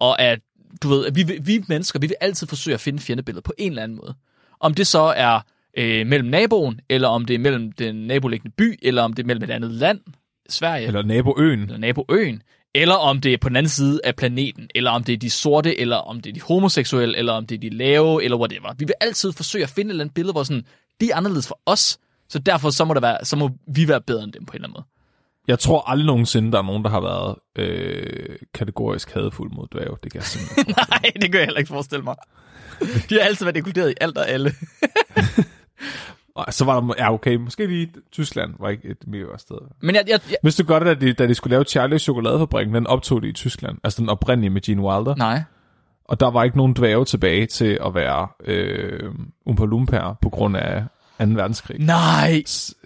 Og 0.00 0.20
at, 0.22 0.38
du 0.82 0.88
ved, 0.88 1.06
at 1.06 1.14
vi, 1.16 1.22
vi 1.42 1.64
mennesker, 1.68 1.98
vi 1.98 2.06
vil 2.06 2.16
altid 2.20 2.46
forsøge 2.46 2.74
at 2.74 2.80
finde 2.80 2.98
fjendebilledet 2.98 3.44
på 3.44 3.52
en 3.58 3.72
eller 3.72 3.82
anden 3.82 3.98
måde. 3.98 4.14
Om 4.60 4.74
det 4.74 4.86
så 4.86 5.00
er 5.16 5.40
øh, 5.78 6.06
mellem 6.06 6.28
naboen, 6.28 6.80
eller 6.88 7.08
om 7.08 7.24
det 7.24 7.34
er 7.34 7.38
mellem 7.38 7.72
den 7.72 7.94
naboliggende 8.06 8.54
by, 8.58 8.78
eller 8.82 9.02
om 9.02 9.12
det 9.12 9.22
er 9.22 9.26
mellem 9.26 9.42
et 9.44 9.50
andet 9.50 9.70
land, 9.70 10.00
Sverige, 10.48 10.86
Eller 10.86 11.02
naboøen. 11.02 11.60
eller 11.60 11.78
naboøen, 11.78 12.42
eller 12.74 12.94
om 12.94 13.20
det 13.20 13.32
er 13.32 13.38
på 13.38 13.48
den 13.48 13.56
anden 13.56 13.70
side 13.70 14.00
af 14.04 14.16
planeten, 14.16 14.68
eller 14.74 14.90
om 14.90 15.04
det 15.04 15.12
er 15.12 15.16
de 15.16 15.30
sorte, 15.30 15.80
eller 15.80 15.96
om 15.96 16.20
det 16.20 16.30
er 16.30 16.34
de 16.34 16.40
homoseksuelle, 16.40 17.16
eller 17.18 17.32
om 17.32 17.46
det 17.46 17.54
er 17.54 17.60
de 17.60 17.68
lave, 17.68 18.24
eller 18.24 18.36
whatever. 18.36 18.74
Vi 18.78 18.84
vil 18.84 18.94
altid 19.00 19.32
forsøge 19.32 19.64
at 19.64 19.70
finde 19.70 19.88
et 19.88 19.92
eller 19.92 20.04
andet 20.04 20.14
billede, 20.14 20.32
hvor 20.32 20.42
sådan, 20.42 20.64
de 21.00 21.10
er 21.10 21.16
anderledes 21.16 21.48
for 21.48 21.60
os, 21.66 21.98
så 22.28 22.38
derfor 22.38 22.70
så 22.70 22.84
må, 22.84 22.94
der 22.94 23.00
være, 23.00 23.24
så 23.24 23.36
må 23.36 23.50
vi 23.66 23.88
være 23.88 24.00
bedre 24.00 24.24
end 24.24 24.32
dem 24.32 24.44
på 24.44 24.52
en 24.52 24.54
eller 24.56 24.68
anden 24.68 24.76
måde. 24.76 24.86
Jeg 25.50 25.58
tror 25.58 25.90
aldrig 25.90 26.06
nogensinde, 26.06 26.52
der 26.52 26.58
er 26.58 26.62
nogen, 26.62 26.84
der 26.84 26.90
har 26.90 27.00
været 27.00 27.36
øh, 27.56 28.36
kategorisk 28.54 29.14
hadfuld 29.14 29.52
mod 29.52 29.66
dværge. 29.72 29.96
Det 30.02 30.12
kan 30.12 30.18
jeg 30.18 30.24
simpelthen. 30.24 30.74
Nej, 30.90 31.12
det 31.14 31.32
kan 31.32 31.34
jeg 31.34 31.44
heller 31.44 31.58
ikke 31.58 31.68
forestille 31.68 32.04
mig. 32.04 32.16
De 32.80 33.14
har 33.14 33.20
altid 33.20 33.44
været 33.44 33.56
inkluderet 33.56 33.90
i 33.90 33.94
alt 34.00 34.18
og 34.18 34.28
alle. 34.28 34.52
Og 36.34 36.54
så 36.54 36.64
var 36.64 36.80
der, 36.80 36.94
ja 36.98 37.12
okay, 37.12 37.36
måske 37.36 37.66
lige 37.66 37.92
Tyskland 38.12 38.54
var 38.58 38.68
ikke 38.68 38.88
et 38.88 39.06
mega 39.06 39.22
godt 39.22 39.40
sted. 39.40 39.56
Men 39.82 39.94
jeg, 39.94 40.04
jeg, 40.08 40.20
jeg 40.30 40.36
Hvis 40.42 40.56
du 40.56 40.64
godt, 40.64 40.82
da 40.82 40.94
de, 40.94 41.12
da 41.12 41.26
de 41.26 41.34
skulle 41.34 41.50
lave 41.50 41.64
Charlie 41.64 41.98
chokoladefabrikken, 41.98 42.74
den 42.74 42.86
optog 42.86 43.22
de 43.22 43.28
i 43.28 43.32
Tyskland. 43.32 43.78
Altså 43.84 44.00
den 44.00 44.08
oprindelige 44.08 44.50
med 44.50 44.60
Gene 44.60 44.82
Wilder. 44.82 45.14
nej. 45.16 45.42
Og 46.04 46.20
der 46.20 46.30
var 46.30 46.44
ikke 46.44 46.56
nogen 46.56 46.74
dværge 46.74 47.04
tilbage 47.04 47.46
til 47.46 47.78
at 47.86 47.94
være 47.94 48.28
øh, 48.44 49.10
Oompa 49.46 49.64
Loompa 49.64 50.12
på 50.22 50.28
grund 50.28 50.56
af 50.56 50.84
2. 51.26 51.34
verdenskrig. 51.34 51.78
Nej. 51.80 52.42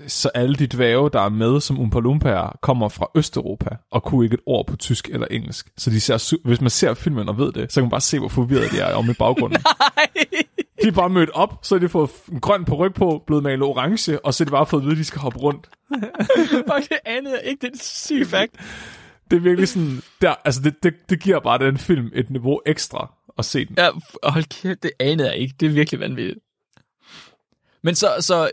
Så 0.07 0.31
alle 0.35 0.55
de 0.55 0.67
dværge, 0.67 1.11
der 1.11 1.21
er 1.21 1.29
med 1.29 1.61
som 1.61 1.91
Loompa, 1.95 2.49
kommer 2.63 2.89
fra 2.89 3.07
Østeuropa 3.15 3.77
og 3.91 4.03
kunne 4.03 4.25
ikke 4.25 4.35
et 4.35 4.41
ord 4.47 4.67
på 4.67 4.77
tysk 4.77 5.09
eller 5.09 5.27
engelsk. 5.31 5.69
Så 5.77 5.91
de 5.91 6.01
ser, 6.01 6.47
hvis 6.47 6.61
man 6.61 6.71
ser 6.71 6.95
filmen 6.95 7.29
og 7.29 7.39
ved 7.39 7.53
det, 7.53 7.73
så 7.73 7.81
kan 7.81 7.85
man 7.85 7.91
bare 7.91 8.01
se, 8.01 8.19
hvor 8.19 8.29
forvirret 8.29 8.73
de 8.73 8.79
er 8.79 8.95
om 8.95 9.11
i 9.11 9.13
baggrunden. 9.13 9.63
De 10.83 10.89
er 10.89 10.93
bare 10.93 11.09
mødt 11.09 11.31
op, 11.31 11.59
så 11.63 11.75
har 11.75 11.81
de 11.81 11.89
fået 11.89 12.11
en 12.33 12.41
grøn 12.41 12.65
på 12.65 12.75
ryg 12.75 12.95
på, 12.95 13.23
blevet 13.27 13.43
malet 13.43 13.63
orange, 13.63 14.25
og 14.25 14.35
så 14.35 14.45
har 14.45 14.47
de 14.47 14.51
bare 14.51 14.67
fået 14.67 14.81
at 14.81 14.85
vide, 14.85 14.93
at 14.93 14.99
de 14.99 15.05
skal 15.05 15.21
hoppe 15.21 15.39
rundt. 15.39 15.71
Fuck, 16.71 16.89
det 16.89 16.99
anede 17.07 17.35
jeg 17.35 17.43
ikke. 17.45 17.61
Det 17.61 17.69
er 17.69 17.73
en 17.73 17.79
syg 17.79 18.27
fact. 18.27 18.53
Det 19.31 19.37
er 19.37 19.41
virkelig 19.41 19.69
sådan, 19.69 20.03
der, 20.21 20.35
altså 20.45 20.61
det, 20.61 20.75
det, 20.83 20.95
det 21.11 21.23
giver 21.23 21.41
bare 21.41 21.59
den 21.59 21.79
film 21.79 22.11
et 22.15 22.31
niveau 22.31 22.61
ekstra 22.67 23.13
at 23.39 23.45
se 23.45 23.65
den. 23.65 23.75
Ja, 23.79 23.89
hold 24.23 24.45
kæft, 24.45 24.83
det 24.83 24.91
anede 25.01 25.31
jeg 25.31 25.39
ikke. 25.39 25.55
Det 25.61 25.67
er 25.67 25.71
virkelig 25.71 26.01
vanvittigt. 26.01 26.39
Men 27.85 27.95
så, 27.95 28.17
så 28.21 28.51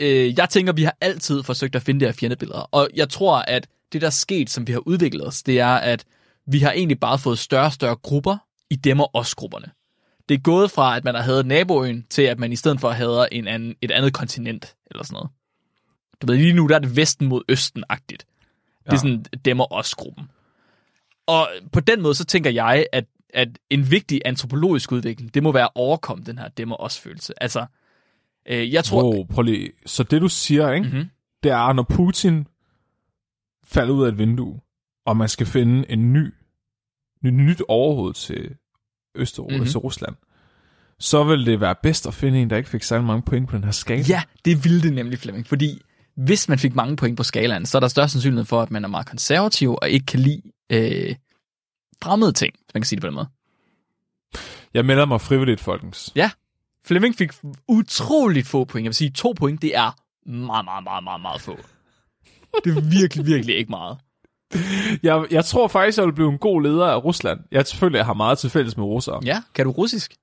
øh, 0.00 0.38
jeg 0.38 0.48
tænker, 0.48 0.72
vi 0.72 0.82
har 0.82 0.96
altid 1.00 1.42
forsøgt 1.42 1.76
at 1.76 1.82
finde 1.82 2.00
de 2.00 2.04
her 2.04 2.12
fjendebilleder. 2.12 2.60
Og 2.60 2.88
jeg 2.94 3.08
tror, 3.08 3.36
at 3.38 3.68
det, 3.92 4.00
der 4.00 4.06
er 4.06 4.10
sket, 4.10 4.50
som 4.50 4.66
vi 4.66 4.72
har 4.72 4.88
udviklet 4.88 5.26
os, 5.26 5.42
det 5.42 5.60
er, 5.60 5.74
at 5.74 6.04
vi 6.46 6.58
har 6.58 6.72
egentlig 6.72 7.00
bare 7.00 7.18
fået 7.18 7.38
større 7.38 7.64
og 7.64 7.72
større 7.72 7.96
grupper 7.96 8.36
i 8.70 8.76
dem 8.76 9.00
og 9.00 9.10
os-grupperne. 9.14 9.70
Det 10.28 10.34
er 10.34 10.38
gået 10.38 10.70
fra, 10.70 10.96
at 10.96 11.04
man 11.04 11.14
har 11.14 11.22
hadet 11.22 11.46
naboøen, 11.46 12.06
til 12.10 12.22
at 12.22 12.38
man 12.38 12.52
i 12.52 12.56
stedet 12.56 12.80
for 12.80 12.90
hader 12.90 13.26
en 13.32 13.46
anden, 13.48 13.74
et 13.82 13.90
andet 13.90 14.12
kontinent, 14.12 14.74
eller 14.90 15.04
sådan 15.04 15.14
noget. 15.14 15.30
Du 16.22 16.26
ved, 16.26 16.36
lige 16.36 16.52
nu 16.52 16.66
der 16.66 16.74
er 16.74 16.78
det 16.78 16.96
vesten 16.96 17.26
mod 17.28 17.42
østen-agtigt. 17.48 18.26
Det 18.84 18.88
er 18.88 18.92
Ja. 18.92 18.96
sådan 18.96 19.24
dem 19.44 19.60
og 19.60 19.72
os-gruppen. 19.72 20.24
Og 21.26 21.48
på 21.72 21.80
den 21.80 22.02
måde, 22.02 22.14
så 22.14 22.24
tænker 22.24 22.50
jeg, 22.50 22.86
at, 22.92 23.04
at 23.34 23.48
en 23.70 23.90
vigtig 23.90 24.20
antropologisk 24.24 24.92
udvikling, 24.92 25.34
det 25.34 25.42
må 25.42 25.52
være 25.52 25.64
at 25.64 25.70
overkomme 25.74 26.24
den 26.24 26.38
her 26.38 26.48
dem 26.48 26.72
og 26.72 26.80
os-følelse. 26.80 27.42
Altså, 27.42 27.66
øh, 28.48 28.72
jeg 28.72 28.84
tror... 28.84 29.02
Wow, 29.02 29.26
prøv 29.26 29.42
lige. 29.42 29.72
Så 29.86 30.02
det 30.02 30.22
du 30.22 30.28
siger, 30.28 30.72
ikke? 30.72 30.88
Mhm. 30.88 31.04
det 31.42 31.50
er, 31.52 31.72
når 31.72 31.82
Putin 31.82 32.46
falder 33.64 33.94
ud 33.94 34.04
af 34.04 34.08
et 34.08 34.18
vindue, 34.18 34.60
og 35.06 35.16
man 35.16 35.28
skal 35.28 35.46
finde 35.46 35.90
en 35.90 36.12
ny, 36.12 36.34
ny 37.24 37.30
nyt 37.30 37.62
overhoved 37.68 38.14
til 38.14 38.54
Østeuropa, 39.14 39.52
Mhm. 39.52 39.58
mm-hmm. 39.60 39.70
til 39.70 39.78
Rusland, 39.78 40.14
så 40.98 41.24
ville 41.24 41.46
det 41.46 41.60
være 41.60 41.74
bedst 41.82 42.06
at 42.06 42.14
finde 42.14 42.42
en, 42.42 42.50
der 42.50 42.56
ikke 42.56 42.68
fik 42.68 42.82
særlig 42.82 43.06
mange 43.06 43.22
point 43.22 43.48
på 43.48 43.56
den 43.56 43.64
her 43.64 43.70
skala. 43.70 44.04
Ja, 44.08 44.22
det 44.44 44.64
ville 44.64 44.82
det 44.82 44.92
nemlig, 44.92 45.18
Flemming, 45.18 45.46
fordi 45.46 45.82
hvis 46.16 46.48
man 46.48 46.58
fik 46.58 46.74
mange 46.74 46.96
point 46.96 47.16
på 47.16 47.22
skalaen, 47.22 47.66
så 47.66 47.78
er 47.78 47.80
der 47.80 47.88
større 47.88 48.08
sandsynlighed 48.08 48.44
for, 48.44 48.62
at 48.62 48.70
man 48.70 48.84
er 48.84 48.88
meget 48.88 49.06
konservativ 49.06 49.78
og 49.82 49.90
ikke 49.90 50.06
kan 50.06 50.20
lide 50.20 50.42
øh, 50.72 51.14
fremmede 52.02 52.32
ting, 52.32 52.54
hvis 52.64 52.74
man 52.74 52.80
kan 52.80 52.86
sige 52.86 52.96
det 52.96 53.00
på 53.02 53.06
den 53.06 53.14
måde. 53.14 53.28
Jeg 54.74 54.84
melder 54.84 55.04
mig 55.04 55.20
frivilligt, 55.20 55.60
folkens. 55.60 56.12
Ja, 56.16 56.30
Flemming 56.86 57.16
fik 57.16 57.32
utroligt 57.68 58.46
få 58.46 58.64
point. 58.64 58.84
Jeg 58.84 58.88
vil 58.88 58.94
sige, 58.94 59.10
to 59.10 59.32
point, 59.36 59.62
det 59.62 59.76
er 59.76 59.96
meget, 60.30 60.64
meget, 60.64 60.84
meget, 60.84 61.04
meget, 61.04 61.20
meget 61.20 61.40
få. 61.40 61.56
Det 62.64 62.76
er 62.76 62.80
virkelig, 62.80 63.26
virkelig 63.26 63.56
ikke 63.56 63.70
meget. 63.70 63.98
Jeg, 65.02 65.26
jeg 65.30 65.44
tror 65.44 65.68
faktisk, 65.68 65.98
jeg 65.98 66.06
vil 66.06 66.12
blive 66.12 66.28
en 66.32 66.38
god 66.38 66.62
leder 66.62 66.86
af 66.86 67.04
Rusland. 67.04 67.40
Jeg 67.50 67.66
selvfølgelig 67.66 67.98
jeg 67.98 68.06
har 68.06 68.14
meget 68.14 68.38
til 68.38 68.50
fælles 68.50 68.76
med 68.76 68.84
russere. 68.84 69.20
Ja, 69.24 69.42
kan 69.54 69.64
du 69.64 69.70
russisk? 69.70 70.14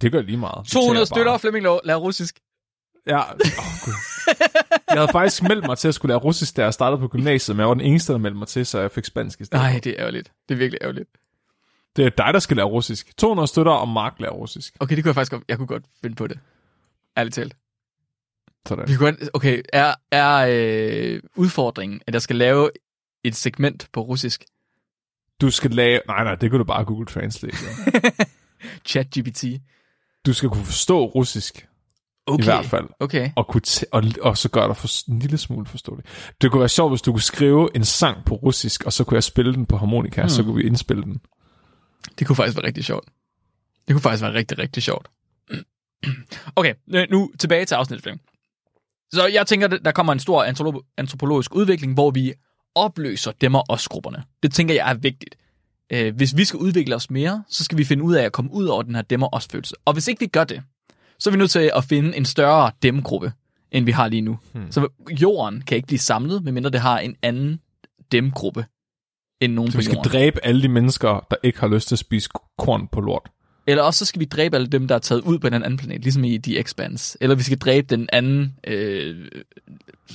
Det 0.00 0.12
gør 0.12 0.22
lige 0.22 0.36
meget. 0.36 0.64
Det 0.64 0.72
200 0.72 0.94
tæller 0.94 1.04
støtter, 1.04 1.32
bare. 1.32 1.38
Flemming 1.38 1.64
lærer 1.84 1.96
russisk. 1.96 2.40
Ja. 3.06 3.20
Oh, 3.32 3.36
Gud. 3.84 3.92
Jeg 4.90 4.98
havde 4.98 5.12
faktisk 5.12 5.42
meldt 5.42 5.66
mig 5.66 5.78
til 5.78 5.88
at 5.88 5.94
skulle 5.94 6.10
lære 6.10 6.18
russisk, 6.18 6.56
da 6.56 6.64
jeg 6.64 6.74
startede 6.74 7.00
på 7.00 7.08
gymnasiet, 7.08 7.56
men 7.56 7.60
jeg 7.60 7.68
var 7.68 7.74
den 7.74 7.84
eneste, 7.84 8.12
der 8.12 8.18
meldte 8.18 8.38
mig 8.38 8.48
til, 8.48 8.66
så 8.66 8.80
jeg 8.80 8.90
fik 8.90 9.04
spansk 9.04 9.40
i 9.40 9.44
stedet. 9.44 9.62
Nej, 9.62 9.80
det 9.84 9.90
er 9.92 9.96
ærgerligt. 9.98 10.32
Det 10.48 10.54
er 10.54 10.58
virkelig 10.58 10.78
ærgerligt. 10.82 11.08
Det 11.96 12.04
er 12.06 12.10
dig, 12.10 12.34
der 12.34 12.38
skal 12.38 12.56
lære 12.56 12.66
russisk. 12.66 13.16
200 13.16 13.46
støtter, 13.46 13.72
og 13.72 13.88
Mark 13.88 14.14
lærer 14.20 14.32
russisk. 14.32 14.76
Okay, 14.80 14.96
det 14.96 15.04
kunne 15.04 15.08
jeg 15.08 15.14
faktisk 15.14 15.32
godt, 15.32 15.44
jeg 15.48 15.56
kunne 15.56 15.66
godt 15.66 15.84
finde 16.02 16.16
på 16.16 16.26
det. 16.26 16.38
Ærligt 17.16 17.34
talt. 17.34 17.56
Sådan. 18.66 18.88
Vi 18.88 18.96
kunne 18.96 19.16
okay, 19.34 19.62
er, 19.72 19.94
er 20.10 20.46
øh, 20.50 21.20
udfordringen, 21.36 22.00
at 22.06 22.14
jeg 22.14 22.22
skal 22.22 22.36
lave 22.36 22.70
et 23.24 23.36
segment 23.36 23.88
på 23.92 24.00
russisk? 24.00 24.44
Du 25.40 25.50
skal 25.50 25.70
lave... 25.70 26.00
Nej, 26.06 26.24
nej, 26.24 26.34
det 26.34 26.50
kan 26.50 26.58
du 26.58 26.64
bare 26.64 26.84
Google 26.84 27.06
Translate. 27.06 27.56
Ja. 27.92 28.00
ChatGPT. 28.88 29.44
Du 30.26 30.32
skal 30.32 30.48
kunne 30.48 30.64
forstå 30.64 31.06
russisk, 31.06 31.66
Okay. 32.26 32.42
i 32.42 32.44
hvert 32.44 32.64
fald. 32.64 32.86
Okay. 33.00 33.30
Og, 33.36 33.46
kunne 33.46 33.62
t- 33.66 33.82
og, 33.92 34.02
og 34.22 34.38
så 34.38 34.48
gør 34.48 34.66
dig 34.66 34.76
for, 34.76 35.10
en 35.10 35.18
lille 35.18 35.38
smule 35.38 35.66
forståeligt. 35.66 36.34
Det 36.40 36.50
kunne 36.50 36.60
være 36.60 36.68
sjovt, 36.68 36.90
hvis 36.90 37.02
du 37.02 37.12
kunne 37.12 37.22
skrive 37.22 37.76
en 37.76 37.84
sang 37.84 38.24
på 38.24 38.34
russisk, 38.34 38.84
og 38.84 38.92
så 38.92 39.04
kunne 39.04 39.14
jeg 39.14 39.22
spille 39.22 39.54
den 39.54 39.66
på 39.66 39.76
harmonika, 39.76 40.20
hmm. 40.20 40.28
så 40.28 40.42
kunne 40.42 40.56
vi 40.56 40.62
indspille 40.62 41.02
den. 41.02 41.20
Det 42.18 42.26
kunne 42.26 42.36
faktisk 42.36 42.56
være 42.56 42.66
rigtig 42.66 42.84
sjovt. 42.84 43.08
Det 43.88 43.94
kunne 43.94 44.00
faktisk 44.00 44.22
være 44.22 44.34
rigtig, 44.34 44.58
rigtig 44.58 44.82
sjovt. 44.82 45.08
Okay, 46.56 46.74
øh, 46.94 47.06
nu 47.10 47.30
tilbage 47.38 47.64
til 47.64 47.74
afsnittet. 47.74 48.20
Så 49.12 49.26
jeg 49.26 49.46
tænker, 49.46 49.68
der 49.68 49.92
kommer 49.92 50.12
en 50.12 50.18
stor 50.18 50.44
antropolo- 50.44 50.92
antropologisk 50.96 51.54
udvikling, 51.54 51.94
hvor 51.94 52.10
vi 52.10 52.32
opløser 52.74 53.32
dem 53.32 53.54
og 53.54 53.64
os-grupperne. 53.68 54.24
Det 54.42 54.52
tænker 54.52 54.74
jeg 54.74 54.90
er 54.90 54.94
vigtigt. 54.94 55.36
Øh, 55.92 56.16
Hvis 56.16 56.36
vi 56.36 56.44
skal 56.44 56.58
udvikle 56.58 56.94
os 56.94 57.10
mere, 57.10 57.44
så 57.48 57.64
skal 57.64 57.78
vi 57.78 57.84
finde 57.84 58.02
ud 58.02 58.14
af 58.14 58.24
at 58.24 58.32
komme 58.32 58.52
ud 58.52 58.66
over 58.66 58.82
den 58.82 58.94
her 58.94 59.02
dem 59.02 59.22
og 59.22 59.28
os-følelse. 59.32 59.74
Og 59.84 59.92
hvis 59.92 60.08
ikke 60.08 60.20
vi 60.20 60.26
gør 60.26 60.44
det, 60.44 60.62
så 61.18 61.30
er 61.30 61.32
vi 61.32 61.38
nødt 61.38 61.50
til 61.50 61.70
at 61.74 61.84
finde 61.84 62.16
en 62.16 62.24
større 62.24 62.70
dem-gruppe, 62.82 63.32
end 63.72 63.84
vi 63.84 63.90
har 63.90 64.08
lige 64.08 64.22
nu. 64.22 64.38
Hmm. 64.52 64.72
Så 64.72 64.88
jorden 65.10 65.60
kan 65.62 65.76
ikke 65.76 65.86
blive 65.86 65.98
samlet, 65.98 66.44
medmindre 66.44 66.70
det 66.70 66.80
har 66.80 66.98
en 66.98 67.16
anden 67.22 67.60
dem-gruppe 68.12 68.66
end 69.40 69.52
nogen 69.52 69.70
Så 69.70 69.76
på 69.76 69.78
vi 69.78 69.84
skal 69.84 69.94
jorden. 69.94 70.10
dræbe 70.12 70.44
alle 70.44 70.62
de 70.62 70.68
mennesker, 70.68 71.26
der 71.30 71.36
ikke 71.42 71.60
har 71.60 71.68
lyst 71.68 71.88
til 71.88 71.94
at 71.94 71.98
spise 71.98 72.28
korn 72.58 72.88
på 72.92 73.00
lort. 73.00 73.28
Eller 73.66 73.82
også 73.82 73.98
så 73.98 74.04
skal 74.04 74.20
vi 74.20 74.24
dræbe 74.24 74.56
alle 74.56 74.66
dem, 74.68 74.88
der 74.88 74.94
er 74.94 74.98
taget 74.98 75.20
ud 75.20 75.38
på 75.38 75.48
den 75.48 75.62
anden 75.62 75.76
planet, 75.76 76.02
ligesom 76.02 76.24
i 76.24 76.38
The 76.38 76.58
Expanse. 76.58 77.18
Eller 77.20 77.36
vi 77.36 77.42
skal 77.42 77.58
dræbe 77.58 77.96
den 77.96 78.08
anden, 78.12 78.54
øh, 78.66 79.16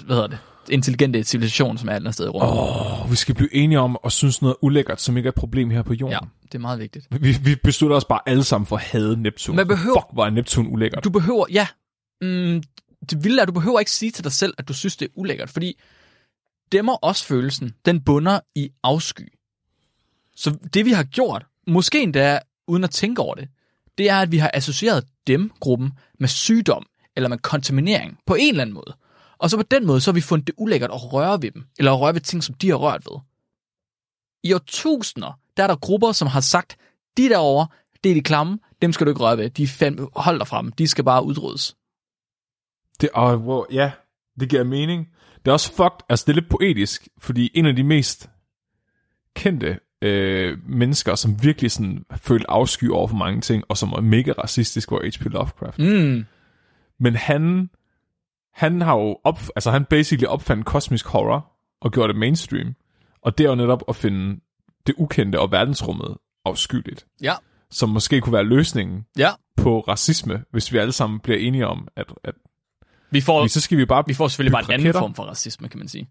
hvad 0.06 0.16
hedder 0.16 0.28
det, 0.28 0.38
intelligente 0.70 1.24
civilisation, 1.24 1.78
som 1.78 1.90
er 1.90 1.94
et 1.94 1.96
eller 1.96 2.06
andet 2.08 2.14
sted 2.14 2.26
i 2.26 2.30
rummet. 2.30 3.02
Oh. 3.04 3.12
Vi 3.12 3.16
skal 3.16 3.36
blive 3.36 3.56
enige 3.56 3.80
om 3.80 3.98
at 4.06 4.12
synes 4.12 4.42
noget 4.42 4.56
ulækkert, 4.62 5.02
som 5.02 5.18
ikke 5.18 5.28
er 5.28 5.32
et 5.32 5.36
problem 5.36 5.70
her 5.70 5.82
på 5.82 5.94
jorden. 5.94 6.14
Ja, 6.14 6.28
det 6.46 6.56
er 6.56 6.60
meget 6.60 6.80
vigtigt. 6.80 7.08
Vi, 7.22 7.38
vi 7.44 7.56
beslutter 7.64 7.98
os 7.98 8.06
bare 8.06 8.20
alle 8.26 8.44
sammen 8.44 8.66
for 8.66 8.76
at 8.76 8.82
hade 8.84 9.22
Neptun. 9.22 9.56
Man 9.56 9.68
behøver- 9.68 10.00
Fuck, 10.00 10.14
hvor 10.14 10.26
er 10.26 10.30
Neptun 10.30 10.68
ulækkert. 10.68 11.04
Du 11.04 11.10
behøver, 11.10 11.46
ja, 11.52 11.68
mm, 12.22 12.64
det 13.10 13.24
vilde 13.24 13.38
er, 13.38 13.42
at 13.42 13.48
du 13.48 13.54
behøver 13.54 13.80
ikke 13.80 13.92
sige 13.92 14.12
til 14.12 14.24
dig 14.24 14.32
selv, 14.32 14.54
at 14.58 14.68
du 14.68 14.74
synes, 14.74 14.98
det 14.98 15.06
er 15.06 15.10
ulækkert, 15.16 15.50
fordi 15.50 15.80
dem 16.72 16.88
også 16.88 17.26
følelsen, 17.26 17.76
den 17.86 18.04
bunder 18.04 18.40
i 18.56 18.70
afsky. 18.84 19.34
Så 20.36 20.58
det 20.74 20.86
vi 20.86 20.92
har 20.92 21.04
gjort, 21.04 21.46
måske 21.68 22.02
endda 22.02 22.40
uden 22.68 22.84
at 22.84 22.92
tænke 22.92 23.22
over 23.22 23.36
det, 23.36 23.50
det 23.98 24.10
er, 24.10 24.20
at 24.20 24.32
vi 24.32 24.38
har 24.38 24.52
associeret 24.54 25.04
dem-gruppen 25.28 25.92
med 26.20 26.28
sygdom 26.28 26.86
eller 27.16 27.30
med 27.30 27.38
kontaminering 27.38 28.18
på 28.26 28.36
en 28.36 28.50
eller 28.50 28.62
anden 28.62 28.74
måde. 28.74 28.94
Og 29.38 29.50
så 29.50 29.58
på 29.58 29.64
den 29.64 29.88
måde, 29.88 30.02
så 30.02 30.12
har 30.12 30.14
vi 30.14 30.22
fundet 30.22 30.48
det 30.48 30.56
ulækkert 30.58 30.92
at 30.92 31.14
røre 31.14 31.42
ved 31.42 31.52
dem, 31.52 31.66
eller 31.78 31.92
at 31.92 32.00
røre 32.00 32.14
ved 32.14 32.22
ting, 32.22 32.44
som 32.44 32.56
de 32.56 32.70
har 32.70 32.76
rørt 32.76 33.06
ved. 33.06 33.20
I 34.44 34.54
årtusinder, 34.54 35.40
der 35.58 35.64
er 35.64 35.68
der 35.68 35.76
grupper, 35.76 36.12
som 36.12 36.28
har 36.28 36.42
sagt, 36.42 36.78
de 37.18 37.30
derovre, 37.30 37.68
det 38.04 38.10
er 38.10 38.14
de 38.14 38.22
klamme, 38.22 38.60
dem 38.82 38.94
skal 38.94 39.06
du 39.06 39.12
ikke 39.12 39.22
røre 39.22 39.38
ved, 39.38 39.50
de 39.50 39.64
er 39.64 39.68
fandme, 39.68 40.08
hold 40.16 40.40
dig 40.40 40.48
frem, 40.48 40.72
de 40.72 40.88
skal 40.88 41.04
bare 41.04 41.26
udryddes. 41.26 41.76
Det, 43.02 43.10
og, 43.14 43.38
wow, 43.38 43.66
ja, 43.72 43.92
det 44.40 44.50
giver 44.50 44.64
mening. 44.64 45.08
Det 45.46 45.48
er 45.48 45.54
også 45.54 45.74
fucked, 45.74 46.06
altså 46.10 46.24
det 46.28 46.32
er 46.32 46.42
lidt 46.42 46.50
poetisk, 46.50 47.08
fordi 47.18 47.52
en 47.54 47.66
af 47.66 47.76
de 47.76 47.84
mest 47.84 48.30
kendte 49.36 49.80
øh, 50.02 50.58
mennesker, 50.70 51.16
som 51.16 51.44
virkelig 51.44 51.72
sådan 51.72 52.06
følte 52.18 52.52
afsky 52.52 52.90
over 52.90 53.08
for 53.08 53.16
mange 53.16 53.42
ting, 53.42 53.64
og 53.70 53.78
som 53.78 53.92
var 53.92 54.02
mega 54.02 54.32
racistisk, 54.32 54.92
var 54.92 55.02
H.P. 55.06 55.26
Lovecraft. 55.26 55.80
Mm. 55.80 56.26
Men 57.00 57.16
han, 57.16 57.70
han 58.54 58.82
har 58.82 58.98
jo 58.98 59.18
op, 59.24 59.40
altså 59.56 59.72
han 59.72 59.86
basically 59.86 60.28
opfandt 60.28 60.66
kosmisk 60.66 61.08
horror, 61.08 61.52
og 61.82 61.92
gjorde 61.92 62.14
det 62.14 62.20
mainstream. 62.20 62.76
Og 63.22 63.38
det 63.38 63.46
er 63.46 63.50
jo 63.50 63.56
netop 63.56 63.84
at 63.88 63.96
finde 63.96 64.40
det 64.88 64.96
ukendte 64.98 65.40
og 65.40 65.52
verdensrummet 65.52 66.18
afskyeligt, 66.46 67.06
Ja, 67.22 67.34
som 67.72 67.90
måske 67.90 68.22
kunne 68.22 68.34
være 68.34 68.44
løsningen 68.44 69.06
ja. 69.18 69.30
på 69.58 69.80
racisme, 69.80 70.44
hvis 70.52 70.74
vi 70.74 70.78
alle 70.78 70.92
sammen 70.92 71.20
bliver 71.20 71.40
enige 71.40 71.68
om, 71.68 71.88
at, 71.96 72.06
at 72.24 72.36
Vi 73.12 73.22
får, 73.22 73.48
så 73.48 73.62
skal 73.62 73.78
vi 73.78 73.86
bare... 73.86 74.04
vi 74.08 74.14
får 74.14 74.28
selvfølgelig 74.28 74.52
bare 74.52 74.64
en 74.64 74.72
anden 74.72 74.86
raketter. 74.88 75.00
form 75.02 75.14
for 75.14 75.24
racisme, 75.24 75.70
kan 75.70 75.78
man 75.80 75.88
sige. 75.88 76.10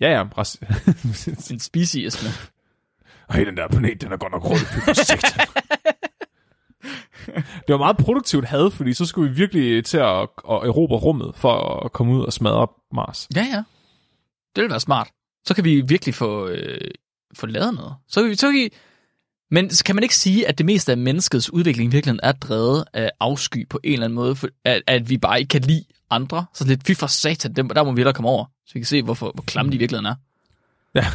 Ja, 0.00 0.10
ja, 0.10 0.24
rac- 0.38 1.50
En 1.52 1.58
speciesme. 1.60 2.28
Ej, 3.28 3.44
den 3.44 3.56
der 3.56 3.68
planet, 3.68 4.00
den 4.00 4.12
er 4.12 4.16
godt 4.16 4.32
nok 4.32 4.44
rød. 4.44 4.58
Det 7.66 7.72
var 7.72 7.76
meget 7.78 7.96
produktivt 7.96 8.44
had, 8.44 8.70
fordi 8.70 8.92
så 8.94 9.06
skulle 9.06 9.30
vi 9.30 9.36
virkelig 9.36 9.84
til 9.84 9.98
at, 9.98 10.20
at 10.22 10.28
erobre 10.66 10.96
rummet 10.96 11.32
for 11.36 11.84
at 11.84 11.92
komme 11.92 12.12
ud 12.14 12.24
og 12.24 12.32
smadre 12.32 12.66
Mars. 12.92 13.28
Ja, 13.36 13.40
ja. 13.52 13.62
Det 14.56 14.62
vil 14.62 14.70
være 14.70 14.80
smart. 14.80 15.08
Så 15.44 15.54
kan 15.54 15.64
vi 15.64 15.80
virkelig 15.80 16.14
få, 16.14 16.48
øh, 16.48 16.90
få 17.34 17.46
lavet 17.46 17.74
noget. 17.74 17.94
Så 18.08 18.20
kan 18.22 18.30
vi, 18.30 18.34
så 18.34 18.46
kan 18.46 18.54
vi, 18.54 18.70
men 19.50 19.70
kan 19.86 19.94
man 19.94 20.02
ikke 20.02 20.16
sige, 20.16 20.48
at 20.48 20.58
det 20.58 20.66
meste 20.66 20.92
af 20.92 20.98
menneskets 20.98 21.52
udvikling 21.52 21.92
i 21.92 21.92
virkeligheden 21.92 22.20
er 22.22 22.32
drevet 22.32 22.84
af 22.92 23.10
afsky 23.20 23.68
på 23.68 23.80
en 23.84 23.92
eller 23.92 24.04
anden 24.04 24.14
måde, 24.14 24.36
for, 24.36 24.48
at, 24.64 24.82
at 24.86 25.08
vi 25.08 25.18
bare 25.18 25.38
ikke 25.40 25.48
kan 25.48 25.62
lide 25.62 25.84
andre? 26.10 26.46
Så 26.54 26.64
lidt, 26.64 26.86
fy 26.86 26.92
for 26.92 27.06
satan, 27.06 27.52
dem, 27.52 27.68
der 27.68 27.84
må 27.84 27.92
vi 27.92 28.00
hellere 28.00 28.14
komme 28.14 28.28
over, 28.28 28.44
så 28.66 28.74
vi 28.74 28.80
kan 28.80 28.86
se, 28.86 29.02
hvorfor, 29.02 29.32
hvor 29.34 29.44
klamme 29.46 29.70
de 29.70 29.76
i 29.76 29.78
virkeligheden 29.78 30.06
er. 30.06 30.14
Ja. 30.94 31.06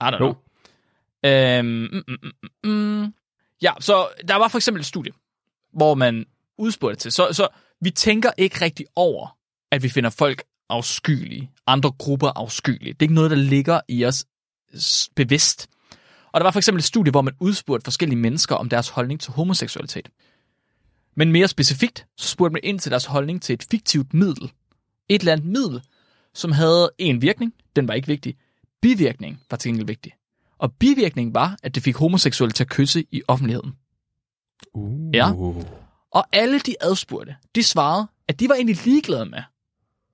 I 0.00 0.14
don't 0.14 0.16
know. 0.16 0.34
Øhm, 1.24 1.66
mm, 1.66 2.02
mm, 2.08 2.30
mm, 2.64 2.70
mm. 2.70 3.14
Ja, 3.62 3.72
så 3.80 4.08
der 4.28 4.36
var 4.36 4.48
for 4.48 4.58
eksempel 4.58 4.80
et 4.80 4.86
studie, 4.86 5.12
hvor 5.72 5.94
man 5.94 6.26
udspurgte 6.58 6.96
til. 6.96 7.12
Så, 7.12 7.28
så 7.32 7.48
vi 7.80 7.90
tænker 7.90 8.30
ikke 8.38 8.64
rigtig 8.64 8.86
over, 8.96 9.36
at 9.70 9.82
vi 9.82 9.88
finder 9.88 10.10
folk 10.10 10.42
afskyelige, 10.68 11.50
andre 11.66 11.92
grupper 11.98 12.28
afskyelige. 12.36 12.92
Det 12.92 12.98
er 12.98 13.04
ikke 13.04 13.14
noget, 13.14 13.30
der 13.30 13.36
ligger 13.36 13.80
i 13.88 14.04
os 14.04 14.24
bevidst. 15.16 15.68
Og 16.32 16.40
der 16.40 16.44
var 16.44 16.50
for 16.50 16.58
eksempel 16.58 16.78
et 16.78 16.84
studie, 16.84 17.10
hvor 17.10 17.22
man 17.22 17.34
udspurgte 17.40 17.84
forskellige 17.84 18.18
mennesker 18.18 18.54
om 18.54 18.68
deres 18.68 18.88
holdning 18.88 19.20
til 19.20 19.32
homoseksualitet. 19.32 20.08
Men 21.16 21.32
mere 21.32 21.48
specifikt, 21.48 22.06
så 22.16 22.28
spurgte 22.28 22.52
man 22.52 22.60
ind 22.64 22.78
til 22.78 22.90
deres 22.90 23.04
holdning 23.04 23.42
til 23.42 23.52
et 23.52 23.66
fiktivt 23.70 24.14
middel. 24.14 24.52
Et 25.08 25.20
eller 25.20 25.32
andet 25.32 25.46
middel, 25.46 25.82
som 26.34 26.52
havde 26.52 26.90
en 26.98 27.22
virkning, 27.22 27.54
den 27.76 27.88
var 27.88 27.94
ikke 27.94 28.08
vigtig. 28.08 28.36
Bivirkning 28.82 29.40
var 29.50 29.56
til 29.56 29.68
gengæld 29.68 29.86
vigtig. 29.86 30.12
Og 30.58 30.72
bivirkningen 30.72 31.34
var, 31.34 31.56
at 31.62 31.74
det 31.74 31.82
fik 31.82 31.96
homoseksuelle 31.96 32.52
til 32.52 32.64
at 32.64 32.70
kysse 32.70 33.04
i 33.10 33.22
offentligheden. 33.28 33.72
Uh. 34.74 35.14
Ja. 35.14 35.32
Og 36.10 36.26
alle 36.32 36.58
de 36.58 36.74
adspurgte, 36.80 37.36
de 37.54 37.62
svarede, 37.62 38.08
at 38.28 38.40
de 38.40 38.48
var 38.48 38.54
egentlig 38.54 38.84
ligeglade 38.84 39.26
med, 39.26 39.42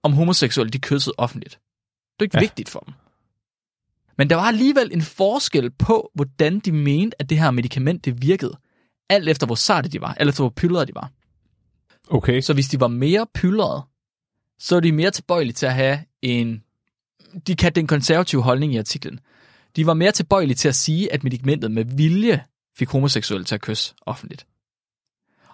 om 0.03 0.13
homoseksuelle 0.13 0.71
de 0.71 0.79
kyssede 0.79 1.15
offentligt. 1.19 1.53
Det 1.53 2.21
var 2.21 2.25
ikke 2.25 2.37
ja. 2.37 2.41
Vigtigt 2.41 2.69
for 2.69 2.81
dem. 2.81 2.95
Men 4.19 4.31
der 4.31 4.37
var 4.37 4.43
alligevel 4.43 4.91
en 4.93 5.03
forskel 5.03 5.71
på, 5.71 6.11
hvordan 6.15 6.61
de 6.61 6.73
mente, 6.73 7.21
at 7.21 7.31
det 7.31 7.39
her 7.39 7.51
medicament 7.51 8.05
det 8.05 8.23
virkede. 8.23 8.59
Alt 9.09 9.29
efter 9.29 9.47
hvor 9.47 9.55
sarte 9.55 9.89
de 9.89 10.01
var, 10.01 10.15
alt 10.15 10.29
efter 10.29 10.43
hvor 10.43 10.51
pyldrede 10.51 10.87
de 10.87 10.95
var. 10.95 11.11
Okay. 12.09 12.41
Så 12.41 12.55
hvis 12.55 12.69
de 12.69 12.81
var 12.81 12.89
mere 12.89 13.27
pyldrede, 13.35 13.83
så 14.59 14.77
er 14.77 14.81
de 14.81 14.93
mere 14.93 15.11
tilbøjelige 15.11 15.55
til 15.55 15.67
at 15.67 15.75
have 15.75 15.99
en... 16.23 16.63
De 17.47 17.57
kaldte 17.57 17.81
den 17.81 17.87
konservative 17.87 18.43
holdning 18.43 18.75
i 18.75 18.79
artiklen. 18.79 19.21
De 19.77 19.87
var 19.87 19.95
mere 19.95 20.13
tilbøjelige 20.13 20.57
til 20.57 20.69
at 20.69 20.75
sige, 20.75 21.13
at 21.13 21.25
medicamentet 21.25 21.71
med 21.71 21.85
vilje 21.85 22.45
fik 22.79 22.89
homoseksuelle 22.89 23.45
til 23.45 23.55
at 23.55 23.61
kysse 23.61 23.95
offentligt. 24.01 24.47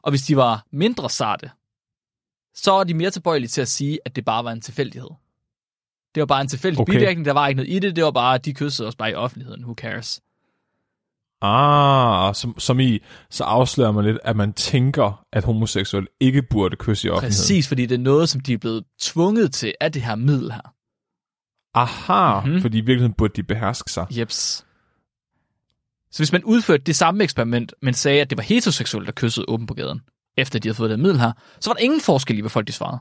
Og 0.03 0.11
hvis 0.11 0.23
de 0.23 0.37
var 0.37 0.67
mindre 0.73 1.11
sarte, 1.11 1.51
så 2.55 2.73
er 2.73 2.85
de 2.85 2.95
mere 2.95 3.11
tilbøjelige 3.11 3.49
til 3.49 3.61
at 3.61 3.69
sige, 3.69 3.99
at 4.05 4.17
det 4.17 4.25
bare 4.25 4.45
var 4.45 4.53
en 4.53 4.61
tilfældighed. 4.61 5.11
Det 6.15 6.21
var 6.21 6.27
bare 6.27 6.41
en 6.41 6.49
tilfældig 6.49 6.81
okay. 6.81 6.93
Bivirkning, 6.93 7.25
der 7.25 7.33
var 7.33 7.49
ikke 7.49 7.57
noget 7.57 7.71
i 7.71 7.79
det, 7.79 7.97
det 7.97 8.05
var 8.05 8.11
bare, 8.11 8.39
de 8.39 8.55
kyssede 8.55 8.89
os 8.89 8.97
bare 8.97 9.11
i 9.11 9.15
offentligheden, 9.15 9.63
who 9.65 9.75
cares. 9.75 10.21
Ah, 11.45 12.35
som, 12.35 12.59
som 12.59 12.81
i, 12.81 12.99
så 13.31 13.45
afslører 13.45 13.93
man 13.93 14.05
lidt, 14.05 14.19
at 14.25 14.37
man 14.37 14.53
tænker, 14.53 15.25
at 15.33 15.45
homoseksuelle 15.45 16.09
ikke 16.21 16.43
burde 16.43 16.77
kysse 16.77 17.07
i 17.09 17.11
offentligheden. 17.11 17.31
Præcis, 17.43 17.69
fordi 17.69 17.87
det 17.87 17.95
er 17.95 17.99
noget, 17.99 18.29
som 18.29 18.41
de 18.41 18.53
er 18.53 18.59
blevet 18.59 18.85
tvunget 19.01 19.53
til 19.53 19.75
af 19.81 19.93
det 19.93 20.03
her 20.03 20.15
middel 20.15 20.53
her. 20.53 20.75
Aha, 21.75 22.41
Mhm. 22.41 22.49
mm-hmm. 22.49 22.63
fordi 22.63 22.79
i 22.79 22.81
virkeligheden 22.81 23.13
burde 23.15 23.33
de 23.37 23.43
beherske 23.43 23.93
sig. 23.93 24.07
Jeps. 24.11 24.67
Så 26.11 26.19
hvis 26.19 26.33
man 26.33 26.45
udførte 26.45 26.83
det 26.85 26.97
samme 26.97 27.25
eksperiment, 27.25 27.75
men 27.83 27.95
sagde, 27.95 28.21
at 28.21 28.31
det 28.31 28.39
var 28.39 28.43
heteroseksuelle, 28.45 29.07
der 29.07 29.13
kyssede 29.13 29.47
åben 29.49 29.67
på 29.67 29.75
gaden, 29.75 30.01
efter 30.37 30.59
de 30.59 30.69
havde 30.69 30.77
fået 30.77 30.91
det 30.91 30.99
middel 30.99 31.21
her, 31.21 31.33
så 31.61 31.71
var 31.71 31.75
der 31.75 31.81
ingen 31.81 32.01
forskel 32.01 32.39
i, 32.39 32.41
hvad 32.41 32.51
folk 32.51 32.67
de 32.67 32.73
svarede. 32.73 32.99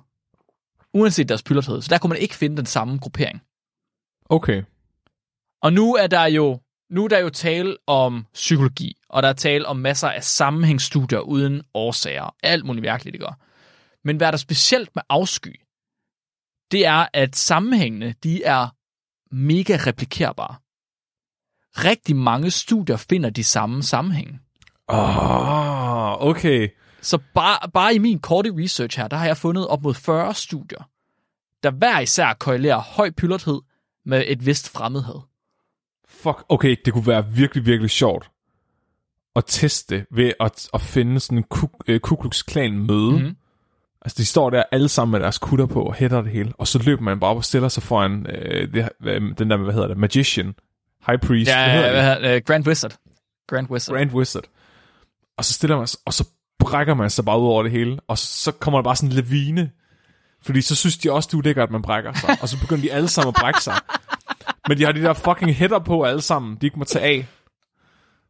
Uanset 0.94 1.30
deres 1.30 1.44
pylderthed. 1.44 1.82
Så 1.82 1.88
der 1.90 1.98
kunne 1.98 2.10
man 2.10 2.18
ikke 2.18 2.36
finde 2.36 2.58
den 2.58 2.66
samme 2.66 2.98
gruppering. 2.98 3.42
Okay. 4.26 4.64
Og 5.62 5.74
nu 5.74 5.96
er 5.96 6.08
der 6.08 6.26
jo 6.26 6.60
nu 6.92 7.04
er 7.04 7.08
der 7.08 7.20
jo 7.20 7.30
tale 7.30 7.78
om 7.88 8.26
psykologi, 8.34 8.98
og 9.10 9.24
der 9.24 9.30
er 9.30 9.34
tale 9.34 9.66
om 9.66 9.78
masser 9.78 10.10
af 10.10 10.24
sammenhængsstudier 10.24 11.20
uden 11.20 11.62
årsager. 11.74 12.36
Alt 12.44 12.66
muligt 12.66 12.82
mærkeligt, 12.82 13.14
det 13.14 13.22
gør. 13.22 13.40
Men 14.04 14.18
hvad 14.18 14.28
er 14.28 14.32
der 14.32 14.38
specielt 14.38 14.96
med 14.96 15.04
afsky? 15.10 15.62
Det 16.72 16.86
er, 16.86 17.08
at 17.14 17.36
sammenhængene, 17.36 18.16
de 18.24 18.44
er 18.44 18.68
mega 19.36 19.78
replikerbare. 19.88 20.56
Rigtig 21.90 22.16
mange 22.16 22.52
studier 22.52 22.98
finder 22.98 23.30
de 23.30 23.44
samme 23.44 23.84
sammenhænge. 23.84 24.40
Ah, 24.88 26.22
okay. 26.22 26.70
Så 27.02 27.20
bare, 27.36 27.70
bare 27.74 27.96
i 27.96 27.98
min 27.98 28.20
korte 28.20 28.52
research 28.58 29.00
her, 29.00 29.08
der 29.08 29.18
har 29.18 29.26
jeg 29.26 29.38
fundet 29.38 29.68
op 29.68 29.82
mod 29.84 29.94
40 29.94 30.34
studier, 30.34 30.90
der 31.64 31.72
hver 31.72 32.00
især 32.00 32.34
korrelerer 32.34 32.80
høj 32.80 33.12
pylderthed 33.12 33.62
med 34.06 34.24
et 34.28 34.46
vist 34.46 34.70
fremmedhed. 34.70 35.20
Fuck, 36.08 36.46
okay, 36.50 36.76
det 36.86 36.94
kunne 36.94 37.08
være 37.08 37.28
virkelig, 37.28 37.66
virkelig 37.66 37.90
sjovt 37.90 38.30
at 39.36 39.44
teste 39.48 40.06
ved 40.12 40.34
at, 40.40 40.70
at 40.74 40.82
finde 40.82 41.20
sådan 41.20 41.38
en 41.38 41.44
Ku, 41.44 41.68
øh, 41.88 42.00
Ku 42.00 42.16
Klux 42.16 42.44
Klan 42.44 42.78
møde. 42.78 43.12
Mm. 43.20 43.36
Altså, 44.02 44.16
de 44.18 44.26
står 44.26 44.50
der 44.50 44.64
alle 44.72 44.90
sammen 44.90 45.12
med 45.12 45.20
deres 45.20 45.38
kutter 45.38 45.66
på 45.66 45.84
og 45.84 45.94
hætter 45.94 46.22
det 46.22 46.32
hele, 46.32 46.54
og 46.58 46.68
så 46.68 46.84
løber 46.84 47.02
man 47.02 47.20
bare 47.20 47.30
op 47.30 47.38
og 47.38 47.44
stiller 47.46 47.70
sig 47.70 47.84
foran 47.84 48.26
øh, 48.30 48.74
det, 48.74 48.90
øh, 49.04 49.22
den 49.38 49.50
der, 49.50 49.58
hvad 49.58 49.74
hedder 49.74 49.88
det, 49.88 49.98
Magician, 49.98 50.56
High 51.08 51.20
Priest, 51.20 51.52
Ja, 51.52 51.64
hvad 51.64 51.74
hedder 51.74 51.90
det? 51.90 51.96
hvad 51.96 52.16
hedder 52.16 52.34
det? 52.34 52.46
Grand 52.46 52.68
Wizard. 52.68 52.98
Grand 53.48 53.70
Wizard. 53.70 53.98
Grand 53.98 54.12
Wizard. 54.12 54.44
Og 55.38 55.46
så 55.46 55.54
stiller 55.54 55.78
man 55.78 55.88
sig, 55.88 56.00
og 56.06 56.14
så 56.14 56.28
brækker 56.62 56.94
man 56.94 57.10
sig 57.10 57.26
bare 57.26 57.40
ud 57.40 57.48
over 57.48 57.64
det 57.64 57.72
hele, 57.72 58.00
og 58.08 58.18
så, 58.18 58.52
kommer 58.52 58.78
der 58.80 58.84
bare 58.84 58.96
sådan 58.96 59.10
en 59.10 59.16
lavine, 59.16 59.72
fordi 60.42 60.62
så 60.62 60.76
synes 60.76 60.98
de 60.98 61.12
også, 61.12 61.28
det 61.28 61.34
er 61.34 61.38
ulækkert, 61.38 61.64
at 61.64 61.72
man 61.72 61.82
brækker 61.82 62.14
sig, 62.14 62.38
og 62.42 62.50
så 62.50 62.60
begynder 62.60 62.82
de 62.82 62.92
alle 62.92 63.08
sammen 63.10 63.28
at 63.28 63.36
brække 63.36 63.62
sig. 63.64 63.74
Men 64.68 64.78
de 64.78 64.84
har 64.84 64.92
de 64.92 65.02
der 65.02 65.14
fucking 65.14 65.56
hætter 65.56 65.80
på 65.80 66.04
alle 66.04 66.22
sammen, 66.22 66.58
de 66.62 66.66
ikke 66.66 66.80
må 66.80 66.86
tage 66.86 67.06
af. 67.06 67.28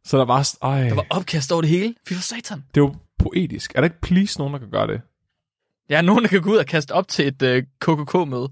Så 0.03 0.17
der 0.17 0.25
var, 0.25 0.49
ej, 0.61 0.83
Der 0.83 0.95
var 0.95 1.05
opkast 1.09 1.51
over 1.51 1.61
det 1.61 1.69
hele. 1.69 1.95
Fy 2.07 2.13
for 2.13 2.21
satan. 2.21 2.63
det 2.75 2.81
jo 2.81 2.95
poetisk. 3.19 3.71
Er 3.75 3.81
der 3.81 3.83
ikke 3.83 4.01
please 4.01 4.39
nogen, 4.39 4.53
der 4.53 4.59
kan 4.59 4.69
gøre 4.69 4.87
det? 4.87 5.01
Er 5.89 6.01
nogen, 6.01 6.23
der 6.23 6.29
kan 6.29 6.41
gå 6.41 6.51
ud 6.51 6.57
og 6.57 6.65
kaste 6.65 6.91
op 6.91 7.07
til 7.07 7.27
et 7.27 7.41
uh, 7.41 7.63
KKK-møde. 7.79 8.49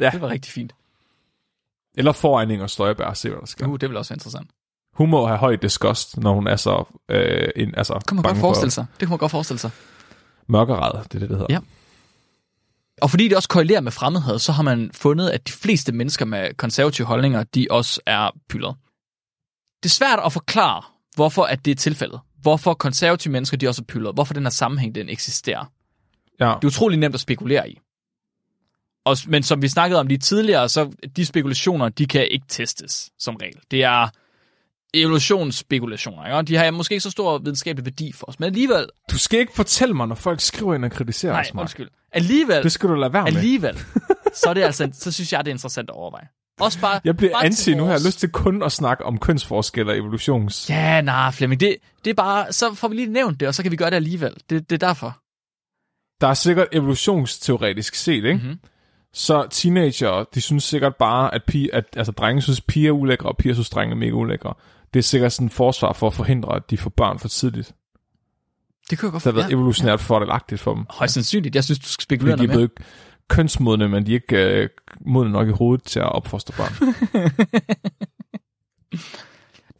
Ja. 0.00 0.10
Det 0.10 0.20
var 0.20 0.28
rigtig 0.28 0.52
fint. 0.52 0.74
Eller 1.96 2.12
foran 2.12 2.50
Inger 2.50 2.66
Støjberg 2.66 3.06
og 3.06 3.16
se, 3.16 3.28
hvad 3.28 3.40
der 3.40 3.46
sker. 3.46 3.66
Uh, 3.66 3.78
det 3.80 3.88
vil 3.88 3.96
også 3.96 4.12
være 4.12 4.16
interessant. 4.16 4.50
Hun 4.98 5.10
må 5.10 5.26
have 5.26 5.38
høj 5.38 5.56
disgust, 5.56 6.16
når 6.16 6.34
hun 6.34 6.46
er 6.46 6.56
så 6.56 6.84
øh, 7.08 7.48
en, 7.56 7.74
altså, 7.76 7.94
Det 7.94 8.06
kunne 8.06 8.16
man 8.16 8.22
godt 8.22 8.38
forestille 8.38 8.70
for 8.70 8.74
sig. 8.74 8.86
Det 9.00 9.08
kunne 9.08 9.12
man 9.12 9.18
godt 9.18 9.30
forestille 9.30 9.58
sig. 9.58 9.70
mørkeret, 10.46 11.12
det 11.12 11.14
er 11.14 11.18
det, 11.18 11.28
det 11.28 11.38
hedder. 11.38 11.46
Ja. 11.54 11.58
Og 13.02 13.10
fordi 13.10 13.28
det 13.28 13.36
også 13.36 13.48
korrelerer 13.48 13.80
med 13.80 13.92
fremmedhed, 13.92 14.38
så 14.38 14.52
har 14.52 14.62
man 14.62 14.90
fundet, 14.94 15.30
at 15.30 15.46
de 15.46 15.52
fleste 15.52 15.92
mennesker 15.92 16.24
med 16.24 16.54
konservative 16.56 17.06
holdninger, 17.06 17.42
de 17.42 17.66
også 17.70 18.00
er 18.06 18.30
pyldret. 18.48 18.76
Det 19.82 19.88
er 19.88 19.94
svært 19.94 20.18
at 20.24 20.32
forklare, 20.32 20.82
hvorfor 21.14 21.44
at 21.44 21.64
det 21.64 21.70
er 21.70 21.74
tilfældet. 21.74 22.20
Hvorfor 22.42 22.74
konservative 22.74 23.32
mennesker, 23.32 23.56
de 23.56 23.68
også 23.68 23.82
er 23.82 23.86
pyldret. 23.92 24.14
Hvorfor 24.14 24.34
den 24.34 24.42
her 24.42 24.50
sammenhæng, 24.50 24.94
den 24.94 25.08
eksisterer. 25.08 25.64
ja. 26.40 26.46
Det 26.46 26.64
er 26.64 26.66
utrolig 26.66 26.98
nemt 26.98 27.14
at 27.14 27.20
spekulere 27.20 27.70
i. 27.70 27.78
Og, 29.04 29.16
men 29.26 29.42
som 29.42 29.62
vi 29.62 29.68
snakkede 29.68 30.00
om 30.00 30.06
lige 30.06 30.18
tidligere, 30.18 30.68
så 30.68 30.90
de 31.16 31.26
spekulationer, 31.26 31.88
de 31.88 32.06
kan 32.06 32.28
ikke 32.30 32.46
testes 32.48 33.10
som 33.18 33.36
regel. 33.36 33.56
Det 33.70 33.84
er 33.84 34.08
evolutionsspekulationer, 34.94 36.24
ikke? 36.24 36.36
Og 36.36 36.48
de 36.48 36.56
har 36.56 36.70
måske 36.70 36.92
ikke 36.92 37.02
så 37.02 37.10
stor 37.10 37.38
videnskabelig 37.38 37.84
værdi 37.84 38.12
for 38.12 38.26
os. 38.28 38.40
Men 38.40 38.46
alligevel, 38.46 38.86
Du 39.10 39.18
skal 39.18 39.40
ikke 39.40 39.52
fortælle 39.56 39.94
mig, 39.94 40.08
når 40.08 40.14
folk 40.14 40.40
skriver 40.40 40.74
ind 40.74 40.84
og 40.84 40.90
kritiserer 40.90 41.32
nej, 41.32 41.40
os, 41.40 41.54
Mark. 41.54 41.62
undskyld. 41.62 41.88
Alligevel, 42.12 42.62
Det 42.62 42.72
skal 42.72 42.88
du 42.88 42.94
lade 42.94 43.12
være 43.12 43.22
med. 43.24 43.36
alligevel, 43.36 43.78
så 44.34 44.50
er 44.50 44.54
det 44.54 44.62
altså, 44.62 44.90
så 44.92 45.12
synes 45.12 45.32
jeg, 45.32 45.44
det 45.44 45.50
er 45.50 45.54
interessant 45.54 45.90
at 45.90 45.96
overveje. 45.96 46.28
Også 46.60 46.80
bare, 46.80 47.00
Jeg 47.04 47.16
bliver 47.16 47.32
bare 47.32 47.44
anti 47.44 47.74
nu, 47.74 47.84
har 47.84 47.92
jeg 47.92 48.00
lyst 48.06 48.18
til 48.20 48.28
kun 48.28 48.62
at 48.62 48.72
snakke 48.72 49.04
om 49.04 49.18
kønsforskelle 49.18 49.92
og 49.92 49.98
evolutions... 49.98 50.70
Ja, 50.70 51.00
nej, 51.00 51.30
Flemming, 51.30 51.60
det, 51.60 51.76
det 52.04 52.10
er 52.10 52.14
bare, 52.14 52.52
så 52.52 52.74
får 52.74 52.88
vi 52.88 52.94
lige 52.96 53.12
nævnt 53.12 53.40
det, 53.40 53.48
og 53.48 53.54
så 53.54 53.62
kan 53.62 53.72
vi 53.72 53.76
gøre 53.76 53.90
det 53.90 53.96
alligevel. 53.96 54.34
Det, 54.50 54.70
det 54.70 54.82
er 54.82 54.86
derfor. 54.86 55.18
Der 56.20 56.26
er 56.28 56.34
sikkert 56.34 56.68
evolutionsteoretisk 56.72 57.94
set, 57.94 58.14
ikke? 58.14 58.32
Mhm. 58.34 58.42
Mm-hmm. 58.42 58.58
Så 59.14 59.46
teenager, 59.50 60.24
de 60.34 60.40
synes 60.40 60.64
sikkert 60.64 60.96
bare, 60.96 61.34
at, 61.34 61.42
pige, 61.46 61.74
at 61.74 61.84
altså, 61.96 62.12
drenge 62.12 62.42
synes, 62.42 62.60
piger 62.60 62.88
er 62.88 62.92
ulækre, 62.92 63.28
og 63.28 63.36
piger 63.36 63.54
synes, 63.54 63.70
drenge 63.70 63.92
er 63.92 63.96
mega 63.96 64.12
ulækre. 64.12 64.54
Det 64.94 64.98
er 64.98 65.02
sikkert 65.02 65.32
sådan 65.32 65.46
et 65.46 65.52
forsvar 65.52 65.92
for 65.92 66.06
at 66.06 66.14
forhindre, 66.14 66.56
at 66.56 66.70
de 66.70 66.78
får 66.78 66.90
børn 66.90 67.18
for 67.18 67.28
tidligt. 67.28 67.74
Det 68.90 68.98
kan 68.98 69.06
jeg 69.06 69.12
godt 69.12 69.24
Det 69.24 69.32
har 69.32 69.40
været 69.40 69.50
ja. 69.50 69.54
evolutionært 69.54 70.00
fordelagtigt 70.00 70.60
for 70.60 70.74
dem. 70.74 70.86
Højst 70.90 71.14
sandsynligt. 71.14 71.54
Jeg 71.54 71.64
synes, 71.64 71.78
du 71.78 71.88
skal 71.88 72.02
spekulere 72.02 72.36
Fordi 72.36 72.46
de 72.46 72.52
er 72.52 72.56
noget 72.56 72.72
blevet 72.72 72.88
kønsmodne, 73.28 73.88
men 73.88 74.06
de 74.06 74.10
er 74.10 74.14
ikke 74.14 74.36
øh, 74.36 74.68
modne 75.00 75.32
nok 75.32 75.48
i 75.48 75.50
hovedet 75.50 75.86
til 75.86 75.98
at 76.00 76.12
opfostre 76.12 76.54
børn. 76.56 76.72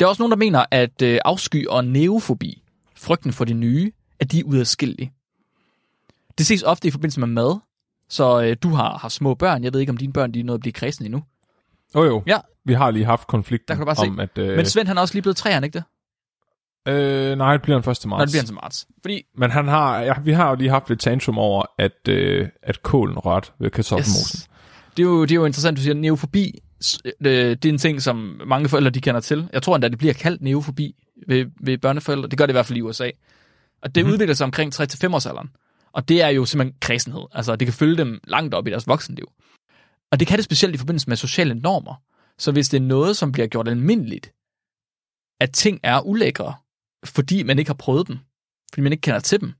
Der 0.01 0.07
er 0.07 0.09
også 0.09 0.23
nogen, 0.23 0.31
der 0.31 0.37
mener, 0.37 0.65
at 0.71 1.03
øh, 1.03 1.19
afsky 1.25 1.67
og 1.67 1.85
neofobi, 1.85 2.63
frygten 2.97 3.33
for 3.33 3.45
det 3.45 3.57
nye, 3.57 3.93
at 4.21 4.33
de 4.33 4.41
er 4.41 4.45
udadskillelige. 4.45 5.13
Det 6.39 6.47
ses 6.47 6.63
ofte 6.63 6.89
i 6.89 6.91
forbindelse 6.91 7.21
med 7.21 7.29
mad, 7.29 7.59
så 8.09 8.43
øh, 8.43 8.57
du 8.63 8.69
har, 8.69 8.99
har 8.99 9.09
små 9.09 9.35
børn. 9.35 9.65
Jeg 9.65 9.73
ved 9.73 9.81
ikke, 9.81 9.91
om 9.91 9.97
dine 9.97 10.13
børn 10.13 10.35
de 10.35 10.41
er 10.41 10.45
nået 10.45 10.57
at 10.57 10.61
blive 10.61 10.73
kredsende 10.73 11.07
endnu. 11.07 11.23
Jo 11.95 12.05
jo, 12.05 12.23
Ja. 12.27 12.39
Vi 12.69 12.73
har 12.73 12.91
lige 12.91 13.05
haft 13.05 13.27
konflikten 13.27 13.69
Der 13.69 13.75
kan 13.75 13.81
du 13.81 13.85
bare 13.85 13.97
se. 13.97 14.11
om, 14.11 14.21
at... 14.21 14.39
Øh, 14.39 14.57
Men 14.57 14.67
Svend, 14.67 14.89
han 14.89 14.97
er 14.97 15.01
også 15.01 15.15
lige 15.15 15.23
blevet 15.23 15.37
tre, 15.37 15.51
er 15.51 15.55
han 15.55 15.65
ikke 15.65 15.79
det? 15.79 15.85
øh, 16.89 17.39
nej, 17.39 17.53
det 17.53 17.63
bliver 17.63 17.81
den 17.81 17.91
1. 17.91 18.07
marts. 18.07 18.07
Nå, 18.07 18.19
det 18.19 18.29
bliver 18.31 18.41
han 18.41 18.47
til 18.47 18.55
marts. 18.55 18.87
Fordi, 19.03 19.23
Men 19.39 19.51
han 19.51 19.69
har, 19.69 20.01
ja, 20.01 20.15
vi 20.25 20.33
har 20.33 20.49
jo 20.49 20.55
lige 20.55 20.71
haft 20.71 20.91
et 20.91 21.01
tantrum 21.01 21.39
over, 21.39 21.63
at, 21.79 22.09
øh, 22.09 22.49
at 22.63 22.83
kålen 22.83 23.19
rørt 23.19 23.53
ved 23.59 23.71
kartoffelmosen. 23.71 24.39
yes. 24.39 24.49
det, 24.97 25.03
er 25.03 25.07
jo, 25.07 25.23
det 25.23 25.31
er 25.31 25.35
jo 25.35 25.45
interessant, 25.45 25.77
du 25.77 25.83
siger, 25.83 25.95
neofobi, 25.95 26.63
øh, 27.05 27.57
det 27.57 27.65
er 27.65 27.69
en 27.69 27.79
ting, 27.79 28.03
som 28.03 28.41
mange 28.47 28.69
forældre 28.69 28.91
de 28.91 29.01
kender 29.01 29.21
til. 29.21 29.49
Jeg 29.53 29.63
tror 29.63 29.75
endda, 29.75 29.89
det 29.89 29.99
bliver 29.99 30.15
kaldt 30.15 30.43
neofobi 30.43 30.95
ved, 31.27 31.47
ved 31.61 31.79
børneforældre. 31.79 32.29
Det 32.29 32.39
gør 32.39 32.47
det 32.47 32.53
i 32.53 32.57
hvert 32.57 32.67
fald 32.67 32.79
i 32.79 32.83
USA. 32.83 33.11
Og 33.83 33.95
det 33.95 34.05
mm-hmm. 34.05 34.13
udvikler 34.13 34.35
sig 34.35 34.45
omkring 34.45 34.75
3-5 34.75 35.15
års 35.15 35.27
alderen. 35.27 35.51
Og 35.93 36.09
det 36.09 36.23
er 36.23 36.29
jo 36.29 36.45
simpelthen 36.45 36.77
kredsenhed. 36.81 37.23
Altså, 37.33 37.57
det 37.57 37.67
kan 37.67 37.73
følge 37.75 37.97
dem 37.97 38.21
langt 38.25 38.55
op 38.55 38.67
i 38.67 38.71
deres 38.71 38.87
voksenliv. 38.87 39.27
Og 40.11 40.21
det 40.21 40.29
kan 40.29 40.37
det 40.37 40.45
specielt 40.45 40.75
i 40.75 40.79
forbindelse 40.79 41.09
med 41.09 41.17
sociale 41.17 41.55
normer. 41.55 42.03
Så 42.39 42.53
hvis 42.53 42.69
det 42.69 42.77
er 42.77 42.87
noget, 42.87 43.17
som 43.17 43.33
bliver 43.33 43.49
gjort 43.49 43.69
almindeligt, 43.69 44.35
at 45.41 45.53
ting 45.53 45.81
er 45.83 46.01
ulækre, 46.01 46.55
fordi 47.05 47.43
man 47.43 47.59
ikke 47.59 47.69
har 47.69 47.77
prøvet 47.77 48.09
dem, 48.09 48.19
fordi 48.71 48.83
man 48.83 48.93
ikke 48.93 49.03
kender 49.03 49.21
til 49.21 49.41
dem, 49.41 49.53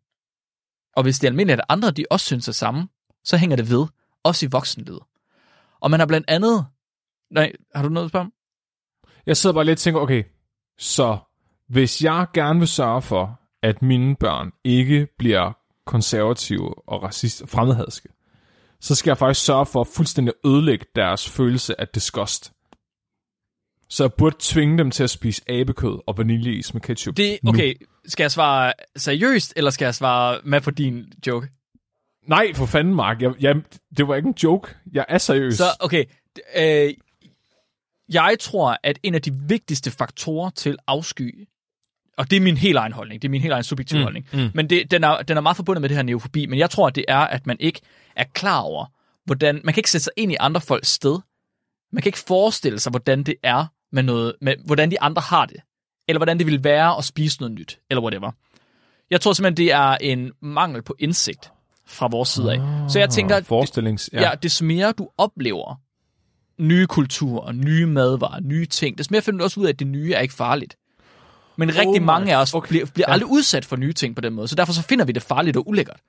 og 0.97 1.03
hvis 1.03 1.19
det 1.19 1.27
er 1.27 1.31
almindeligt, 1.31 1.61
at 1.61 1.67
andre 1.69 1.91
de 1.91 2.05
også 2.11 2.27
synes 2.27 2.45
det 2.45 2.55
samme, 2.55 2.89
så 3.25 3.37
hænger 3.37 3.57
det 3.57 3.71
ved, 3.71 3.87
også 4.23 4.47
i 4.47 4.49
voksenlivet. 4.53 5.01
Og 5.81 5.91
man 5.91 6.01
har 6.01 6.07
blandt 6.07 6.31
andet... 6.31 6.67
Nej, 7.31 7.53
har 7.75 7.83
du 7.83 7.89
noget 7.89 8.05
at 8.05 8.11
spørge 8.11 8.25
om? 8.25 8.33
Jeg 9.27 9.37
sidder 9.37 9.55
bare 9.55 9.65
lidt 9.65 9.77
og 9.77 9.81
tænker, 9.81 10.01
okay, 10.01 10.25
så 10.79 11.19
hvis 11.69 12.05
jeg 12.05 12.27
gerne 12.35 12.59
vil 12.59 12.69
sørge 12.69 13.03
for, 13.03 13.41
at 13.63 13.83
mine 13.83 14.17
børn 14.17 14.53
ikke 14.65 15.09
bliver 15.19 15.53
konservative 15.87 16.89
og 16.89 17.03
racist 17.03 17.49
fremmedhadske, 17.49 18.09
så 18.81 18.95
skal 18.95 19.11
jeg 19.11 19.19
faktisk 19.19 19.47
sørge 19.47 19.67
for 19.67 19.81
at 19.81 19.87
fuldstændig 19.87 20.35
ødelægge 20.47 20.87
deres 20.95 21.29
følelse 21.29 21.81
af 21.81 21.89
disgust. 21.89 22.53
Så 23.91 24.05
jeg 24.05 24.13
burde 24.13 24.37
tvinge 24.39 24.79
dem 24.79 24.91
til 24.91 25.03
at 25.03 25.11
spise 25.11 25.43
abekød 25.49 25.99
og 26.07 26.19
vaniljeis 26.19 26.75
med 26.75 26.83
ketchup. 26.83 27.17
Det, 27.17 27.39
nu. 27.43 27.51
okay, 27.51 27.75
skal 28.07 28.25
jeg 28.25 28.31
svare 28.31 28.73
seriøst, 28.97 29.53
eller 29.57 29.71
skal 29.71 29.85
jeg 29.85 29.95
svare 29.95 30.41
med 30.45 30.61
på 30.61 30.71
din 30.71 31.13
joke? 31.27 31.49
Nej, 32.27 32.55
for 32.55 32.67
fanden, 32.67 32.95
Mark. 32.95 33.23
Jeg, 33.23 33.33
jeg, 33.41 33.57
det 33.97 34.09
var 34.09 34.15
ikke 34.15 34.29
en 34.29 34.35
joke. 34.43 34.75
Jeg 34.93 35.05
er 35.09 35.19
seriøs. 35.19 35.55
Så, 35.55 35.65
okay, 35.81 36.05
øh, 36.57 36.95
jeg 38.09 38.37
tror, 38.41 38.77
at 38.83 38.99
en 39.03 39.15
af 39.15 39.23
de 39.23 39.35
vigtigste 39.49 39.91
faktorer 39.91 40.51
til 40.51 40.77
afsky, 40.87 41.49
og 42.17 42.31
det 42.31 42.37
er 42.37 42.41
min 42.41 42.57
helt 42.57 42.77
egen 42.77 42.93
holdning, 42.93 43.23
det 43.23 43.29
er 43.29 43.31
min 43.31 43.41
helt 43.41 43.53
egen 43.53 43.65
subjektive 43.65 43.99
mm, 43.99 44.03
holdning, 44.03 44.27
mm. 44.33 44.51
men 44.55 44.71
det, 44.71 44.91
den, 44.91 45.05
er, 45.05 45.23
den 45.23 45.37
er 45.37 45.41
meget 45.41 45.57
forbundet 45.57 45.81
med 45.81 45.89
det 45.89 45.97
her 45.97 46.03
neofobi, 46.03 46.47
men 46.47 46.59
jeg 46.59 46.71
tror, 46.71 46.87
at 46.87 46.95
det 46.95 47.05
er, 47.09 47.19
at 47.19 47.47
man 47.47 47.57
ikke 47.61 47.81
er 48.17 48.25
klar 48.35 48.61
over, 48.61 48.87
hvordan, 49.25 49.61
man 49.65 49.75
kan 49.75 49.81
ikke 49.81 49.91
sætte 49.91 50.05
sig 50.05 50.13
ind 50.17 50.33
i 50.33 50.37
andre 50.41 50.61
folks 50.61 50.89
sted. 50.89 51.19
Man 51.93 52.03
kan 52.03 52.09
ikke 52.09 52.19
forestille 52.19 52.79
sig, 52.79 52.91
hvordan 52.91 53.23
det 53.23 53.35
er 53.43 53.67
med 53.93 54.03
noget, 54.03 54.35
med, 54.41 54.55
hvordan 54.67 54.91
de 54.91 55.01
andre 55.01 55.23
har 55.23 55.47
det, 55.47 55.57
eller 56.09 56.19
hvordan 56.19 56.39
det 56.39 56.47
ville 56.47 56.65
være 56.65 56.97
at 56.99 57.05
spise 57.05 57.41
noget 57.41 57.55
nyt, 57.59 57.79
eller 57.91 58.03
whatever. 58.03 58.31
Jeg 59.11 59.21
tror 59.21 59.33
simpelthen, 59.33 59.57
det 59.67 59.73
er 59.73 59.97
en 60.01 60.33
mangel 60.43 60.83
på 60.83 60.97
indsigt 60.99 61.53
fra 61.87 62.09
vores 62.11 62.29
side 62.29 62.53
af. 62.53 62.91
Så 62.91 62.99
jeg 62.99 63.11
tænker, 63.11 63.37
Ah, 63.37 63.45
Forestillings... 63.45 64.11
Ja. 64.13 64.21
ja, 64.23 64.31
des 64.43 64.63
mere 64.63 64.93
du 64.93 65.09
oplever 65.19 65.81
nye 66.63 66.87
kulturer, 66.87 67.53
nye 67.53 67.87
madvarer, 67.87 68.41
nye 68.41 68.67
ting, 68.67 68.99
des 68.99 69.11
mere 69.11 69.23
finder 69.23 69.39
du 69.39 69.45
også 69.45 69.61
ud 69.61 69.65
af, 69.67 69.69
at 69.71 69.79
det 69.79 69.87
nye 69.87 70.13
er 70.13 70.21
ikke 70.21 70.35
farligt. 70.35 70.77
Men 71.57 71.69
rigtig 71.69 71.87
Oh 71.89 71.95
my 72.03 72.05
mange 72.07 72.37
af 72.37 72.41
os 72.41 72.55
fuck- 72.55 72.69
bliver, 72.69 72.87
bliver 72.95 73.07
Ja. 73.09 73.13
aldrig 73.13 73.31
udsat 73.31 73.65
for 73.65 73.77
nye 73.77 73.93
ting 73.93 74.15
på 74.15 74.21
den 74.21 74.33
måde, 74.35 74.49
så 74.49 74.55
derfor 74.55 74.73
så 74.73 74.83
finder 74.83 75.05
vi 75.05 75.13
det 75.13 75.23
farligt 75.23 75.57
og 75.57 75.69
ulækkert. 75.69 76.01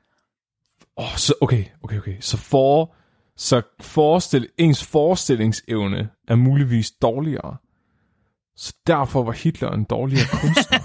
Åh, 0.97 1.05
oh, 1.05 1.15
så 1.17 1.33
okay, 1.41 1.65
okay, 1.83 1.97
okay. 1.97 2.15
Så 2.19 2.37
for 2.37 2.95
så 3.37 3.61
forestil, 3.81 4.47
ens 4.57 4.83
forestillingsevne 4.85 6.09
er 6.27 6.35
muligvis 6.35 6.91
dårligere. 6.91 7.57
Så 8.59 8.73
derfor 8.87 9.23
var 9.23 9.31
Hitler 9.31 9.71
en 9.71 9.83
dårligere 9.83 10.27
kunstner. 10.31 10.79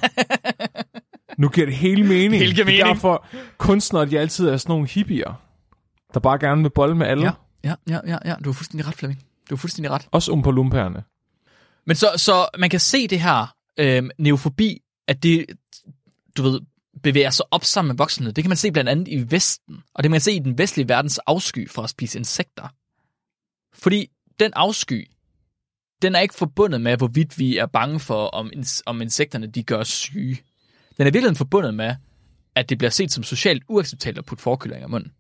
nu 1.41 1.49
giver 1.49 1.66
det 1.66 1.77
hele 1.77 2.05
mening. 2.05 2.33
Hele 2.43 2.55
giver 2.55 2.64
Det 2.64 2.81
er 2.81 2.85
mening. 2.85 2.95
derfor 2.95 3.27
kunstnere, 3.59 4.07
de 4.11 4.18
altid 4.18 4.49
er 4.49 4.57
sådan 4.57 4.70
nogle 4.72 4.89
hippier, 4.89 5.43
der 6.14 6.20
bare 6.20 6.39
gerne 6.39 6.62
vil 6.62 6.70
bolle 6.70 6.97
med 6.97 7.07
alle. 7.07 7.25
Ja, 7.25 7.33
ja, 7.64 7.75
ja, 7.89 8.01
ja, 8.07 8.18
ja. 8.25 8.35
Du 8.45 8.49
har 8.51 8.55
fuldstændig 8.55 8.87
ret, 8.89 8.95
Flemming. 8.95 9.20
Du 9.51 9.55
har 9.55 9.57
fuldstændig 9.57 9.91
ret. 9.91 10.09
Også 10.12 10.33
um 10.33 10.43
på 10.43 10.51
lumpærerne. 10.51 11.05
Men 11.87 11.97
så, 11.97 12.09
så 12.16 12.49
man 12.59 12.70
kan 12.70 12.81
se 12.81 13.09
det 13.09 13.20
her 13.20 13.55
øh, 13.79 14.03
neofobi, 14.18 14.81
at 15.09 15.22
det, 15.22 15.47
du 16.37 16.43
ved, 16.43 16.61
bevæger 17.03 17.31
sig 17.31 17.47
op 17.51 17.64
sammen 17.64 17.89
med 17.89 17.97
voksne. 17.97 18.31
Det 18.33 18.45
kan 18.45 18.49
man 18.49 18.57
se 18.57 18.72
blandt 18.72 18.91
andet 18.91 19.09
i 19.09 19.31
Vesten, 19.31 19.77
og 19.95 20.03
det 20.03 20.09
kan 20.09 20.11
man 20.11 20.20
se 20.20 20.33
i 20.33 20.39
den 20.39 20.59
vestlige 20.59 20.89
verdens 20.89 21.18
afsky 21.27 21.70
for 21.70 21.83
at 21.83 21.91
spise 21.91 22.18
insekter. 22.18 22.68
Fordi 23.75 24.07
den 24.41 24.53
afsky, 24.57 25.11
den 26.03 26.15
er 26.15 26.21
ikke 26.21 26.35
forbundet 26.35 26.81
med, 26.81 26.97
hvorvidt 26.97 27.39
vi 27.39 27.57
er 27.57 27.67
bange 27.67 28.01
for, 28.01 28.27
om, 28.27 28.53
om 28.87 29.03
insekterne 29.03 29.47
de 29.47 29.63
gør 29.63 29.77
os 29.77 29.89
syge. 29.89 30.41
Den 30.97 31.07
er 31.07 31.11
i 31.11 31.13
virkeligheden 31.13 31.37
forbundet 31.37 31.75
med, 31.75 31.95
at 32.55 32.69
det 32.69 32.79
bliver 32.79 32.91
set 32.91 33.13
som 33.13 33.25
socialt 33.25 33.63
uacceptabelt 33.69 34.19
at 34.19 34.25
putte 34.25 34.43
forkyllinger 34.43 34.87
i 34.87 34.91
munden. 34.91 35.13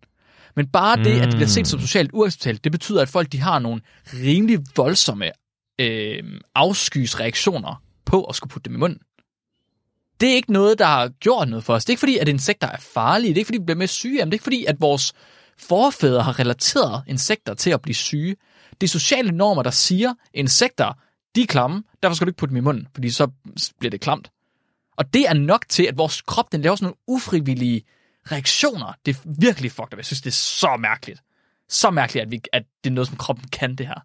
Men 0.56 0.66
bare 0.66 0.96
det, 0.96 1.20
at 1.20 1.26
det 1.26 1.34
bliver 1.34 1.48
set 1.48 1.66
som 1.66 1.80
socialt 1.80 2.10
uacceptabelt, 2.12 2.64
det 2.64 2.72
betyder, 2.72 3.02
at 3.02 3.08
folk 3.08 3.32
de 3.32 3.40
har 3.40 3.58
nogle 3.58 3.80
rimelig 4.12 4.58
voldsomme 4.76 5.30
øh, 5.78 6.22
afskysreaktioner 6.54 7.82
på 8.04 8.24
at 8.24 8.34
skulle 8.34 8.50
putte 8.50 8.68
dem 8.68 8.76
i 8.76 8.78
munden. 8.78 8.98
Det 10.20 10.30
er 10.30 10.34
ikke 10.34 10.52
noget, 10.52 10.78
der 10.78 10.86
har 10.86 11.08
gjort 11.08 11.48
noget 11.48 11.64
for 11.64 11.74
os. 11.74 11.84
Det 11.84 11.90
er 11.90 11.92
ikke 11.92 12.00
fordi, 12.00 12.18
at 12.18 12.28
insekter 12.28 12.68
er 12.68 12.76
farlige. 12.80 13.28
Det 13.28 13.36
er 13.36 13.40
ikke 13.40 13.46
fordi, 13.46 13.58
vi 13.58 13.64
bliver 13.64 13.78
mere 13.78 13.88
syge 13.88 14.20
dem. 14.20 14.30
Det 14.30 14.32
er 14.32 14.36
ikke 14.36 14.44
fordi, 14.44 14.64
at 14.64 14.80
vores 14.80 15.12
forfædre 15.58 16.22
har 16.22 16.38
relateret 16.38 17.02
insekter 17.06 17.54
til 17.54 17.70
at 17.70 17.82
blive 17.82 17.94
syge. 17.94 18.36
Det 18.80 18.86
er 18.86 18.88
sociale 18.88 19.32
normer, 19.32 19.62
der 19.62 19.70
siger, 19.70 20.14
insekter, 20.34 20.92
de 21.34 21.42
er 21.42 21.46
klamme, 21.46 21.84
derfor 22.02 22.14
skal 22.14 22.26
du 22.26 22.30
ikke 22.30 22.38
putte 22.38 22.50
dem 22.50 22.56
i 22.56 22.60
munden, 22.60 22.88
fordi 22.94 23.10
så 23.10 23.30
bliver 23.78 23.90
det 23.90 24.00
klamt. 24.00 24.30
Og 24.96 25.14
det 25.14 25.28
er 25.28 25.34
nok 25.34 25.64
til, 25.68 25.82
at 25.82 25.98
vores 25.98 26.22
krop, 26.22 26.52
den 26.52 26.62
laver 26.62 26.76
sådan 26.76 26.84
nogle 26.84 26.96
ufrivillige 27.06 27.82
reaktioner. 28.32 28.92
Det 29.06 29.16
er 29.16 29.20
virkelig 29.38 29.72
fucked 29.72 29.92
up. 29.92 29.96
Jeg 29.96 30.04
synes, 30.04 30.20
det 30.22 30.30
er 30.30 30.34
så 30.34 30.76
mærkeligt. 30.80 31.22
Så 31.68 31.90
mærkeligt, 31.90 32.22
at, 32.22 32.30
vi, 32.30 32.40
at 32.52 32.62
det 32.84 32.90
er 32.90 32.94
noget, 32.94 33.08
som 33.08 33.16
kroppen 33.16 33.48
kan 33.48 33.76
det 33.76 33.86
her. 33.86 34.00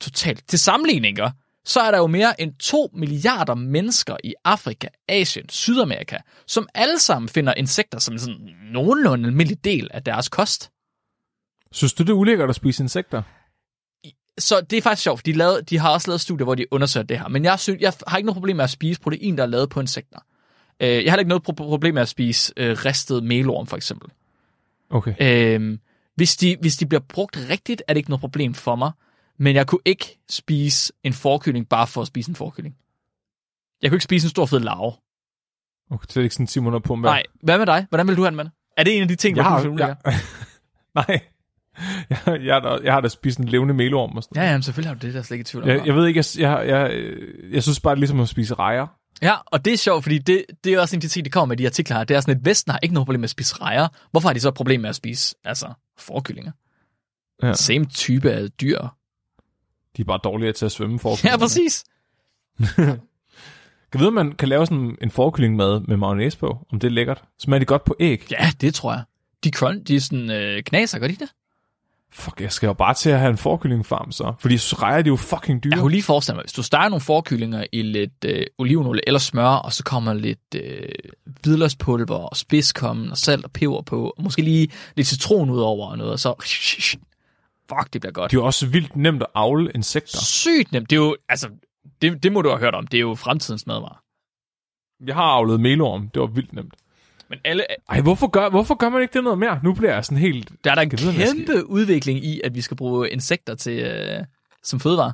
Totalt. 0.00 0.48
Til 0.48 0.58
sammenligning, 0.58 1.18
så 1.64 1.80
er 1.80 1.90
der 1.90 1.98
jo 1.98 2.06
mere 2.06 2.40
end 2.40 2.54
2 2.54 2.90
milliarder 2.94 3.54
mennesker 3.54 4.16
i 4.24 4.34
Afrika, 4.44 4.88
Asien, 5.08 5.48
Sydamerika, 5.48 6.16
som 6.46 6.68
alle 6.74 6.98
sammen 6.98 7.28
finder 7.28 7.54
insekter 7.54 7.98
som 7.98 8.18
sådan 8.18 8.54
nogenlunde 8.72 9.28
almindelig 9.28 9.64
del 9.64 9.88
af 9.90 10.04
deres 10.04 10.28
kost. 10.28 10.70
Synes 11.72 11.92
du, 11.92 12.02
det 12.02 12.08
er 12.10 12.14
ulækkert 12.14 12.48
at 12.48 12.54
spise 12.56 12.82
insekter? 12.82 13.22
Så 14.38 14.60
det 14.60 14.76
er 14.76 14.82
faktisk 14.82 15.02
sjovt. 15.02 15.26
De, 15.26 15.32
lavede, 15.32 15.62
de 15.62 15.78
har 15.78 15.90
også 15.92 16.08
lavet 16.10 16.20
studier, 16.20 16.44
hvor 16.44 16.54
de 16.54 16.66
undersøger 16.72 17.04
det 17.06 17.18
her. 17.18 17.28
Men 17.28 17.44
jeg, 17.44 17.58
synes, 17.60 17.80
jeg 17.80 17.92
har 18.06 18.16
ikke 18.16 18.26
noget 18.26 18.36
problem 18.36 18.56
med 18.56 18.64
at 18.64 18.70
spise 18.70 19.00
protein, 19.00 19.36
der 19.36 19.42
er 19.42 19.46
lavet 19.46 19.70
på 19.70 19.80
insekter. 19.80 20.18
Øh, 20.80 20.88
Jeg 20.88 20.96
har 20.96 21.00
heller 21.02 21.18
ikke 21.18 21.28
noget 21.28 21.42
pro- 21.48 21.52
problem 21.68 21.94
med 21.94 22.02
at 22.02 22.08
spise 22.08 22.52
øh, 22.56 22.76
ristet 22.84 23.24
melorm, 23.24 23.66
for 23.66 23.76
eksempel. 23.76 24.10
Okay. 24.90 25.14
Øhm, 25.54 25.80
hvis, 26.14 26.36
de, 26.36 26.56
hvis 26.60 26.76
de 26.76 26.86
bliver 26.86 27.00
brugt 27.08 27.38
rigtigt, 27.50 27.82
er 27.88 27.92
det 27.94 27.98
ikke 27.98 28.10
noget 28.10 28.20
problem 28.20 28.54
for 28.54 28.76
mig. 28.76 28.92
Men 29.38 29.56
jeg 29.56 29.66
kunne 29.66 29.80
ikke 29.84 30.18
spise 30.30 30.92
en 31.02 31.12
forkylling 31.12 31.68
bare 31.68 31.86
for 31.86 32.00
at 32.00 32.06
spise 32.06 32.30
en 32.30 32.36
forkylling. 32.36 32.76
Jeg 33.82 33.90
kunne 33.90 33.96
ikke 33.96 34.04
spise 34.04 34.26
en 34.26 34.30
stor 34.30 34.46
fed 34.46 34.60
larve. 34.60 34.92
okay 35.90 36.04
det 36.08 36.16
er 36.16 36.22
ikke 36.22 36.34
sådan 36.34 36.46
Simon 36.46 36.74
og 36.74 36.82
Pumba. 36.82 37.08
Nej, 37.08 37.22
hvad 37.42 37.58
med 37.58 37.66
dig? 37.66 37.86
Hvordan 37.88 38.08
vil 38.08 38.16
du 38.16 38.22
have 38.22 38.30
det 38.30 38.36
med 38.36 38.44
det? 38.44 38.52
Er 38.76 38.84
det 38.84 38.96
en 38.96 39.02
af 39.02 39.08
de 39.08 39.16
ting, 39.16 39.36
jeg 39.36 39.44
der 39.44 39.50
har, 39.50 39.62
kunne 39.62 39.86
jeg, 39.86 39.96
Nej. 41.08 41.20
Jeg, 42.10 42.18
jeg, 42.44 42.54
har 42.54 42.60
da, 42.60 42.78
jeg 42.84 42.92
har 42.92 43.00
da 43.00 43.08
spist 43.08 43.38
en 43.38 43.48
levende 43.48 43.74
melorm 43.74 44.16
og 44.16 44.22
sådan 44.22 44.42
Ja, 44.42 44.48
ja, 44.48 44.52
men 44.52 44.62
selvfølgelig 44.62 44.90
har 44.90 44.94
du 44.94 45.06
det, 45.06 45.14
der 45.14 45.20
er 45.20 45.24
slet 45.24 45.34
ikke 45.34 45.42
i 45.42 45.44
tvivl 45.44 45.64
om. 45.64 45.70
Jeg, 45.70 45.86
jeg 45.86 45.94
ved 45.94 46.06
ikke, 46.06 46.24
jeg, 46.38 46.40
jeg, 46.40 46.68
jeg, 46.68 47.12
jeg 47.52 47.62
synes 47.62 47.80
bare, 47.80 47.94
det 47.94 47.98
er 47.98 48.00
ligesom 48.00 48.20
at 48.20 48.28
spise 48.28 48.54
rejer. 48.54 48.86
Ja, 49.22 49.34
og 49.46 49.64
det 49.64 49.72
er 49.72 49.76
sjovt, 49.76 50.02
fordi 50.02 50.18
det, 50.18 50.44
det 50.64 50.74
er 50.74 50.80
også 50.80 50.96
en 50.96 50.98
af 50.98 51.00
de 51.00 51.08
ting, 51.08 51.24
der 51.24 51.30
kommer 51.30 51.46
med 51.46 51.56
de 51.56 51.66
artikler 51.66 51.96
her. 51.96 52.04
Det 52.04 52.16
er 52.16 52.20
sådan, 52.20 52.36
at 52.36 52.44
Vesten 52.44 52.70
har 52.70 52.78
ikke 52.82 52.94
noget 52.94 53.06
problem 53.06 53.20
med 53.20 53.26
at 53.26 53.30
spise 53.30 53.54
rejer. 53.60 53.88
Hvorfor 54.10 54.28
har 54.28 54.34
de 54.34 54.40
så 54.40 54.48
et 54.48 54.54
problem 54.54 54.80
med 54.80 54.88
at 54.88 54.96
spise 54.96 55.36
altså, 55.44 55.72
forkyllinger? 55.98 56.52
Ja. 57.42 57.52
Same 57.54 57.84
type 57.84 58.32
af 58.32 58.50
dyr. 58.50 58.78
De 59.96 60.02
er 60.02 60.04
bare 60.04 60.20
dårligere 60.24 60.52
til 60.52 60.64
at 60.64 60.72
svømme 60.72 60.98
for. 60.98 61.26
Ja, 61.28 61.36
præcis. 61.36 61.84
Kan 63.92 64.00
vide, 64.00 64.08
om 64.08 64.14
man 64.14 64.32
kan 64.32 64.48
lave 64.48 64.66
sådan 64.66 64.96
en 65.02 65.10
forkyllingmad 65.10 65.80
med 65.80 65.96
mayonnaise 65.96 66.38
på? 66.38 66.66
Om 66.72 66.80
det 66.80 66.88
er 66.88 66.92
lækkert? 66.92 67.24
Smager 67.38 67.58
de 67.58 67.64
godt 67.64 67.84
på 67.84 67.96
æg? 68.00 68.26
Ja, 68.30 68.50
det 68.60 68.74
tror 68.74 68.92
jeg. 68.92 69.02
De, 69.44 69.50
crunch, 69.50 69.88
de 69.88 69.96
er 69.96 70.00
sådan 70.00 70.30
øh, 70.30 70.62
knaser, 70.62 70.98
gør 70.98 71.06
de 71.06 71.16
det? 71.16 71.28
Fuck, 72.14 72.40
jeg 72.40 72.52
skal 72.52 72.66
jo 72.66 72.72
bare 72.72 72.94
til 72.94 73.10
at 73.10 73.18
have 73.18 73.30
en 73.30 73.36
forkyllingfarm 73.36 74.12
så. 74.12 74.32
Fordi 74.38 74.58
så 74.58 74.76
rejer 74.76 75.02
de 75.02 75.08
jo 75.08 75.16
fucking 75.16 75.64
dyre. 75.64 75.70
Jeg 75.70 75.80
kunne 75.80 75.90
lige 75.90 76.02
forestille 76.02 76.36
mig, 76.36 76.42
hvis 76.42 76.52
du 76.52 76.62
steger 76.62 76.88
nogle 76.88 77.00
forkyllinger 77.00 77.64
i 77.72 77.82
lidt 77.82 78.24
øh, 78.24 78.46
olivenolie 78.58 79.00
eller 79.06 79.20
smør, 79.20 79.48
og 79.48 79.72
så 79.72 79.84
kommer 79.84 80.14
lidt 80.14 80.54
øh, 80.56 80.88
hvidløgspulver 81.24 82.14
og 82.14 82.36
spidskommen 82.36 83.10
og 83.10 83.16
salt 83.18 83.44
og 83.44 83.50
peber 83.52 83.82
på, 83.82 84.14
og 84.16 84.22
måske 84.22 84.42
lige 84.42 84.68
lidt 84.96 85.06
citron 85.06 85.50
ud 85.50 85.60
over 85.60 85.90
og 85.90 85.98
noget, 85.98 86.12
og 86.12 86.18
så... 86.18 86.34
Fuck, 87.68 87.92
det 87.92 88.00
bliver 88.00 88.12
godt. 88.12 88.30
Det 88.30 88.36
er 88.36 88.40
jo 88.40 88.46
også 88.46 88.66
vildt 88.66 88.96
nemt 88.96 89.22
at 89.22 89.28
avle 89.34 89.70
insekter. 89.74 90.18
Sygt 90.18 90.72
nemt. 90.72 90.90
Det 90.90 90.96
er 90.96 91.00
jo, 91.00 91.16
altså, 91.28 91.48
det, 92.02 92.22
det 92.22 92.32
må 92.32 92.42
du 92.42 92.48
have 92.48 92.60
hørt 92.60 92.74
om. 92.74 92.86
Det 92.86 92.96
er 92.96 93.00
jo 93.00 93.14
fremtidens 93.14 93.66
madvarer. 93.66 94.02
Jeg 95.06 95.14
har 95.14 95.22
avlet 95.22 95.60
melorm. 95.60 96.08
Det 96.08 96.20
var 96.20 96.26
vildt 96.26 96.52
nemt. 96.52 96.74
Men 97.32 97.40
alle, 97.44 97.64
Ej, 97.88 98.00
hvorfor 98.00 98.26
gør, 98.26 98.50
hvorfor 98.50 98.74
gør 98.74 98.88
man 98.88 99.02
ikke 99.02 99.12
det 99.14 99.24
noget 99.24 99.38
mere? 99.38 99.60
Nu 99.62 99.74
bliver 99.74 99.94
jeg 99.94 100.04
sådan 100.04 100.18
helt... 100.18 100.50
der 100.64 100.70
er 100.70 100.74
der 100.74 100.82
en 100.82 100.90
Kan 100.90 100.98
vide, 100.98 101.12
kæmpe 101.12 101.66
udvikling 101.66 102.24
i, 102.24 102.40
at 102.44 102.54
vi 102.54 102.60
skal 102.60 102.76
bruge 102.76 103.10
insekter 103.10 103.54
til, 103.54 103.78
øh, 103.78 104.24
som 104.62 104.80
fødevare. 104.80 105.12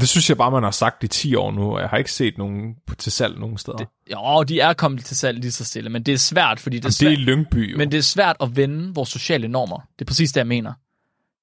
Det 0.00 0.08
synes 0.08 0.28
jeg 0.28 0.36
bare, 0.36 0.50
man 0.50 0.62
har 0.62 0.70
sagt 0.70 1.04
i 1.04 1.08
10 1.08 1.34
år 1.34 1.50
nu, 1.50 1.74
og 1.74 1.80
jeg 1.80 1.88
har 1.88 1.96
ikke 1.96 2.12
set 2.12 2.38
nogen 2.38 2.76
til 2.98 3.12
salg 3.12 3.38
nogen 3.38 3.58
steder. 3.58 3.76
Det, 3.76 3.88
Jo, 4.12 4.42
de 4.42 4.60
er 4.60 4.72
kommet 4.72 5.04
til 5.04 5.16
salg 5.16 5.38
lige 5.38 5.52
så 5.52 5.64
stille, 5.64 5.90
men 5.90 6.02
det 6.02 6.14
er 6.14 6.18
svært, 6.18 6.60
fordi 6.60 6.76
det 6.76 6.84
er 6.84 6.88
det 6.88 6.94
er 6.94 7.10
svært, 7.10 7.18
Lyngby 7.18 7.72
jo. 7.72 7.78
men 7.78 7.92
det 7.92 7.98
er 7.98 8.02
svært 8.02 8.36
at 8.40 8.56
vende 8.56 8.94
vores 8.94 9.08
sociale 9.08 9.48
normer. 9.48 9.88
Det 9.98 10.04
er 10.04 10.06
præcis 10.06 10.32
det, 10.32 10.38
jeg 10.38 10.46
mener. 10.46 10.72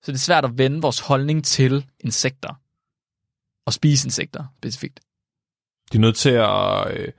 Så 0.04 0.12
det 0.12 0.18
er 0.18 0.22
svært 0.22 0.46
at 0.46 0.58
vende 0.58 0.82
vores 0.82 1.00
holdning 1.00 1.46
til 1.46 1.86
insekter. 2.00 2.60
Og 3.66 3.74
spise 3.74 4.08
insekter, 4.08 4.44
specifikt. 4.58 5.00
De 5.92 5.98
er 5.98 6.02
nødt 6.02 6.16
til 6.16 6.30
at 6.30 6.92
øh, 6.92 7.12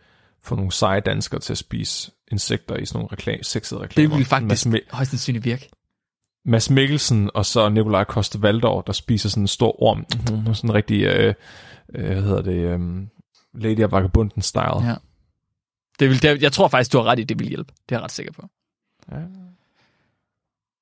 få 0.42 0.54
nogle 0.56 0.72
seje 0.72 1.00
danskere 1.00 1.40
til 1.40 1.52
at 1.52 1.58
spise 1.58 2.12
insekter 2.32 2.76
i 2.76 2.86
sådan 2.86 2.98
nogle 2.98 3.12
reklam, 3.12 3.42
sexede 3.42 3.80
reklamer. 3.80 4.08
Det 4.08 4.16
ville 4.16 4.26
faktisk 4.26 4.66
Mads, 4.66 4.84
højst 4.90 5.10
sandsynligt 5.10 5.44
virke. 5.44 5.68
Mads 6.44 6.70
Mikkelsen 6.70 7.30
og 7.34 7.46
så 7.46 7.68
Nikolaj 7.68 8.04
Koste 8.04 8.42
Valdor, 8.42 8.80
der 8.80 8.92
spiser 8.92 9.28
sådan 9.28 9.42
en 9.42 9.48
stor 9.48 9.82
orm. 9.82 9.98
Mm, 9.98 10.54
sådan 10.54 10.70
en 10.70 10.74
rigtig, 10.74 11.02
øh, 11.02 11.34
øh, 11.94 12.12
hvad 12.12 12.22
hedder 12.22 12.42
det, 12.42 12.56
øh, 12.56 12.80
Lady 13.54 13.84
of 13.84 13.92
Vagabunden 13.92 14.42
style. 14.42 14.88
Ja. 14.88 14.94
Det 15.98 16.08
vil, 16.08 16.22
det, 16.22 16.42
jeg 16.42 16.52
tror 16.52 16.68
faktisk, 16.68 16.92
du 16.92 16.98
har 16.98 17.04
ret 17.04 17.18
i, 17.18 17.24
det 17.24 17.38
vil 17.38 17.48
hjælpe. 17.48 17.72
Det 17.88 17.94
er 17.94 17.98
jeg 17.98 18.02
ret 18.02 18.12
sikker 18.12 18.32
på. 18.32 18.48
Ja. 19.12 19.22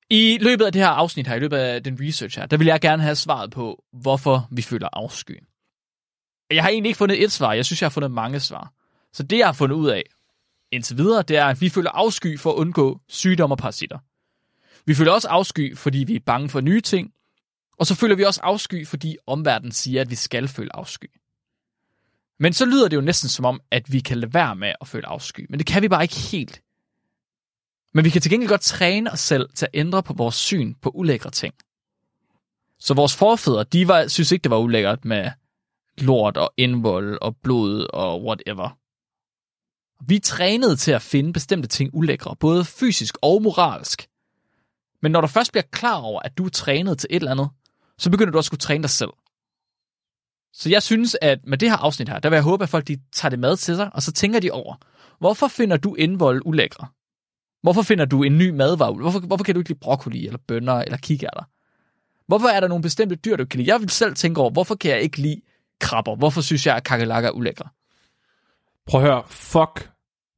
I 0.09 0.37
løbet 0.41 0.65
af 0.65 0.71
det 0.71 0.81
her 0.81 0.89
afsnit 0.89 1.27
her, 1.27 1.35
i 1.35 1.39
løbet 1.39 1.57
af 1.57 1.83
den 1.83 1.97
research 2.01 2.39
her, 2.39 2.45
der 2.45 2.57
vil 2.57 2.67
jeg 2.67 2.81
gerne 2.81 3.03
have 3.03 3.15
svaret 3.15 3.51
på, 3.51 3.83
hvorfor 3.93 4.47
vi 4.51 4.61
føler 4.61 4.89
afsky. 4.93 5.43
Jeg 6.51 6.63
har 6.63 6.69
egentlig 6.69 6.89
ikke 6.89 6.97
fundet 6.97 7.23
et 7.23 7.31
svar, 7.31 7.53
jeg 7.53 7.65
synes, 7.65 7.81
jeg 7.81 7.85
har 7.85 7.91
fundet 7.91 8.11
mange 8.11 8.39
svar. 8.39 8.73
Så 9.13 9.23
det, 9.23 9.37
jeg 9.37 9.47
har 9.47 9.53
fundet 9.53 9.75
ud 9.75 9.89
af 9.89 10.03
indtil 10.75 10.97
videre, 10.97 11.21
det 11.21 11.37
er, 11.37 11.45
at 11.45 11.61
vi 11.61 11.69
føler 11.69 11.91
afsky 11.91 12.39
for 12.39 12.51
at 12.51 12.55
undgå 12.55 12.99
sygdom 13.07 13.51
og 13.51 13.57
parasitter. 13.57 13.97
Vi 14.85 14.95
føler 14.95 15.11
også 15.11 15.27
afsky, 15.27 15.77
fordi 15.77 15.97
vi 15.97 16.15
er 16.15 16.19
bange 16.25 16.49
for 16.49 16.61
nye 16.61 16.81
ting. 16.81 17.11
Og 17.77 17.85
så 17.85 17.95
føler 17.95 18.15
vi 18.15 18.23
også 18.23 18.41
afsky, 18.43 18.87
fordi 18.87 19.17
omverdenen 19.27 19.71
siger, 19.71 20.01
at 20.01 20.09
vi 20.09 20.15
skal 20.15 20.47
føle 20.47 20.75
afsky. 20.75 21.07
Men 22.39 22.53
så 22.53 22.65
lyder 22.65 22.87
det 22.87 22.95
jo 22.95 23.01
næsten 23.01 23.29
som 23.29 23.45
om, 23.45 23.61
at 23.71 23.93
vi 23.93 23.99
kan 23.99 24.17
lade 24.17 24.33
være 24.33 24.55
med 24.55 24.73
at 24.81 24.87
føle 24.87 25.07
afsky. 25.07 25.45
Men 25.49 25.59
det 25.59 25.67
kan 25.67 25.81
vi 25.81 25.87
bare 25.87 26.03
ikke 26.03 26.15
helt. 26.15 26.61
Men 27.93 28.05
vi 28.05 28.09
kan 28.09 28.21
til 28.21 28.31
gengæld 28.31 28.49
godt 28.49 28.61
træne 28.61 29.11
os 29.11 29.19
selv 29.19 29.49
til 29.55 29.65
at 29.65 29.79
ændre 29.79 30.03
på 30.03 30.13
vores 30.13 30.35
syn 30.35 30.73
på 30.81 30.89
ulækre 30.89 31.31
ting. 31.31 31.53
Så 32.79 32.93
vores 32.93 33.15
forfædre, 33.15 33.63
de 33.63 33.87
var, 33.87 34.07
synes 34.07 34.31
ikke, 34.31 34.43
det 34.43 34.51
var 34.51 34.57
ulækkert 34.57 35.05
med 35.05 35.31
lort 35.97 36.37
og 36.37 36.53
indvold 36.57 37.17
og 37.21 37.37
blod 37.43 37.87
og 37.93 38.23
whatever. 38.23 38.77
Vi 40.07 40.19
trænede 40.19 40.75
til 40.75 40.91
at 40.91 41.01
finde 41.01 41.33
bestemte 41.33 41.67
ting 41.67 41.89
ulækre, 41.93 42.35
både 42.35 42.65
fysisk 42.65 43.17
og 43.21 43.41
moralsk. 43.41 44.07
Men 45.01 45.11
når 45.11 45.21
du 45.21 45.27
først 45.27 45.51
bliver 45.51 45.63
klar 45.71 45.95
over, 45.95 46.19
at 46.19 46.37
du 46.37 46.45
er 46.45 46.49
trænet 46.49 46.97
til 46.97 47.07
et 47.11 47.15
eller 47.15 47.31
andet, 47.31 47.49
så 47.97 48.11
begynder 48.11 48.31
du 48.31 48.37
også 48.37 48.47
at 48.47 48.49
skulle 48.49 48.59
træne 48.59 48.81
dig 48.81 48.89
selv. 48.89 49.09
Så 50.53 50.69
jeg 50.69 50.83
synes, 50.83 51.17
at 51.21 51.39
med 51.47 51.57
det 51.57 51.69
her 51.69 51.77
afsnit 51.77 52.09
her, 52.09 52.19
der 52.19 52.29
vil 52.29 52.35
jeg 52.35 52.43
håbe, 52.43 52.63
at 52.63 52.69
folk 52.69 52.87
de 52.87 52.97
tager 53.13 53.29
det 53.29 53.39
med 53.39 53.57
til 53.57 53.75
sig, 53.75 53.89
og 53.93 54.01
så 54.03 54.11
tænker 54.11 54.39
de 54.39 54.51
over, 54.51 54.75
hvorfor 55.19 55.47
finder 55.47 55.77
du 55.77 55.95
indvold 55.95 56.41
ulækre? 56.45 56.87
Hvorfor 57.61 57.81
finder 57.81 58.05
du 58.05 58.23
en 58.23 58.37
ny 58.37 58.49
madvare? 58.49 58.93
Hvorfor, 58.93 59.19
hvorfor 59.19 59.43
kan 59.43 59.55
du 59.55 59.59
ikke 59.59 59.69
lide 59.69 59.79
broccoli, 59.79 60.25
eller 60.25 60.39
bønner, 60.47 60.73
eller 60.73 60.97
kikærter? 60.97 61.43
Hvorfor 62.27 62.47
er 62.47 62.59
der 62.59 62.67
nogle 62.67 62.81
bestemte 62.81 63.15
dyr, 63.15 63.35
du 63.35 63.45
kan 63.45 63.57
lide? 63.57 63.73
Jeg 63.73 63.81
vil 63.81 63.89
selv 63.89 64.15
tænke 64.15 64.41
over, 64.41 64.49
hvorfor 64.49 64.75
kan 64.75 64.91
jeg 64.91 65.01
ikke 65.01 65.17
lide 65.17 65.41
krabber? 65.79 66.15
Hvorfor 66.15 66.41
synes 66.41 66.65
jeg, 66.65 66.75
at 66.75 66.83
kakelakker 66.83 67.29
er 67.29 67.33
ulækre? 67.33 67.69
Prøv 68.87 69.01
at 69.01 69.07
høre, 69.07 69.23
fuck 69.27 69.91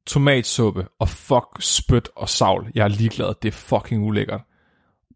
tomatsuppe 0.06 0.88
og 0.98 1.08
fuck 1.08 1.46
spyt 1.60 2.08
og 2.16 2.28
savl. 2.28 2.72
Jeg 2.74 2.84
er 2.84 2.88
ligeglad, 2.88 3.34
det 3.42 3.48
er 3.48 3.52
fucking 3.52 4.04
ulækkert. 4.04 4.40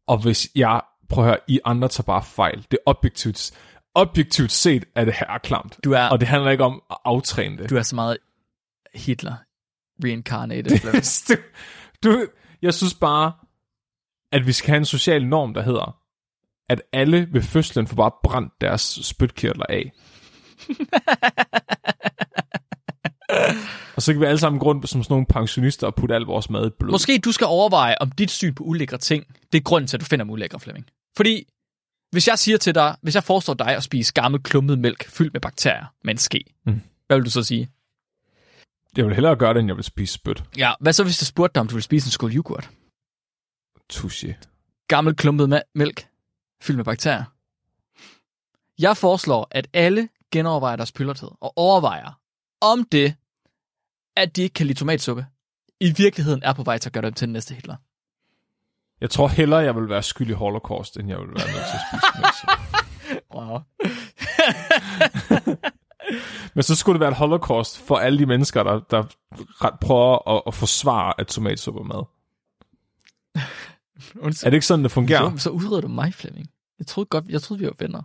Og 0.06 0.18
hvis 0.22 0.48
jeg, 0.54 0.80
prøv 1.08 1.24
at 1.24 1.30
høre, 1.30 1.38
I 1.48 1.60
andre 1.64 1.88
tager 1.88 2.04
bare 2.04 2.22
fejl. 2.22 2.66
Det 2.70 2.78
er 2.86 2.90
objektivt, 2.90 3.50
objektivt 3.94 4.52
set 4.52 4.84
er 4.94 5.04
det 5.04 5.14
her 5.14 5.38
klamt. 5.38 5.78
Du 5.84 5.92
er, 5.92 6.08
Og 6.08 6.20
det 6.20 6.28
handler 6.28 6.50
ikke 6.50 6.64
om 6.64 6.82
at 6.90 6.96
aftræne 7.04 7.58
det. 7.58 7.70
du 7.70 7.76
er 7.76 7.82
så 7.82 7.94
meget 7.94 8.18
Hitler 8.94 9.34
reincarnated. 10.04 10.78
Flemming. 10.78 11.04
du, 12.02 12.10
du, 12.10 12.26
jeg 12.62 12.74
synes 12.74 12.94
bare, 12.94 13.32
at 14.32 14.46
vi 14.46 14.52
skal 14.52 14.68
have 14.70 14.78
en 14.78 14.84
social 14.84 15.26
norm, 15.26 15.54
der 15.54 15.62
hedder, 15.62 15.98
at 16.68 16.82
alle 16.92 17.28
ved 17.32 17.42
fødslen 17.42 17.86
får 17.86 17.96
bare 17.96 18.12
brændt 18.22 18.52
deres 18.60 18.98
spytkirtler 19.02 19.66
af. 19.68 19.92
og 23.96 24.02
så 24.02 24.12
kan 24.12 24.20
vi 24.20 24.26
alle 24.26 24.38
sammen 24.38 24.58
gå 24.60 24.66
rundt 24.66 24.88
som 24.88 25.02
sådan 25.02 25.12
nogle 25.12 25.26
pensionister 25.26 25.86
og 25.86 25.94
putte 25.94 26.14
al 26.14 26.22
vores 26.22 26.50
mad 26.50 26.66
i 26.66 26.70
blod. 26.78 26.90
Måske 26.90 27.18
du 27.18 27.32
skal 27.32 27.46
overveje, 27.46 27.96
om 28.00 28.10
dit 28.10 28.30
syn 28.30 28.54
på 28.54 28.64
ulækre 28.64 28.98
ting, 28.98 29.26
det 29.52 29.58
er 29.58 29.62
grunden 29.62 29.88
til, 29.88 29.96
at 29.96 30.00
du 30.00 30.04
finder 30.06 30.24
dem 30.24 30.30
ulækre, 30.30 30.60
Flemming. 30.60 30.86
Fordi 31.16 31.46
hvis 32.10 32.28
jeg 32.28 32.38
siger 32.38 32.58
til 32.58 32.74
dig, 32.74 32.96
hvis 33.02 33.14
jeg 33.14 33.24
foreslår 33.24 33.54
dig 33.54 33.76
at 33.76 33.82
spise 33.82 34.12
gammel 34.12 34.42
klummet 34.42 34.78
mælk 34.78 35.08
fyldt 35.08 35.32
med 35.32 35.40
bakterier 35.40 35.84
med 36.04 36.14
en 36.14 36.18
ske, 36.18 36.44
Mm. 36.66 36.80
hvad 37.06 37.16
vil 37.16 37.24
du 37.24 37.30
så 37.30 37.42
sige? 37.42 37.70
Jeg 38.96 39.04
vil 39.06 39.14
hellere 39.14 39.36
gøre 39.36 39.54
det, 39.54 39.60
end 39.60 39.68
jeg 39.68 39.76
vil 39.76 39.84
spise 39.84 40.14
spyt. 40.14 40.44
Ja, 40.56 40.72
hvad 40.80 40.92
så 40.92 41.04
hvis 41.04 41.22
jeg 41.22 41.26
spurgte 41.26 41.54
dig, 41.54 41.60
om 41.60 41.68
du 41.68 41.74
vil 41.74 41.82
spise 41.82 42.06
en 42.06 42.10
skål 42.10 42.36
yoghurt? 42.36 42.70
Touché. 43.92 44.34
Gammel 44.88 45.14
klumpet 45.16 45.62
mælk 45.74 46.06
fyldt 46.62 46.76
med 46.76 46.84
bakterier. 46.84 47.24
Jeg 48.78 48.96
foreslår, 48.96 49.48
at 49.50 49.68
alle 49.72 50.08
genovervejer 50.32 50.76
deres 50.76 50.92
pyldertid 50.92 51.28
og 51.40 51.52
overvejer, 51.56 52.20
om 52.60 52.84
det, 52.92 53.14
at 54.16 54.36
de 54.36 54.42
ikke 54.42 54.54
kan 54.54 54.66
lide 54.66 54.78
tomatsuppe, 54.78 55.26
i 55.80 55.94
virkeligheden 55.96 56.42
er 56.42 56.52
på 56.52 56.62
vej 56.62 56.78
til 56.78 56.88
at 56.88 56.92
gøre 56.92 57.04
dem 57.04 57.12
til 57.12 57.26
den 57.26 57.32
næste 57.32 57.54
Hitler. 57.54 57.76
Jeg 59.00 59.10
tror 59.10 59.28
hellere, 59.28 59.60
jeg 59.60 59.76
vil 59.76 59.88
være 59.88 60.02
skyld 60.02 60.30
i 60.30 60.32
holocaust, 60.32 60.96
end 60.96 61.08
jeg 61.08 61.18
vil 61.18 61.28
være 61.28 61.52
nødt 61.52 61.64
til 61.70 61.78
at 61.92 62.00
spise. 62.14 62.46
Wow. 63.34 63.58
Men 66.54 66.62
så 66.62 66.76
skulle 66.76 66.94
det 66.94 67.00
være 67.00 67.10
et 67.10 67.16
holocaust 67.16 67.78
for 67.78 67.96
alle 67.96 68.18
de 68.18 68.26
mennesker, 68.26 68.62
der, 68.62 68.80
der 68.90 69.02
ret 69.64 69.78
prøver 69.80 70.36
at, 70.36 70.42
at 70.46 70.54
forsvare, 70.54 71.14
at 71.18 71.26
tomatsuppe 71.26 71.80
er 71.80 71.84
mad. 71.84 72.04
Er 74.22 74.28
det 74.28 74.54
ikke 74.54 74.66
sådan, 74.66 74.82
det 74.82 74.90
fungerer? 74.90 75.30
Så, 75.30 75.42
så 75.42 75.50
udreder 75.50 75.80
du 75.80 75.88
mig, 75.88 76.14
Flemming. 76.14 76.50
Jeg 76.78 76.86
troede, 76.86 77.06
godt, 77.06 77.24
jeg 77.28 77.42
troede, 77.42 77.60
vi 77.60 77.66
var 77.66 77.74
venner. 77.78 78.02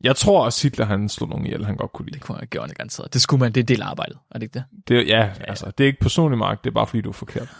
Jeg 0.00 0.16
tror 0.16 0.44
også, 0.44 0.62
Hitler 0.62 0.84
han 0.84 1.08
slog 1.08 1.28
nogen 1.28 1.46
ihjel, 1.46 1.64
han 1.66 1.76
godt 1.76 1.92
kunne 1.92 2.06
lide. 2.06 2.14
Det 2.14 2.22
kunne 2.22 2.38
jeg 2.38 2.48
gøre 2.48 2.68
garanteret. 2.68 3.12
Det 3.14 3.22
skulle 3.22 3.40
man, 3.40 3.52
det 3.52 3.60
er 3.60 3.64
del 3.64 3.82
af 3.82 3.86
arbejdet, 3.86 4.18
er 4.30 4.38
det 4.38 4.42
ikke 4.42 4.54
det? 4.54 4.64
Det, 4.88 4.96
er- 4.98 5.18
ja, 5.18 5.32
altså, 5.48 5.70
det 5.70 5.84
er 5.84 5.88
ikke 5.88 6.00
personlig 6.00 6.38
mark, 6.38 6.64
det 6.64 6.70
er 6.70 6.74
bare 6.74 6.86
fordi, 6.86 7.00
du 7.00 7.08
er 7.08 7.12
forkert. 7.12 7.48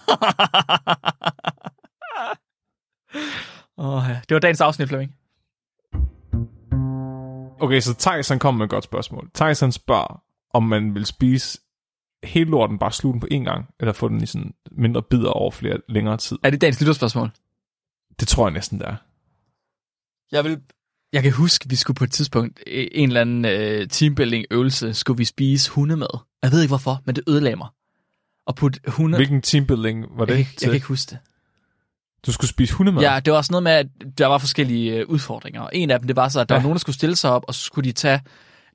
oh, 3.76 4.02
ja. 4.08 4.20
Det 4.28 4.34
var 4.34 4.38
dagens 4.40 4.60
afsnit, 4.60 4.88
Flemming. 4.88 5.14
Okay, 7.60 7.80
så 7.80 7.94
Thijs 7.94 8.28
han 8.28 8.38
kommer 8.38 8.58
med 8.58 8.64
et 8.66 8.70
godt 8.70 8.84
spørgsmål. 8.84 9.30
Thijs 9.34 9.60
han 9.60 9.72
spørger, 9.72 10.22
om 10.54 10.62
man 10.62 10.94
vil 10.94 11.06
spise 11.06 11.60
hele 12.24 12.50
lorten, 12.50 12.78
bare 12.78 12.92
sluge 12.92 13.12
den 13.12 13.20
på 13.20 13.26
én 13.32 13.44
gang, 13.44 13.74
eller 13.80 13.92
få 13.92 14.08
den 14.08 14.22
i 14.22 14.26
sådan 14.26 14.54
mindre 14.70 15.02
bidder 15.02 15.30
over 15.30 15.50
flere 15.50 15.78
længere 15.88 16.16
tid. 16.16 16.38
Er 16.42 16.50
det 16.50 16.60
dagens 16.60 16.80
lytterspørgsmål? 16.80 17.30
Det 18.20 18.28
tror 18.28 18.46
jeg 18.46 18.52
næsten, 18.54 18.78
det 18.78 18.88
er. 18.88 18.96
Jeg 20.32 20.44
vil... 20.44 20.60
Jeg 21.12 21.22
kan 21.22 21.32
huske, 21.32 21.68
vi 21.68 21.76
skulle 21.76 21.94
på 21.94 22.04
et 22.04 22.12
tidspunkt, 22.12 22.60
øh, 22.66 22.86
en 22.92 23.08
eller 23.08 23.20
anden 23.20 23.44
øh, 23.44 23.88
teambuilding-øvelse, 23.88 24.94
skulle 24.94 25.18
vi 25.18 25.24
spise 25.24 25.70
hundemad. 25.70 26.18
Jeg 26.42 26.52
ved 26.52 26.60
ikke 26.62 26.70
hvorfor, 26.70 27.02
men 27.04 27.16
det 27.16 27.24
ødelagde 27.28 27.56
mig. 27.56 27.68
Og 28.46 28.54
putte 28.54 28.80
hunde... 28.86 29.16
Hvilken 29.18 29.42
teambuilding 29.42 30.04
var 30.10 30.24
det 30.24 30.36
jeg, 30.36 30.44
kan, 30.46 30.54
jeg 30.60 30.68
kan 30.68 30.74
ikke 30.74 30.86
huske 30.86 31.10
det. 31.10 31.18
Du 32.26 32.32
skulle 32.32 32.50
spise 32.50 32.74
hundemad? 32.74 33.02
Ja, 33.02 33.20
det 33.24 33.30
var 33.30 33.36
også 33.36 33.52
noget 33.52 33.62
med, 33.62 33.72
at 33.72 33.86
der 34.18 34.26
var 34.26 34.38
forskellige 34.38 34.94
øh, 34.96 35.08
udfordringer. 35.08 35.60
Og 35.60 35.70
en 35.72 35.90
af 35.90 35.98
dem, 35.98 36.06
det 36.06 36.16
var 36.16 36.28
så, 36.28 36.40
at 36.40 36.48
der 36.48 36.54
Ja. 36.54 36.58
var 36.58 36.62
nogen, 36.62 36.74
der 36.74 36.80
skulle 36.80 36.96
stille 36.96 37.16
sig 37.16 37.30
op, 37.30 37.44
og 37.48 37.54
så 37.54 37.60
skulle 37.60 37.88
de 37.88 37.92
tage 37.92 38.20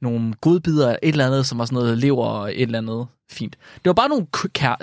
nogle 0.02 0.34
godbidder 0.34 0.90
af 0.90 0.99
et 1.03 1.10
eller 1.10 1.26
andet, 1.26 1.45
som 1.45 1.58
var 1.60 1.66
sådan 1.66 1.76
noget 1.76 1.98
lever 1.98 2.26
og 2.26 2.56
et 2.56 2.62
eller 2.62 2.78
andet 2.78 3.08
fint. 3.32 3.58
Det 3.76 3.86
var 3.86 3.94
bare 3.94 4.10
nogle 4.10 4.28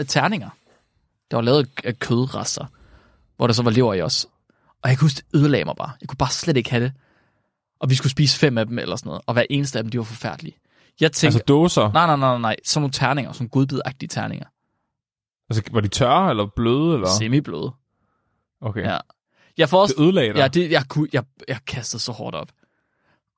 terninger, 0.04 0.48
der 1.30 1.36
var 1.36 1.42
lavet 1.42 1.68
af 1.84 1.98
kødrester, 1.98 2.66
hvor 3.36 3.46
der 3.46 3.54
så 3.54 3.62
var 3.62 3.70
lever 3.70 3.94
i 3.94 4.02
os. 4.02 4.26
Og 4.82 4.90
jeg 4.90 4.98
kunne 4.98 5.04
huske, 5.04 5.16
det 5.32 5.38
ødelagde 5.38 5.64
mig 5.64 5.74
bare. 5.78 5.90
Jeg 6.00 6.08
kunne 6.08 6.16
bare 6.16 6.30
slet 6.30 6.56
ikke 6.56 6.70
have 6.70 6.84
det. 6.84 6.92
Og 7.80 7.90
vi 7.90 7.94
skulle 7.94 8.10
spise 8.10 8.38
fem 8.38 8.58
af 8.58 8.66
dem 8.66 8.78
eller 8.78 8.96
sådan 8.96 9.08
noget, 9.10 9.22
og 9.26 9.32
hver 9.34 9.44
eneste 9.50 9.78
af 9.78 9.84
dem, 9.84 9.90
de 9.90 9.98
var 9.98 10.04
forfærdelige. 10.04 10.56
Jeg 11.00 11.12
tænkte, 11.12 11.26
Altså 11.36 11.44
dåser? 11.48 11.92
nej, 11.92 12.06
nej, 12.06 12.16
nej, 12.16 12.38
nej, 12.38 12.56
sådan 12.64 12.82
nogle 12.82 12.92
terninger, 12.92 13.32
sådan 13.32 13.48
godbidagtige 13.48 14.08
terninger. 14.08 14.46
Altså, 15.50 15.62
var 15.72 15.80
de 15.80 15.88
tørre 15.88 16.30
eller 16.30 16.46
bløde? 16.56 16.94
Eller? 16.94 17.08
Semi-bløde. 17.18 17.70
Okay. 18.60 18.82
Ja. 18.82 18.98
Jeg 19.58 19.68
får 19.68 19.80
også, 19.80 19.94
Det 19.98 20.02
ødelagde 20.04 20.32
dig? 20.32 20.38
Ja, 20.38 20.48
det, 20.48 20.70
jeg, 20.70 20.84
kunne, 20.88 21.08
jeg, 21.12 21.24
jeg 21.48 21.58
kastede 21.66 22.02
så 22.02 22.12
hårdt 22.12 22.36
op. 22.36 22.48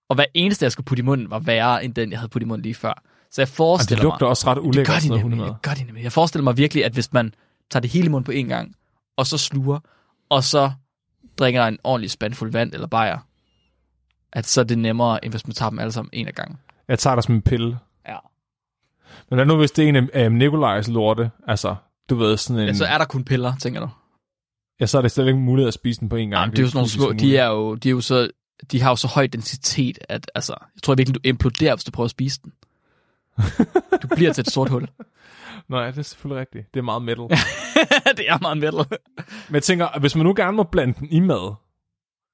Og 0.08 0.14
hver 0.14 0.24
eneste, 0.34 0.64
jeg 0.64 0.72
skulle 0.72 0.84
putte 0.84 1.00
i 1.00 1.04
munden, 1.04 1.30
var 1.30 1.38
værre 1.38 1.84
end 1.84 1.94
den, 1.94 2.10
jeg 2.10 2.18
havde 2.18 2.28
puttet 2.28 2.46
i 2.46 2.48
munden 2.48 2.62
lige 2.62 2.74
før. 2.74 3.02
Så 3.30 3.40
jeg 3.42 3.44
Og 3.46 3.48
det 3.48 3.56
forestiller 3.56 4.02
lugter 4.04 4.24
mig... 4.26 4.30
også 4.30 4.46
ret 4.46 4.56
det 4.56 4.62
ulækkert, 4.62 4.86
gør 4.94 5.16
de 5.16 5.22
nemlig. 5.22 5.46
Det 5.46 5.62
gør 5.62 5.74
de 5.74 5.84
nemlig. 5.84 6.04
Jeg 6.04 6.12
forestiller 6.12 6.44
mig 6.44 6.56
virkelig, 6.56 6.84
at 6.84 6.92
hvis 6.92 7.12
man 7.12 7.34
tager 7.70 7.80
det 7.80 7.90
hele 7.90 8.06
i 8.06 8.08
munden 8.08 8.24
på 8.24 8.32
én 8.32 8.48
gang, 8.48 8.74
og 9.16 9.26
så 9.26 9.38
sluger, 9.38 9.78
og 10.28 10.44
så 10.44 10.72
drikker 11.38 11.64
en 11.64 11.78
ordentlig 11.84 12.10
spandfuld 12.10 12.52
vand 12.52 12.74
eller 12.74 12.86
bajer, 12.86 13.18
at 14.32 14.46
så 14.46 14.60
er 14.60 14.64
det 14.64 14.78
nemmere, 14.78 15.24
end 15.24 15.32
hvis 15.32 15.46
man 15.46 15.54
tager 15.54 15.70
dem 15.70 15.78
alle 15.78 15.92
sammen 15.92 16.10
en 16.12 16.26
af 16.26 16.34
gangen. 16.34 16.58
Jeg 16.88 16.98
tager 16.98 17.14
dig 17.14 17.24
som 17.24 17.34
en 17.34 17.42
pille. 17.42 17.78
Ja. 18.08 18.16
Men 19.30 19.36
hvad 19.36 19.46
nu, 19.46 19.56
hvis 19.56 19.70
det 19.70 19.84
er 19.84 19.88
en 19.88 19.96
af 19.96 20.08
af 20.12 20.32
Nikolajs 20.32 20.88
lorte? 20.88 21.30
Altså, 21.46 21.74
du 22.10 22.14
ved, 22.14 22.36
sådan 22.36 22.62
en... 22.62 22.68
ja. 22.68 22.74
Så 22.74 22.84
er 22.84 22.98
der 22.98 23.04
kun 23.04 23.24
piller, 23.24 23.52
tænker 23.56 23.80
du? 23.80 23.88
Ja, 24.80 24.86
så 24.86 24.98
er 24.98 25.02
det 25.02 25.10
slet 25.10 25.26
ikke 25.26 25.38
muligt 25.38 25.68
at 25.68 25.74
spise 25.74 26.00
den 26.00 26.08
på 26.08 26.16
en 26.16 26.30
gang. 26.30 26.46
Nej, 26.46 26.50
det 26.50 26.58
er 26.58 26.62
jo 26.62 26.68
sådan 26.68 26.78
nogle 26.78 26.90
små, 26.90 27.12
de 27.12 27.36
er 27.36 27.46
jo, 27.46 27.74
de 27.74 27.88
er 27.88 27.90
jo 27.90 28.00
så, 28.00 28.30
de 28.72 28.80
har 28.82 28.90
jo 28.90 28.96
så 28.96 29.08
høj 29.08 29.26
densitet, 29.26 29.98
at 30.08 30.30
altså, 30.34 30.54
jeg 30.74 30.82
tror 30.82 30.94
virkelig, 30.94 31.14
du 31.14 31.20
imploderer, 31.24 31.74
hvis 31.74 31.84
du 31.84 31.90
prøver 31.90 32.04
at 32.04 32.10
spise 32.10 32.40
den. 32.44 32.52
Du 34.02 34.08
bliver 34.08 34.32
til 34.32 34.42
et 34.42 34.50
sort 34.50 34.68
hul. 34.68 34.88
Nej, 35.68 35.90
det 35.90 35.98
er 35.98 36.02
selvfølgelig 36.02 36.40
rigtigt. 36.40 36.74
Det 36.74 36.80
er 36.80 36.84
meget 36.84 37.02
metal. 37.02 37.24
det 38.18 38.28
er 38.28 38.40
meget 38.40 38.58
metal. 38.58 38.98
Men 39.48 39.54
jeg 39.54 39.62
tænker, 39.62 39.98
hvis 40.00 40.16
man 40.16 40.26
nu 40.26 40.34
gerne 40.36 40.56
må 40.56 40.62
blande 40.62 40.94
den 40.98 41.08
i 41.10 41.20
mad, 41.20 41.54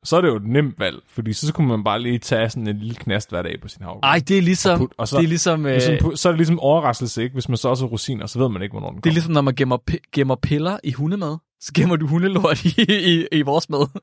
så 0.07 0.16
er 0.16 0.20
det 0.20 0.28
jo 0.28 0.37
et 0.37 0.47
nemt 0.47 0.78
valg, 0.78 0.97
fordi 1.09 1.33
så 1.33 1.53
kunne 1.53 1.69
man 1.69 1.85
bare 1.85 2.03
lige 2.03 2.19
tage 2.19 2.51
sådan 2.51 2.66
en 2.66 2.78
lille 2.78 2.95
knast 2.95 3.31
hver 3.31 3.43
dag 3.43 3.61
på 3.61 3.69
sin 3.69 3.83
havregryn. 3.83 4.01
Ej, 4.03 4.23
det 4.28 4.39
er 4.39 4.43
ligesom, 4.43 4.73
Og 4.73 4.78
put- 4.89 4.93
og 4.99 5.09
så- 5.09 5.16
det 5.16 5.24
er 5.24 5.28
ligesom, 5.28 5.66
øh, 5.66 5.73
Hvis 5.73 5.89
man 5.89 5.99
pu- 5.99 6.16
så 6.16 6.28
er 6.28 6.33
det 6.33 6.39
ligesom 6.39 6.61
overraskelse, 6.61 7.23
ikke? 7.23 7.33
Hvis 7.33 7.49
man 7.49 7.57
så 7.59 7.69
også 7.69 7.85
har 7.85 7.89
rosiner, 7.89 8.27
så 8.27 8.39
ved 8.39 8.49
man 8.49 8.62
ikke, 8.62 8.73
hvornår 8.73 8.89
den 8.91 8.97
det 8.97 9.01
er 9.01 9.03
kommer. 9.03 9.15
ligesom, 9.15 9.33
når 9.33 9.41
man 9.41 9.55
gemmer, 9.55 9.78
gemmer 10.12 10.35
piller 10.35 10.78
i 10.85 10.93
hundemad. 10.93 11.37
Så 11.61 11.73
gemmer 11.74 11.97
du 11.97 12.07
hundelort 12.07 12.65
i, 12.65 12.74
i, 12.89 13.27
i 13.33 13.43
vores 13.43 13.70
mad. 13.70 14.01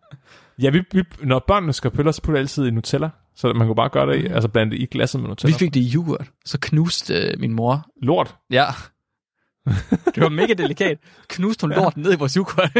Ja, 0.61 0.69
vi, 0.69 0.81
vi, 0.93 1.03
når 1.23 1.43
børnene 1.47 1.73
skal 1.73 1.91
piller, 1.91 2.11
så 2.11 2.21
putter 2.21 2.39
altid 2.39 2.67
i 2.67 2.71
Nutella. 2.71 3.09
Så 3.35 3.53
man 3.53 3.67
kunne 3.67 3.75
bare 3.75 3.89
gøre 3.89 4.07
det 4.13 4.23
i, 4.23 4.27
altså 4.27 4.49
blande 4.49 4.71
det 4.71 4.81
i 4.81 4.85
glasset 4.85 5.21
med 5.21 5.27
Vi 5.27 5.29
Nutella. 5.31 5.57
fik 5.57 5.73
det 5.73 5.79
i 5.79 5.91
yoghurt. 5.95 6.27
Så 6.45 6.57
knuste 6.61 7.13
øh, 7.13 7.39
min 7.39 7.53
mor. 7.53 7.85
Lort. 8.01 8.35
Ja. 8.51 8.65
Det 10.15 10.23
var 10.23 10.29
mega 10.29 10.53
delikat. 10.53 10.97
Knuste 11.27 11.61
hun 11.67 11.69
lort 11.75 11.97
ned 11.97 12.13
i 12.13 12.15
vores 12.15 12.33
yoghurt. 12.33 12.71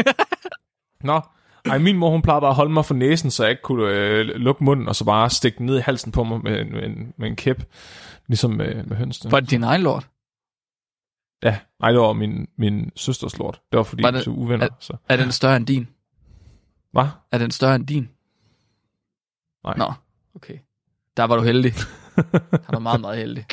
Nå. 1.04 1.20
Ej, 1.64 1.78
min 1.78 1.96
mor, 1.98 2.10
hun 2.10 2.22
plejede 2.22 2.40
bare 2.40 2.50
at 2.50 2.56
holde 2.56 2.72
mig 2.72 2.84
for 2.84 2.94
næsen, 2.94 3.30
så 3.30 3.42
jeg 3.44 3.50
ikke 3.50 3.62
kunne 3.62 3.88
øh, 3.88 4.26
lukke 4.26 4.64
munden, 4.64 4.88
og 4.88 4.96
så 4.96 5.04
bare 5.04 5.30
stikke 5.30 5.58
den 5.58 5.66
ned 5.66 5.78
i 5.78 5.80
halsen 5.80 6.12
på 6.12 6.24
mig 6.24 6.40
med, 6.42 6.60
en- 6.60 6.72
med, 6.72 6.82
en, 6.82 7.12
med 7.18 7.28
en 7.28 7.36
kæp. 7.36 7.64
Ligesom 8.26 8.50
med, 8.50 8.84
med 8.84 8.96
hønsene. 8.96 9.32
Var 9.32 9.40
det 9.40 9.50
din 9.50 9.62
egen 9.64 9.82
lort? 9.82 10.08
Ja, 11.42 11.58
nej, 11.80 11.92
det 11.92 12.00
var 12.00 12.12
min, 12.12 12.48
min 12.58 12.90
søsters 12.96 13.38
lort. 13.38 13.60
Det 13.72 13.76
var 13.76 13.82
fordi, 13.84 14.02
Var 14.02 14.10
det- 14.10 14.24
så 14.24 14.30
uvenner. 14.30 14.68
Så. 14.80 14.96
Er 15.08 15.16
den 15.16 15.32
større 15.32 15.56
end 15.56 15.66
din? 15.66 15.88
Hvad? 16.92 17.06
Er 17.32 17.38
den 17.38 17.50
større 17.50 17.74
end 17.74 17.86
din? 17.86 18.08
Nej. 19.64 19.76
Nå, 19.76 19.92
okay. 20.34 20.58
Der 21.16 21.24
var 21.24 21.36
du 21.36 21.42
heldig. 21.42 21.72
Der 22.52 22.72
var 22.72 22.78
meget, 22.78 23.00
meget 23.00 23.18
heldig. 23.18 23.46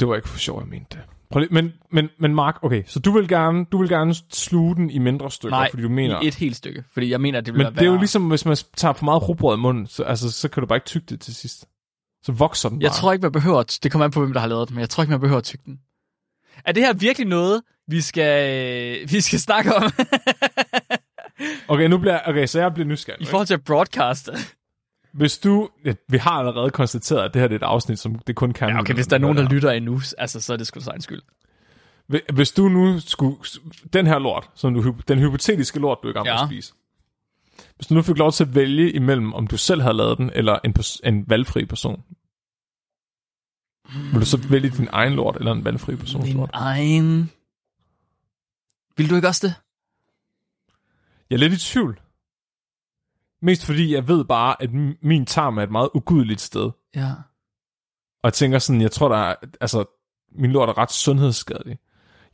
Det 0.00 0.08
var 0.08 0.16
ikke 0.16 0.28
for 0.28 0.38
sjov, 0.38 0.60
jeg 0.60 0.68
mente 0.68 0.96
det. 0.98 1.04
Prøv 1.30 1.40
lige, 1.40 1.54
men, 1.54 1.72
men, 1.92 2.08
men 2.18 2.34
Mark, 2.34 2.58
okay, 2.62 2.82
så 2.86 2.98
du 3.00 3.12
vil 3.12 3.28
gerne, 3.28 3.64
du 3.64 3.78
vil 3.78 3.88
gerne 3.88 4.14
sluge 4.32 4.76
den 4.76 4.90
i 4.90 4.98
mindre 4.98 5.30
stykker, 5.30 5.56
Nej, 5.56 5.70
fordi 5.70 5.82
du 5.82 5.88
mener... 5.88 6.20
i 6.22 6.26
et 6.28 6.34
helt 6.34 6.56
stykke. 6.56 6.84
Fordi 6.92 7.10
jeg 7.10 7.20
mener, 7.20 7.38
at 7.38 7.46
det 7.46 7.54
vil 7.54 7.58
men 7.58 7.64
være 7.64 7.74
det 7.74 7.88
er 7.88 7.92
jo 7.92 7.98
ligesom, 7.98 8.28
hvis 8.28 8.44
man 8.44 8.56
tager 8.76 8.92
for 8.92 9.04
meget 9.04 9.28
rugbrød 9.28 9.56
i 9.56 9.60
munden, 9.60 9.86
så, 9.86 10.02
altså, 10.02 10.30
så 10.32 10.48
kan 10.48 10.60
du 10.60 10.66
bare 10.66 10.76
ikke 10.76 10.86
tygge 10.86 11.06
det 11.08 11.20
til 11.20 11.34
sidst. 11.34 11.64
Så 12.22 12.32
vokser 12.32 12.68
den 12.68 12.78
bare. 12.78 12.84
Jeg 12.84 12.92
tror 12.92 13.12
ikke, 13.12 13.22
man 13.22 13.32
behøver... 13.32 13.60
at- 13.60 13.78
Det 13.82 13.90
kommer 13.92 14.04
an 14.04 14.10
på, 14.10 14.20
hvem 14.20 14.32
der 14.32 14.40
har 14.40 14.46
lavet 14.48 14.68
den, 14.68 14.74
men 14.74 14.80
jeg 14.80 14.90
tror 14.90 15.02
ikke, 15.02 15.10
man 15.10 15.20
behøver 15.20 15.38
at 15.38 15.44
tygge 15.44 15.62
den. 15.66 15.78
Er 16.64 16.72
det 16.72 16.82
her 16.82 16.92
virkelig 16.92 17.28
noget, 17.28 17.62
vi 17.88 18.00
skal, 18.00 19.10
vi 19.10 19.20
skal 19.20 19.38
snakke 19.40 19.74
om? 19.76 19.82
Okay, 21.68 21.84
nu 21.88 21.98
bliver, 21.98 22.20
okay, 22.26 22.46
så 22.46 22.60
jeg 22.60 22.74
bliver 22.74 22.86
nysgerrig. 22.88 23.22
I 23.22 23.24
forhold 23.24 23.46
til 23.46 23.54
at 23.54 23.64
broadcaste? 23.64 24.32
Hvis 25.12 25.38
du... 25.38 25.68
Ja, 25.84 25.92
vi 26.08 26.16
har 26.18 26.30
allerede 26.30 26.70
konstateret, 26.70 27.24
at 27.24 27.34
det 27.34 27.40
her 27.42 27.48
det 27.48 27.54
er 27.54 27.58
et 27.66 27.70
afsnit, 27.70 27.98
som 27.98 28.14
det 28.18 28.36
kun 28.36 28.52
kan... 28.52 28.68
Ja, 28.68 28.80
okay, 28.80 28.94
hvis 28.94 29.06
der 29.06 29.16
er 29.16 29.20
nogen, 29.20 29.36
der 29.36 29.48
lytter 29.48 29.70
endnu, 29.70 30.00
altså, 30.18 30.40
så 30.40 30.52
er 30.52 30.56
det 30.56 30.66
sgu 30.66 30.80
egen 30.90 31.00
skyld. 31.00 31.22
Hvis- 32.32 32.52
du 32.52 32.68
nu 32.68 33.00
skulle... 33.00 33.36
Den 33.92 34.06
her 34.06 34.18
lort, 34.18 34.50
som 34.54 34.74
du, 34.74 34.94
den 35.08 35.18
hypotetiske 35.18 35.78
lort, 35.78 35.98
du 36.02 36.08
er 36.08 36.12
i 36.12 36.14
gang 36.14 36.24
med 36.24 36.32
Ja. 36.32 36.42
at 36.42 36.48
spise. 36.48 36.74
Hvis 37.76 37.86
du 37.86 37.94
nu 37.94 38.02
fik 38.02 38.16
lov 38.18 38.32
til 38.32 38.44
at 38.44 38.54
vælge 38.54 38.92
imellem, 38.92 39.32
om 39.34 39.46
du 39.46 39.56
selv 39.56 39.82
havde 39.82 39.96
lavet 39.96 40.18
den, 40.18 40.30
eller 40.34 40.58
en, 40.64 40.74
pers- 40.78 41.00
en 41.04 41.30
valgfri 41.30 41.64
person. 41.64 42.02
Vil 44.12 44.20
du 44.20 44.26
så 44.26 44.46
vælge 44.50 44.70
din 44.70 44.88
egen 44.92 45.12
lort, 45.12 45.36
eller 45.36 45.52
en 45.52 45.64
valgfri 45.64 45.96
persons 45.96 46.24
Min 46.26 46.36
lort? 46.36 46.50
egen... 46.52 47.30
Vil 48.96 49.10
du 49.10 49.14
ikke 49.16 49.28
også 49.28 49.46
det? 49.46 49.54
Jeg 51.30 51.36
er 51.36 51.40
lidt 51.40 51.52
i 51.52 51.58
tvivl. 51.58 52.00
Mest 53.42 53.66
fordi 53.66 53.94
jeg 53.94 54.08
ved 54.08 54.24
bare, 54.24 54.62
at 54.62 54.70
min 55.02 55.26
tarm 55.26 55.58
er 55.58 55.62
et 55.62 55.70
meget 55.70 55.88
ugudeligt 55.94 56.40
sted. 56.40 56.70
Ja. 56.96 57.10
Og 58.22 58.24
jeg 58.24 58.32
tænker 58.32 58.58
sådan, 58.58 58.80
jeg 58.80 58.90
tror, 58.92 59.08
der 59.08 59.16
er, 59.16 59.34
altså, 59.60 59.84
min 60.32 60.50
lort 60.52 60.68
er 60.68 60.78
ret 60.78 60.92
sundhedsskadelig. 60.92 61.78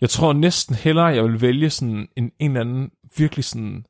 Jeg 0.00 0.10
tror 0.10 0.32
næsten 0.32 0.74
hellere, 0.74 1.06
jeg 1.06 1.24
vil 1.24 1.40
vælge 1.40 1.70
sådan 1.70 2.08
en, 2.16 2.32
en 2.38 2.50
eller 2.50 2.60
anden 2.60 2.90
virkelig 3.16 3.44
sådan, 3.44 3.84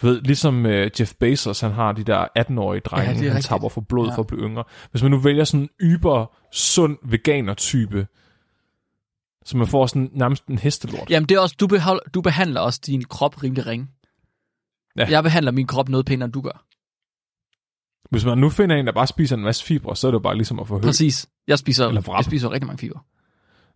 du 0.00 0.06
ved, 0.06 0.20
ligesom 0.20 0.64
uh, 0.64 0.70
Jeff 0.70 1.14
Bezos, 1.20 1.60
han 1.60 1.72
har 1.72 1.92
de 1.92 2.04
der 2.04 2.26
18-årige 2.38 2.80
drenge, 2.80 3.24
Ja, 3.24 3.32
han 3.32 3.42
tapper 3.42 3.68
for 3.68 3.80
blod 3.80 4.08
Ja. 4.08 4.14
for 4.14 4.20
at 4.22 4.26
blive 4.26 4.40
yngre. 4.42 4.64
Hvis 4.90 5.02
man 5.02 5.10
nu 5.10 5.18
vælger 5.18 5.44
sådan 5.44 5.60
en 5.60 5.68
yber, 5.80 6.36
sund 6.52 6.98
veganer-type, 7.04 8.06
så 9.44 9.56
man 9.56 9.66
får 9.66 9.86
sådan 9.86 10.10
nærmest 10.12 10.46
en 10.46 10.58
hestelort. 10.58 11.10
Jamen, 11.10 11.28
det 11.28 11.34
er 11.34 11.40
også, 11.40 11.56
du, 11.60 11.66
behold, 11.66 12.10
du 12.14 12.20
behandler 12.20 12.60
også 12.60 12.80
din 12.86 13.04
krop 13.04 13.42
rimelig 13.42 13.66
ringe. 13.66 13.86
Ja. 14.98 15.06
Jeg 15.10 15.22
behandler 15.22 15.52
min 15.52 15.66
krop 15.66 15.88
noget 15.88 16.06
pænere, 16.06 16.24
end 16.24 16.32
du 16.32 16.40
gør. 16.40 16.64
Hvis 18.10 18.24
man 18.24 18.38
nu 18.38 18.50
finder 18.50 18.76
en, 18.76 18.86
der 18.86 18.92
bare 18.92 19.06
spiser 19.06 19.36
en 19.36 19.42
masse 19.42 19.64
fibre, 19.64 19.96
så 19.96 20.06
er 20.06 20.10
det 20.10 20.14
jo 20.14 20.22
bare 20.22 20.34
ligesom 20.36 20.58
at 20.60 20.68
få 20.68 20.74
hø. 20.78 20.80
Præcis. 20.82 21.26
Jeg 21.46 21.58
spiser, 21.58 21.86
Eller 21.88 22.00
vrap. 22.00 22.16
jeg 22.18 22.24
spiser 22.24 22.50
rigtig 22.50 22.66
mange 22.66 22.78
fiber. 22.78 22.98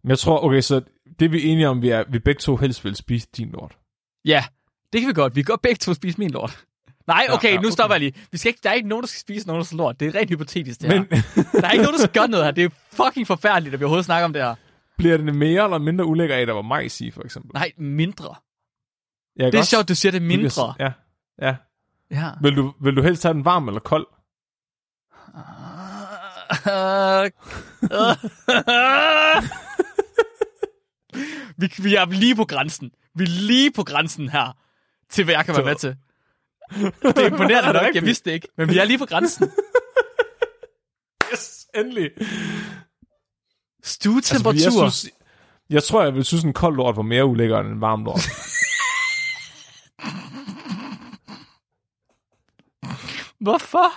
Men 0.03 0.11
jeg 0.11 0.19
tror, 0.19 0.45
okay, 0.45 0.61
så 0.61 0.81
det 1.21 1.33
vi 1.33 1.39
er 1.49 1.53
enige 1.53 1.69
om, 1.69 1.83
vi 1.83 1.89
er, 1.89 2.05
vi 2.09 2.19
begge 2.19 2.39
to 2.41 2.57
helst 2.57 2.85
vil 2.85 2.97
spise 2.97 3.29
din 3.37 3.51
lort. 3.51 3.77
Ja, 4.25 4.45
det 4.93 5.01
kan 5.01 5.09
vi 5.09 5.13
godt. 5.15 5.37
Vi 5.37 5.43
kan 5.43 5.53
godt 5.53 5.63
begge 5.63 5.79
to 5.79 5.95
spise 5.95 6.19
min 6.19 6.31
lort. 6.31 6.65
Nej, 7.07 7.25
Ja, 7.29 7.35
okay, 7.35 7.49
ja, 7.49 7.55
nu 7.55 7.59
okay. 7.59 7.71
stopper 7.71 7.95
jeg 7.95 8.01
lige. 8.01 8.15
Vi 8.33 8.39
skal 8.39 8.49
ikke, 8.51 8.61
der 8.63 8.71
er 8.71 8.75
ikke 8.75 8.89
nogen, 8.89 9.03
der 9.03 9.09
skal 9.09 9.21
spise 9.21 9.47
nogens 9.47 9.73
lort. 9.73 10.01
Det 10.01 10.09
er 10.09 10.15
rent 10.21 10.31
hypotetisk, 10.31 10.81
det 10.83 10.93
her. 10.93 10.99
Men 11.01 11.09
Der 11.63 11.67
er 11.67 11.71
ikke 11.71 11.85
nogen, 11.85 11.99
der 11.99 12.07
skal 12.07 12.13
gøre 12.21 12.29
noget 12.29 12.45
her. 12.45 12.51
Det 12.51 12.65
er 12.65 12.69
fucking 12.93 13.27
forfærdeligt, 13.27 13.75
at 13.75 13.81
vi 13.81 13.85
overhovedet 13.85 14.05
snakker 14.07 14.25
om 14.25 14.33
det 14.33 14.43
her. 14.43 14.55
bliver 14.99 15.17
det 15.17 15.35
mere 15.35 15.65
eller 15.65 15.79
mindre 15.79 16.05
ulækker 16.05 16.37
af, 16.37 16.41
at 16.41 16.49
der 16.49 16.55
var 16.55 16.63
majs 16.63 17.01
i, 17.01 17.11
for 17.11 17.23
eksempel? 17.25 17.51
Nej, 17.55 17.73
mindre. 17.79 18.35
Jeg 19.37 19.53
Det 19.53 19.59
er 19.59 19.63
sjovt, 19.63 19.89
du 19.89 19.95
siger 19.95 20.13
det 20.13 20.21
kan- 20.21 20.29
mindre. 20.29 20.75
Ja, 20.81 20.93
ja. 21.41 21.57
Ja. 22.11 22.31
Vil 22.43 22.57
du, 22.57 22.75
vil 22.81 22.97
du 22.97 23.03
helst 23.03 23.23
have 23.23 23.35
den 23.35 23.45
varm 23.45 23.69
eller 23.69 23.81
kold? 23.81 24.07
vi, 31.59 31.73
vi 31.79 31.95
er 31.95 32.05
lige 32.05 32.37
på 32.37 32.45
grænsen. 32.45 32.91
Vi 33.15 33.25
er 33.25 33.29
lige 33.29 33.73
på 33.73 33.83
grænsen 33.83 34.29
her, 34.29 34.57
til 35.11 35.25
hvad 35.25 35.35
jeg 35.35 35.45
kan 35.45 35.57
være 35.57 35.65
med 35.65 35.75
til. 35.75 35.97
Det 37.03 37.19
er 37.19 37.27
imponerende 37.27 37.69
Er 37.69 37.73
nok, 37.73 37.95
jeg 37.95 38.03
vidste 38.03 38.31
det 38.31 38.35
ikke. 38.35 38.49
Men 38.57 38.69
vi 38.69 38.79
er 38.79 38.85
lige 38.85 38.99
på 38.99 39.07
grænsen. 39.07 39.53
Yes, 41.33 41.67
endelig. 41.75 42.11
Stuetemperatur. 43.83 44.65
Altså, 44.65 44.83
jeg, 44.83 44.93
synes, 44.93 45.13
jeg 45.71 45.83
tror, 45.83 46.03
jeg 46.03 46.15
vil 46.15 46.25
synes, 46.25 46.45
en 46.45 46.53
kold 46.53 46.77
lort 46.77 46.97
var 46.97 47.03
mere 47.03 47.25
ulækker 47.25 47.59
end 47.59 47.69
en 47.69 47.81
varm 47.81 48.05
lort. 48.05 48.21
Hvorfor? 53.47 53.93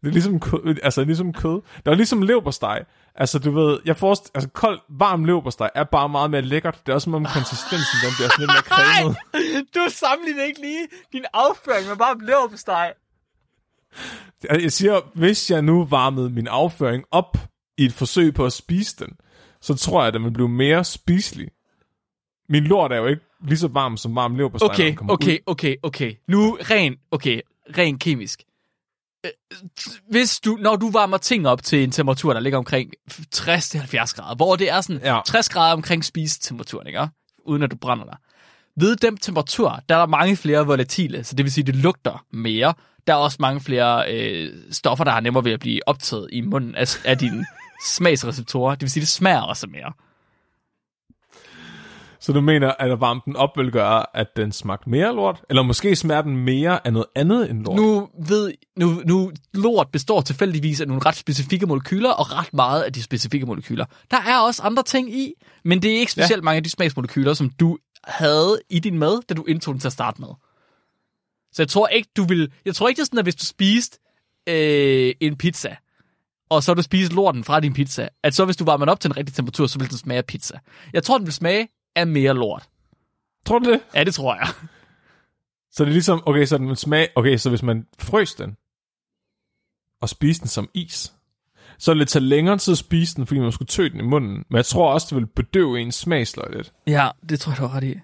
Det 0.00 0.08
er 0.08 0.12
ligesom 0.12 0.40
kød. 0.40 0.76
Altså, 0.82 1.04
ligesom 1.04 1.32
kød. 1.32 1.60
Det 1.76 1.86
er 1.86 1.94
ligesom 1.94 2.22
leverpostej. 2.22 2.84
Altså, 3.14 3.38
du 3.38 3.50
ved, 3.50 3.78
jeg 3.84 3.96
forst, 3.96 4.30
altså, 4.34 4.48
kold, 4.50 4.80
varm 4.88 5.24
leverpostej 5.24 5.70
er 5.74 5.84
bare 5.84 6.08
meget 6.08 6.30
mere 6.30 6.42
lækkert. 6.42 6.80
Det 6.86 6.92
er 6.92 6.94
også 6.94 7.04
som 7.04 7.14
om 7.14 7.24
konsistensen, 7.24 7.98
den 8.04 8.10
bliver 8.16 8.28
sådan 8.28 8.40
lidt 8.40 8.50
mere 8.50 8.62
cremet. 8.76 9.16
Du 9.74 9.80
sammenligner 9.88 10.44
ikke 10.44 10.60
lige 10.60 10.86
din 11.12 11.24
afføring 11.32 11.88
med 11.88 11.96
bare 11.96 12.18
leverpostej. 12.26 12.92
Jeg 14.50 14.72
siger, 14.72 15.00
hvis 15.14 15.50
jeg 15.50 15.62
nu 15.62 15.84
varmede 15.84 16.30
min 16.30 16.46
afføring 16.46 17.04
op 17.10 17.36
i 17.78 17.84
et 17.84 17.92
forsøg 17.92 18.34
på 18.34 18.44
at 18.46 18.52
spise 18.52 18.96
den, 19.04 19.08
så 19.60 19.74
tror 19.74 20.00
jeg, 20.00 20.08
at 20.08 20.14
den 20.14 20.24
vil 20.24 20.30
blive 20.30 20.48
mere 20.48 20.84
spiselig. 20.84 21.48
Min 22.48 22.64
lort 22.64 22.92
er 22.92 22.96
jo 22.96 23.06
ikke 23.06 23.22
lige 23.44 23.58
så 23.58 23.68
varm 23.68 23.96
som 23.96 24.14
varm 24.16 24.34
leverpostej, 24.34 24.68
Okay, 24.68 24.96
okay, 25.08 25.34
ud. 25.34 25.42
okay, 25.46 25.76
okay. 25.82 26.14
Nu 26.28 26.58
ren, 26.60 26.96
okay, 27.10 27.40
ren 27.78 27.98
kemisk. 27.98 28.42
Øh, 29.26 29.30
Hvis 30.10 30.40
du, 30.40 30.58
når 30.60 30.76
du 30.76 30.90
varmer 30.90 31.16
ting 31.18 31.48
op 31.48 31.62
til 31.62 31.82
en 31.84 31.90
temperatur, 31.90 32.32
der 32.32 32.40
ligger 32.40 32.58
omkring 32.58 32.90
60-70 33.36 34.14
grader, 34.14 34.34
hvor 34.34 34.56
det 34.56 34.70
er 34.70 34.80
sådan 34.80 35.00
Ja. 35.04 35.20
60 35.26 35.48
grader 35.48 35.72
omkring 35.72 36.04
spisetemperaturen, 36.04 36.86
ikke? 36.86 37.08
uden 37.46 37.62
at 37.62 37.70
du 37.70 37.76
brænder 37.76 38.04
dig. 38.04 38.16
Ved 38.76 38.96
den 38.96 39.16
temperatur, 39.16 39.80
der 39.88 39.94
er 39.94 39.98
der 39.98 40.06
mange 40.06 40.36
flere 40.36 40.66
volatile, 40.66 41.24
så 41.24 41.34
det 41.36 41.44
vil 41.44 41.52
sige, 41.52 41.64
det 41.64 41.76
lugter 41.76 42.24
mere. 42.32 42.74
Der 43.06 43.12
er 43.12 43.16
også 43.18 43.36
mange 43.40 43.60
flere 43.60 44.12
øh, 44.14 44.52
stoffer, 44.70 45.04
der 45.04 45.10
har 45.12 45.20
nemmere 45.20 45.44
ved 45.44 45.52
at 45.52 45.60
blive 45.60 45.88
optaget 45.88 46.28
i 46.32 46.40
munden 46.40 46.74
af, 46.74 46.96
af 47.04 47.18
dine 47.18 47.46
smagsreceptorer. 47.94 48.74
Det 48.74 48.82
vil 48.82 48.90
sige, 48.90 49.00
det 49.00 49.08
smager 49.08 49.40
også 49.40 49.66
mere. 49.66 49.92
Så 52.20 52.32
du 52.32 52.40
mener, 52.40 52.72
at 52.78 52.90
at 52.90 53.00
varme 53.00 53.20
den 53.24 53.36
op 53.36 53.56
vil 53.56 53.72
gøre, 53.72 54.16
at 54.16 54.26
den 54.36 54.52
smagte 54.52 54.90
mere 54.90 55.14
lort? 55.14 55.42
Eller 55.50 55.62
måske 55.62 55.96
smager 55.96 56.22
den 56.22 56.36
mere 56.36 56.86
af 56.86 56.92
noget 56.92 57.06
andet 57.14 57.50
end 57.50 57.64
lort? 57.64 57.76
Nu 57.76 58.08
ved 58.26 58.52
nu, 58.76 59.02
nu 59.04 59.32
lort 59.54 59.88
består 59.92 60.20
tilfældigvis 60.20 60.80
af 60.80 60.88
nogle 60.88 61.02
ret 61.06 61.16
specifikke 61.16 61.66
molekyler, 61.66 62.10
og 62.10 62.32
ret 62.32 62.54
meget 62.54 62.82
af 62.82 62.92
de 62.92 63.02
specifikke 63.02 63.46
molekyler. 63.46 63.84
Der 64.10 64.16
er 64.16 64.38
også 64.38 64.62
andre 64.62 64.82
ting 64.82 65.14
i, 65.14 65.32
men 65.64 65.82
det 65.82 65.94
er 65.94 65.98
ikke 65.98 66.12
specielt 66.12 66.40
ja. 66.40 66.44
mange 66.44 66.56
af 66.56 66.64
de 66.64 66.70
smagsmolekyler, 66.70 67.34
som 67.34 67.50
du 67.50 67.78
havde 68.04 68.60
i 68.70 68.78
din 68.78 68.98
mad, 68.98 69.20
da 69.28 69.34
du 69.34 69.44
indtog 69.44 69.74
den 69.74 69.80
til 69.80 69.88
at 69.88 69.92
starte 69.92 70.20
med. 70.20 70.28
Så 71.52 71.62
jeg 71.62 71.68
tror 71.68 71.88
ikke, 71.88 72.08
du 72.16 72.24
vil... 72.24 72.52
Jeg 72.64 72.74
tror 72.74 72.88
ikke, 72.88 72.98
det 72.98 73.02
er 73.02 73.06
sådan, 73.06 73.18
at 73.18 73.24
hvis 73.24 73.34
du 73.34 73.46
spiste 73.46 73.98
øh, 74.48 75.14
en 75.20 75.36
pizza, 75.36 75.76
og 76.50 76.62
så 76.62 76.74
du 76.74 76.82
spiste 76.82 77.14
lorten 77.14 77.44
fra 77.44 77.60
din 77.60 77.72
pizza, 77.72 78.08
at 78.22 78.34
så 78.34 78.44
hvis 78.44 78.56
du 78.56 78.64
varmer 78.64 78.84
den 78.84 78.90
op 78.90 79.00
til 79.00 79.08
en 79.08 79.16
rigtig 79.16 79.34
temperatur, 79.34 79.66
så 79.66 79.78
vil 79.78 79.90
den 79.90 79.98
smage 79.98 80.18
af 80.18 80.24
pizza. 80.24 80.58
Jeg 80.92 81.02
tror, 81.02 81.18
den 81.18 81.26
vil 81.26 81.34
smage 81.34 81.68
af 81.94 82.06
mere 82.06 82.34
lort. 82.34 82.68
Tror 83.46 83.58
du 83.58 83.72
det? 83.72 83.80
Ja, 83.94 84.04
det 84.04 84.14
tror 84.14 84.34
jeg. 84.34 84.46
Så 85.72 85.84
det 85.84 85.90
er 85.90 85.92
ligesom, 85.92 86.22
okay, 86.26 86.44
så 86.44 86.58
den 86.58 86.76
smag, 86.76 87.08
okay, 87.16 87.36
så 87.36 87.48
hvis 87.48 87.62
man 87.62 87.86
frøs 87.98 88.34
den, 88.34 88.56
og 90.00 90.08
spiste 90.08 90.40
den 90.40 90.48
som 90.48 90.68
is, 90.74 91.12
så 91.78 91.90
ville 91.90 92.00
det 92.00 92.08
tage 92.08 92.24
længere 92.24 92.58
tid 92.58 92.72
at 92.72 92.78
spise 92.78 93.16
den, 93.16 93.26
fordi 93.26 93.40
man 93.40 93.52
skulle 93.52 93.66
tø 93.66 93.88
den 93.88 94.00
i 94.00 94.02
munden. 94.02 94.44
Men 94.48 94.56
jeg 94.56 94.66
tror 94.66 94.92
også, 94.92 95.06
det 95.10 95.16
vil 95.16 95.26
bedøve 95.26 95.80
ens 95.80 95.94
smagsløg 95.94 96.56
lidt. 96.56 96.72
Ja, 96.86 97.08
det 97.28 97.40
tror 97.40 97.52
jeg, 97.52 97.58
du 97.58 97.66
har 97.66 97.76
ret 97.76 97.84
i. 97.84 98.00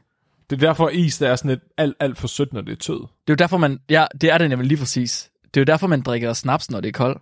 Det 0.51 0.57
er 0.57 0.61
derfor, 0.61 0.89
is 0.89 1.19
der 1.19 1.29
er 1.29 1.37
sådan 1.37 1.49
lidt 1.49 1.63
alt, 1.77 1.97
alt 2.01 2.19
for 2.19 2.27
sødt, 2.27 2.53
når 2.53 2.61
det 2.61 2.73
er 2.73 2.77
tød. 2.77 2.99
Det 3.01 3.03
er 3.03 3.33
jo 3.33 3.35
derfor, 3.35 3.57
man... 3.57 3.81
Ja, 3.89 4.07
det 4.21 4.31
er 4.31 4.39
det 4.39 4.49
nemlig 4.49 4.69
lige 4.69 4.79
præcis. 4.79 5.31
Det 5.45 5.57
er 5.57 5.61
jo 5.61 5.65
derfor, 5.65 5.87
man 5.87 6.03
drikker 6.03 6.33
snaps, 6.33 6.71
når 6.71 6.81
det 6.81 6.89
er 6.89 6.93
koldt. 6.93 7.19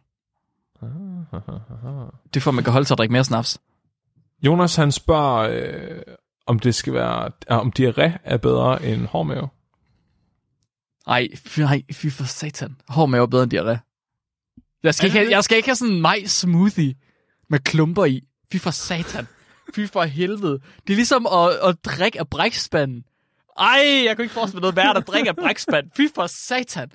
Det 2.24 2.36
er 2.36 2.40
for, 2.40 2.50
at 2.50 2.54
man 2.54 2.64
kan 2.64 2.72
holde 2.72 2.86
sig 2.86 2.94
at 2.94 2.98
drikke 2.98 3.12
mere 3.12 3.24
snaps. 3.24 3.58
Jonas, 4.42 4.76
han 4.76 4.92
spørger, 4.92 5.50
øh, 5.50 6.13
om 6.46 6.58
det 6.58 6.74
skal 6.74 6.92
være, 6.92 7.30
om 7.48 7.72
diarré 7.78 8.10
er 8.24 8.36
bedre 8.36 8.84
end 8.84 9.06
hårdmave. 9.06 9.48
Ej, 11.06 11.28
fy, 11.46 11.60
ej, 11.60 11.82
fy 11.92 12.06
for 12.10 12.24
satan. 12.24 12.76
Hård 12.88 13.08
mave 13.08 13.22
er 13.22 13.26
bedre 13.26 13.42
end 13.42 13.54
diarré. 13.54 13.76
Jeg 14.82 14.94
skal, 14.94 15.06
ikke 15.06 15.18
have, 15.18 15.30
jeg 15.30 15.44
skal 15.44 15.56
ikke 15.56 15.68
have 15.68 15.76
sådan 15.76 15.94
en 15.94 16.00
majs 16.00 16.30
smoothie 16.30 16.94
med 17.50 17.58
klumper 17.58 18.04
i. 18.04 18.22
Fy 18.52 18.56
for 18.56 18.70
satan. 18.70 19.26
Fy 19.74 19.86
for 19.92 20.02
helvede. 20.02 20.58
Det 20.86 20.92
er 20.92 20.96
ligesom 20.96 21.26
at, 21.26 21.50
at 21.68 21.84
drikke 21.84 22.20
af 22.20 22.28
brækspanden. 22.28 23.04
Ej, 23.58 24.02
jeg 24.04 24.16
kunne 24.16 24.24
ikke 24.24 24.34
forestille 24.34 24.56
mig 24.56 24.60
noget 24.60 24.76
værre, 24.76 24.96
at 24.96 25.06
drikke 25.06 25.28
af 25.30 25.36
brækspand. 25.36 25.90
Fy 25.96 26.00
for 26.14 26.26
satan. 26.26 26.92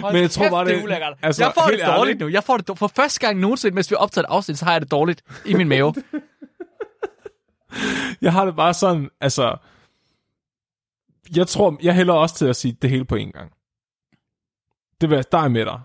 Hold 0.00 0.12
Men 0.12 0.22
jeg 0.22 0.30
tror 0.30 0.50
bare, 0.50 0.64
det 0.64 0.82
er 0.82 0.86
det- 0.86 1.18
altså, 1.22 1.44
jeg 1.44 1.52
får 1.54 1.62
det 1.62 1.70
helt 1.70 1.82
ærligt. 1.82 1.96
dårligt 1.98 2.20
nu. 2.20 2.28
Jeg 2.28 2.44
får 2.44 2.56
det 2.56 2.68
dårligt. 2.68 2.78
For 2.78 2.86
første 2.96 3.20
gang 3.20 3.38
nogensinde, 3.40 3.74
mens 3.74 3.90
vi 3.90 3.94
har 3.94 3.98
optaget 4.02 4.24
et 4.24 4.28
afsnit, 4.30 4.58
så 4.58 4.64
har 4.64 4.72
jeg 4.72 4.80
det 4.80 4.90
dårligt 4.90 5.22
i 5.46 5.54
min 5.54 5.68
mave. 5.68 5.94
Jeg 8.20 8.32
har 8.32 8.44
det 8.44 8.56
bare 8.56 8.74
sådan, 8.74 9.10
altså... 9.20 9.56
Jeg 11.36 11.46
tror, 11.46 11.78
jeg 11.82 11.94
hælder 11.94 12.14
også 12.14 12.34
til 12.34 12.46
at 12.46 12.56
sige 12.56 12.76
det 12.82 12.90
hele 12.90 13.04
på 13.04 13.14
en 13.14 13.32
gang. 13.32 13.52
Det 15.00 15.10
vil 15.10 15.16
jeg, 15.16 15.32
der 15.32 15.38
er 15.38 15.48
med 15.48 15.64
dig. 15.64 15.80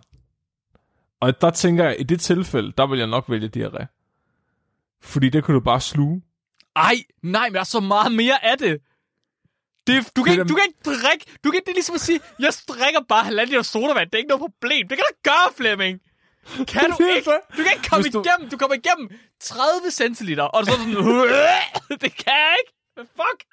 Og 1.19 1.41
der 1.41 1.49
tænker 1.49 1.83
jeg, 1.83 1.99
i 1.99 2.03
det 2.03 2.21
tilfælde, 2.21 2.73
der 2.77 2.87
vil 2.87 2.99
jeg 2.99 3.07
nok 3.07 3.25
vælge 3.29 3.51
diarré. 3.57 3.85
Fordi 5.01 5.29
det 5.29 5.45
kan 5.45 5.55
du 5.55 5.59
bare 5.61 5.81
sluge. 5.81 6.21
Ej, 6.75 6.95
nej, 7.21 7.47
men 7.47 7.53
der 7.53 7.59
er 7.59 7.63
så 7.63 7.79
meget 7.79 8.11
mere 8.11 8.45
af 8.45 8.57
det. 8.57 8.81
det 9.87 10.15
du, 10.15 10.23
kan 10.23 10.33
Det 10.33 10.39
ikke, 10.39 10.49
du 10.49 10.55
kan 10.55 10.63
ikke 10.67 10.79
drikke... 10.85 11.25
Du 11.43 11.51
kan, 11.51 11.61
det 11.65 11.71
er 11.71 11.73
ligesom 11.73 11.95
at 11.95 12.01
sige, 12.01 12.19
jeg 12.39 12.53
drikker 12.67 12.99
bare 13.09 13.23
halvanden 13.23 13.49
liter 13.49 13.61
sodavand. 13.61 14.09
Det 14.09 14.15
er 14.15 14.17
ikke 14.17 14.27
noget 14.27 14.41
problem. 14.41 14.87
Det 14.87 14.97
kan 14.97 15.05
du 15.09 15.15
gøre, 15.23 15.53
Flemming. 15.57 15.99
Kan 16.67 16.89
du 16.91 17.03
Det 17.03 17.15
ikke? 17.15 17.31
Du 17.57 17.63
kan 17.63 17.65
ikke 17.75 17.89
komme 17.89 18.03
Hvis 18.03 18.13
du- 18.13 18.21
igennem. 18.25 18.49
Du 18.49 18.57
kommer 18.57 18.75
igennem 18.75 19.09
30 19.41 19.91
centiliter, 19.91 20.43
og 20.43 20.65
så 20.65 20.71
er 20.71 20.75
sådan... 20.75 21.99
det 22.01 22.15
kan 22.15 22.33
jeg 22.45 22.55
ikke. 22.61 22.73
Hvad 22.95 23.05
fuck? 23.15 23.43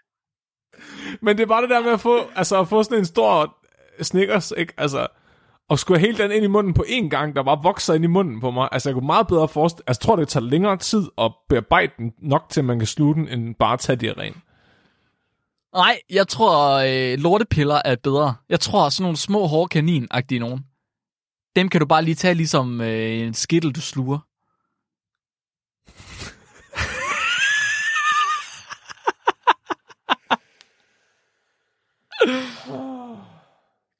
Men 1.23 1.36
det 1.36 1.43
er 1.43 1.47
bare 1.47 1.62
det 1.62 1.70
der 1.70 1.81
med 1.81 1.90
at 1.93 2.01
få, 2.01 2.31
altså 2.36 2.60
at 2.60 2.69
få 2.69 2.82
sådan 2.82 2.98
en 2.98 3.05
stor 3.06 3.56
Snickers, 4.02 4.52
ikke? 4.56 4.73
Altså, 4.77 5.06
og 5.69 5.78
skulle 5.78 6.01
hele 6.01 6.19
den 6.19 6.31
ind 6.32 6.44
i 6.44 6.48
munden 6.48 6.74
på 6.74 6.85
én 6.89 7.09
gang, 7.09 7.36
der 7.36 7.43
bare 7.43 7.62
vokser 7.62 7.94
ind 7.94 8.05
i 8.05 8.06
munden 8.06 8.40
på 8.40 8.51
mig. 8.51 8.69
Altså, 8.73 8.89
jeg 8.89 8.94
kunne 8.94 9.06
meget 9.06 9.27
bedre 9.27 9.48
forestille... 9.48 9.85
Altså, 9.89 10.01
jeg 10.01 10.06
tror, 10.06 10.16
det 10.16 10.28
tager 10.28 10.44
længere 10.44 10.77
tid 10.77 11.02
at 11.19 11.32
bearbejde 11.48 11.93
den 11.98 12.12
nok 12.23 12.44
til, 12.51 12.65
man 12.65 12.78
kan 12.78 12.86
sluge 12.86 13.15
den, 13.15 13.28
end 13.28 13.55
bare 13.55 13.73
at 13.73 13.81
tage 13.81 14.10
diarréen. 14.12 14.40
Nej, 15.74 15.98
jeg 16.10 16.28
tror, 16.28 16.73
øh, 16.74 17.19
lortepiller 17.19 17.82
er 17.85 17.97
bedre. 18.02 18.35
Jeg 18.48 18.60
tror, 18.60 18.89
sådan 18.89 19.02
nogle 19.02 19.16
små 19.16 19.47
hårde 19.47 19.78
kanin-agtige 19.78 20.39
nogen 20.39 20.65
dem 21.59 21.68
kan 21.68 21.80
du 21.80 21.86
bare 21.86 22.05
lige 22.05 22.14
tage 22.14 22.35
ligesom 22.35 22.80
øh, 22.80 23.18
en 23.18 23.35
skittel, 23.35 23.72
du 23.72 23.80
sluger. 23.80 24.18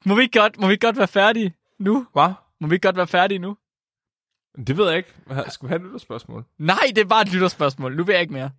må, 0.09 0.15
vi 0.15 0.23
ikke 0.23 0.39
godt, 0.41 0.59
må 0.59 0.67
vi 0.67 0.77
godt 0.77 0.97
være 0.97 1.09
færdige 1.09 1.55
nu? 1.79 2.07
Hvad? 2.13 2.33
Må 2.61 2.69
vi 2.69 2.75
ikke 2.75 2.87
godt 2.87 2.97
være 2.97 3.07
færdige 3.07 3.39
nu? 3.39 3.57
Det 4.67 4.77
ved 4.77 4.89
jeg 4.89 4.97
ikke. 4.97 5.15
Skal 5.49 5.69
vi 5.69 5.69
have 5.69 5.77
et 5.77 5.83
lytterspørgsmål? 5.83 6.45
Nej, 6.59 6.93
det 6.95 6.99
er 6.99 7.05
bare 7.05 7.23
et 7.23 7.33
lytterspørgsmål. 7.33 7.97
Nu 7.97 8.05
vil 8.05 8.13
jeg 8.13 8.21
ikke 8.21 8.33
mere. 8.33 8.51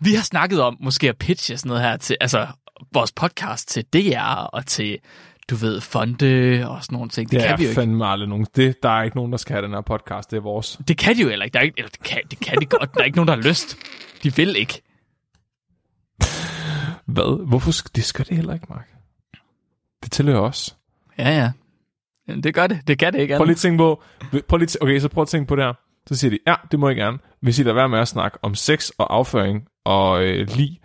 Vi 0.00 0.14
har 0.14 0.22
snakket 0.22 0.60
om 0.60 0.76
måske 0.80 1.08
at 1.08 1.18
pitche 1.18 1.56
sådan 1.56 1.68
noget 1.68 1.82
her 1.82 1.96
til, 1.96 2.16
altså 2.20 2.48
vores 2.92 3.12
podcast 3.12 3.68
til 3.68 3.84
DR 3.84 4.34
og 4.52 4.66
til 4.66 4.98
du 5.50 5.54
ved, 5.54 5.80
fonde 5.80 6.64
og 6.68 6.84
sådan 6.84 6.96
nogle 6.96 7.08
ting. 7.10 7.30
Det, 7.30 7.40
Det 7.40 7.48
kan 7.48 7.58
vi 7.58 7.64
jo 7.64 7.68
ikke. 7.68 7.80
fandme 7.80 8.06
aldrig 8.06 8.28
nogen. 8.28 8.46
Det, 8.56 8.82
der 8.82 8.88
er 8.88 9.02
ikke 9.02 9.16
nogen, 9.16 9.32
der 9.32 9.38
skal 9.38 9.54
have 9.54 9.64
den 9.64 9.74
her 9.74 9.80
podcast. 9.80 10.30
Det 10.30 10.36
er 10.36 10.40
vores. 10.40 10.80
Det 10.88 10.98
kan 10.98 11.16
de 11.16 11.22
jo 11.22 11.28
heller 11.28 11.44
ikke. 11.44 11.54
Der 11.54 11.60
er 11.60 11.64
ikke 11.64 11.78
eller 11.78 11.88
det, 11.90 12.02
kan, 12.02 12.22
det 12.30 12.40
kan 12.40 12.60
de 12.60 12.66
godt. 12.66 12.94
Der 12.94 13.00
er 13.00 13.04
ikke 13.04 13.16
nogen, 13.16 13.28
der 13.28 13.34
har 13.34 13.42
lyst. 13.42 13.76
De 14.22 14.36
vil 14.36 14.56
ikke. 14.56 14.82
Hvad? 17.06 17.46
Hvorfor 17.46 17.70
skal 17.70 17.90
det 17.94 18.04
skal 18.04 18.26
det 18.26 18.36
heller 18.36 18.54
ikke, 18.54 18.66
Mark? 18.70 18.88
Det 20.02 20.12
tilhører 20.12 20.40
os. 20.40 20.76
Ja, 21.18 21.28
ja. 21.30 21.52
Jamen, 22.28 22.42
det 22.42 22.54
gør 22.54 22.66
det. 22.66 22.80
Det 22.86 22.98
kan 22.98 23.12
det 23.12 23.20
ikke 23.20 23.36
Prøv 23.36 23.44
lige 23.44 23.54
at 23.54 23.58
tænke 23.58 23.78
på, 23.78 24.02
prøv 24.48 24.58
lige, 24.58 24.82
okay, 24.82 24.98
så 24.98 25.08
prøv 25.08 25.22
at 25.22 25.28
tænke 25.28 25.48
på 25.48 25.56
det 25.56 25.64
her. 25.64 25.72
Så 26.08 26.14
siger 26.14 26.30
de, 26.30 26.38
ja, 26.46 26.54
det 26.70 26.78
må 26.78 26.88
jeg 26.88 26.96
gerne. 26.96 27.18
Hvis 27.40 27.58
I 27.58 27.62
lader 27.62 27.74
være 27.74 27.88
med 27.88 27.98
at 27.98 28.08
snakke 28.08 28.38
om 28.42 28.54
sex 28.54 28.90
og 28.98 29.14
afføring 29.14 29.68
og 29.84 30.24
øh, 30.24 30.48
lig 30.56 30.80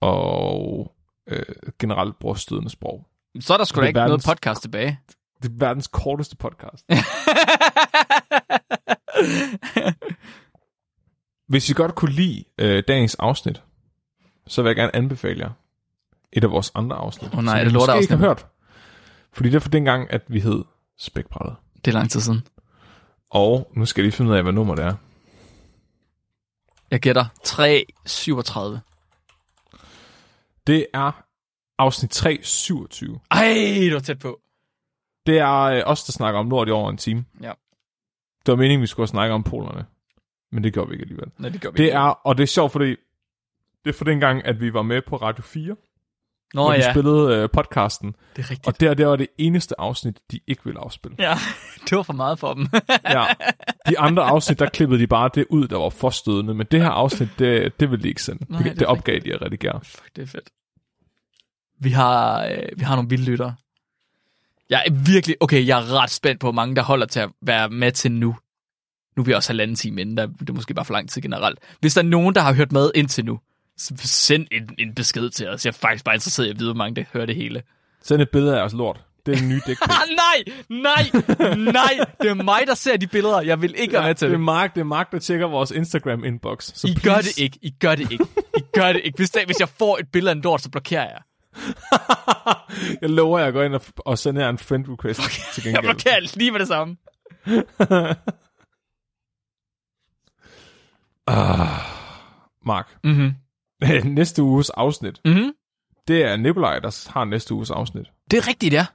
og 0.00 0.92
øh, 1.28 1.42
generelt 1.78 2.18
brugstødende 2.18 2.70
sprog. 2.70 3.06
Så 3.40 3.52
er 3.52 3.56
der 3.56 3.64
sgu 3.64 3.80
da 3.80 3.86
ikke 3.86 3.98
noget 3.98 4.10
verdens- 4.10 4.26
podcast 4.26 4.62
tilbage. 4.62 5.00
Det 5.42 5.48
er 5.48 5.54
verdens 5.58 5.86
korteste 5.86 6.36
podcast. 6.36 6.84
Hvis 11.48 11.70
I 11.70 11.72
godt 11.72 11.94
kunne 11.94 12.12
lide 12.12 12.44
øh, 12.58 12.82
dagens 12.88 13.14
afsnit, 13.14 13.62
så 14.46 14.62
vil 14.62 14.68
jeg 14.68 14.76
gerne 14.76 14.96
anbefale 14.96 15.40
jer 15.40 15.50
et 16.32 16.44
af 16.44 16.50
vores 16.50 16.72
andre 16.74 16.96
afsnit. 16.96 17.34
Åh 17.34 17.44
nej, 17.44 17.52
som 17.54 17.60
er 17.60 17.64
det 17.64 17.72
måske 17.72 17.82
ikke 17.82 17.86
lorteafsnit? 17.92 18.18
har 18.18 18.26
hørt. 18.26 18.46
Fordi 19.32 19.48
det 19.48 19.54
er 19.56 19.60
for 19.60 19.68
den 19.68 19.84
at 20.10 20.22
vi 20.28 20.40
hed 20.40 20.64
Spækbrættet. 20.98 21.56
Det 21.84 21.86
er 21.90 21.92
lang 21.92 22.10
tid 22.10 22.20
siden. 22.20 22.46
Og 23.30 23.72
nu 23.76 23.86
skal 23.86 24.02
jeg 24.02 24.06
lige 24.06 24.16
finde 24.16 24.30
ud 24.30 24.36
af, 24.36 24.42
hvad 24.42 24.52
nummer 24.52 24.74
det 24.74 24.84
er. 24.84 24.94
Jeg 26.90 27.00
gætter 27.00 27.24
337. 27.44 28.80
Det 30.66 30.86
er 30.94 31.24
afsnit 31.82 32.10
327. 32.10 33.20
Ej, 33.30 33.54
du 33.88 33.92
var 33.94 34.00
tæt 34.00 34.18
på. 34.18 34.40
Det 35.26 35.38
er 35.38 35.60
øh, 35.62 35.82
os, 35.86 36.04
der 36.04 36.12
snakker 36.12 36.40
om 36.40 36.50
lort 36.50 36.68
i 36.68 36.70
over 36.70 36.90
en 36.90 36.96
time. 36.96 37.24
Ja. 37.42 37.52
Det 38.46 38.52
var 38.52 38.56
meningen, 38.56 38.82
vi 38.82 38.86
skulle 38.86 39.08
snakke 39.08 39.34
om 39.34 39.42
polerne. 39.42 39.84
Men 40.52 40.64
det 40.64 40.72
gjorde 40.72 40.88
vi 40.88 40.94
ikke 40.94 41.02
alligevel. 41.02 41.28
Nej, 41.38 41.48
det 41.50 41.60
gør 41.60 41.70
vi 41.70 41.76
Det 41.76 41.84
ikke. 41.84 41.94
er, 41.96 42.00
og 42.26 42.36
det 42.36 42.42
er 42.42 42.46
sjovt, 42.46 42.72
fordi 42.72 42.90
det 43.84 43.90
er 43.90 43.92
for 43.92 44.04
den 44.04 44.20
gang, 44.20 44.44
at 44.46 44.60
vi 44.60 44.72
var 44.74 44.82
med 44.82 45.02
på 45.08 45.16
Radio 45.16 45.42
4, 45.42 45.76
Nå 46.54 46.62
hvor 46.62 46.72
vi 46.72 46.78
ja, 46.78 46.92
spillede 46.92 47.36
øh, 47.36 47.48
podcasten. 47.52 48.16
det 48.36 48.44
er 48.44 48.50
rigtigt. 48.50 48.66
Og 48.66 48.80
der, 48.80 48.94
der 48.94 49.06
var 49.06 49.16
det 49.16 49.26
eneste 49.38 49.80
afsnit, 49.80 50.18
de 50.30 50.40
ikke 50.46 50.64
ville 50.64 50.80
afspille. 50.80 51.16
Ja, 51.18 51.34
det 51.90 51.96
var 51.96 52.02
for 52.02 52.12
meget 52.12 52.38
for 52.38 52.54
dem. 52.54 52.66
Ja. 53.04 53.24
De 53.88 53.98
andre 53.98 54.22
afsnit, 54.22 54.58
der 54.58 54.68
klippede 54.68 55.00
de 55.00 55.06
bare 55.06 55.30
det 55.34 55.46
ud, 55.50 55.68
der 55.68 55.78
var 55.78 55.88
forstødende. 55.90 56.54
Men 56.54 56.66
det 56.70 56.80
her 56.80 56.90
afsnit, 56.90 57.28
det, 57.38 57.80
det 57.80 57.90
ville 57.90 58.02
de 58.02 58.08
ikke 58.08 58.22
sende. 58.22 58.46
Nej, 58.48 58.62
det, 58.62 58.70
det 58.70 58.80
det 58.80 58.86
opgav 58.86 59.18
de 59.18 59.34
at 59.34 59.42
redigere. 59.42 59.80
Fuck, 59.84 60.16
det 60.16 60.22
er 60.22 60.26
fedt. 60.26 60.50
Vi 61.82 61.90
har, 61.90 62.44
øh, 62.44 62.58
vi 62.76 62.84
har 62.84 62.96
nogle 62.96 63.08
vilde 63.10 63.24
lyttere. 63.24 63.54
Jeg 64.70 64.82
er 64.86 64.92
virkelig... 64.92 65.36
Okay, 65.40 65.66
jeg 65.66 65.78
er 65.78 66.02
ret 66.02 66.10
spændt 66.10 66.40
på, 66.40 66.44
hvor 66.46 66.52
mange 66.52 66.76
der 66.76 66.82
holder 66.82 67.06
til 67.06 67.20
at 67.20 67.28
være 67.42 67.68
med 67.68 67.92
til 67.92 68.12
nu. 68.12 68.36
Nu 69.16 69.22
er 69.22 69.24
vi 69.24 69.32
også 69.32 69.48
halvanden 69.48 69.76
time 69.76 70.00
inden, 70.00 70.16
der, 70.16 70.26
det 70.26 70.48
er 70.48 70.52
måske 70.52 70.74
bare 70.74 70.84
for 70.84 70.92
lang 70.92 71.10
tid 71.10 71.22
generelt. 71.22 71.58
Hvis 71.80 71.94
der 71.94 72.00
er 72.02 72.06
nogen, 72.06 72.34
der 72.34 72.40
har 72.40 72.54
hørt 72.54 72.72
med 72.72 72.90
indtil 72.94 73.24
nu, 73.24 73.40
så 73.76 73.94
send 73.96 74.46
en, 74.50 74.70
en 74.78 74.94
besked 74.94 75.30
til 75.30 75.48
os. 75.48 75.64
Jeg 75.66 75.70
er 75.70 75.78
faktisk 75.80 76.04
bare 76.04 76.14
interesseret 76.14 76.46
i 76.46 76.50
at 76.50 76.58
vide, 76.58 76.68
hvor 76.68 76.78
mange 76.78 76.96
der 76.96 77.04
hører 77.12 77.26
det 77.26 77.36
hele. 77.36 77.62
Send 78.02 78.22
et 78.22 78.30
billede 78.30 78.58
af 78.60 78.64
os 78.64 78.72
lort. 78.72 79.04
Det 79.26 79.38
er 79.38 79.42
en 79.42 79.48
ny. 79.48 79.54
Ah, 79.54 80.08
nej! 80.24 80.54
Nej! 80.68 81.10
Nej! 81.56 82.06
Det 82.22 82.30
er 82.30 82.34
mig, 82.34 82.60
der 82.66 82.74
ser 82.74 82.96
de 82.96 83.06
billeder. 83.06 83.40
Jeg 83.40 83.62
vil 83.62 83.74
ikke 83.78 83.92
være 83.92 84.06
med 84.06 84.14
til 84.14 84.28
det 84.28 84.34
er. 84.34 84.38
Mark, 84.38 84.74
det 84.74 84.80
er 84.80 84.84
Mark, 84.84 85.12
der 85.12 85.18
tjekker 85.18 85.46
vores 85.46 85.70
Instagram-inbox. 85.70 86.72
Så 86.74 86.86
I 86.88 86.94
please, 86.94 87.08
gør 87.10 87.16
det 87.16 87.38
ikke. 87.38 87.58
I 87.62 87.70
gør 87.70 87.94
det 87.94 88.12
ikke. 88.12 88.24
I 88.56 88.60
gør 88.74 88.92
det 88.92 89.00
ikke. 89.04 89.16
Hvis, 89.16 89.30
der, 89.30 89.46
hvis 89.46 89.60
jeg 89.60 89.68
får 89.68 89.98
et 89.98 90.08
billede 90.12 90.30
af 90.30 90.34
en 90.34 90.40
lort, 90.40 90.62
så 90.62 90.70
blokerer 90.70 91.02
jeg. 91.02 91.18
jeg 93.02 93.10
lover, 93.10 93.38
at 93.38 93.44
jeg 93.44 93.52
går 93.52 93.62
ind 93.62 93.74
og, 93.74 93.80
og 93.98 94.18
sender 94.18 94.48
en 94.48 94.58
friend 94.58 94.84
request 94.88 95.20
til 95.54 95.62
Jeg 95.64 95.74
gengæld. 95.74 95.82
blokerer 95.94 96.36
lige 96.38 96.50
med 96.50 96.60
det 96.60 96.68
samme. 96.68 96.96
Ah, 101.26 101.68
Mark, 102.66 102.96
Mhm. 103.04 103.34
næste 104.04 104.42
uges 104.42 104.70
afsnit, 104.70 105.20
Mhm. 105.24 105.52
det 106.08 106.24
er 106.24 106.36
Nikolaj, 106.36 106.78
der 106.78 107.08
har 107.12 107.24
næste 107.24 107.54
uges 107.54 107.70
afsnit. 107.70 108.06
Det 108.30 108.36
er 108.36 108.48
rigtigt, 108.48 108.74
ja. 108.74 108.86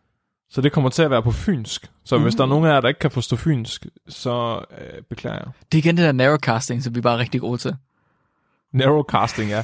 Så 0.50 0.62
det 0.62 0.72
kommer 0.72 0.90
til 0.90 1.04
at 1.04 1.12
være 1.12 1.24
på 1.24 1.32
fynsk. 1.32 1.92
Så 2.06 2.16
Uh. 2.16 2.22
hvis 2.22 2.36
der 2.36 2.44
er 2.44 2.48
nogen 2.48 2.66
af 2.66 2.70
jer, 2.74 2.82
der 2.82 2.88
ikke 2.88 3.00
kan 3.00 3.12
forstå 3.12 3.36
fynsk, 3.36 3.86
så 4.08 4.66
øh, 4.78 5.02
beklager 5.10 5.38
jeg. 5.38 5.48
Det 5.72 5.78
er 5.78 5.80
igen 5.80 5.98
det 5.98 6.06
der 6.06 6.12
narrowcasting, 6.12 6.84
som 6.84 6.96
vi 6.96 7.02
bare 7.02 7.14
er 7.14 7.18
rigtig 7.20 7.42
gode 7.42 7.58
til. 7.58 7.76
Narrowcasting, 8.74 9.50
ja. 9.50 9.64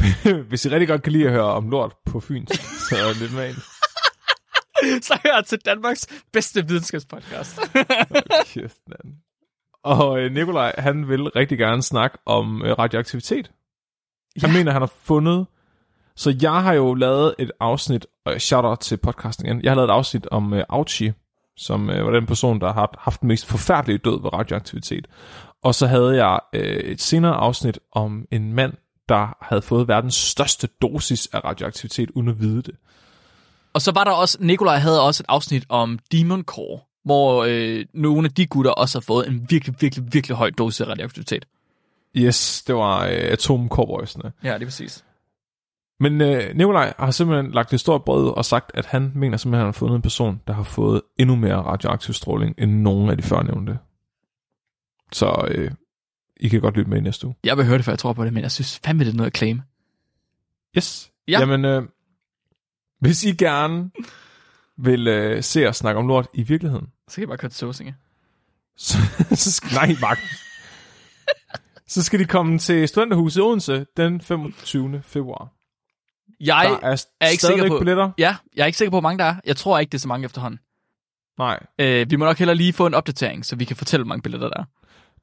hvis 0.48 0.64
I 0.64 0.68
rigtig 0.68 0.88
godt 0.88 1.02
kan 1.02 1.12
lide 1.12 1.24
at 1.26 1.32
høre 1.32 1.44
om 1.44 1.70
lort 1.70 1.92
på 2.06 2.20
fynsk, 2.20 2.60
så 2.62 2.96
lidt 3.20 3.34
med 3.34 3.48
ind. 3.48 3.56
Så 5.02 5.18
hør 5.24 5.40
til 5.40 5.58
Danmarks 5.64 6.06
bedste 6.32 6.66
videnskabspodcast. 6.68 7.60
Kæft, 8.46 8.78
mand. 8.88 9.14
Og 9.84 10.20
øh, 10.20 10.32
Nikolaj, 10.32 10.74
han 10.78 11.08
vil 11.08 11.22
rigtig 11.28 11.58
gerne 11.58 11.82
snakke 11.82 12.18
om 12.26 12.62
øh, 12.64 12.78
radioaktivitet. 12.78 13.50
Han 14.40 14.50
Ja. 14.50 14.56
mener, 14.56 14.72
han 14.72 14.82
har 14.82 14.92
fundet... 15.02 15.46
Så 16.16 16.36
jeg 16.42 16.62
har 16.62 16.72
jo 16.72 16.94
lavet 16.94 17.34
et 17.38 17.50
afsnit, 17.60 18.06
og 18.24 18.40
shout 18.40 18.64
out 18.64 18.78
til 18.78 18.96
podcasten 18.96 19.46
igen. 19.46 19.62
Jeg 19.62 19.70
har 19.70 19.76
lavet 19.76 19.88
et 19.88 19.92
afsnit 19.92 20.26
om 20.30 20.54
øh, 20.54 20.64
Auchi, 20.68 21.12
som 21.56 21.90
øh, 21.90 22.06
var 22.06 22.12
den 22.12 22.26
person, 22.26 22.60
der 22.60 22.72
har 22.72 22.94
haft 22.98 23.20
den 23.20 23.28
mest 23.28 23.46
forfærdelige 23.46 23.98
død 23.98 24.22
ved 24.22 24.32
radioaktivitet. 24.32 25.06
Og 25.62 25.74
så 25.74 25.86
havde 25.86 26.24
jeg 26.24 26.40
øh, 26.54 26.62
et 26.76 27.00
senere 27.00 27.34
afsnit 27.34 27.78
om 27.92 28.24
en 28.30 28.52
mand, 28.52 28.72
der 29.08 29.36
havde 29.42 29.62
fået 29.62 29.88
verdens 29.88 30.14
største 30.14 30.68
dosis 30.82 31.28
af 31.32 31.44
radioaktivitet, 31.44 32.10
uden 32.10 32.28
at 32.28 32.40
vide 32.40 32.62
det. 32.62 32.74
og 33.72 33.82
så 33.82 33.92
var 33.92 34.04
der 34.04 34.10
også, 34.10 34.38
Nikolaj 34.40 34.76
havde 34.76 35.02
også 35.02 35.22
et 35.22 35.26
afsnit 35.28 35.64
om 35.68 35.98
Demon 36.12 36.42
Core, 36.42 36.80
hvor 37.04 37.44
øh, 37.48 37.84
nogle 37.94 38.26
af 38.28 38.34
de 38.34 38.46
gutter 38.46 38.70
også 38.70 38.98
har 38.98 39.04
fået 39.06 39.28
en 39.28 39.46
virkelig, 39.50 39.76
virkelig, 39.80 40.12
virkelig 40.12 40.36
høj 40.36 40.50
dosis 40.50 40.80
af 40.80 40.86
radioaktivitet. 40.86 41.44
Yes, 42.16 42.62
det 42.66 42.74
var 42.74 43.04
øh, 43.04 43.10
Atom 43.12 43.68
Cowboysene. 43.68 44.32
Ja, 44.44 44.54
det 44.54 44.62
er 44.62 44.66
præcis. 44.66 45.04
Men 46.00 46.20
øh, 46.20 46.56
Nikolaj 46.56 46.94
har 46.98 47.10
simpelthen 47.10 47.52
lagt 47.52 47.72
et 47.72 47.80
stort 47.80 48.04
brød 48.04 48.36
og 48.36 48.44
sagt, 48.44 48.70
at 48.74 48.86
han 48.86 49.12
mener 49.14 49.36
simpelthen, 49.36 49.54
at 49.54 49.64
han 49.64 49.66
har 49.66 49.72
fundet 49.72 49.96
en 49.96 50.02
person, 50.02 50.40
der 50.46 50.52
har 50.52 50.62
fået 50.62 51.02
endnu 51.18 51.36
mere 51.36 51.56
radioaktiv 51.56 52.14
stråling 52.14 52.54
end 52.58 52.72
nogen 52.72 53.10
af 53.10 53.16
de 53.16 53.22
førnævnte. 53.22 53.78
Så 55.12 55.48
øh, 55.50 55.70
I 56.40 56.48
kan 56.48 56.60
godt 56.60 56.76
lytte 56.76 56.90
med 56.90 56.98
i 56.98 57.00
næste 57.00 57.26
uge. 57.26 57.36
Jeg 57.44 57.56
vil 57.56 57.66
høre 57.66 57.76
det, 57.78 57.84
for 57.84 57.92
jeg 57.92 57.98
tror 57.98 58.12
på 58.12 58.24
det, 58.24 58.32
men 58.32 58.42
jeg 58.42 58.50
synes 58.52 58.78
fandme, 58.84 59.04
det 59.04 59.10
er 59.10 59.16
noget 59.16 59.30
at 59.30 59.36
claim. 59.36 59.60
Yes. 60.76 61.10
Ja. 61.28 61.40
Jamen, 61.40 61.64
øh, 61.64 61.82
hvis 63.00 63.24
I 63.24 63.32
gerne 63.32 63.90
vil 64.76 65.08
øh, 65.08 65.42
se 65.42 65.68
os 65.68 65.76
snakke 65.76 65.98
om 65.98 66.06
lort 66.08 66.26
i 66.34 66.42
virkeligheden, 66.42 66.86
Så 67.08 67.14
kan 67.14 67.20
jeg 67.20 67.28
bare 67.28 67.38
køre 67.38 67.50
til 67.50 67.58
Såsinge. 67.58 67.94
så, 68.76 68.98
så 69.44 69.52
skal, 69.52 69.74
nej, 69.74 69.96
Mark. 70.00 70.18
så 71.86 72.02
skal 72.02 72.18
de 72.20 72.24
komme 72.24 72.58
til 72.58 72.88
Studenterhuset 72.88 73.40
i 73.40 73.42
Odense 73.42 73.86
den 73.96 74.20
25. 74.20 75.02
februar. 75.02 75.48
Jeg 76.40 76.78
der 76.82 76.88
er, 76.88 77.04
er 77.20 77.26
ikke 77.28 77.42
sikker 77.42 77.68
på- 77.68 77.78
billetter. 77.78 78.10
Ja, 78.18 78.36
jeg 78.56 78.62
er 78.62 78.66
ikke 78.66 78.78
sikker 78.78 78.90
på, 78.90 78.94
hvor 78.94 79.00
mange 79.00 79.18
der 79.18 79.24
er. 79.24 79.36
Jeg 79.46 79.56
tror 79.56 79.78
ikke, 79.78 79.90
det 79.90 79.98
er 79.98 80.00
så 80.00 80.08
mange 80.08 80.24
efterhånden. 80.24 80.60
Nej. 81.38 81.60
Øh, 81.78 82.10
vi 82.10 82.16
må 82.16 82.24
nok 82.24 82.38
heller 82.38 82.54
lige 82.54 82.72
få 82.72 82.86
en 82.86 82.94
opdatering, 82.94 83.46
så 83.46 83.56
vi 83.56 83.64
kan 83.64 83.76
fortælle, 83.76 84.04
hvor 84.04 84.08
mange 84.08 84.22
billetter 84.22 84.48
der 84.48 84.60
er. 84.60 84.64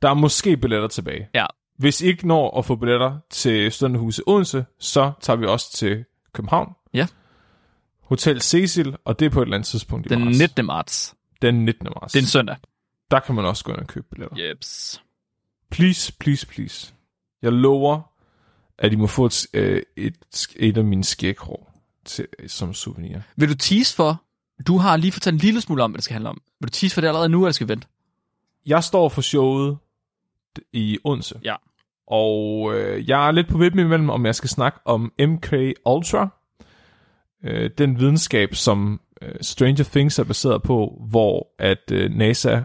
Der 0.02 0.10
er 0.10 0.14
måske 0.14 0.58
billetter 0.58 0.88
tilbage. 0.88 1.28
Ja. 1.34 1.46
Hvis 1.78 2.02
I 2.02 2.06
ikke 2.06 2.28
når 2.28 2.58
at 2.58 2.66
få 2.66 2.76
billetter 2.76 3.18
til 3.30 3.72
Studenterhuset 3.72 4.24
Odense, 4.28 4.66
så 4.80 5.12
tager 5.22 5.38
vi 5.38 5.46
også 5.46 5.72
til 5.74 6.06
København. 6.34 6.74
Ja. 6.94 7.08
Hotel 8.02 8.42
Cecil, 8.42 8.96
og 9.06 9.20
det 9.20 9.26
er 9.26 9.30
på 9.30 9.42
et 9.42 9.46
eller 9.46 9.56
andet 9.56 9.68
tidspunkt 9.68 10.06
i 10.06 10.10
Den 10.10 10.26
marts. 10.26 10.40
19. 10.40 10.66
marts. 10.66 11.16
Den 11.42 11.66
19. 11.66 11.88
marts. 12.02 12.14
Det 12.14 12.20
er 12.20 12.24
en 12.24 12.28
søndag. 12.28 12.56
Der 13.12 13.20
kan 13.20 13.36
man 13.36 13.46
også 13.46 13.64
gå 13.64 13.72
ind 13.72 13.80
og 13.80 13.88
købe 13.88 14.06
billetter. 14.12 14.48
Jeps. 14.48 15.02
Please, 15.72 16.14
please, 16.20 16.48
please. 16.48 16.94
Jeg 17.42 17.52
lover, 17.52 18.02
at 18.78 18.94
I 18.94 18.96
må 18.96 19.08
få 19.08 19.26
et, 19.26 19.48
øh, 19.54 19.82
et, 19.96 20.48
et 20.56 20.78
af 20.78 20.84
mine 20.84 21.04
skæghår 21.04 21.82
til, 22.06 22.28
som 22.48 22.74
souvenir. 22.74 23.20
Vil 23.36 23.50
du 23.50 23.56
tease 23.56 23.96
for? 23.96 24.22
Du 24.68 24.78
har 24.78 24.98
lige 24.98 25.12
fortalt 25.12 25.34
en 25.34 25.40
lille 25.40 25.62
smule 25.62 25.84
om, 25.84 25.92
hvad 25.92 25.98
det 25.98 26.04
skal 26.04 26.14
handle 26.14 26.30
om. 26.30 26.42
Vil 26.60 26.68
du 26.68 26.72
tease 26.72 26.94
for 26.94 27.02
det 27.02 27.08
allerede 27.08 27.30
nu, 27.30 27.44
eller 27.46 27.52
skal 27.52 27.68
vi 27.68 27.72
vente? 27.72 27.88
Jeg 28.66 28.84
står 28.84 29.10
for 29.10 29.22
showet 29.22 29.78
i 30.74 30.98
Odense. 31.04 31.40
Ja. 31.44 31.56
Og 32.08 32.72
øh, 32.76 33.10
jeg 33.10 33.28
er 33.28 33.32
lidt 33.32 33.48
på 33.48 33.58
vippen 33.58 33.80
imellem, 33.80 34.10
om 34.10 34.26
jeg 34.26 34.36
skal 34.36 34.50
snakke 34.50 34.80
om 34.86 35.14
MK 35.20 35.54
Ultra. 35.86 36.30
Øh, 37.44 37.70
den 37.78 38.00
videnskab, 38.00 38.56
som 38.56 39.02
øh, 39.22 39.36
Stranger 39.42 39.84
Things 39.84 40.20
er 40.20 40.24
baseret 40.24 40.62
på, 40.62 41.02
hvor 41.10 41.48
at 41.60 41.92
øh, 41.92 42.12
NASA 42.12 42.62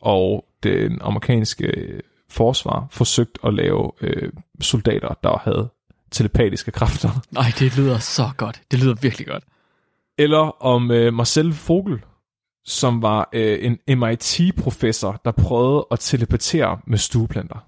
og 0.00 0.44
den 0.62 0.98
amerikanske 1.00 1.64
øh, 1.66 2.00
forsvar 2.28 2.86
forsøgt 2.90 3.38
at 3.44 3.54
lave 3.54 3.90
øh, 4.00 4.32
soldater, 4.60 5.14
der 5.22 5.38
havde 5.38 5.68
telepatiske 6.10 6.70
kræfter. 6.70 7.10
Nej, 7.30 7.52
det 7.58 7.78
lyder 7.78 7.98
så 7.98 8.30
godt. 8.36 8.62
Det 8.70 8.78
lyder 8.78 8.94
virkelig 9.02 9.26
godt. 9.26 9.44
Eller 10.18 10.64
om 10.64 10.90
øh, 10.90 11.14
Marcel 11.14 11.58
Vogel, 11.68 12.00
som 12.64 13.02
var 13.02 13.28
øh, 13.32 13.74
en 13.88 13.98
MIT-professor, 13.98 15.20
der 15.24 15.30
prøvede 15.32 15.86
at 15.90 16.00
telepatere 16.00 16.80
med 16.86 16.98
stueplanter. 16.98 17.66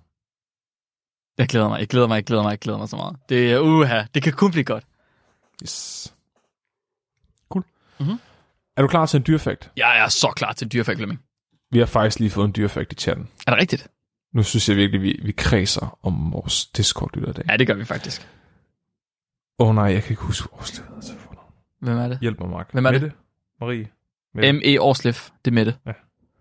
Jeg 1.38 1.48
glæder 1.48 1.68
mig, 1.68 1.78
jeg 1.78 1.88
glæder 1.88 2.06
mig, 2.08 2.14
jeg 2.14 2.24
glæder 2.24 2.42
mig, 2.42 2.50
jeg 2.50 2.58
glæder 2.58 2.78
mig 2.78 2.88
så 2.88 2.96
meget. 2.96 3.16
Det 3.28 3.52
er 3.52 3.58
uha, 3.60 4.02
det 4.14 4.22
kan 4.22 4.32
kun 4.32 4.50
blive 4.50 4.64
godt. 4.64 4.84
Yes. 5.62 6.14
Cool. 7.48 7.64
Mhm. 8.00 8.18
Er 8.76 8.82
du 8.82 8.88
klar 8.88 9.06
til 9.06 9.16
en 9.16 9.24
dyrefakt? 9.26 9.70
Jeg 9.76 10.04
er 10.04 10.08
så 10.08 10.32
klar 10.36 10.52
til 10.52 10.72
dyrefakt, 10.72 10.96
Flemming. 10.98 11.22
Vi 11.70 11.78
har 11.78 11.86
faktisk 11.86 12.18
lige 12.18 12.30
fået 12.30 12.46
en 12.46 12.52
dyrefakt 12.56 12.92
i 12.92 12.96
chatten. 12.96 13.28
Er 13.46 13.50
det 13.50 13.60
rigtigt? 13.60 13.88
Nu 14.34 14.42
synes 14.42 14.68
jeg 14.68 14.76
virkelig, 14.76 15.02
vi, 15.02 15.20
vi 15.24 15.32
kredser 15.32 15.98
om 16.02 16.32
vores 16.32 16.66
Discord-lytter 16.66 17.30
i 17.30 17.32
dag. 17.32 17.44
Ja, 17.48 17.56
det 17.56 17.66
gør 17.66 17.74
vi 17.74 17.84
faktisk. 17.84 18.28
Åh 19.58 19.68
oh, 19.68 19.74
nej, 19.74 19.84
jeg 19.84 20.02
kan 20.02 20.12
ikke 20.12 20.22
huske 20.22 20.48
vores 20.52 20.78
leder 20.78 21.00
til 21.00 21.14
fornavn. 21.18 21.52
Hvem 21.80 21.98
er 21.98 22.08
det? 22.08 22.18
Hjælp 22.20 22.40
mig, 22.40 22.48
Mark. 22.50 22.72
Hvem 22.72 22.86
er 22.86 22.90
det? 22.90 23.02
Mette? 23.02 23.16
Marie? 23.60 23.88
Mette. 24.34 24.52
M.E. 24.52 24.78
Årslef. 24.80 25.30
Det 25.44 25.50
er 25.50 25.54
Mette. 25.54 25.74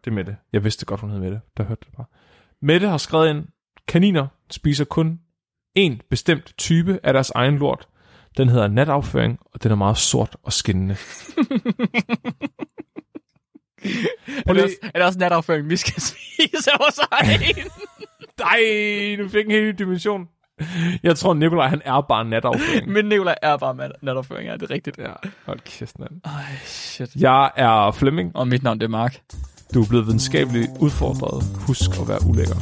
Det 0.05 0.07
er 0.07 0.11
Mette. 0.11 0.37
Jeg 0.53 0.63
vidste 0.63 0.85
godt, 0.85 1.01
hun 1.01 1.09
hed 1.09 1.19
Mette. 1.19 1.41
Der 1.57 1.63
hørte 1.63 1.81
det 1.85 1.95
bare. 1.97 2.05
Mette 2.61 2.87
har 2.87 2.97
skrevet 2.97 3.29
ind, 3.29 3.45
kaniner 3.87 4.27
spiser 4.49 4.85
kun 4.85 5.19
en 5.75 6.01
bestemt 6.09 6.53
type 6.57 6.99
af 7.03 7.13
deres 7.13 7.29
egen 7.29 7.57
lort. 7.57 7.87
Den 8.37 8.49
hedder 8.49 8.67
natafføring, 8.67 9.39
og 9.53 9.63
den 9.63 9.71
er 9.71 9.75
meget 9.75 9.97
sort 9.97 10.35
og 10.43 10.53
skinnende. 10.53 10.95
Er 14.45 14.53
det, 14.53 14.63
også, 14.63 14.75
er 14.83 14.91
det 14.91 15.01
også 15.01 15.19
natafføring, 15.19 15.69
vi 15.69 15.77
skal 15.77 16.01
spise 16.11 16.71
hos 16.81 16.99
egen? 17.11 17.55
Nej, 18.43 19.15
du 19.17 19.29
fik 19.29 19.45
en 19.45 19.51
helt 19.51 19.65
ny 19.65 19.83
dimension. 19.85 20.29
Jeg 21.03 21.15
tror, 21.15 21.33
Nikolaj, 21.33 21.67
han 21.67 21.81
er 21.85 22.01
bare 22.01 22.25
natafføring. 22.35 22.89
Men 22.91 23.05
Nicolaj 23.05 23.35
er 23.41 23.57
bare 23.57 23.89
natafføring, 24.01 24.47
ja, 24.47 24.53
det 24.53 24.61
er 24.63 24.69
rigtigt. 24.71 24.97
ja, 24.97 25.11
hold 25.45 25.59
kæft, 25.59 25.99
mand. 25.99 26.11
Ej, 26.25 26.31
shit. 26.65 27.09
Jeg 27.15 27.51
er 27.55 27.91
Flemming. 27.91 28.35
Og 28.35 28.47
mit 28.47 28.63
navn, 28.63 28.79
det 28.79 28.85
er 28.85 28.89
Mark. 28.89 29.19
Du 29.73 29.81
er 29.81 29.87
blevet 29.87 30.05
videnskabeligt 30.07 30.71
udfordret. 30.79 31.43
Husk 31.67 31.89
at 32.01 32.07
være 32.07 32.19
ulækker. 32.27 32.55